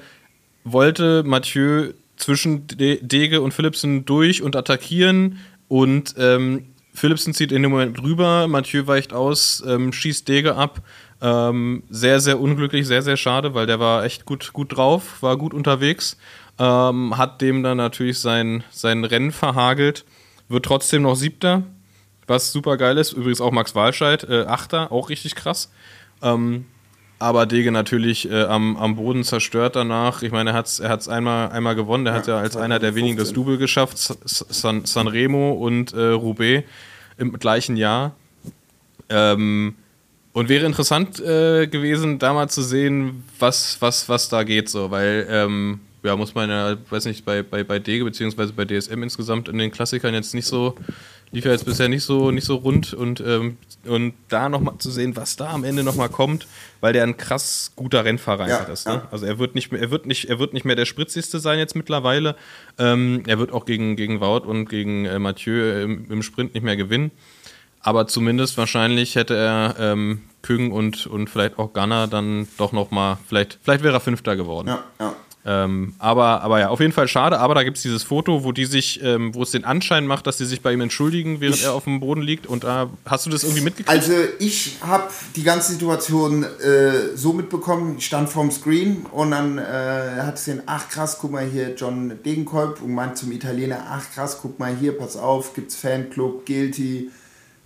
wollte 0.63 1.25
Mathieu 1.25 1.91
zwischen 2.17 2.67
De 2.67 2.99
Dege 3.03 3.41
und 3.43 3.53
Philipsen 3.53 4.05
durch 4.05 4.43
und 4.43 4.57
attackieren 4.57 5.39
und 5.69 6.15
ähm, 6.19 6.67
Philipsen 6.97 7.35
zieht 7.35 7.53
in 7.53 7.63
dem 7.63 7.71
Moment 7.73 8.03
rüber, 8.03 8.49
Mathieu 8.49 8.87
weicht 8.87 9.13
aus, 9.13 9.63
ähm, 9.67 9.93
schießt 9.93 10.27
Dege 10.27 10.57
ab. 10.57 10.81
Ähm, 11.21 11.83
sehr, 11.91 12.21
sehr 12.21 12.41
unglücklich, 12.41 12.87
sehr, 12.87 13.03
sehr 13.03 13.17
schade, 13.17 13.55
weil 13.55 13.67
der 13.67 13.81
war 13.81 14.05
echt 14.05 14.25
gut, 14.25 14.53
gut 14.53 14.77
drauf, 14.77 15.23
war 15.23 15.37
gut 15.37 15.55
unterwegs. 15.55 16.17
Ähm, 16.59 17.17
hat 17.19 17.43
dem 17.43 17.63
dann 17.63 17.77
natürlich 17.77 18.19
sein, 18.19 18.65
sein 18.71 19.05
Rennen 19.05 19.31
verhagelt, 19.31 20.07
wird 20.49 20.65
trotzdem 20.65 21.03
noch 21.03 21.15
Siebter, 21.15 21.65
was 22.27 22.51
super 22.51 22.79
geil 22.79 22.97
ist. 22.97 23.13
Übrigens 23.13 23.43
auch 23.43 23.53
Max 23.53 23.75
Walscheid, 23.75 24.25
äh, 24.25 24.45
Achter, 24.47 24.91
auch 24.91 25.11
richtig 25.11 25.35
krass. 25.35 25.71
Ähm, 26.23 26.65
aber 27.19 27.47
Dege 27.47 27.73
natürlich 27.73 28.31
äh, 28.31 28.45
am, 28.45 28.77
am 28.77 28.97
Boden 28.97 29.25
zerstört 29.25 29.77
danach. 29.77 30.23
Ich 30.23 30.33
meine, 30.33 30.51
er 30.51 30.57
hat 30.57 30.67
es 30.67 30.81
er 30.81 30.91
hat's 30.91 31.09
einmal, 31.09 31.51
einmal 31.51 31.75
gewonnen. 31.75 32.05
Der 32.05 32.15
hat 32.15 32.27
ja 32.27 32.39
als 32.39 32.57
einer 32.57 32.79
der 32.79 32.95
wenigen 32.95 33.17
das 33.17 33.29
2015. 33.29 33.35
Double 33.35 33.59
geschafft. 33.59 33.99
San, 33.99 34.85
Sanremo 34.85 35.53
und 35.53 35.93
äh, 35.95 36.09
Roubaix 36.09 36.65
im 37.17 37.33
gleichen 37.39 37.77
Jahr. 37.77 38.15
Ähm, 39.09 39.77
und 40.33 40.51
wäre 40.51 40.67
interessant 40.67 41.19
äh, 41.21 41.67
gewesen, 41.67 42.19
da 42.19 42.35
mal 42.35 42.49
zu 42.49 42.61
sehen, 42.61 43.25
was, 43.39 43.79
was, 43.81 44.07
was 44.11 44.29
da 44.29 44.43
geht, 44.43 44.69
so, 44.69 44.91
weil, 44.91 45.27
ähm, 45.31 45.81
ja, 46.03 46.15
muss 46.15 46.35
man 46.35 46.51
ja, 46.51 46.77
weiß 46.91 47.07
nicht, 47.07 47.25
bei, 47.25 47.43
bei, 47.43 47.65
bei 47.65 47.79
Dege 47.79 48.05
beziehungsweise 48.05 48.53
bei 48.53 48.67
DSM 48.67 49.03
insgesamt 49.03 49.49
in 49.49 49.57
den 49.57 49.71
Klassikern 49.71 50.13
jetzt 50.13 50.35
nicht 50.35 50.47
so, 50.47 50.75
lief 51.33 51.45
ja 51.45 51.53
jetzt 51.53 51.65
bisher 51.65 51.89
nicht 51.89 52.05
so, 52.05 52.31
nicht 52.31 52.45
so 52.47 52.57
rund 52.57 52.95
und, 52.95 53.21
ähm, 53.21 53.59
und 53.85 54.15
da 54.29 54.49
nochmal 54.49 54.79
zu 54.79 54.91
sehen, 54.91 55.17
was 55.17 55.37
da 55.37 55.51
am 55.51 55.65
Ende 55.65 55.83
nochmal 55.83 56.09
kommt, 56.09 56.47
weil 56.81 56.93
der 56.93 57.03
ein 57.03 57.17
krass 57.17 57.73
guter 57.77 58.05
Rennfahrer 58.05 58.49
Ja, 58.49 58.59
einfach 58.59 58.73
ist. 58.73 58.87
Ne? 58.87 58.95
ja. 58.95 59.09
Also 59.11 59.27
er 59.27 59.39
wird 59.39 59.55
nicht 59.55 59.73
mehr, 59.73 59.81
er 59.81 59.91
wird 59.91 60.07
nicht, 60.07 60.29
er 60.29 60.39
wird 60.39 60.55
nicht 60.55 60.65
mehr 60.65 60.77
der 60.77 60.87
spritzigste 60.87 61.39
sein 61.39 61.59
jetzt 61.59 61.75
mittlerweile. 61.75 62.37
Ähm, 62.79 63.23
er 63.27 63.39
wird 63.39 63.53
auch 63.53 63.65
gegen, 63.65 63.97
gegen 63.97 64.21
Wout 64.21 64.47
und 64.47 64.69
gegen 64.69 65.05
äh, 65.05 65.19
Mathieu 65.19 65.83
im, 65.83 66.11
im 66.11 66.23
Sprint 66.23 66.55
nicht 66.55 66.63
mehr 66.63 66.77
gewinnen. 66.77 67.11
Aber 67.81 68.07
zumindest 68.09 68.59
wahrscheinlich 68.59 69.15
hätte 69.15 69.37
er 69.37 69.77
ähm, 69.79 70.23
Küng 70.43 70.73
und, 70.73 71.07
und 71.07 71.31
vielleicht 71.31 71.59
auch 71.59 71.73
Gunner 71.73 72.09
dann 72.09 72.49
doch 72.59 72.73
noch 72.73 72.91
mal, 72.91 73.19
vielleicht, 73.29 73.59
vielleicht 73.63 73.85
wäre 73.85 73.95
er 73.95 74.01
Fünfter 74.01 74.37
geworden. 74.37 74.69
Ja, 74.69 74.85
ja. 74.99 75.15
Ähm, 75.49 75.95
aber, 76.01 76.43
aber 76.43 76.59
ja, 76.59 76.69
auf 76.71 76.81
jeden 76.81 76.93
Fall 76.93 77.07
schade. 77.07 77.39
Aber 77.39 77.55
da 77.55 77.63
gibt 77.63 77.77
es 77.77 77.83
dieses 77.85 78.03
Foto, 78.03 78.43
wo 78.43 78.51
die 78.51 78.65
sich, 78.65 79.01
ähm, 79.05 79.33
wo 79.33 79.45
es 79.45 79.53
den 79.53 79.65
Anschein 79.65 80.05
macht, 80.05 80.27
dass 80.27 80.39
sie 80.39 80.45
sich 80.45 80.61
bei 80.61 80.73
ihm 80.73 80.81
entschuldigen, 80.81 81.41
während 81.41 81.57
Ich- 81.59 81.63
er 81.65 81.73
auf 81.75 81.85
dem 81.85 82.01
Boden 82.01 82.21
liegt. 82.21 82.49
Und 82.49 82.65
da 82.65 82.91
hast 83.05 83.27
du 83.27 83.31
das 83.31 83.45
irgendwie 83.45 83.63
mitgekriegt? 83.63 83.89
Also 83.89 84.13
ich 84.41 84.79
habe 84.81 85.05
die 85.37 85.45
ganze 85.45 85.73
Situation 85.75 86.43
äh, 86.43 87.15
so 87.17 87.33
mitbekommen, 87.33 87.95
ich 87.99 88.07
stand 88.07 88.29
vorm 88.29 88.51
Screen 88.51 89.07
und 89.13 89.31
dann 89.31 89.59
äh, 89.59 89.63
hat 90.23 90.35
es 90.35 90.47
den, 90.47 90.63
ach 90.67 90.89
krass, 90.89 91.19
guck 91.21 91.31
mal 91.31 91.47
hier, 91.47 91.75
John 91.77 92.19
Degenkolb 92.25 92.83
und 92.83 92.93
meint 92.93 93.17
zum 93.17 93.31
Italiener, 93.31 93.87
ach 93.89 94.03
krass, 94.13 94.39
guck 94.43 94.59
mal 94.59 94.75
hier, 94.75 94.99
pass 94.99 95.17
auf, 95.17 95.55
gibt's 95.55 95.77
Fanclub, 95.77 96.45
Guilty, 96.45 97.11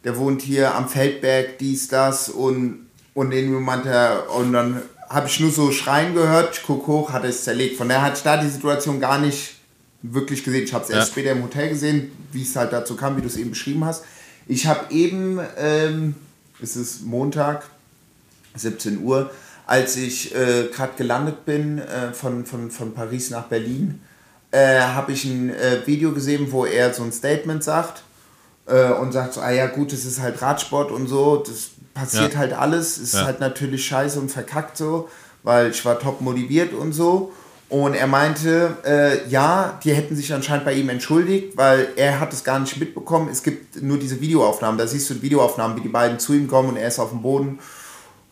der 0.05 0.19
wohnt 0.19 0.43
hier 0.43 0.75
am 0.75 0.87
Feldberg, 0.87 1.59
dies, 1.59 1.89
das 1.89 2.29
und, 2.29 2.87
und 3.15 3.33
irgendwie 3.33 3.61
meinte 3.63 3.89
er, 3.89 4.25
und 4.37 4.53
dann 4.53 4.83
habe 5.11 5.27
ich 5.27 5.41
nur 5.41 5.51
so 5.51 5.73
Schreien 5.73 6.15
gehört, 6.15 6.57
ich 6.57 6.63
guck 6.63 6.87
hoch, 6.87 7.13
hat 7.13 7.25
es 7.25 7.43
zerlegt. 7.45 7.77
Von 7.77 7.89
daher 7.89 8.03
hatte 8.03 8.17
ich 8.19 8.23
da 8.23 8.37
die 8.37 8.49
Situation 8.49 9.01
gar 9.01 9.19
nicht 9.19 9.57
wirklich 10.03 10.45
gesehen. 10.45 10.63
Ich 10.65 10.73
habe 10.73 10.85
es 10.85 10.91
erst 10.91 11.09
Ja. 11.09 11.13
später 11.13 11.33
im 11.33 11.43
Hotel 11.43 11.69
gesehen, 11.69 12.13
wie 12.33 12.43
es 12.43 12.55
halt 12.55 12.73
dazu 12.73 12.95
kam, 12.97 13.17
wie 13.17 13.21
du 13.21 13.27
es 13.27 13.37
eben 13.37 13.51
beschrieben 13.51 13.85
hast. 13.85 14.05
Ich 14.47 14.67
habe 14.67 14.93
eben, 14.95 15.41
ähm, 15.59 16.15
es 16.63 16.77
ist 16.77 17.05
Montag, 17.05 17.65
17 18.55 19.03
Uhr, 19.03 19.31
als 19.67 19.97
ich 19.97 20.35
äh, 20.35 20.69
gerade 20.73 20.93
gelandet 20.97 21.45
bin 21.45 21.79
äh, 21.79 22.13
von, 22.13 22.47
von, 22.47 22.71
von 22.71 22.95
Paris 22.95 23.31
nach 23.31 23.45
Berlin, 23.45 24.01
äh, 24.53 24.81
habe 24.81 25.13
ich 25.13 25.25
ein 25.25 25.51
äh, 25.51 25.87
Video 25.87 26.13
gesehen, 26.13 26.51
wo 26.53 26.65
er 26.65 26.95
so 26.95 27.03
ein 27.03 27.13
Statement 27.13 27.63
sagt 27.63 28.03
äh, 28.67 28.91
und 28.93 29.13
sagt 29.13 29.35
so, 29.35 29.41
ah 29.41 29.51
ja 29.51 29.67
gut, 29.67 29.93
es 29.93 30.05
ist 30.05 30.21
halt 30.21 30.41
Radsport 30.41 30.91
und 30.93 31.09
so, 31.09 31.37
das 31.37 31.71
passiert 31.95 32.33
Ja. 32.35 32.39
halt 32.41 32.53
alles, 32.53 32.99
ist 32.99 33.15
Ja. 33.15 33.25
halt 33.25 33.41
natürlich 33.41 33.85
scheiße 33.87 34.19
und 34.21 34.31
verkackt 34.31 34.77
so, 34.77 35.09
weil 35.43 35.71
ich 35.71 35.85
war 35.85 35.99
top 35.99 36.21
motiviert 36.21 36.73
und 36.73 36.93
so. 36.93 37.33
Und 37.69 37.95
er 37.95 38.09
meinte, 38.09 38.77
äh, 38.85 39.29
ja, 39.29 39.79
die 39.85 39.93
hätten 39.93 40.17
sich 40.17 40.35
anscheinend 40.35 40.65
bei 40.65 40.73
ihm 40.73 40.89
entschuldigt, 40.89 41.57
weil 41.57 41.89
er 41.95 42.19
hat 42.19 42.33
es 42.33 42.43
gar 42.43 42.59
nicht 42.59 42.77
mitbekommen. 42.79 43.29
Es 43.31 43.45
gibt 43.45 43.81
nur 43.81 43.97
diese 43.97 44.21
Videoaufnahmen. 44.21 44.77
Da 44.77 44.89
siehst 44.89 45.09
du 45.09 45.15
die 45.15 45.23
Videoaufnahmen, 45.23 45.77
wie 45.77 45.81
die 45.83 45.89
beiden 45.89 46.19
zu 46.19 46.33
ihm 46.33 46.49
kommen 46.49 46.71
und 46.71 46.77
er 46.77 46.89
ist 46.89 46.99
auf 46.99 47.11
dem 47.11 47.23
Boden 47.23 47.61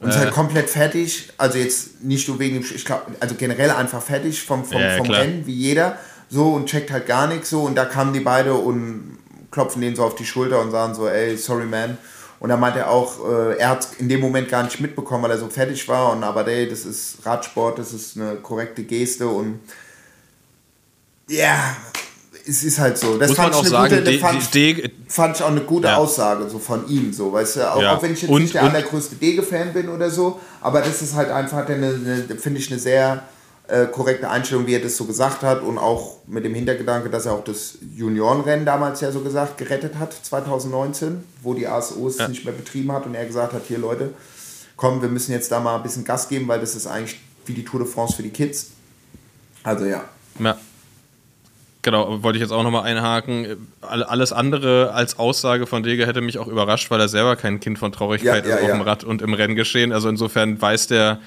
und 0.01 0.09
ist 0.09 0.17
Äh. 0.17 0.21
halt 0.21 0.33
komplett 0.33 0.69
fertig. 0.69 1.29
Also 1.39 1.59
jetzt 1.59 2.03
nicht 2.03 2.27
nur 2.29 2.41
wegen 2.41 2.55
dem, 2.61 2.65
ich 2.75 2.85
glaube, 2.85 3.03
also 3.21 3.37
generell 3.37 3.71
einfach 3.71 4.03
fertig 4.03 4.43
vom, 4.43 4.65
vom, 4.65 4.81
Ja, 4.81 4.89
ja, 4.93 4.97
vom 4.97 5.07
klar. 5.07 5.21
Rennen, 5.21 5.47
wie 5.47 5.55
jeder. 5.55 5.99
So 6.31 6.53
und 6.55 6.67
checkt 6.67 6.91
halt 6.91 7.07
gar 7.07 7.29
nichts 7.29 7.49
so. 7.49 7.61
Und 7.63 7.77
da 7.77 7.85
kamen 7.85 8.13
die 8.13 8.21
beide 8.21 8.55
und 8.55 9.19
klopfen 9.53 9.81
den 9.81 9.95
so 9.95 10.03
auf 10.03 10.17
die 10.17 10.27
Schulter 10.27 10.61
und 10.61 10.73
sagen 10.73 10.95
so, 10.97 11.07
ey, 11.07 11.37
sorry 11.37 11.65
man. 11.67 11.97
Und 12.41 12.51
dann 12.51 12.61
meinte 12.61 12.78
er 12.80 12.91
auch, 12.91 13.28
äh, 13.28 13.57
er 13.59 13.70
hat 13.70 13.89
in 13.99 14.09
dem 14.09 14.20
Moment 14.20 14.49
gar 14.49 14.62
nicht 14.62 14.78
mitbekommen, 14.80 15.24
weil 15.24 15.32
er 15.32 15.39
so 15.39 15.49
fertig 15.49 15.89
war. 15.89 16.12
Und 16.12 16.22
aber 16.22 16.47
ey, 16.47 16.68
das 16.68 16.84
ist 16.84 17.18
Radsport, 17.24 17.78
das 17.78 17.93
ist 17.93 18.16
eine 18.16 18.36
korrekte 18.36 18.84
Geste 18.84 19.26
und 19.26 19.61
ja, 21.28 21.76
es 22.47 22.64
ist 22.64 22.78
halt 22.78 22.97
so. 22.97 23.18
Das 23.18 23.28
Muss 23.30 23.39
man 23.39 23.47
fand 23.53 23.57
auch 23.57 23.64
ich 23.64 23.74
eine 23.74 23.89
sagen, 23.91 23.95
gute, 23.97 24.03
De- 24.11 24.18
fand, 24.20 24.55
De- 24.55 24.91
fand 25.09 25.36
ich 25.36 25.43
auch 25.43 25.49
eine 25.51 25.61
gute 25.62 25.89
Ja. 25.89 25.97
Aussage 25.97 26.49
so 26.49 26.59
von 26.59 26.89
ihm, 26.89 27.12
so, 27.12 27.32
weißt 27.32 27.57
du, 27.57 27.72
auch, 27.72 27.82
Ja. 27.82 27.97
auch 27.97 28.03
wenn 28.03 28.12
ich 28.14 28.22
jetzt 28.22 28.30
Und- 28.30 28.43
nicht 28.43 28.55
der 28.55 28.62
allergrößte 28.62 29.16
Dege-Fan 29.16 29.72
bin 29.74 29.89
oder 29.91 30.09
so, 30.11 30.41
aber 30.61 30.80
das 30.80 31.03
ist 31.03 31.14
halt 31.14 31.30
einfach, 31.30 31.66
eine, 31.68 31.86
eine 31.89 32.39
finde 32.39 32.61
ich, 32.61 32.70
eine 32.70 32.80
sehr 32.80 33.24
äh, 33.69 33.87
korrekte 33.87 34.31
Einstellung, 34.31 34.66
wie 34.66 34.75
er 34.75 34.81
das 34.81 34.97
so 34.97 35.05
gesagt 35.05 35.43
hat 35.43 35.62
und 35.62 35.79
auch 35.79 36.16
mit 36.27 36.45
dem 36.45 36.55
Hintergedanke, 36.55 37.11
dass 37.11 37.27
er 37.27 37.33
auch 37.33 37.45
das 37.45 37.79
Juniorenrennen 37.95 38.64
damals 38.66 39.01
ja 39.01 39.12
so 39.12 39.21
gesagt 39.21 39.59
gerettet 39.59 39.97
hat, 39.99 40.12
2019, 40.14 41.23
wo 41.43 41.55
die 41.55 41.66
ASO 41.66 42.07
es 42.09 42.19
Ja. 42.19 42.29
nicht 42.29 42.45
mehr 42.45 42.55
betrieben 42.55 42.93
hat 42.93 43.05
und 43.07 43.14
er 43.14 43.27
gesagt 43.27 43.53
hat, 43.53 43.62
hier 43.69 43.79
Leute, 43.79 44.11
komm, 44.77 45.03
wir 45.03 45.09
müssen 45.09 45.33
jetzt 45.33 45.53
da 45.53 45.61
mal 45.61 45.77
ein 45.77 45.83
bisschen 45.83 46.05
Gas 46.05 46.29
geben, 46.29 46.49
weil 46.49 46.61
das 46.61 46.75
ist 46.75 46.87
eigentlich 46.87 47.21
wie 47.47 47.53
die 47.53 47.64
Tour 47.64 47.81
de 47.81 47.89
France 47.89 48.16
für 48.16 48.23
die 48.23 48.31
Kids. 48.31 48.71
Also 49.64 49.85
ja. 49.85 50.05
Ja. 50.39 50.57
Genau, 51.83 52.23
wollte 52.23 52.39
ich 52.39 52.43
jetzt 52.43 52.51
auch 52.51 52.62
nochmal 52.64 52.83
einhaken. 52.85 53.69
All- 53.83 54.03
Alles 54.03 54.33
andere 54.33 54.93
als 54.93 55.19
Aussage 55.19 55.66
von 55.66 55.83
Dege 55.83 56.07
hätte 56.07 56.21
mich 56.21 56.39
auch 56.39 56.49
überrascht, 56.49 56.91
weil 56.91 57.01
er 57.01 57.09
selber 57.09 57.37
kein 57.37 57.61
Kind 57.61 57.79
von 57.79 57.93
Traurigkeit 57.93 58.45
Ja, 58.45 58.51
ja, 58.51 58.57
ist 58.57 58.62
auf 58.64 58.71
dem 58.73 58.81
Rad 58.81 59.05
und 59.05 59.23
im 59.23 59.33
Renngeschehen. 59.33 59.93
Also 59.93 60.09
insofern 60.09 60.61
weiß 60.61 60.89
der, 60.89 61.21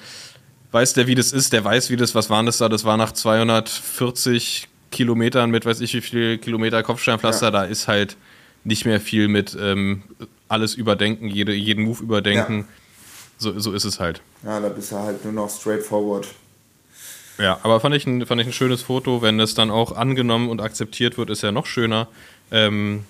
weiß 0.72 0.94
der, 0.94 1.06
wie 1.06 1.14
das 1.14 1.32
ist, 1.32 1.52
der 1.52 1.64
weiß, 1.64 1.90
wie 1.90 1.96
das, 1.96 2.14
was 2.14 2.30
waren 2.30 2.46
das 2.46 2.58
da? 2.58 2.68
Das 2.68 2.84
war 2.84 2.96
nach 2.96 3.12
240 3.12 4.68
Kilometern 4.90 5.50
mit 5.50 5.64
weiß 5.64 5.80
ich 5.80 5.94
wie 5.94 6.00
viel 6.02 6.38
Kilometer 6.38 6.82
Kopfsteinpflaster, 6.82 7.46
Ja. 7.46 7.50
da 7.50 7.64
ist 7.64 7.88
halt 7.88 8.16
nicht 8.64 8.84
mehr 8.84 9.00
viel 9.00 9.28
mit 9.28 9.56
ähm, 9.58 10.02
alles 10.48 10.74
überdenken, 10.74 11.28
jede, 11.28 11.52
jeden 11.54 11.84
Move 11.84 12.02
überdenken. 12.02 12.58
Ja. 12.60 12.64
So, 13.38 13.58
so 13.58 13.72
ist 13.72 13.84
es 13.84 13.98
halt. 13.98 14.20
Ja, 14.44 14.60
da 14.60 14.68
bist 14.68 14.92
du 14.92 14.96
halt 14.98 15.24
nur 15.24 15.32
noch 15.32 15.50
straightforward. 15.50 16.28
Ja, 17.38 17.58
aber 17.62 17.80
fand 17.80 17.94
ich, 17.94 18.06
ein, 18.06 18.24
fand 18.26 18.40
ich 18.40 18.46
ein 18.46 18.52
schönes 18.52 18.82
Foto. 18.82 19.22
Wenn 19.22 19.40
es 19.40 19.54
dann 19.54 19.70
auch 19.70 19.96
angenommen 19.96 20.48
und 20.48 20.60
akzeptiert 20.60 21.16
wird, 21.18 21.30
ist 21.30 21.42
ja 21.42 21.50
noch 21.50 21.66
schöner. 21.66 22.06
Ähm, 22.52 23.04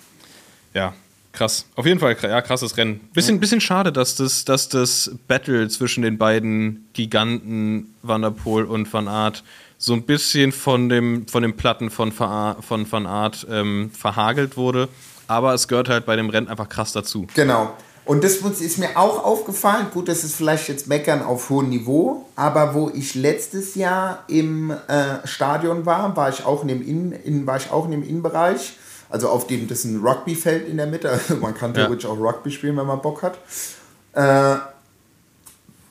ja, 0.73 0.95
krass. 1.33 1.67
Auf 1.75 1.87
jeden 1.87 1.99
Fall, 1.99 2.17
ja, 2.23 2.41
krasses 2.43 2.77
Rennen. 2.77 3.01
Bisschen, 3.13 3.41
bisschen 3.41 3.61
schade, 3.61 3.93
dass 3.93 4.15
das, 4.17 4.45
dass 4.45 4.69
das 4.69 5.11
Battle 5.27 5.69
zwischen 5.69 6.03
den 6.03 6.19
beiden 6.19 6.89
Giganten 6.93 7.95
Van 8.03 8.23
der 8.23 8.31
Poel 8.31 8.65
und 8.65 8.93
Van 8.93 9.09
Aert 9.09 9.43
so 9.79 9.95
ein 9.95 10.03
bisschen 10.03 10.53
von 10.53 10.89
dem, 10.89 11.27
von 11.27 11.43
dem 11.43 11.57
Platten 11.57 11.91
von, 11.91 12.13
Ver- 12.13 12.59
von 12.61 12.91
Van 12.91 13.07
Art 13.07 13.47
ähm, 13.51 13.91
verhagelt 13.93 14.57
wurde. 14.57 14.89
Aber 15.27 15.55
es 15.55 15.67
gehört 15.67 15.89
halt 15.89 16.07
bei 16.07 16.15
dem 16.15 16.31
Rennen 16.31 16.49
einfach 16.49 16.69
krass 16.69 16.93
dazu. 16.93 17.27
Genau. 17.35 17.73
Und 18.05 18.25
das 18.25 18.37
ist 18.39 18.79
mir 18.79 18.97
auch 18.97 19.25
aufgefallen. 19.25 19.87
Gut, 19.95 20.09
das 20.09 20.25
ist 20.25 20.35
vielleicht 20.35 20.69
jetzt 20.69 20.89
Meckern 20.89 21.23
auf 21.23 21.51
hohem 21.51 21.69
Niveau, 21.69 22.29
aber 22.35 22.75
wo 22.75 22.91
ich 22.93 23.15
letztes 23.15 23.77
Jahr 23.77 24.25
im 24.27 24.73
äh, 24.73 25.25
Stadion 25.25 25.87
war, 25.87 26.17
war 26.17 26.29
ich 26.29 26.45
auch 26.45 26.63
in 26.63 26.69
dem 26.69 26.83
Innen, 26.83 27.13
in, 27.13 27.47
war 27.47 27.57
ich 27.57 27.71
auch 27.71 27.85
in 27.85 27.93
dem 27.93 28.03
Innenbereich. 28.03 28.73
Also 29.13 29.29
auf 29.29 29.47
dem, 29.47 29.69
das 29.69 29.81
ist 29.81 29.85
ein 29.85 30.01
Rugbyfeld 30.05 30.69
in 30.69 30.79
der 30.79 30.87
Mitte. 30.87 31.11
Also 31.11 31.37
man 31.41 31.55
kann 31.55 31.75
Ja. 31.75 31.83
theoretisch 31.85 32.07
auch 32.07 32.19
Rugby 32.19 32.51
spielen, 32.51 32.77
wenn 32.77 32.87
man 32.87 33.01
Bock 33.01 33.23
hat. 33.23 33.35
Äh, 34.15 34.57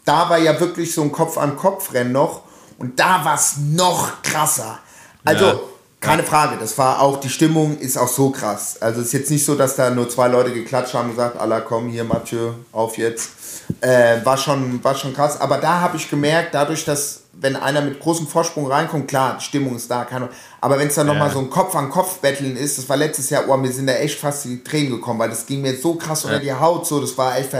da 0.06 0.30
war 0.30 0.38
ja 0.40 0.60
wirklich 0.60 0.94
so 0.94 1.04
ein 1.04 1.12
Kopf-an-Kopf-Rennen 1.12 2.12
noch. 2.12 2.42
Und 2.80 3.00
da 3.00 3.24
war 3.24 3.36
es 3.36 3.58
noch 3.58 4.22
krasser. 4.24 4.80
Also, 5.24 5.46
Ja. 5.46 5.60
keine 6.00 6.24
Frage, 6.24 6.58
das 6.60 6.76
war 6.80 7.00
auch, 7.00 7.20
die 7.20 7.30
Stimmung 7.30 7.78
ist 7.78 7.96
auch 7.98 8.08
so 8.08 8.32
krass. 8.32 8.82
Also 8.82 9.02
es 9.02 9.08
ist 9.08 9.14
jetzt 9.14 9.30
nicht 9.32 9.46
so, 9.46 9.54
dass 9.54 9.76
da 9.76 9.92
nur 9.92 10.10
zwei 10.10 10.28
Leute 10.28 10.52
geklatscht 10.52 10.96
haben 10.96 11.10
und 11.10 11.16
gesagt, 11.16 11.40
Allah 11.40 11.62
komm 11.62 11.90
hier, 11.90 12.04
Mathieu, 12.04 12.54
auf 12.72 12.98
jetzt. 12.98 13.30
Äh, 13.82 14.26
war, 14.26 14.38
schon, 14.38 14.84
war 14.84 14.96
schon 14.96 15.14
krass. 15.14 15.40
Aber 15.40 15.60
da 15.60 15.80
habe 15.82 15.98
ich 15.98 16.10
gemerkt, 16.10 16.56
dadurch, 16.56 16.84
dass 16.86 17.21
wenn 17.34 17.56
einer 17.56 17.82
mit 17.82 18.00
großem 18.00 18.28
Vorsprung 18.28 18.68
reinkommt, 18.68 19.08
klar, 19.08 19.38
die 19.40 19.44
Stimmung 19.46 19.76
ist 19.76 19.90
da, 19.90 20.04
keine 20.06 20.30
Aber 20.60 20.78
wenn 20.78 20.88
es 20.88 20.96
dann 20.96 21.08
nochmal 21.08 21.30
Ja. 21.30 21.34
so 21.34 21.40
ein 21.40 21.50
Kopf-an-Kopf-Betteln 21.50 22.56
ist, 22.58 22.78
das 22.78 22.88
war 22.90 22.98
letztes 22.98 23.30
Jahr, 23.30 23.44
oh, 23.48 23.58
mir 23.58 23.72
sind 23.72 23.88
da 23.88 23.94
echt 23.94 24.20
fast 24.20 24.46
die 24.46 24.64
Tränen 24.64 24.92
gekommen, 24.92 25.20
weil 25.20 25.30
das 25.30 25.46
ging 25.46 25.62
mir 25.62 25.76
so 25.76 25.96
krass 25.96 26.26
unter 26.26 26.40
die 26.40 26.54
Haut, 26.54 26.86
so, 26.86 27.00
das 27.00 27.18
war 27.18 27.38
echt 27.38 27.52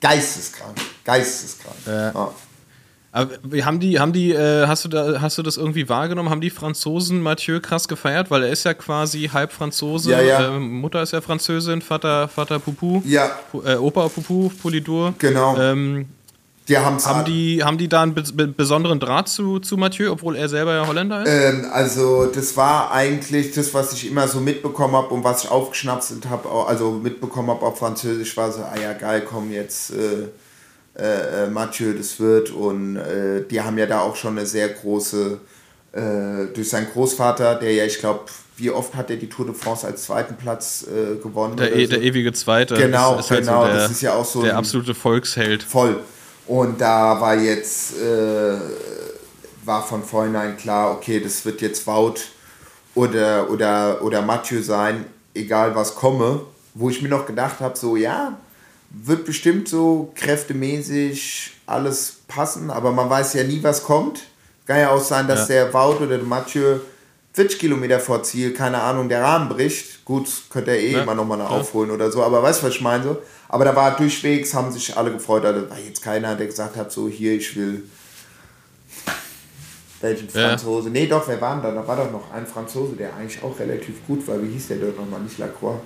geisteskrank. 0.00 0.76
Geisteskrank. 1.04 1.76
Ja. 1.86 2.30
Aber 3.10 3.30
wie 3.42 3.64
haben 3.64 3.80
die, 3.80 3.98
haben 3.98 4.12
die, 4.12 4.32
äh, 4.32 4.66
hast 4.66 4.84
du 4.84 4.88
da, 4.88 5.20
hast 5.20 5.38
du 5.38 5.42
das 5.42 5.56
irgendwie 5.56 5.88
wahrgenommen? 5.88 6.28
Haben 6.28 6.42
die 6.42 6.50
Franzosen 6.50 7.22
Mathieu 7.22 7.58
krass 7.58 7.88
gefeiert? 7.88 8.30
Weil 8.30 8.42
er 8.44 8.50
ist 8.50 8.64
ja 8.64 8.74
quasi 8.74 9.30
halb 9.32 9.50
Franzose. 9.50 10.10
Ja, 10.12 10.20
ja. 10.20 10.48
Ähm, 10.56 10.80
Mutter 10.80 11.02
ist 11.02 11.12
ja 11.12 11.22
Französin, 11.22 11.80
Vater, 11.80 12.28
Vater 12.28 12.58
Pupu. 12.58 13.02
Ja. 13.06 13.30
Äh, 13.64 13.76
Opa 13.76 14.08
Pupu, 14.08 14.50
Polidur. 14.60 15.14
Genau. 15.18 15.56
Ähm, 15.56 16.06
Die 16.68 16.76
haben's 16.76 17.06
haben, 17.06 17.24
die, 17.24 17.64
haben 17.64 17.78
die 17.78 17.88
da 17.88 18.02
einen 18.02 18.14
be 18.14 18.22
be 18.34 18.46
besonderen 18.46 19.00
Draht 19.00 19.28
zu, 19.28 19.58
zu 19.58 19.76
Mathieu, 19.76 20.12
obwohl 20.12 20.36
er 20.36 20.50
selber 20.50 20.74
ja 20.74 20.86
Holländer 20.86 21.22
ist? 21.22 21.28
Ähm, 21.30 21.66
also 21.72 22.26
das 22.26 22.56
war 22.58 22.92
eigentlich 22.92 23.52
das, 23.52 23.72
was 23.72 23.94
ich 23.94 24.10
immer 24.10 24.28
so 24.28 24.40
mitbekommen 24.40 24.94
habe 24.94 25.08
und 25.14 25.24
was 25.24 25.44
ich 25.44 25.50
aufgeschnapselt 25.50 26.28
habe, 26.28 26.48
also 26.66 26.92
mitbekommen 26.92 27.48
habe 27.48 27.64
auf 27.64 27.78
Französisch, 27.78 28.36
war 28.36 28.52
so, 28.52 28.60
ah 28.60 28.74
ja 28.80 28.92
geil, 28.92 29.22
komm 29.26 29.50
jetzt 29.50 29.92
äh, 29.92 30.28
äh, 30.98 31.44
äh, 31.44 31.46
Mathieu, 31.48 31.94
das 31.94 32.20
wird 32.20 32.50
und 32.50 32.96
äh, 32.96 33.44
die 33.50 33.60
haben 33.62 33.78
ja 33.78 33.86
da 33.86 34.00
auch 34.00 34.16
schon 34.16 34.36
eine 34.36 34.46
sehr 34.46 34.68
große, 34.68 35.38
äh, 35.92 36.00
durch 36.52 36.68
seinen 36.68 36.90
Großvater, 36.90 37.54
der 37.54 37.72
ja, 37.72 37.84
ich 37.84 37.98
glaube, 37.98 38.24
wie 38.58 38.70
oft 38.70 38.94
hat 38.94 39.08
er 39.08 39.16
die 39.16 39.28
Tour 39.28 39.46
de 39.46 39.54
France 39.54 39.86
als 39.86 40.02
zweiten 40.02 40.36
Platz 40.36 40.84
äh, 40.86 41.22
gewonnen? 41.22 41.56
der, 41.56 41.74
e 41.74 41.86
so? 41.86 41.92
der 41.92 42.02
ewige 42.02 42.32
Zweite. 42.32 42.74
Genau, 42.74 43.18
ist 43.18 43.30
halt 43.30 43.40
genau, 43.40 43.62
so 43.62 43.66
der, 43.68 43.76
das 43.76 43.90
ist 43.92 44.02
ja 44.02 44.14
auch 44.14 44.24
so 44.24 44.42
der 44.42 44.56
absolute 44.56 44.94
Volksheld. 44.94 45.62
Voll. 45.62 46.00
Und 46.48 46.80
da 46.80 47.20
war 47.20 47.36
jetzt, 47.36 47.96
äh, 47.98 48.56
war 49.64 49.82
von 49.86 50.02
vornherein 50.02 50.56
klar, 50.56 50.92
okay, 50.92 51.20
das 51.20 51.44
wird 51.44 51.60
jetzt 51.60 51.86
Wout 51.86 52.14
oder, 52.94 53.50
oder, 53.50 54.02
oder 54.02 54.22
Mathieu 54.22 54.62
sein, 54.62 55.04
egal 55.34 55.74
was 55.74 55.94
komme. 55.94 56.40
Wo 56.74 56.88
ich 56.90 57.02
mir 57.02 57.08
noch 57.08 57.26
gedacht 57.26 57.60
habe, 57.60 57.76
so 57.76 57.96
ja, 57.96 58.38
wird 58.90 59.24
bestimmt 59.26 59.68
so 59.68 60.10
kräftemäßig 60.14 61.52
alles 61.66 62.16
passen, 62.28 62.70
aber 62.70 62.92
man 62.92 63.10
weiß 63.10 63.34
ja 63.34 63.44
nie, 63.44 63.62
was 63.62 63.82
kommt. 63.82 64.22
Kann 64.66 64.80
ja 64.80 64.90
auch 64.90 65.02
sein, 65.02 65.28
dass 65.28 65.48
Ja. 65.48 65.64
der 65.66 65.74
Wout 65.74 65.96
oder 65.96 66.16
der 66.16 66.22
Mathieu 66.26 66.78
40 67.38 67.60
Kilometer 67.60 68.00
vor 68.00 68.24
Ziel, 68.24 68.52
keine 68.52 68.82
Ahnung, 68.82 69.08
der 69.08 69.22
Rahmen 69.22 69.48
bricht. 69.48 70.04
Gut, 70.04 70.28
könnte 70.50 70.72
er 70.72 70.80
eh 70.80 70.90
Ja, 70.92 71.02
immer 71.02 71.14
nochmal 71.14 71.38
ja. 71.38 71.46
aufholen 71.46 71.92
oder 71.92 72.10
so, 72.10 72.20
aber 72.24 72.42
weißt 72.42 72.62
du, 72.62 72.66
was 72.66 72.74
ich 72.74 72.80
meine? 72.80 73.04
So? 73.04 73.18
Aber 73.48 73.64
da 73.64 73.76
war 73.76 73.94
durchwegs, 73.96 74.52
haben 74.54 74.72
sich 74.72 74.96
alle 74.96 75.12
gefreut, 75.12 75.44
also 75.44 75.70
war 75.70 75.78
jetzt 75.78 76.02
keiner, 76.02 76.34
der 76.34 76.46
gesagt 76.48 76.74
hat, 76.76 76.90
so 76.90 77.08
hier, 77.08 77.34
ich 77.34 77.54
will 77.56 77.84
welchen 80.00 80.28
Ja. 80.34 80.48
Franzose. 80.48 80.90
Nee, 80.90 81.06
doch, 81.06 81.28
wer 81.28 81.40
war 81.40 81.54
denn 81.54 81.62
da? 81.62 81.80
Da 81.80 81.86
war 81.86 81.96
doch 81.96 82.10
noch 82.10 82.32
ein 82.32 82.44
Franzose, 82.44 82.96
der 82.96 83.14
eigentlich 83.14 83.40
auch 83.42 83.56
relativ 83.58 84.04
gut 84.08 84.26
war. 84.26 84.42
Wie 84.42 84.48
hieß 84.48 84.68
der 84.68 84.78
dort 84.78 84.96
nochmal? 84.96 85.20
Nicht 85.20 85.38
Lacroix. 85.38 85.78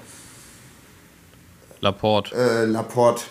Laporte. 1.81 2.35
Äh, 2.35 2.65
Laporte. 2.65 3.25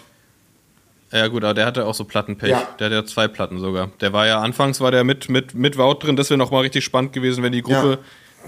Ja 1.11 1.27
gut, 1.27 1.43
aber 1.43 1.53
der 1.53 1.65
hatte 1.65 1.85
auch 1.85 1.93
so 1.93 2.05
Plattenpech. 2.05 2.49
Ja. 2.49 2.67
Der 2.79 2.85
hat 2.85 2.93
ja 2.93 3.05
zwei 3.05 3.27
Platten 3.27 3.59
sogar. 3.59 3.89
Der 3.99 4.13
war 4.13 4.27
ja 4.27 4.39
anfangs 4.39 4.79
war 4.79 4.91
der 4.91 5.03
mit 5.03 5.29
mit 5.29 5.53
mit 5.53 5.77
Wout 5.77 5.95
drin. 5.95 6.15
Das 6.15 6.29
wäre 6.29 6.37
noch 6.37 6.51
mal 6.51 6.61
richtig 6.61 6.83
spannend 6.85 7.13
gewesen, 7.13 7.43
wenn 7.43 7.51
die 7.51 7.61
Gruppe 7.61 7.99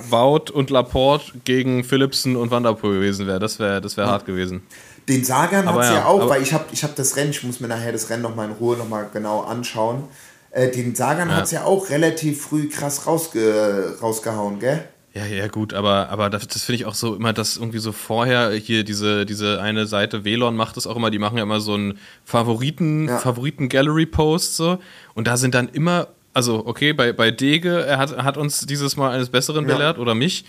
Wout 0.10 0.52
und 0.52 0.70
Laporte 0.70 1.34
gegen 1.44 1.84
Philipsen 1.84 2.36
und 2.36 2.52
Van 2.52 2.64
der 2.64 2.74
Poel 2.74 2.96
gewesen 2.96 3.28
wäre. 3.28 3.40
Das 3.40 3.60
wäre 3.60 3.82
das 3.82 3.98
wäre 3.98 4.08
hart 4.08 4.26
gewesen. 4.26 4.64
Den 5.10 5.24
Sagan 5.24 5.66
hat 5.68 5.82
es 5.82 5.90
ja, 5.90 5.96
ja, 5.96 6.06
auch, 6.06 6.30
weil 6.30 6.42
ich 6.42 6.54
habe 6.54 6.66
ich 6.72 6.84
hab 6.84 6.96
das 6.96 7.18
Rennen, 7.18 7.32
ich 7.32 7.44
muss 7.44 7.60
mir 7.60 7.68
nachher 7.68 7.92
das 7.92 8.10
Rennen 8.10 8.24
nochmal 8.24 8.48
in 8.48 8.54
Ruhe 8.54 8.78
nochmal 8.78 9.10
genau 9.12 9.42
anschauen. 9.42 10.04
Äh, 10.52 10.70
den 10.70 10.96
Sagan 10.96 11.30
Ja. 11.30 11.36
hat 11.36 11.44
es 11.46 11.52
ja 11.52 11.66
auch 11.66 11.90
relativ 11.90 12.42
früh 12.44 12.70
krass 12.70 13.06
rausge 13.06 13.98
rausgehauen, 14.02 14.60
gell? 14.60 14.88
Ja, 15.16 15.26
ja, 15.28 15.48
gut, 15.48 15.76
aber, 15.76 16.10
aber 16.10 16.32
das, 16.32 16.48
das 16.48 16.64
finde 16.64 16.78
ich 16.78 16.86
auch 16.86 16.96
so 16.96 17.16
immer, 17.16 17.34
dass 17.34 17.58
irgendwie 17.58 17.78
so 17.78 17.92
vorher 17.92 18.52
hier 18.54 18.84
diese, 18.84 19.28
diese 19.28 19.62
eine 19.62 19.86
Seite, 19.86 20.26
Velon 20.26 20.56
macht 20.56 20.76
das 20.76 20.88
auch 20.88 20.96
immer, 20.96 21.12
die 21.12 21.20
machen 21.20 21.38
ja 21.38 21.44
immer 21.44 21.60
so 21.60 21.76
einen 21.76 22.00
Favoriten, 22.26 23.08
Ja. 23.08 23.20
Favoriten-Gallery-Post 23.20 24.56
so. 24.56 24.80
Und 25.14 25.28
da 25.28 25.38
sind 25.38 25.54
dann 25.54 25.70
immer, 25.70 26.08
also 26.34 26.66
okay, 26.66 26.94
bei, 26.94 27.14
bei 27.14 27.30
Dege, 27.30 27.86
er 27.86 28.00
hat, 28.00 28.18
hat 28.18 28.38
uns 28.38 28.62
dieses 28.66 28.98
Mal 28.98 29.12
eines 29.12 29.30
Besseren 29.30 29.68
Ja. 29.70 29.76
belehrt 29.76 30.00
oder 30.00 30.16
mich. 30.16 30.46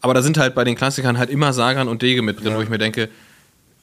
Aber 0.00 0.14
da 0.14 0.22
sind 0.22 0.38
halt 0.38 0.54
bei 0.54 0.64
den 0.64 0.74
Klassikern 0.76 1.18
halt 1.18 1.28
immer 1.28 1.52
Sagan 1.52 1.88
und 1.88 2.00
Dege 2.00 2.22
mit 2.22 2.42
drin, 2.42 2.54
wo 2.56 2.62
ich 2.62 2.68
mir 2.70 2.78
denke, 2.78 3.10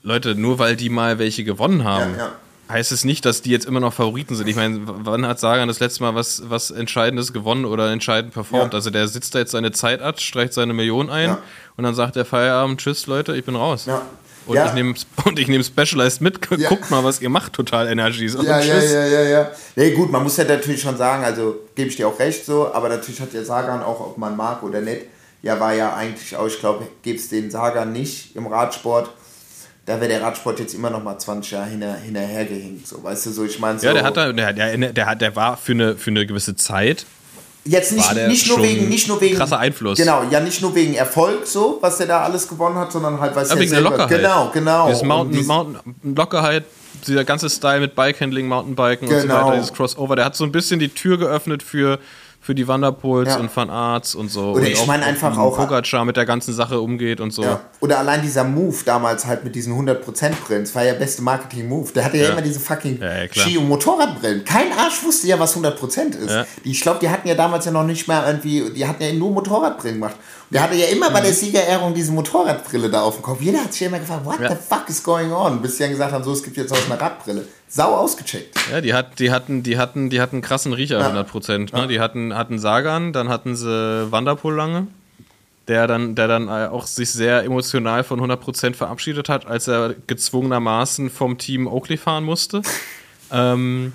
Leute, 0.02 0.34
nur 0.34 0.58
weil 0.60 0.76
die 0.76 0.90
mal 0.90 1.20
welche 1.20 1.44
gewonnen 1.44 1.84
haben, 1.84 2.14
Ja, 2.14 2.18
ja. 2.18 2.32
Heißt 2.70 2.92
es 2.92 3.04
nicht, 3.06 3.26
dass 3.26 3.42
die 3.42 3.52
jetzt 3.52 3.66
immer 3.66 3.80
noch 3.80 3.94
Favoriten 3.94 4.36
sind. 4.36 4.48
Ich 4.48 4.56
meine, 4.56 4.80
wann 4.84 5.26
hat 5.28 5.40
Sagan 5.40 5.68
das 5.68 5.80
letzte 5.80 6.04
Mal 6.04 6.16
was, 6.16 6.44
was 6.50 6.72
Entscheidendes 6.72 7.32
gewonnen 7.34 7.66
oder 7.66 7.92
entscheidend 7.92 8.34
performt? 8.34 8.74
Ja. 8.74 8.78
Also 8.78 8.90
der 8.90 9.08
sitzt 9.08 9.36
da 9.36 9.40
jetzt 9.40 9.52
seine 9.52 9.72
Zeit 9.72 10.02
ab, 10.02 10.20
streicht 10.20 10.54
seine 10.54 10.74
Million 10.74 11.10
ein 11.10 11.30
Ja. 11.30 11.38
und 11.78 11.84
dann 11.84 11.94
sagt 11.96 12.16
der 12.16 12.26
Feierabend, 12.26 12.80
tschüss 12.80 13.06
Leute, 13.08 13.36
ich 13.36 13.46
bin 13.46 13.56
raus. 13.56 13.86
Ja. 13.86 14.02
Und, 14.48 14.56
Ja. 14.56 14.68
ich 14.68 14.74
nehme 14.74 14.94
und 15.26 15.40
ich 15.40 15.48
nehme 15.48 15.64
Specialized 15.64 16.22
mit, 16.22 16.48
guckt 16.48 16.92
mal, 16.92 17.04
was 17.04 17.20
ihr 17.22 17.30
macht, 17.30 17.54
total 17.54 17.88
Energies. 17.88 18.36
Und 18.36 18.46
Ja, 18.46 18.60
ja, 18.60 18.80
ja, 18.80 19.06
ja, 19.08 19.22
ja. 19.24 19.52
Nee, 19.76 19.92
gut, 19.92 20.12
man 20.12 20.22
muss 20.24 20.38
ja 20.38 20.44
natürlich 20.44 20.82
schon 20.82 20.98
sagen, 20.98 21.24
also 21.24 21.56
gebe 21.76 21.90
ich 21.90 21.96
dir 21.96 22.08
auch 22.08 22.20
recht 22.20 22.46
so, 22.46 22.72
aber 22.74 22.90
natürlich 22.90 23.20
hat 23.22 23.34
der 23.34 23.44
Sagan 23.46 23.82
auch, 23.82 24.00
ob 24.00 24.18
man 24.20 24.36
mag 24.38 24.62
oder 24.64 24.82
nicht, 24.82 25.02
ja, 25.42 25.60
war 25.60 25.74
ja 25.74 25.96
eigentlich 25.96 26.36
auch, 26.36 26.48
ich 26.48 26.60
glaube, 26.60 26.88
gäbe 27.04 27.18
es 27.18 27.30
den 27.30 27.50
Sagan 27.52 27.92
nicht 27.92 28.36
im 28.36 28.46
Radsport, 28.48 29.10
da 29.86 30.00
wäre 30.00 30.08
der 30.10 30.22
Radsport 30.22 30.60
jetzt 30.60 30.74
immer 30.74 30.90
noch 30.90 31.04
mal 31.04 31.18
20 31.18 31.52
Jahre 31.52 31.68
hinter, 31.70 31.96
hinterhergehinkt, 31.96 32.88
so, 32.88 33.04
weißt 33.04 33.26
du, 33.28 33.32
so, 33.32 33.44
ich 33.46 33.60
meine 33.60 33.80
so. 33.80 33.86
Ja, 33.86 33.94
der 33.94 34.04
hat 34.04 34.18
da, 34.18 34.32
der, 34.34 34.54
der, 34.54 34.92
der, 34.94 35.06
hat- 35.06 35.22
der 35.22 35.36
war 35.36 35.58
für 35.58 35.74
eine, 35.74 35.96
für 35.96 36.10
eine 36.12 36.26
gewisse 36.26 36.56
Zeit, 36.56 37.06
Jetzt 37.68 37.94
nicht, 37.94 38.14
nicht, 38.28 38.48
nur 38.48 38.62
wegen, 38.62 38.90
nicht 38.90 39.08
nur 39.08 39.20
wegen. 39.22 39.38
krasser 39.38 39.58
Einfluss. 39.58 39.98
Genau, 39.98 40.22
ja, 40.30 40.40
nicht 40.40 40.62
nur 40.62 40.76
wegen 40.76 40.94
Erfolg, 40.94 41.48
so, 41.48 41.80
was 41.82 41.98
der 41.98 42.06
da 42.06 42.22
alles 42.22 42.48
gewonnen 42.48 42.76
hat, 42.78 42.92
sondern 42.92 43.20
halt, 43.20 43.36
weil 43.36 43.44
Ja, 43.48 43.52
wegen 43.58 43.72
der 43.72 43.82
selber- 43.82 43.90
Lockerheit. 43.98 44.10
Genau, 44.22 44.52
genau. 44.54 44.88
Dieses 44.88 45.02
Mountain, 45.04 45.38
dies- 45.40 45.48
Mountain, 45.48 46.16
Lockerheit, 46.16 46.64
dieser 47.08 47.24
ganze 47.24 47.50
Style 47.50 47.80
mit 47.80 47.96
Bikehandling, 47.96 48.48
Mountainbiken 48.48 49.08
und 49.08 49.16
so 49.16 49.22
Genau. 49.22 49.48
weiter, 49.48 49.56
dieses 49.58 49.74
Crossover, 49.74 50.16
der 50.16 50.26
hat 50.26 50.36
so 50.36 50.44
ein 50.44 50.52
bisschen 50.52 50.80
die 50.80 50.90
Tür 50.90 51.18
geöffnet 51.18 51.64
für, 51.64 51.98
für 52.46 52.54
die 52.54 52.68
Wanderpols 52.68 53.30
Ja. 53.30 53.38
und 53.38 53.56
Van 53.56 53.72
Arts 53.72 54.14
und 54.14 54.30
so. 54.30 54.52
Oder 54.52 54.60
und 54.62 54.68
ich 54.68 54.86
meine 54.86 55.04
einfach 55.04 55.36
auch- 55.36 55.58
Pogacar 55.58 56.06
mit 56.06 56.16
der 56.16 56.26
ganzen 56.26 56.54
Sache 56.54 56.80
umgeht 56.80 57.20
und 57.20 57.32
so. 57.32 57.42
Ja. 57.42 57.60
Oder 57.80 57.98
allein 57.98 58.22
dieser 58.22 58.44
Move 58.44 58.76
damals 58.86 59.26
halt 59.26 59.44
mit 59.44 59.56
diesen 59.56 59.74
100%-Brillen, 59.76 60.64
das 60.64 60.76
war 60.76 60.84
ja 60.84 60.94
beste 60.94 61.24
Marketing-Move. 61.24 61.92
Der 61.94 62.06
hatte 62.06 62.18
ja, 62.18 62.26
Ja. 62.26 62.30
immer 62.34 62.44
diese 62.44 62.60
fucking. 62.60 63.00
Ski- 63.32 63.58
und 63.58 63.68
Motorradbrillen. 63.68 64.46
Kein 64.46 64.72
Arsch 64.78 65.04
wusste 65.04 65.26
ja, 65.26 65.40
was 65.40 65.56
100% 65.56 66.14
ist. 66.16 66.36
Ich 66.64 66.82
glaube, 66.82 67.00
die 67.02 67.10
hatten 67.10 67.28
ja 67.28 67.34
damals 67.34 67.66
ja 67.66 67.72
noch 67.72 67.84
nicht 67.84 68.08
mehr 68.08 68.24
irgendwie, 68.28 68.70
die 68.76 68.88
hatten 68.88 69.02
ja 69.02 69.12
nur 69.14 69.32
Motorradbrillen 69.32 70.00
gemacht. 70.00 70.16
Der 70.52 70.62
hatte 70.62 70.76
ja 70.76 70.86
immer 70.86 71.10
bei 71.10 71.22
der 71.22 71.34
Siegerehrung 71.34 71.96
diese 71.96 72.12
Motorradbrille 72.12 72.92
da 72.92 73.02
auf 73.02 73.16
dem 73.16 73.24
Kopf. 73.24 73.42
Jeder 73.42 73.64
hat 73.64 73.72
sich 73.74 73.82
ja 73.82 73.88
immer 73.88 73.98
gefragt, 73.98 74.24
what 74.24 74.40
Ja. 74.40 74.50
the 74.50 74.56
fuck 74.70 74.88
is 74.88 75.02
going 75.04 75.32
on? 75.32 75.60
Bis 75.64 75.78
sie 75.78 75.84
dann 75.84 75.92
gesagt 75.94 76.12
haben, 76.14 76.24
so, 76.24 76.32
es 76.34 76.44
gibt 76.44 76.56
jetzt 76.58 76.72
auch 76.72 76.78
eine 76.90 77.02
Radbrille. 77.02 77.48
Sau 77.68 77.96
ausgecheckt. 77.96 78.58
Ja, 78.72 78.82
die, 78.82 78.94
hat, 78.94 79.20
die, 79.20 79.32
hatten, 79.32 79.64
die, 79.64 79.78
hatten, 79.78 80.10
die 80.10 80.22
hatten 80.22 80.38
einen 80.38 80.42
krassen 80.42 80.74
Riecher, 80.74 81.00
100 81.00 81.28
Prozent. 81.28 81.74
Ne? 81.74 81.88
Die 81.88 82.00
hatten, 82.00 82.36
hatten 82.36 82.60
Sagan, 82.60 83.12
dann 83.12 83.28
hatten 83.30 83.56
sie 83.56 84.12
Wanderpool 84.12 84.54
lange, 84.54 84.88
der 85.68 85.88
dann, 85.88 86.16
der 86.16 86.28
dann 86.28 86.48
äh, 86.48 86.68
auch 86.68 86.86
sich 86.86 87.12
sehr 87.12 87.44
emotional 87.44 88.04
von 88.04 88.20
100 88.20 88.40
Prozent 88.40 88.76
verabschiedet 88.76 89.30
hat, 89.30 89.48
als 89.48 89.68
er 89.68 89.96
gezwungenermaßen 90.08 91.10
vom 91.10 91.38
Team 91.38 91.68
Oakley 91.68 91.98
fahren 91.98 92.24
musste. 92.24 92.62
ähm, 93.32 93.94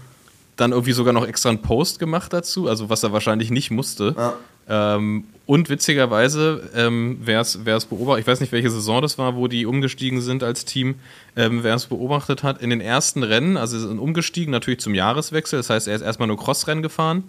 dann 0.57 0.73
irgendwie 0.73 0.93
sogar 0.93 1.13
noch 1.13 1.27
extra 1.27 1.49
einen 1.49 1.63
Post 1.63 1.99
gemacht 1.99 2.33
dazu, 2.33 2.69
also 2.69 2.91
was 2.91 3.03
er 3.03 3.13
wahrscheinlich 3.13 3.51
nicht 3.51 3.71
musste. 3.71 4.15
Ja. 4.17 4.35
Ähm, 4.71 5.25
und 5.47 5.69
witzigerweise, 5.69 6.71
ähm, 6.77 7.19
wer 7.25 7.41
es 7.41 7.57
beobachtet, 7.87 8.21
ich 8.23 8.27
weiß 8.29 8.39
nicht, 8.39 8.53
welche 8.53 8.71
Saison 8.71 9.03
das 9.03 9.19
war, 9.19 9.35
wo 9.35 9.49
die 9.49 9.67
umgestiegen 9.67 10.21
sind 10.21 10.45
als 10.45 10.65
Team, 10.65 10.95
ähm, 11.35 11.65
wer 11.65 11.75
es 11.75 11.87
beobachtet 11.87 12.45
hat, 12.45 12.63
in 12.63 12.71
den 12.71 12.81
ersten 12.81 13.25
Rennen, 13.25 13.57
also 13.57 13.77
sie 13.77 13.89
sind 13.89 13.99
umgestiegen 13.99 14.53
natürlich 14.53 14.79
zum 14.79 14.95
Jahreswechsel, 14.95 15.59
das 15.59 15.69
heißt, 15.69 15.89
er 15.89 15.97
ist 15.97 16.03
erstmal 16.03 16.29
nur 16.29 16.39
Crossrennen 16.39 16.85
gefahren. 16.85 17.25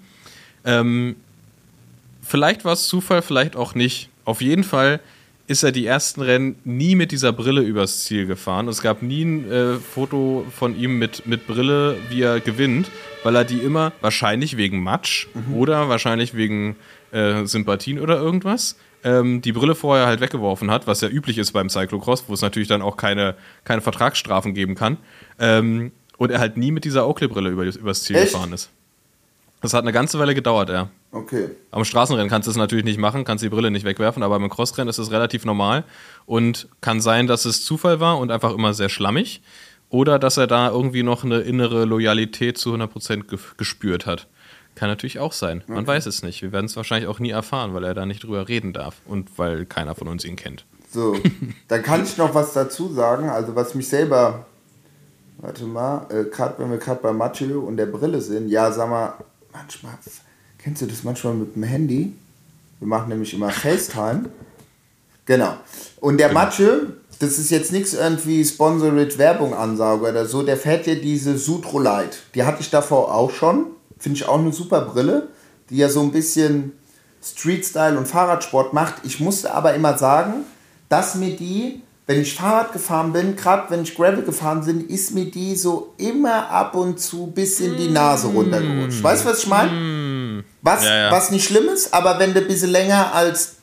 Ähm, 0.66 1.16
vielleicht 2.22 2.64
war 2.64 2.74
es 2.74 2.88
Zufall, 2.88 3.24
vielleicht 3.24 3.56
auch 3.56 3.74
nicht. 3.74 4.10
Auf 4.24 4.42
jeden 4.42 4.64
Fall 4.64 5.00
ist 5.48 5.64
er 5.64 5.72
die 5.72 5.88
ersten 5.88 6.22
Rennen 6.22 6.56
nie 6.64 6.96
mit 6.96 7.12
dieser 7.12 7.34
Brille 7.34 7.62
übers 7.62 8.04
Ziel 8.04 8.28
gefahren. 8.28 8.68
Es 8.68 8.84
gab 8.84 9.02
nie 9.02 9.24
ein 9.24 9.52
äh, 9.52 9.74
Foto 9.78 10.46
von 10.56 10.80
ihm 10.80 11.00
mit, 11.00 11.26
mit 11.26 11.48
Brille, 11.48 11.98
wie 12.10 12.22
er 12.22 12.40
gewinnt, 12.40 12.92
weil 13.24 13.36
er 13.36 13.46
die 13.46 13.58
immer, 13.58 13.94
wahrscheinlich 14.00 14.58
wegen 14.58 14.84
Matsch 14.84 15.26
oder 15.56 15.90
wahrscheinlich 15.90 16.36
wegen 16.36 16.76
äh, 17.12 17.46
Sympathien 17.46 18.00
oder 18.00 18.18
irgendwas, 18.18 18.78
ähm, 19.04 19.42
die 19.42 19.52
Brille 19.52 19.76
vorher 19.76 20.06
halt 20.06 20.22
weggeworfen 20.22 20.72
hat, 20.72 20.88
was 20.88 21.02
ja 21.02 21.10
üblich 21.10 21.38
ist 21.38 21.52
beim 21.52 21.70
Cyclocross, 21.70 22.26
wo 22.28 22.34
es 22.34 22.42
natürlich 22.42 22.68
dann 22.68 22.82
auch 22.82 22.98
keine, 22.98 23.36
keine 23.64 23.82
Vertragsstrafen 23.82 24.54
geben 24.54 24.76
kann. 24.76 24.98
Ähm, 25.40 25.92
und 26.18 26.30
er 26.30 26.40
halt 26.40 26.58
nie 26.58 26.72
mit 26.72 26.86
dieser 26.86 27.08
Oakley-Brille 27.08 27.50
über, 27.50 27.64
übers 27.64 28.04
Ziel 28.04 28.16
Echt? 28.16 28.34
gefahren 28.34 28.54
ist. 28.54 28.70
Das 29.62 29.74
hat 29.74 29.84
eine 29.84 29.92
ganze 29.92 30.18
Weile 30.18 30.34
gedauert, 30.34 30.70
ja. 30.70 30.90
Okay. 31.12 31.50
Am 31.70 31.86
Straßenrennen 31.86 32.30
kannst 32.30 32.48
du 32.48 32.52
es 32.52 32.58
natürlich 32.58 32.86
nicht 32.86 33.00
machen, 33.00 33.24
kannst 33.26 33.44
die 33.44 33.50
Brille 33.50 33.70
nicht 33.70 33.86
wegwerfen, 33.86 34.24
aber 34.24 34.40
beim 34.40 34.50
Crossrennen 34.50 34.90
ist 34.90 34.98
es 34.98 35.12
relativ 35.12 35.46
normal 35.46 35.84
und 36.26 36.68
kann 36.82 37.02
sein, 37.02 37.28
dass 37.28 37.46
es 37.46 37.64
Zufall 37.64 38.00
war 38.00 38.18
und 38.18 38.32
einfach 38.32 38.54
immer 38.54 38.74
sehr 38.74 38.90
schlammig 38.90 39.42
oder 39.90 40.18
dass 40.18 40.38
er 40.38 40.48
da 40.48 40.70
irgendwie 40.70 41.04
noch 41.04 41.24
eine 41.24 41.42
innere 41.42 41.86
Loyalität 41.86 42.58
zu 42.58 42.74
100% 42.74 43.24
ge 43.28 43.38
gespürt 43.58 44.06
hat. 44.06 44.28
Kann 44.76 44.90
natürlich 44.90 45.20
auch 45.20 45.34
sein. 45.34 45.64
Man 45.68 45.86
weiß 45.86 46.06
es 46.06 46.24
nicht. 46.24 46.42
Wir 46.42 46.52
werden 46.52 46.66
es 46.66 46.76
wahrscheinlich 46.76 47.08
auch 47.10 47.20
nie 47.20 47.32
erfahren, 47.32 47.74
weil 47.74 47.84
er 47.84 47.94
da 47.94 48.06
nicht 48.06 48.24
drüber 48.24 48.48
reden 48.48 48.74
darf 48.74 48.96
und 49.06 49.38
weil 49.38 49.66
keiner 49.66 49.96
von 49.96 50.08
uns 50.08 50.24
ihn 50.24 50.36
kennt. 50.36 50.66
So, 50.92 51.16
dann 51.68 51.84
kann 51.84 52.04
ich 52.04 52.18
noch 52.18 52.34
was 52.34 52.54
dazu 52.54 52.92
sagen. 52.92 53.30
Also 53.30 53.56
was 53.56 53.76
mich 53.76 53.88
selber, 53.88 54.46
warte 55.38 55.66
mal, 55.66 56.08
äh, 56.10 56.24
gerade 56.24 56.56
wenn 56.58 56.72
wir 56.72 56.78
gerade 56.78 57.02
bei 57.02 57.14
Mathieu 57.14 57.60
und 57.60 57.78
der 57.78 57.86
Brille 57.86 58.22
sind, 58.22 58.50
ja, 58.50 58.72
sag 58.72 58.90
mal, 58.90 59.14
manchmal, 59.54 59.94
kennst 60.58 60.82
du 60.82 60.86
das 60.86 61.04
manchmal 61.04 61.34
mit 61.34 61.56
dem 61.56 61.64
Handy? 61.64 62.14
Wir 62.80 62.88
machen 62.88 63.10
nämlich 63.10 63.34
immer 63.34 63.50
FaceTime. 63.50 64.30
Genau. 65.26 65.54
Und 66.00 66.18
der 66.18 66.34
Mathieu, 66.34 66.88
das 67.20 67.38
ist 67.38 67.52
jetzt 67.52 67.72
nichts 67.72 67.94
irgendwie 67.94 68.44
Sponsored 68.44 69.18
Werbung 69.18 69.54
Ansage 69.54 70.10
oder 70.10 70.26
so, 70.26 70.42
der 70.42 70.58
fährt 70.58 70.88
ja 70.88 70.96
diese 70.96 71.38
Sutro 71.38 71.80
Light. 71.80 72.24
Die 72.36 72.44
hatte 72.44 72.62
ich 72.62 72.70
davor 72.70 73.14
auch 73.14 73.32
schon. 73.32 73.68
Finde 74.02 74.18
ich 74.18 74.28
auch 74.28 74.40
eine 74.40 74.52
super 74.52 74.82
Brille, 74.82 75.30
die 75.70 75.78
ja 75.78 75.88
so 75.88 76.02
ein 76.02 76.12
bisschen 76.12 76.74
Street-Style 77.24 77.98
und 77.98 78.08
Fahrradsport 78.08 78.74
macht. 78.74 78.96
Ich 79.04 79.20
musste 79.20 79.54
aber 79.54 79.76
immer 79.76 79.98
sagen, 79.98 80.44
dass 80.90 81.16
mir 81.16 81.36
die, 81.36 81.82
wenn 82.08 82.20
ich 82.20 82.34
Fahrrad 82.34 82.74
gefahren 82.74 83.14
bin, 83.14 83.36
gerade 83.36 83.70
wenn 83.70 83.84
ich 83.84 83.96
Gravel 83.96 84.24
gefahren 84.24 84.66
bin, 84.66 84.88
ist 84.90 85.14
mir 85.14 85.26
die 85.30 85.56
so 85.56 85.94
immer 85.98 86.50
ab 86.50 86.76
und 86.76 87.00
zu 87.00 87.28
bisschen 87.28 87.78
die 87.78 87.90
Nase 87.90 88.28
runtergerutscht. 88.28 89.04
Weißt 89.04 89.24
du, 89.24 89.30
was 89.30 89.44
ich 89.44 89.48
meine? 89.48 90.44
Was, 90.64 90.84
Ja, 90.84 90.96
ja. 90.98 91.12
was 91.12 91.32
nicht 91.32 91.46
schlimm 91.46 91.70
ist, 91.70 91.94
aber 91.94 92.18
wenn 92.20 92.34
du 92.34 92.42
ein 92.42 92.48
bisschen 92.48 92.72
länger 92.72 93.14
als 93.14 93.58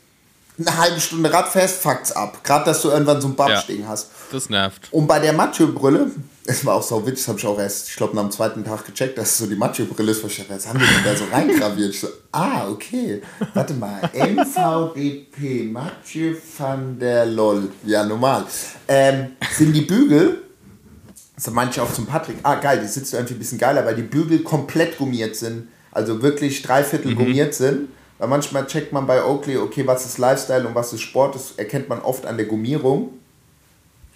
eine 0.58 0.76
halbe 0.76 1.00
Stunde 1.00 1.32
Rad 1.32 1.48
fährst, 1.48 1.82
fuckt's 1.82 2.12
ab. 2.12 2.42
Gerade, 2.44 2.64
dass 2.64 2.82
du 2.82 2.90
irgendwann 2.90 3.20
so 3.20 3.28
ein 3.28 3.34
Babstehen 3.34 3.86
hast. 3.88 4.08
Das 4.32 4.48
nervt. 4.48 4.88
Und 4.92 5.06
bei 5.06 5.18
der 5.18 5.32
Mathieu-Brille, 5.32 6.10
es 6.48 6.64
war 6.64 6.76
auch 6.76 6.82
so 6.82 7.06
witzig, 7.06 7.26
das 7.26 7.28
habe 7.28 7.38
ich 7.38 7.46
auch 7.46 7.58
erst, 7.58 7.90
ich 7.90 7.96
glaube, 7.96 8.16
nach 8.16 8.22
dem 8.22 8.30
zweiten 8.30 8.64
Tag 8.64 8.86
gecheckt, 8.86 9.18
dass 9.18 9.32
es 9.32 9.38
so 9.38 9.46
die 9.46 9.54
Mathieu-Brille 9.54 10.12
ist. 10.12 10.22
wo 10.22 10.28
ich 10.28 10.38
dachte, 10.38 10.54
Was 10.54 10.66
haben 10.66 10.78
die 10.78 11.04
da 11.04 11.14
so 11.14 11.24
reingraviert? 11.30 11.90
Ich 11.90 12.00
so, 12.00 12.08
ah, 12.32 12.70
okay. 12.70 13.20
Warte 13.52 13.74
mal. 13.74 14.00
MVDP, 14.14 15.64
Mathieu 15.64 16.34
van 16.56 16.98
der 16.98 17.26
Lol. 17.26 17.68
Ja, 17.84 18.02
normal. 18.06 18.46
Ähm, 18.88 19.32
sind 19.52 19.74
die 19.74 19.82
Bügel, 19.82 20.42
das 21.36 21.50
meinte 21.50 21.74
ich 21.74 21.80
auch 21.80 21.92
zum 21.92 22.06
Patrick, 22.06 22.38
ah, 22.42 22.54
geil, 22.54 22.80
die 22.82 22.88
sitzt 22.88 23.12
irgendwie 23.12 23.34
ein 23.34 23.40
bisschen 23.40 23.58
geiler, 23.58 23.84
weil 23.84 23.96
die 23.96 24.02
Bügel 24.02 24.38
komplett 24.38 24.96
gummiert 24.96 25.36
sind. 25.36 25.68
Also 25.92 26.22
wirklich 26.22 26.62
dreiviertel 26.62 27.14
gummiert 27.14 27.52
sind. 27.52 27.90
Weil 28.16 28.28
manchmal 28.28 28.66
checkt 28.66 28.92
man 28.92 29.06
bei 29.06 29.22
Oakley, 29.22 29.58
okay, 29.58 29.86
was 29.86 30.06
ist 30.06 30.16
Lifestyle 30.16 30.66
und 30.66 30.74
was 30.74 30.94
ist 30.94 31.02
Sport, 31.02 31.34
das 31.34 31.52
erkennt 31.56 31.90
man 31.90 32.00
oft 32.00 32.24
an 32.24 32.38
der 32.38 32.46
Gummierung. 32.46 33.10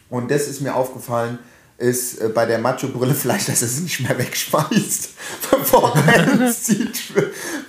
Und 0.09 0.31
das 0.31 0.49
ist 0.49 0.63
mir 0.63 0.75
aufgefallen, 0.75 1.39
ist 1.79 2.21
äh, 2.21 2.29
bei 2.29 2.47
der 2.47 2.59
Macho-Brille 2.59 3.15
vielleicht, 3.15 3.49
dass 3.49 3.63
er 3.63 3.69
sie 3.69 3.83
nicht 3.83 4.01
mehr 4.01 4.17
wegschmeißt, 4.17 5.11
bevor 5.51 5.97
er 5.97 6.33
ins 6.33 6.63
Ziel, 6.65 6.93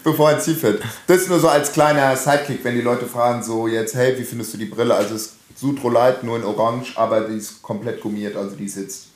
bevor 0.04 0.30
er 0.30 0.36
ins 0.38 0.46
Ziel 0.46 0.56
fährt. 0.56 0.82
Das 1.08 1.22
ist 1.22 1.30
nur 1.30 1.40
so 1.40 1.50
als 1.50 1.72
kleiner 1.72 2.16
Sidekick, 2.16 2.64
wenn 2.64 2.76
die 2.76 2.82
Leute 2.82 3.06
fragen, 3.08 3.44
so 3.44 3.68
jetzt, 3.68 3.96
hey, 3.96 4.18
wie 4.18 4.24
findest 4.24 4.54
du 4.54 4.58
die 4.58 4.66
Brille? 4.66 4.94
Also 4.94 5.16
es 5.16 5.22
ist 5.24 5.34
Sutro 5.56 5.90
Light, 5.90 6.24
nur 6.24 6.38
in 6.38 6.44
Orange, 6.44 6.98
aber 6.98 7.22
die 7.22 7.38
ist 7.38 7.62
komplett 7.62 8.02
gummiert, 8.02 8.36
also 8.36 8.56
die 8.56 8.68
sitzt. 8.68 9.08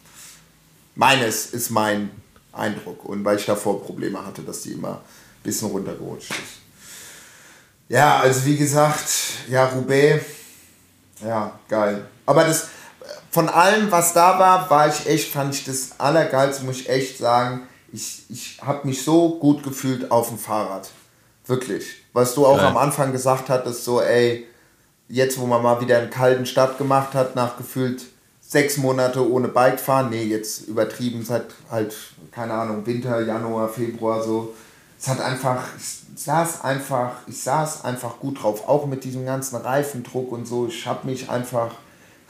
Meines 0.95 1.47
ist 1.47 1.69
mein 1.69 2.09
Eindruck. 2.51 3.05
Und 3.05 3.23
weil 3.23 3.37
ich 3.37 3.45
davor 3.45 3.83
Probleme 3.83 4.25
hatte, 4.25 4.41
dass 4.41 4.61
die 4.61 4.73
immer 4.73 4.93
ein 4.93 5.43
bisschen 5.43 5.69
runtergerutscht 5.69 6.31
ist. 6.31 6.61
Ja, 7.89 8.19
also 8.19 8.45
wie 8.45 8.57
gesagt, 8.57 9.09
ja, 9.49 9.65
Roubaix, 9.67 10.25
ja, 11.23 11.57
geil. 11.69 12.05
Aber 12.25 12.43
das, 12.43 12.67
von 13.37 13.49
allem, 13.49 13.91
was 13.91 14.13
da 14.13 14.39
war, 14.39 14.67
war 14.71 14.87
ich 14.87 15.05
echt, 15.05 15.31
fand 15.31 15.53
ich 15.53 15.63
das 15.63 15.99
Allergeilste, 15.99 16.65
muss 16.65 16.79
ich 16.79 16.89
echt 16.89 17.19
sagen. 17.19 17.67
Ich, 17.93 18.23
ich 18.29 18.57
habe 18.65 18.87
mich 18.87 19.03
so 19.03 19.37
gut 19.37 19.61
gefühlt 19.61 20.09
auf 20.09 20.29
dem 20.29 20.39
Fahrrad. 20.39 20.89
Wirklich. 21.45 21.85
Was 22.13 22.33
du 22.33 22.47
auch 22.47 22.57
Geil. 22.57 22.65
am 22.65 22.77
Anfang 22.77 23.11
gesagt 23.11 23.49
hattest, 23.49 23.83
so, 23.83 24.01
ey, 24.01 24.47
jetzt 25.07 25.39
wo 25.39 25.45
man 25.45 25.61
mal 25.61 25.79
wieder 25.81 25.99
einen 25.99 26.09
kalten 26.09 26.47
Start 26.47 26.79
gemacht 26.79 27.13
hat, 27.13 27.35
nach 27.35 27.57
gefühlt 27.57 28.07
sechs 28.41 28.77
Monate 28.77 29.31
ohne 29.31 29.49
Bike 29.49 29.79
fahren, 29.79 30.09
nee, 30.09 30.23
jetzt 30.23 30.67
übertrieben, 30.67 31.23
seit 31.23 31.45
halt, 31.69 31.95
keine 32.31 32.53
Ahnung, 32.53 32.87
Winter, 32.87 33.21
Januar, 33.21 33.69
Februar 33.69 34.23
so. 34.23 34.55
Es 34.99 35.07
hat 35.07 35.21
einfach, 35.21 35.63
ich 35.77 36.23
saß 36.23 36.63
einfach, 36.63 37.11
ich 37.27 37.39
saß 37.39 37.85
einfach 37.85 38.17
gut 38.17 38.41
drauf, 38.41 38.67
auch 38.67 38.87
mit 38.87 39.03
diesem 39.03 39.27
ganzen 39.27 39.57
Reifendruck 39.57 40.31
und 40.31 40.47
so. 40.47 40.65
Ich 40.65 40.87
habe 40.87 41.05
mich 41.05 41.29
einfach 41.29 41.69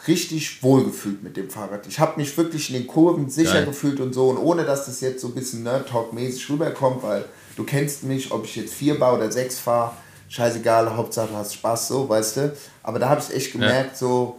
richtig 0.08 0.62
wohl 0.64 0.84
gefühlt 0.86 1.24
mit 1.24 1.38
dem 1.38 1.50
Fahrrad. 1.50 1.86
Ich 1.88 2.00
habe 2.00 2.20
mich 2.20 2.36
wirklich 2.38 2.70
in 2.70 2.76
den 2.82 2.88
Kurven 2.88 3.30
sicher 3.30 3.54
Geil. 3.54 3.66
gefühlt 3.66 4.00
und 4.00 4.14
so. 4.14 4.30
Und 4.30 4.38
ohne 4.38 4.64
dass 4.64 4.86
das 4.86 5.02
jetzt 5.02 5.22
so 5.22 5.28
ein 5.28 5.36
bisschen 5.36 5.64
Nerd-Talk-mäßig 5.64 6.50
rüberkommt, 6.50 7.04
weil 7.04 7.26
du 7.56 7.64
kennst 7.64 8.04
mich, 8.04 8.32
ob 8.32 8.46
ich 8.46 8.56
jetzt 8.56 8.74
vier 8.74 9.00
baue 9.00 9.18
oder 9.18 9.32
sechs 9.32 9.60
fahre, 9.60 9.94
scheißegal, 10.30 10.96
Hauptsache 10.96 11.30
du 11.30 11.36
hast 11.36 11.54
Spaß, 11.54 11.88
so, 11.88 12.08
weißt 12.10 12.38
du. 12.38 12.58
Aber 12.84 13.00
da 13.00 13.10
habe 13.10 13.22
ich 13.22 13.36
echt 13.36 13.52
gemerkt, 13.52 13.98
so, 13.98 14.38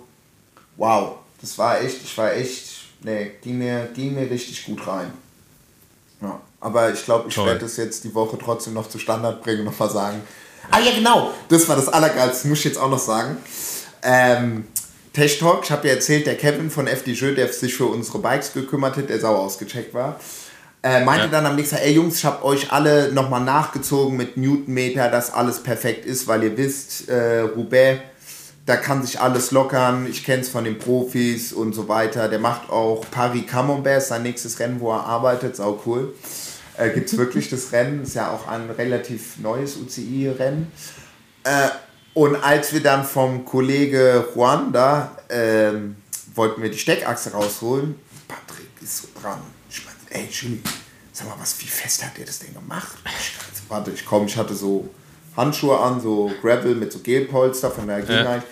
wow, 0.76 1.16
das 1.40 1.56
war 1.58 1.80
echt, 1.80 2.02
ich 2.02 2.16
war 2.16 2.32
echt, 2.32 2.68
nee, 3.02 3.32
ging 3.42 3.58
mir, 3.58 3.88
ging 3.94 4.14
mir 4.14 4.30
richtig 4.30 4.64
gut 4.64 4.86
rein. 4.86 5.12
Ja, 6.20 6.40
aber 6.60 6.92
ich 6.92 7.04
glaube, 7.04 7.28
ich 7.28 7.36
werde 7.36 7.60
das 7.60 7.76
jetzt 7.76 8.02
die 8.04 8.14
Woche 8.14 8.36
trotzdem 8.38 8.74
noch 8.74 8.88
zu 8.88 8.98
Standard 8.98 9.42
bringen 9.42 9.60
und 9.60 9.66
nochmal 9.66 9.90
sagen. 9.90 10.20
Ah 10.70 10.80
ja, 10.80 10.92
genau, 10.92 11.30
das 11.48 11.68
war 11.68 11.76
das 11.76 11.88
Allergeilste, 11.88 12.48
muss 12.48 12.58
ich 12.58 12.64
jetzt 12.64 12.78
auch 12.78 12.90
noch 12.90 12.98
sagen. 12.98 13.38
Ähm, 14.02 14.66
Tech 15.18 15.36
Talk, 15.40 15.64
ich 15.64 15.72
habe 15.72 15.88
ja 15.88 15.94
erzählt, 15.94 16.28
der 16.28 16.36
Kevin 16.36 16.70
von 16.70 16.86
FDJ, 16.86 17.34
der 17.34 17.52
sich 17.52 17.74
für 17.74 17.86
unsere 17.86 18.20
Bikes 18.20 18.52
gekümmert 18.52 18.96
hat, 18.96 19.08
der 19.08 19.18
sauer 19.18 19.40
ausgecheckt 19.40 19.92
war, 19.92 20.20
äh, 20.80 21.02
meinte 21.04 21.24
Ja. 21.24 21.32
dann 21.32 21.46
am 21.46 21.56
nächsten 21.56 21.74
Tag, 21.74 21.86
ey 21.86 21.94
Jungs, 21.94 22.18
ich 22.18 22.24
habe 22.24 22.44
euch 22.44 22.70
alle 22.70 23.12
nochmal 23.12 23.40
nachgezogen 23.40 24.16
mit 24.16 24.36
Newtonmeter, 24.36 25.10
dass 25.10 25.32
alles 25.32 25.60
perfekt 25.60 26.06
ist, 26.06 26.28
weil 26.28 26.44
ihr 26.44 26.56
wisst, 26.56 27.08
äh, 27.08 27.40
Roubaix, 27.40 28.00
da 28.64 28.76
kann 28.76 29.02
sich 29.04 29.20
alles 29.20 29.50
lockern. 29.50 30.06
Ich 30.08 30.22
kenne 30.24 30.42
es 30.42 30.50
von 30.50 30.62
den 30.62 30.78
Profis 30.78 31.52
und 31.52 31.72
so 31.74 31.88
weiter. 31.88 32.28
Der 32.28 32.38
macht 32.38 32.70
auch 32.70 33.04
Paris 33.10 33.44
Camembert, 33.48 34.04
sein 34.04 34.22
nächstes 34.22 34.60
Rennen, 34.60 34.78
wo 34.78 34.92
er 34.92 35.04
arbeitet, 35.04 35.56
sau 35.56 35.82
cool. 35.84 36.14
Äh, 36.76 36.90
Gibt 36.90 37.10
es 37.10 37.18
wirklich 37.18 37.50
das 37.50 37.72
Rennen, 37.72 38.04
ist 38.04 38.14
ja 38.14 38.30
auch 38.30 38.46
ein 38.46 38.70
relativ 38.70 39.38
neues 39.38 39.78
UCI-Rennen. 39.78 40.70
Äh, 41.42 41.70
und 42.18 42.34
als 42.34 42.72
wir 42.72 42.82
dann 42.82 43.04
vom 43.04 43.44
Kollege 43.44 44.26
Juan 44.34 44.72
da 44.72 45.16
ähm, 45.28 45.94
wollten 46.34 46.60
wir 46.60 46.68
die 46.68 46.78
Steckachse 46.78 47.30
rausholen, 47.30 47.94
Patrick 48.26 48.70
ist 48.82 49.02
so 49.02 49.08
dran. 49.20 49.40
Ich 49.70 49.84
meine, 49.84 50.24
ey, 50.24 50.28
Jimmy, 50.28 50.60
sag 51.12 51.28
mal, 51.28 51.36
was, 51.38 51.60
wie 51.60 51.68
fest 51.68 52.04
hat 52.04 52.18
der 52.18 52.26
das 52.26 52.40
denn 52.40 52.52
gemacht? 52.52 52.98
Ich, 53.04 53.38
also, 53.38 53.62
warte, 53.68 53.92
ich 53.92 54.04
komm, 54.04 54.26
ich 54.26 54.36
hatte 54.36 54.56
so 54.56 54.88
Handschuhe 55.36 55.78
an, 55.78 56.00
so 56.00 56.32
Gravel 56.42 56.74
mit 56.74 56.92
so 56.92 56.98
Gelpolster 56.98 57.70
von 57.70 57.86
der 57.86 58.00
Gegner. 58.00 58.42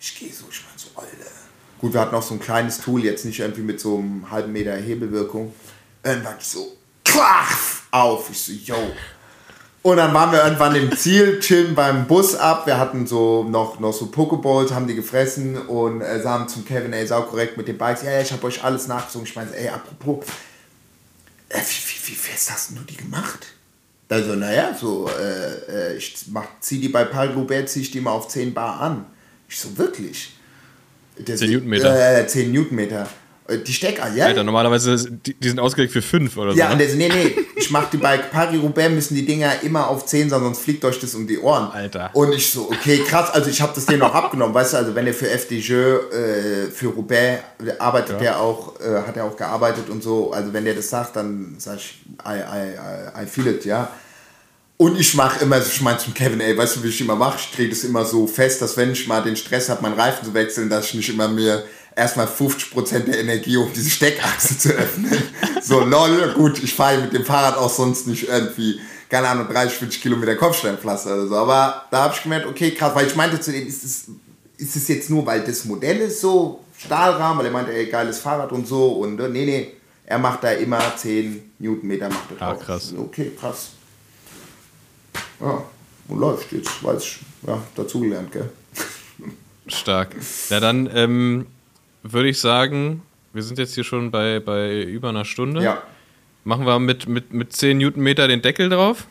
Ich 0.00 0.18
gehe 0.18 0.32
so, 0.32 0.46
ich 0.50 0.64
meine 0.64 0.76
so, 0.76 0.88
Alter. 0.96 1.30
Gut, 1.78 1.92
wir 1.92 2.00
hatten 2.00 2.16
auch 2.16 2.24
so 2.24 2.34
ein 2.34 2.40
kleines 2.40 2.80
Tool, 2.80 3.04
jetzt 3.04 3.24
nicht 3.24 3.38
irgendwie 3.38 3.62
mit 3.62 3.78
so 3.78 3.98
einem 3.98 4.28
halben 4.32 4.50
Meter 4.50 4.74
Hebelwirkung. 4.74 5.54
Irgendwann 6.02 6.34
so, 6.40 6.76
klaff, 7.04 7.84
auf. 7.92 8.30
Ich 8.30 8.42
so, 8.42 8.52
yo. 8.52 8.76
Und 9.82 9.96
dann 9.96 10.14
waren 10.14 10.30
wir 10.30 10.44
irgendwann 10.44 10.76
im 10.76 10.96
Ziel, 10.96 11.40
chillen 11.40 11.74
beim 11.74 12.06
Bus 12.06 12.36
ab. 12.36 12.66
Wir 12.66 12.78
hatten 12.78 13.04
so 13.06 13.42
noch, 13.42 13.80
noch 13.80 13.92
so 13.92 14.06
Pokeballs, 14.06 14.72
haben 14.72 14.86
die 14.86 14.94
gefressen 14.94 15.56
und 15.58 16.00
äh, 16.00 16.22
sagen 16.22 16.46
zum 16.48 16.64
Kevin, 16.64 16.92
ey, 16.92 17.04
sau 17.04 17.22
korrekt 17.22 17.56
mit 17.56 17.66
den 17.66 17.78
Bikes. 17.78 18.02
Ja, 18.04 18.12
ja, 18.12 18.20
ich 18.20 18.32
habe 18.32 18.46
euch 18.46 18.62
alles 18.62 18.86
nachgezogen. 18.86 19.26
Ich 19.26 19.34
meine, 19.34 19.54
ey, 19.56 19.68
apropos, 19.68 20.24
äh, 21.48 21.58
wie, 21.58 21.60
wie, 21.60 22.10
wie 22.10 22.14
fest 22.14 22.52
hast 22.52 22.70
denn 22.70 22.76
du 22.76 22.84
die 22.84 22.96
gemacht? 22.96 23.48
Also, 24.08 24.36
naja, 24.36 24.76
so, 24.78 25.08
äh, 25.08 25.94
äh, 25.94 25.96
ich 25.96 26.26
mach, 26.30 26.46
zieh 26.60 26.78
die 26.78 26.88
bei 26.88 27.04
Paul 27.04 27.28
Roubaix, 27.28 27.72
zieh 27.72 27.80
ich 27.80 27.90
die 27.90 28.00
mal 28.00 28.12
auf 28.12 28.28
10 28.28 28.54
Bar 28.54 28.80
an. 28.80 29.06
Ich 29.48 29.58
so, 29.58 29.76
wirklich? 29.78 30.34
Der 31.18 31.34
10 31.34 31.50
Newtonmeter. 31.50 32.20
Äh, 32.20 32.26
10 32.28 32.52
Newtonmeter. 32.52 33.08
Äh, 33.48 33.58
Die 33.58 33.72
Stecker, 33.72 34.12
ja? 34.14 34.26
Alter, 34.26 34.44
normalerweise, 34.44 35.10
die, 35.10 35.34
die 35.34 35.48
sind 35.48 35.58
ausgelegt 35.58 35.92
für 35.92 36.02
fünf 36.02 36.36
oder 36.36 36.52
Ja, 36.54 36.66
so. 36.66 36.72
und 36.72 36.78
ne? 36.78 36.86
das, 36.86 36.94
nee, 36.94 37.08
nee, 37.08 37.36
ich 37.56 37.70
mach 37.70 37.90
die 37.90 37.96
bei 37.96 38.18
Paris-Roubaix 38.18 38.90
müssen 38.92 39.14
die 39.14 39.24
Dinger 39.26 39.62
immer 39.62 39.88
auf 39.88 40.06
10 40.06 40.30
sein, 40.30 40.40
sonst 40.42 40.60
fliegt 40.60 40.84
euch 40.84 40.98
das 41.00 41.14
um 41.14 41.26
die 41.26 41.38
Ohren. 41.38 41.70
Alter. 41.72 42.10
Und 42.14 42.32
ich 42.32 42.50
so, 42.50 42.70
okay, 42.70 42.98
krass, 43.06 43.30
also 43.30 43.50
ich 43.50 43.60
habe 43.60 43.72
das 43.74 43.86
denen 43.86 44.02
auch 44.02 44.14
abgenommen, 44.14 44.54
weißt 44.54 44.74
du, 44.74 44.76
also 44.78 44.94
wenn 44.94 45.06
er 45.06 45.14
für 45.14 45.28
FDJ, 45.28 45.72
äh, 45.72 46.70
für 46.72 46.88
Roubaix 46.88 47.42
arbeitet 47.78 48.20
der 48.20 48.40
auch, 48.40 48.78
äh, 48.80 49.02
hat 49.06 49.16
er 49.16 49.24
auch 49.24 49.36
gearbeitet 49.36 49.88
und 49.90 50.02
so, 50.02 50.32
also 50.32 50.52
wenn 50.52 50.64
der 50.64 50.74
das 50.74 50.88
sagt, 50.90 51.16
dann 51.16 51.56
sag 51.58 51.76
ich, 51.78 52.00
I, 52.26 52.34
I, 52.34 53.20
I, 53.20 53.24
I 53.24 53.26
feel 53.26 53.46
it, 53.48 53.64
ja. 53.64 53.90
Und 54.78 54.98
ich 54.98 55.14
mache 55.14 55.44
immer, 55.44 55.58
ich 55.58 55.80
meine 55.80 55.98
zum 55.98 56.12
Kevin, 56.12 56.40
ey, 56.40 56.56
weißt 56.58 56.76
du, 56.76 56.82
wie 56.82 56.88
ich 56.88 57.00
immer 57.00 57.14
mache? 57.14 57.38
Ich 57.38 57.54
drehe 57.54 57.68
das 57.68 57.84
immer 57.84 58.04
so 58.04 58.26
fest, 58.26 58.60
dass 58.62 58.76
wenn 58.76 58.90
ich 58.90 59.06
mal 59.06 59.22
den 59.22 59.36
Stress 59.36 59.68
habe, 59.68 59.80
meinen 59.82 59.94
Reifen 59.98 60.24
zu 60.24 60.34
wechseln, 60.34 60.68
dass 60.68 60.86
ich 60.86 60.94
nicht 60.94 61.08
immer 61.10 61.28
mir 61.28 61.62
erstmal 61.96 62.26
50% 62.26 63.00
der 63.00 63.20
Energie, 63.20 63.56
um 63.56 63.72
diese 63.72 63.90
Steckachse 63.90 64.58
zu 64.58 64.70
öffnen. 64.70 65.22
So, 65.62 65.80
lol, 65.80 66.32
gut, 66.34 66.62
ich 66.62 66.74
fahre 66.74 66.98
mit 67.02 67.12
dem 67.12 67.24
Fahrrad 67.24 67.56
auch 67.56 67.70
sonst 67.70 68.06
nicht 68.06 68.28
irgendwie, 68.28 68.80
keine 69.08 69.28
Ahnung, 69.28 69.46
30, 69.48 69.78
40 69.78 70.02
Kilometer 70.02 70.34
Kopfsteinpflaster 70.36 71.14
oder 71.14 71.26
so. 71.28 71.36
Aber 71.36 71.84
da 71.90 72.04
habe 72.04 72.14
ich 72.14 72.22
gemerkt, 72.22 72.46
okay, 72.46 72.72
krass, 72.72 72.94
weil 72.94 73.06
ich 73.06 73.14
meinte 73.16 73.40
zu 73.40 73.52
dem, 73.52 73.66
ist 73.66 73.84
es, 73.84 74.04
ist 74.56 74.76
es 74.76 74.88
jetzt 74.88 75.10
nur, 75.10 75.24
weil 75.26 75.42
das 75.44 75.64
Modell 75.64 75.98
ist 75.98 76.20
so, 76.20 76.64
Stahlrahmen, 76.78 77.38
weil 77.38 77.46
er 77.46 77.52
meinte, 77.52 77.72
ey, 77.72 77.86
geiles 77.86 78.18
Fahrrad 78.18 78.50
und 78.52 78.66
so. 78.66 78.92
Und 78.92 79.20
äh, 79.20 79.28
nee, 79.28 79.44
nee, 79.44 79.72
er 80.04 80.18
macht 80.18 80.42
da 80.42 80.50
immer 80.52 80.80
10 80.96 81.52
Newtonmeter, 81.58 82.08
macht 82.08 82.30
er 82.38 82.42
Ah, 82.42 82.52
drauf. 82.54 82.64
krass. 82.64 82.92
Okay, 82.98 83.30
krass. 83.38 83.68
Ja, 85.40 85.62
und 86.08 86.18
läuft 86.18 86.50
jetzt, 86.52 86.82
weiß 86.82 87.02
ich, 87.02 87.18
ja, 87.46 87.62
dazugelernt, 87.76 88.32
gell? 88.32 88.50
Stark. 89.68 90.16
Ja, 90.50 90.58
dann 90.60 90.90
ähm, 90.92 91.46
würde 92.02 92.28
ich 92.28 92.40
sagen, 92.40 93.02
wir 93.32 93.42
sind 93.42 93.58
jetzt 93.58 93.74
hier 93.74 93.84
schon 93.84 94.10
bei, 94.10 94.40
bei 94.40 94.82
über 94.82 95.08
einer 95.08 95.24
Stunde. 95.24 95.62
Ja. 95.62 95.82
Machen 96.44 96.66
wir 96.66 96.78
mit, 96.78 97.08
mit, 97.08 97.32
mit 97.32 97.52
10 97.52 97.78
Newtonmeter 97.78 98.28
den 98.28 98.42
Deckel 98.42 98.68
drauf. 98.68 99.06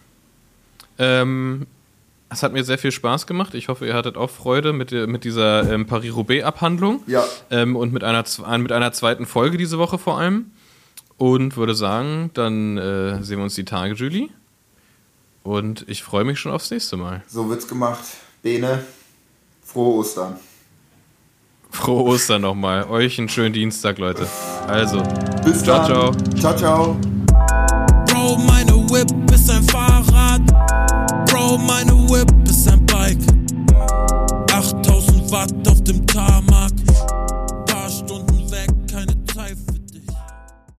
Ähm, 0.97 1.65
es 2.29 2.43
hat 2.43 2.53
mir 2.53 2.63
sehr 2.63 2.77
viel 2.77 2.91
Spaß 2.91 3.27
gemacht. 3.27 3.53
Ich 3.55 3.67
hoffe, 3.67 3.85
ihr 3.85 3.93
hattet 3.93 4.17
auch 4.17 4.29
Freude 4.29 4.73
mit, 4.73 4.91
mit 4.91 5.23
dieser 5.23 5.69
ähm, 5.71 5.85
Paris-Roubaix-Abhandlung. 5.85 7.03
Ja. 7.07 7.25
Ähm, 7.49 7.75
und 7.75 7.93
mit 7.93 8.03
einer, 8.03 8.23
mit 8.57 8.71
einer 8.71 8.93
zweiten 8.93 9.25
Folge 9.25 9.57
diese 9.57 9.77
Woche 9.77 9.97
vor 9.97 10.17
allem. 10.17 10.51
Und 11.17 11.55
würde 11.57 11.75
sagen, 11.75 12.31
dann 12.33 12.77
äh, 12.77 13.23
sehen 13.23 13.37
wir 13.37 13.43
uns 13.43 13.55
die 13.55 13.65
Tage, 13.65 13.93
Julie. 13.93 14.29
Und 15.43 15.85
ich 15.87 16.03
freue 16.03 16.23
mich 16.23 16.39
schon 16.39 16.51
aufs 16.51 16.71
nächste 16.71 16.97
Mal. 16.97 17.23
So 17.27 17.49
wird's 17.49 17.67
gemacht. 17.67 18.03
Bene, 18.41 18.83
frohe 19.63 19.99
Ostern. 19.99 20.37
Frohe 21.71 22.03
Ostern 22.03 22.41
nochmal. 22.41 22.83
Euch 22.89 23.17
einen 23.17 23.29
schönen 23.29 23.53
Dienstag, 23.53 23.97
Leute. 23.97 24.27
Also, 24.67 25.01
bis 25.43 25.63
ciao, 25.63 26.11
dann. 26.11 26.37
Ciao, 26.37 26.55
ciao. 26.55 26.55
ciao. 26.57 26.97
Bro, 28.05 28.37
meine 28.45 28.73
Whip 28.89 29.09
ist 29.33 29.49
ein 29.49 29.63
Fahrrad. 29.63 30.41
Bro, 31.27 31.57
meine 31.59 31.93
Whip 32.09 32.31
ist 32.47 32.69
ein 32.69 32.85
Bike. 32.85 33.17
8000 34.53 35.31
Watt 35.31 35.70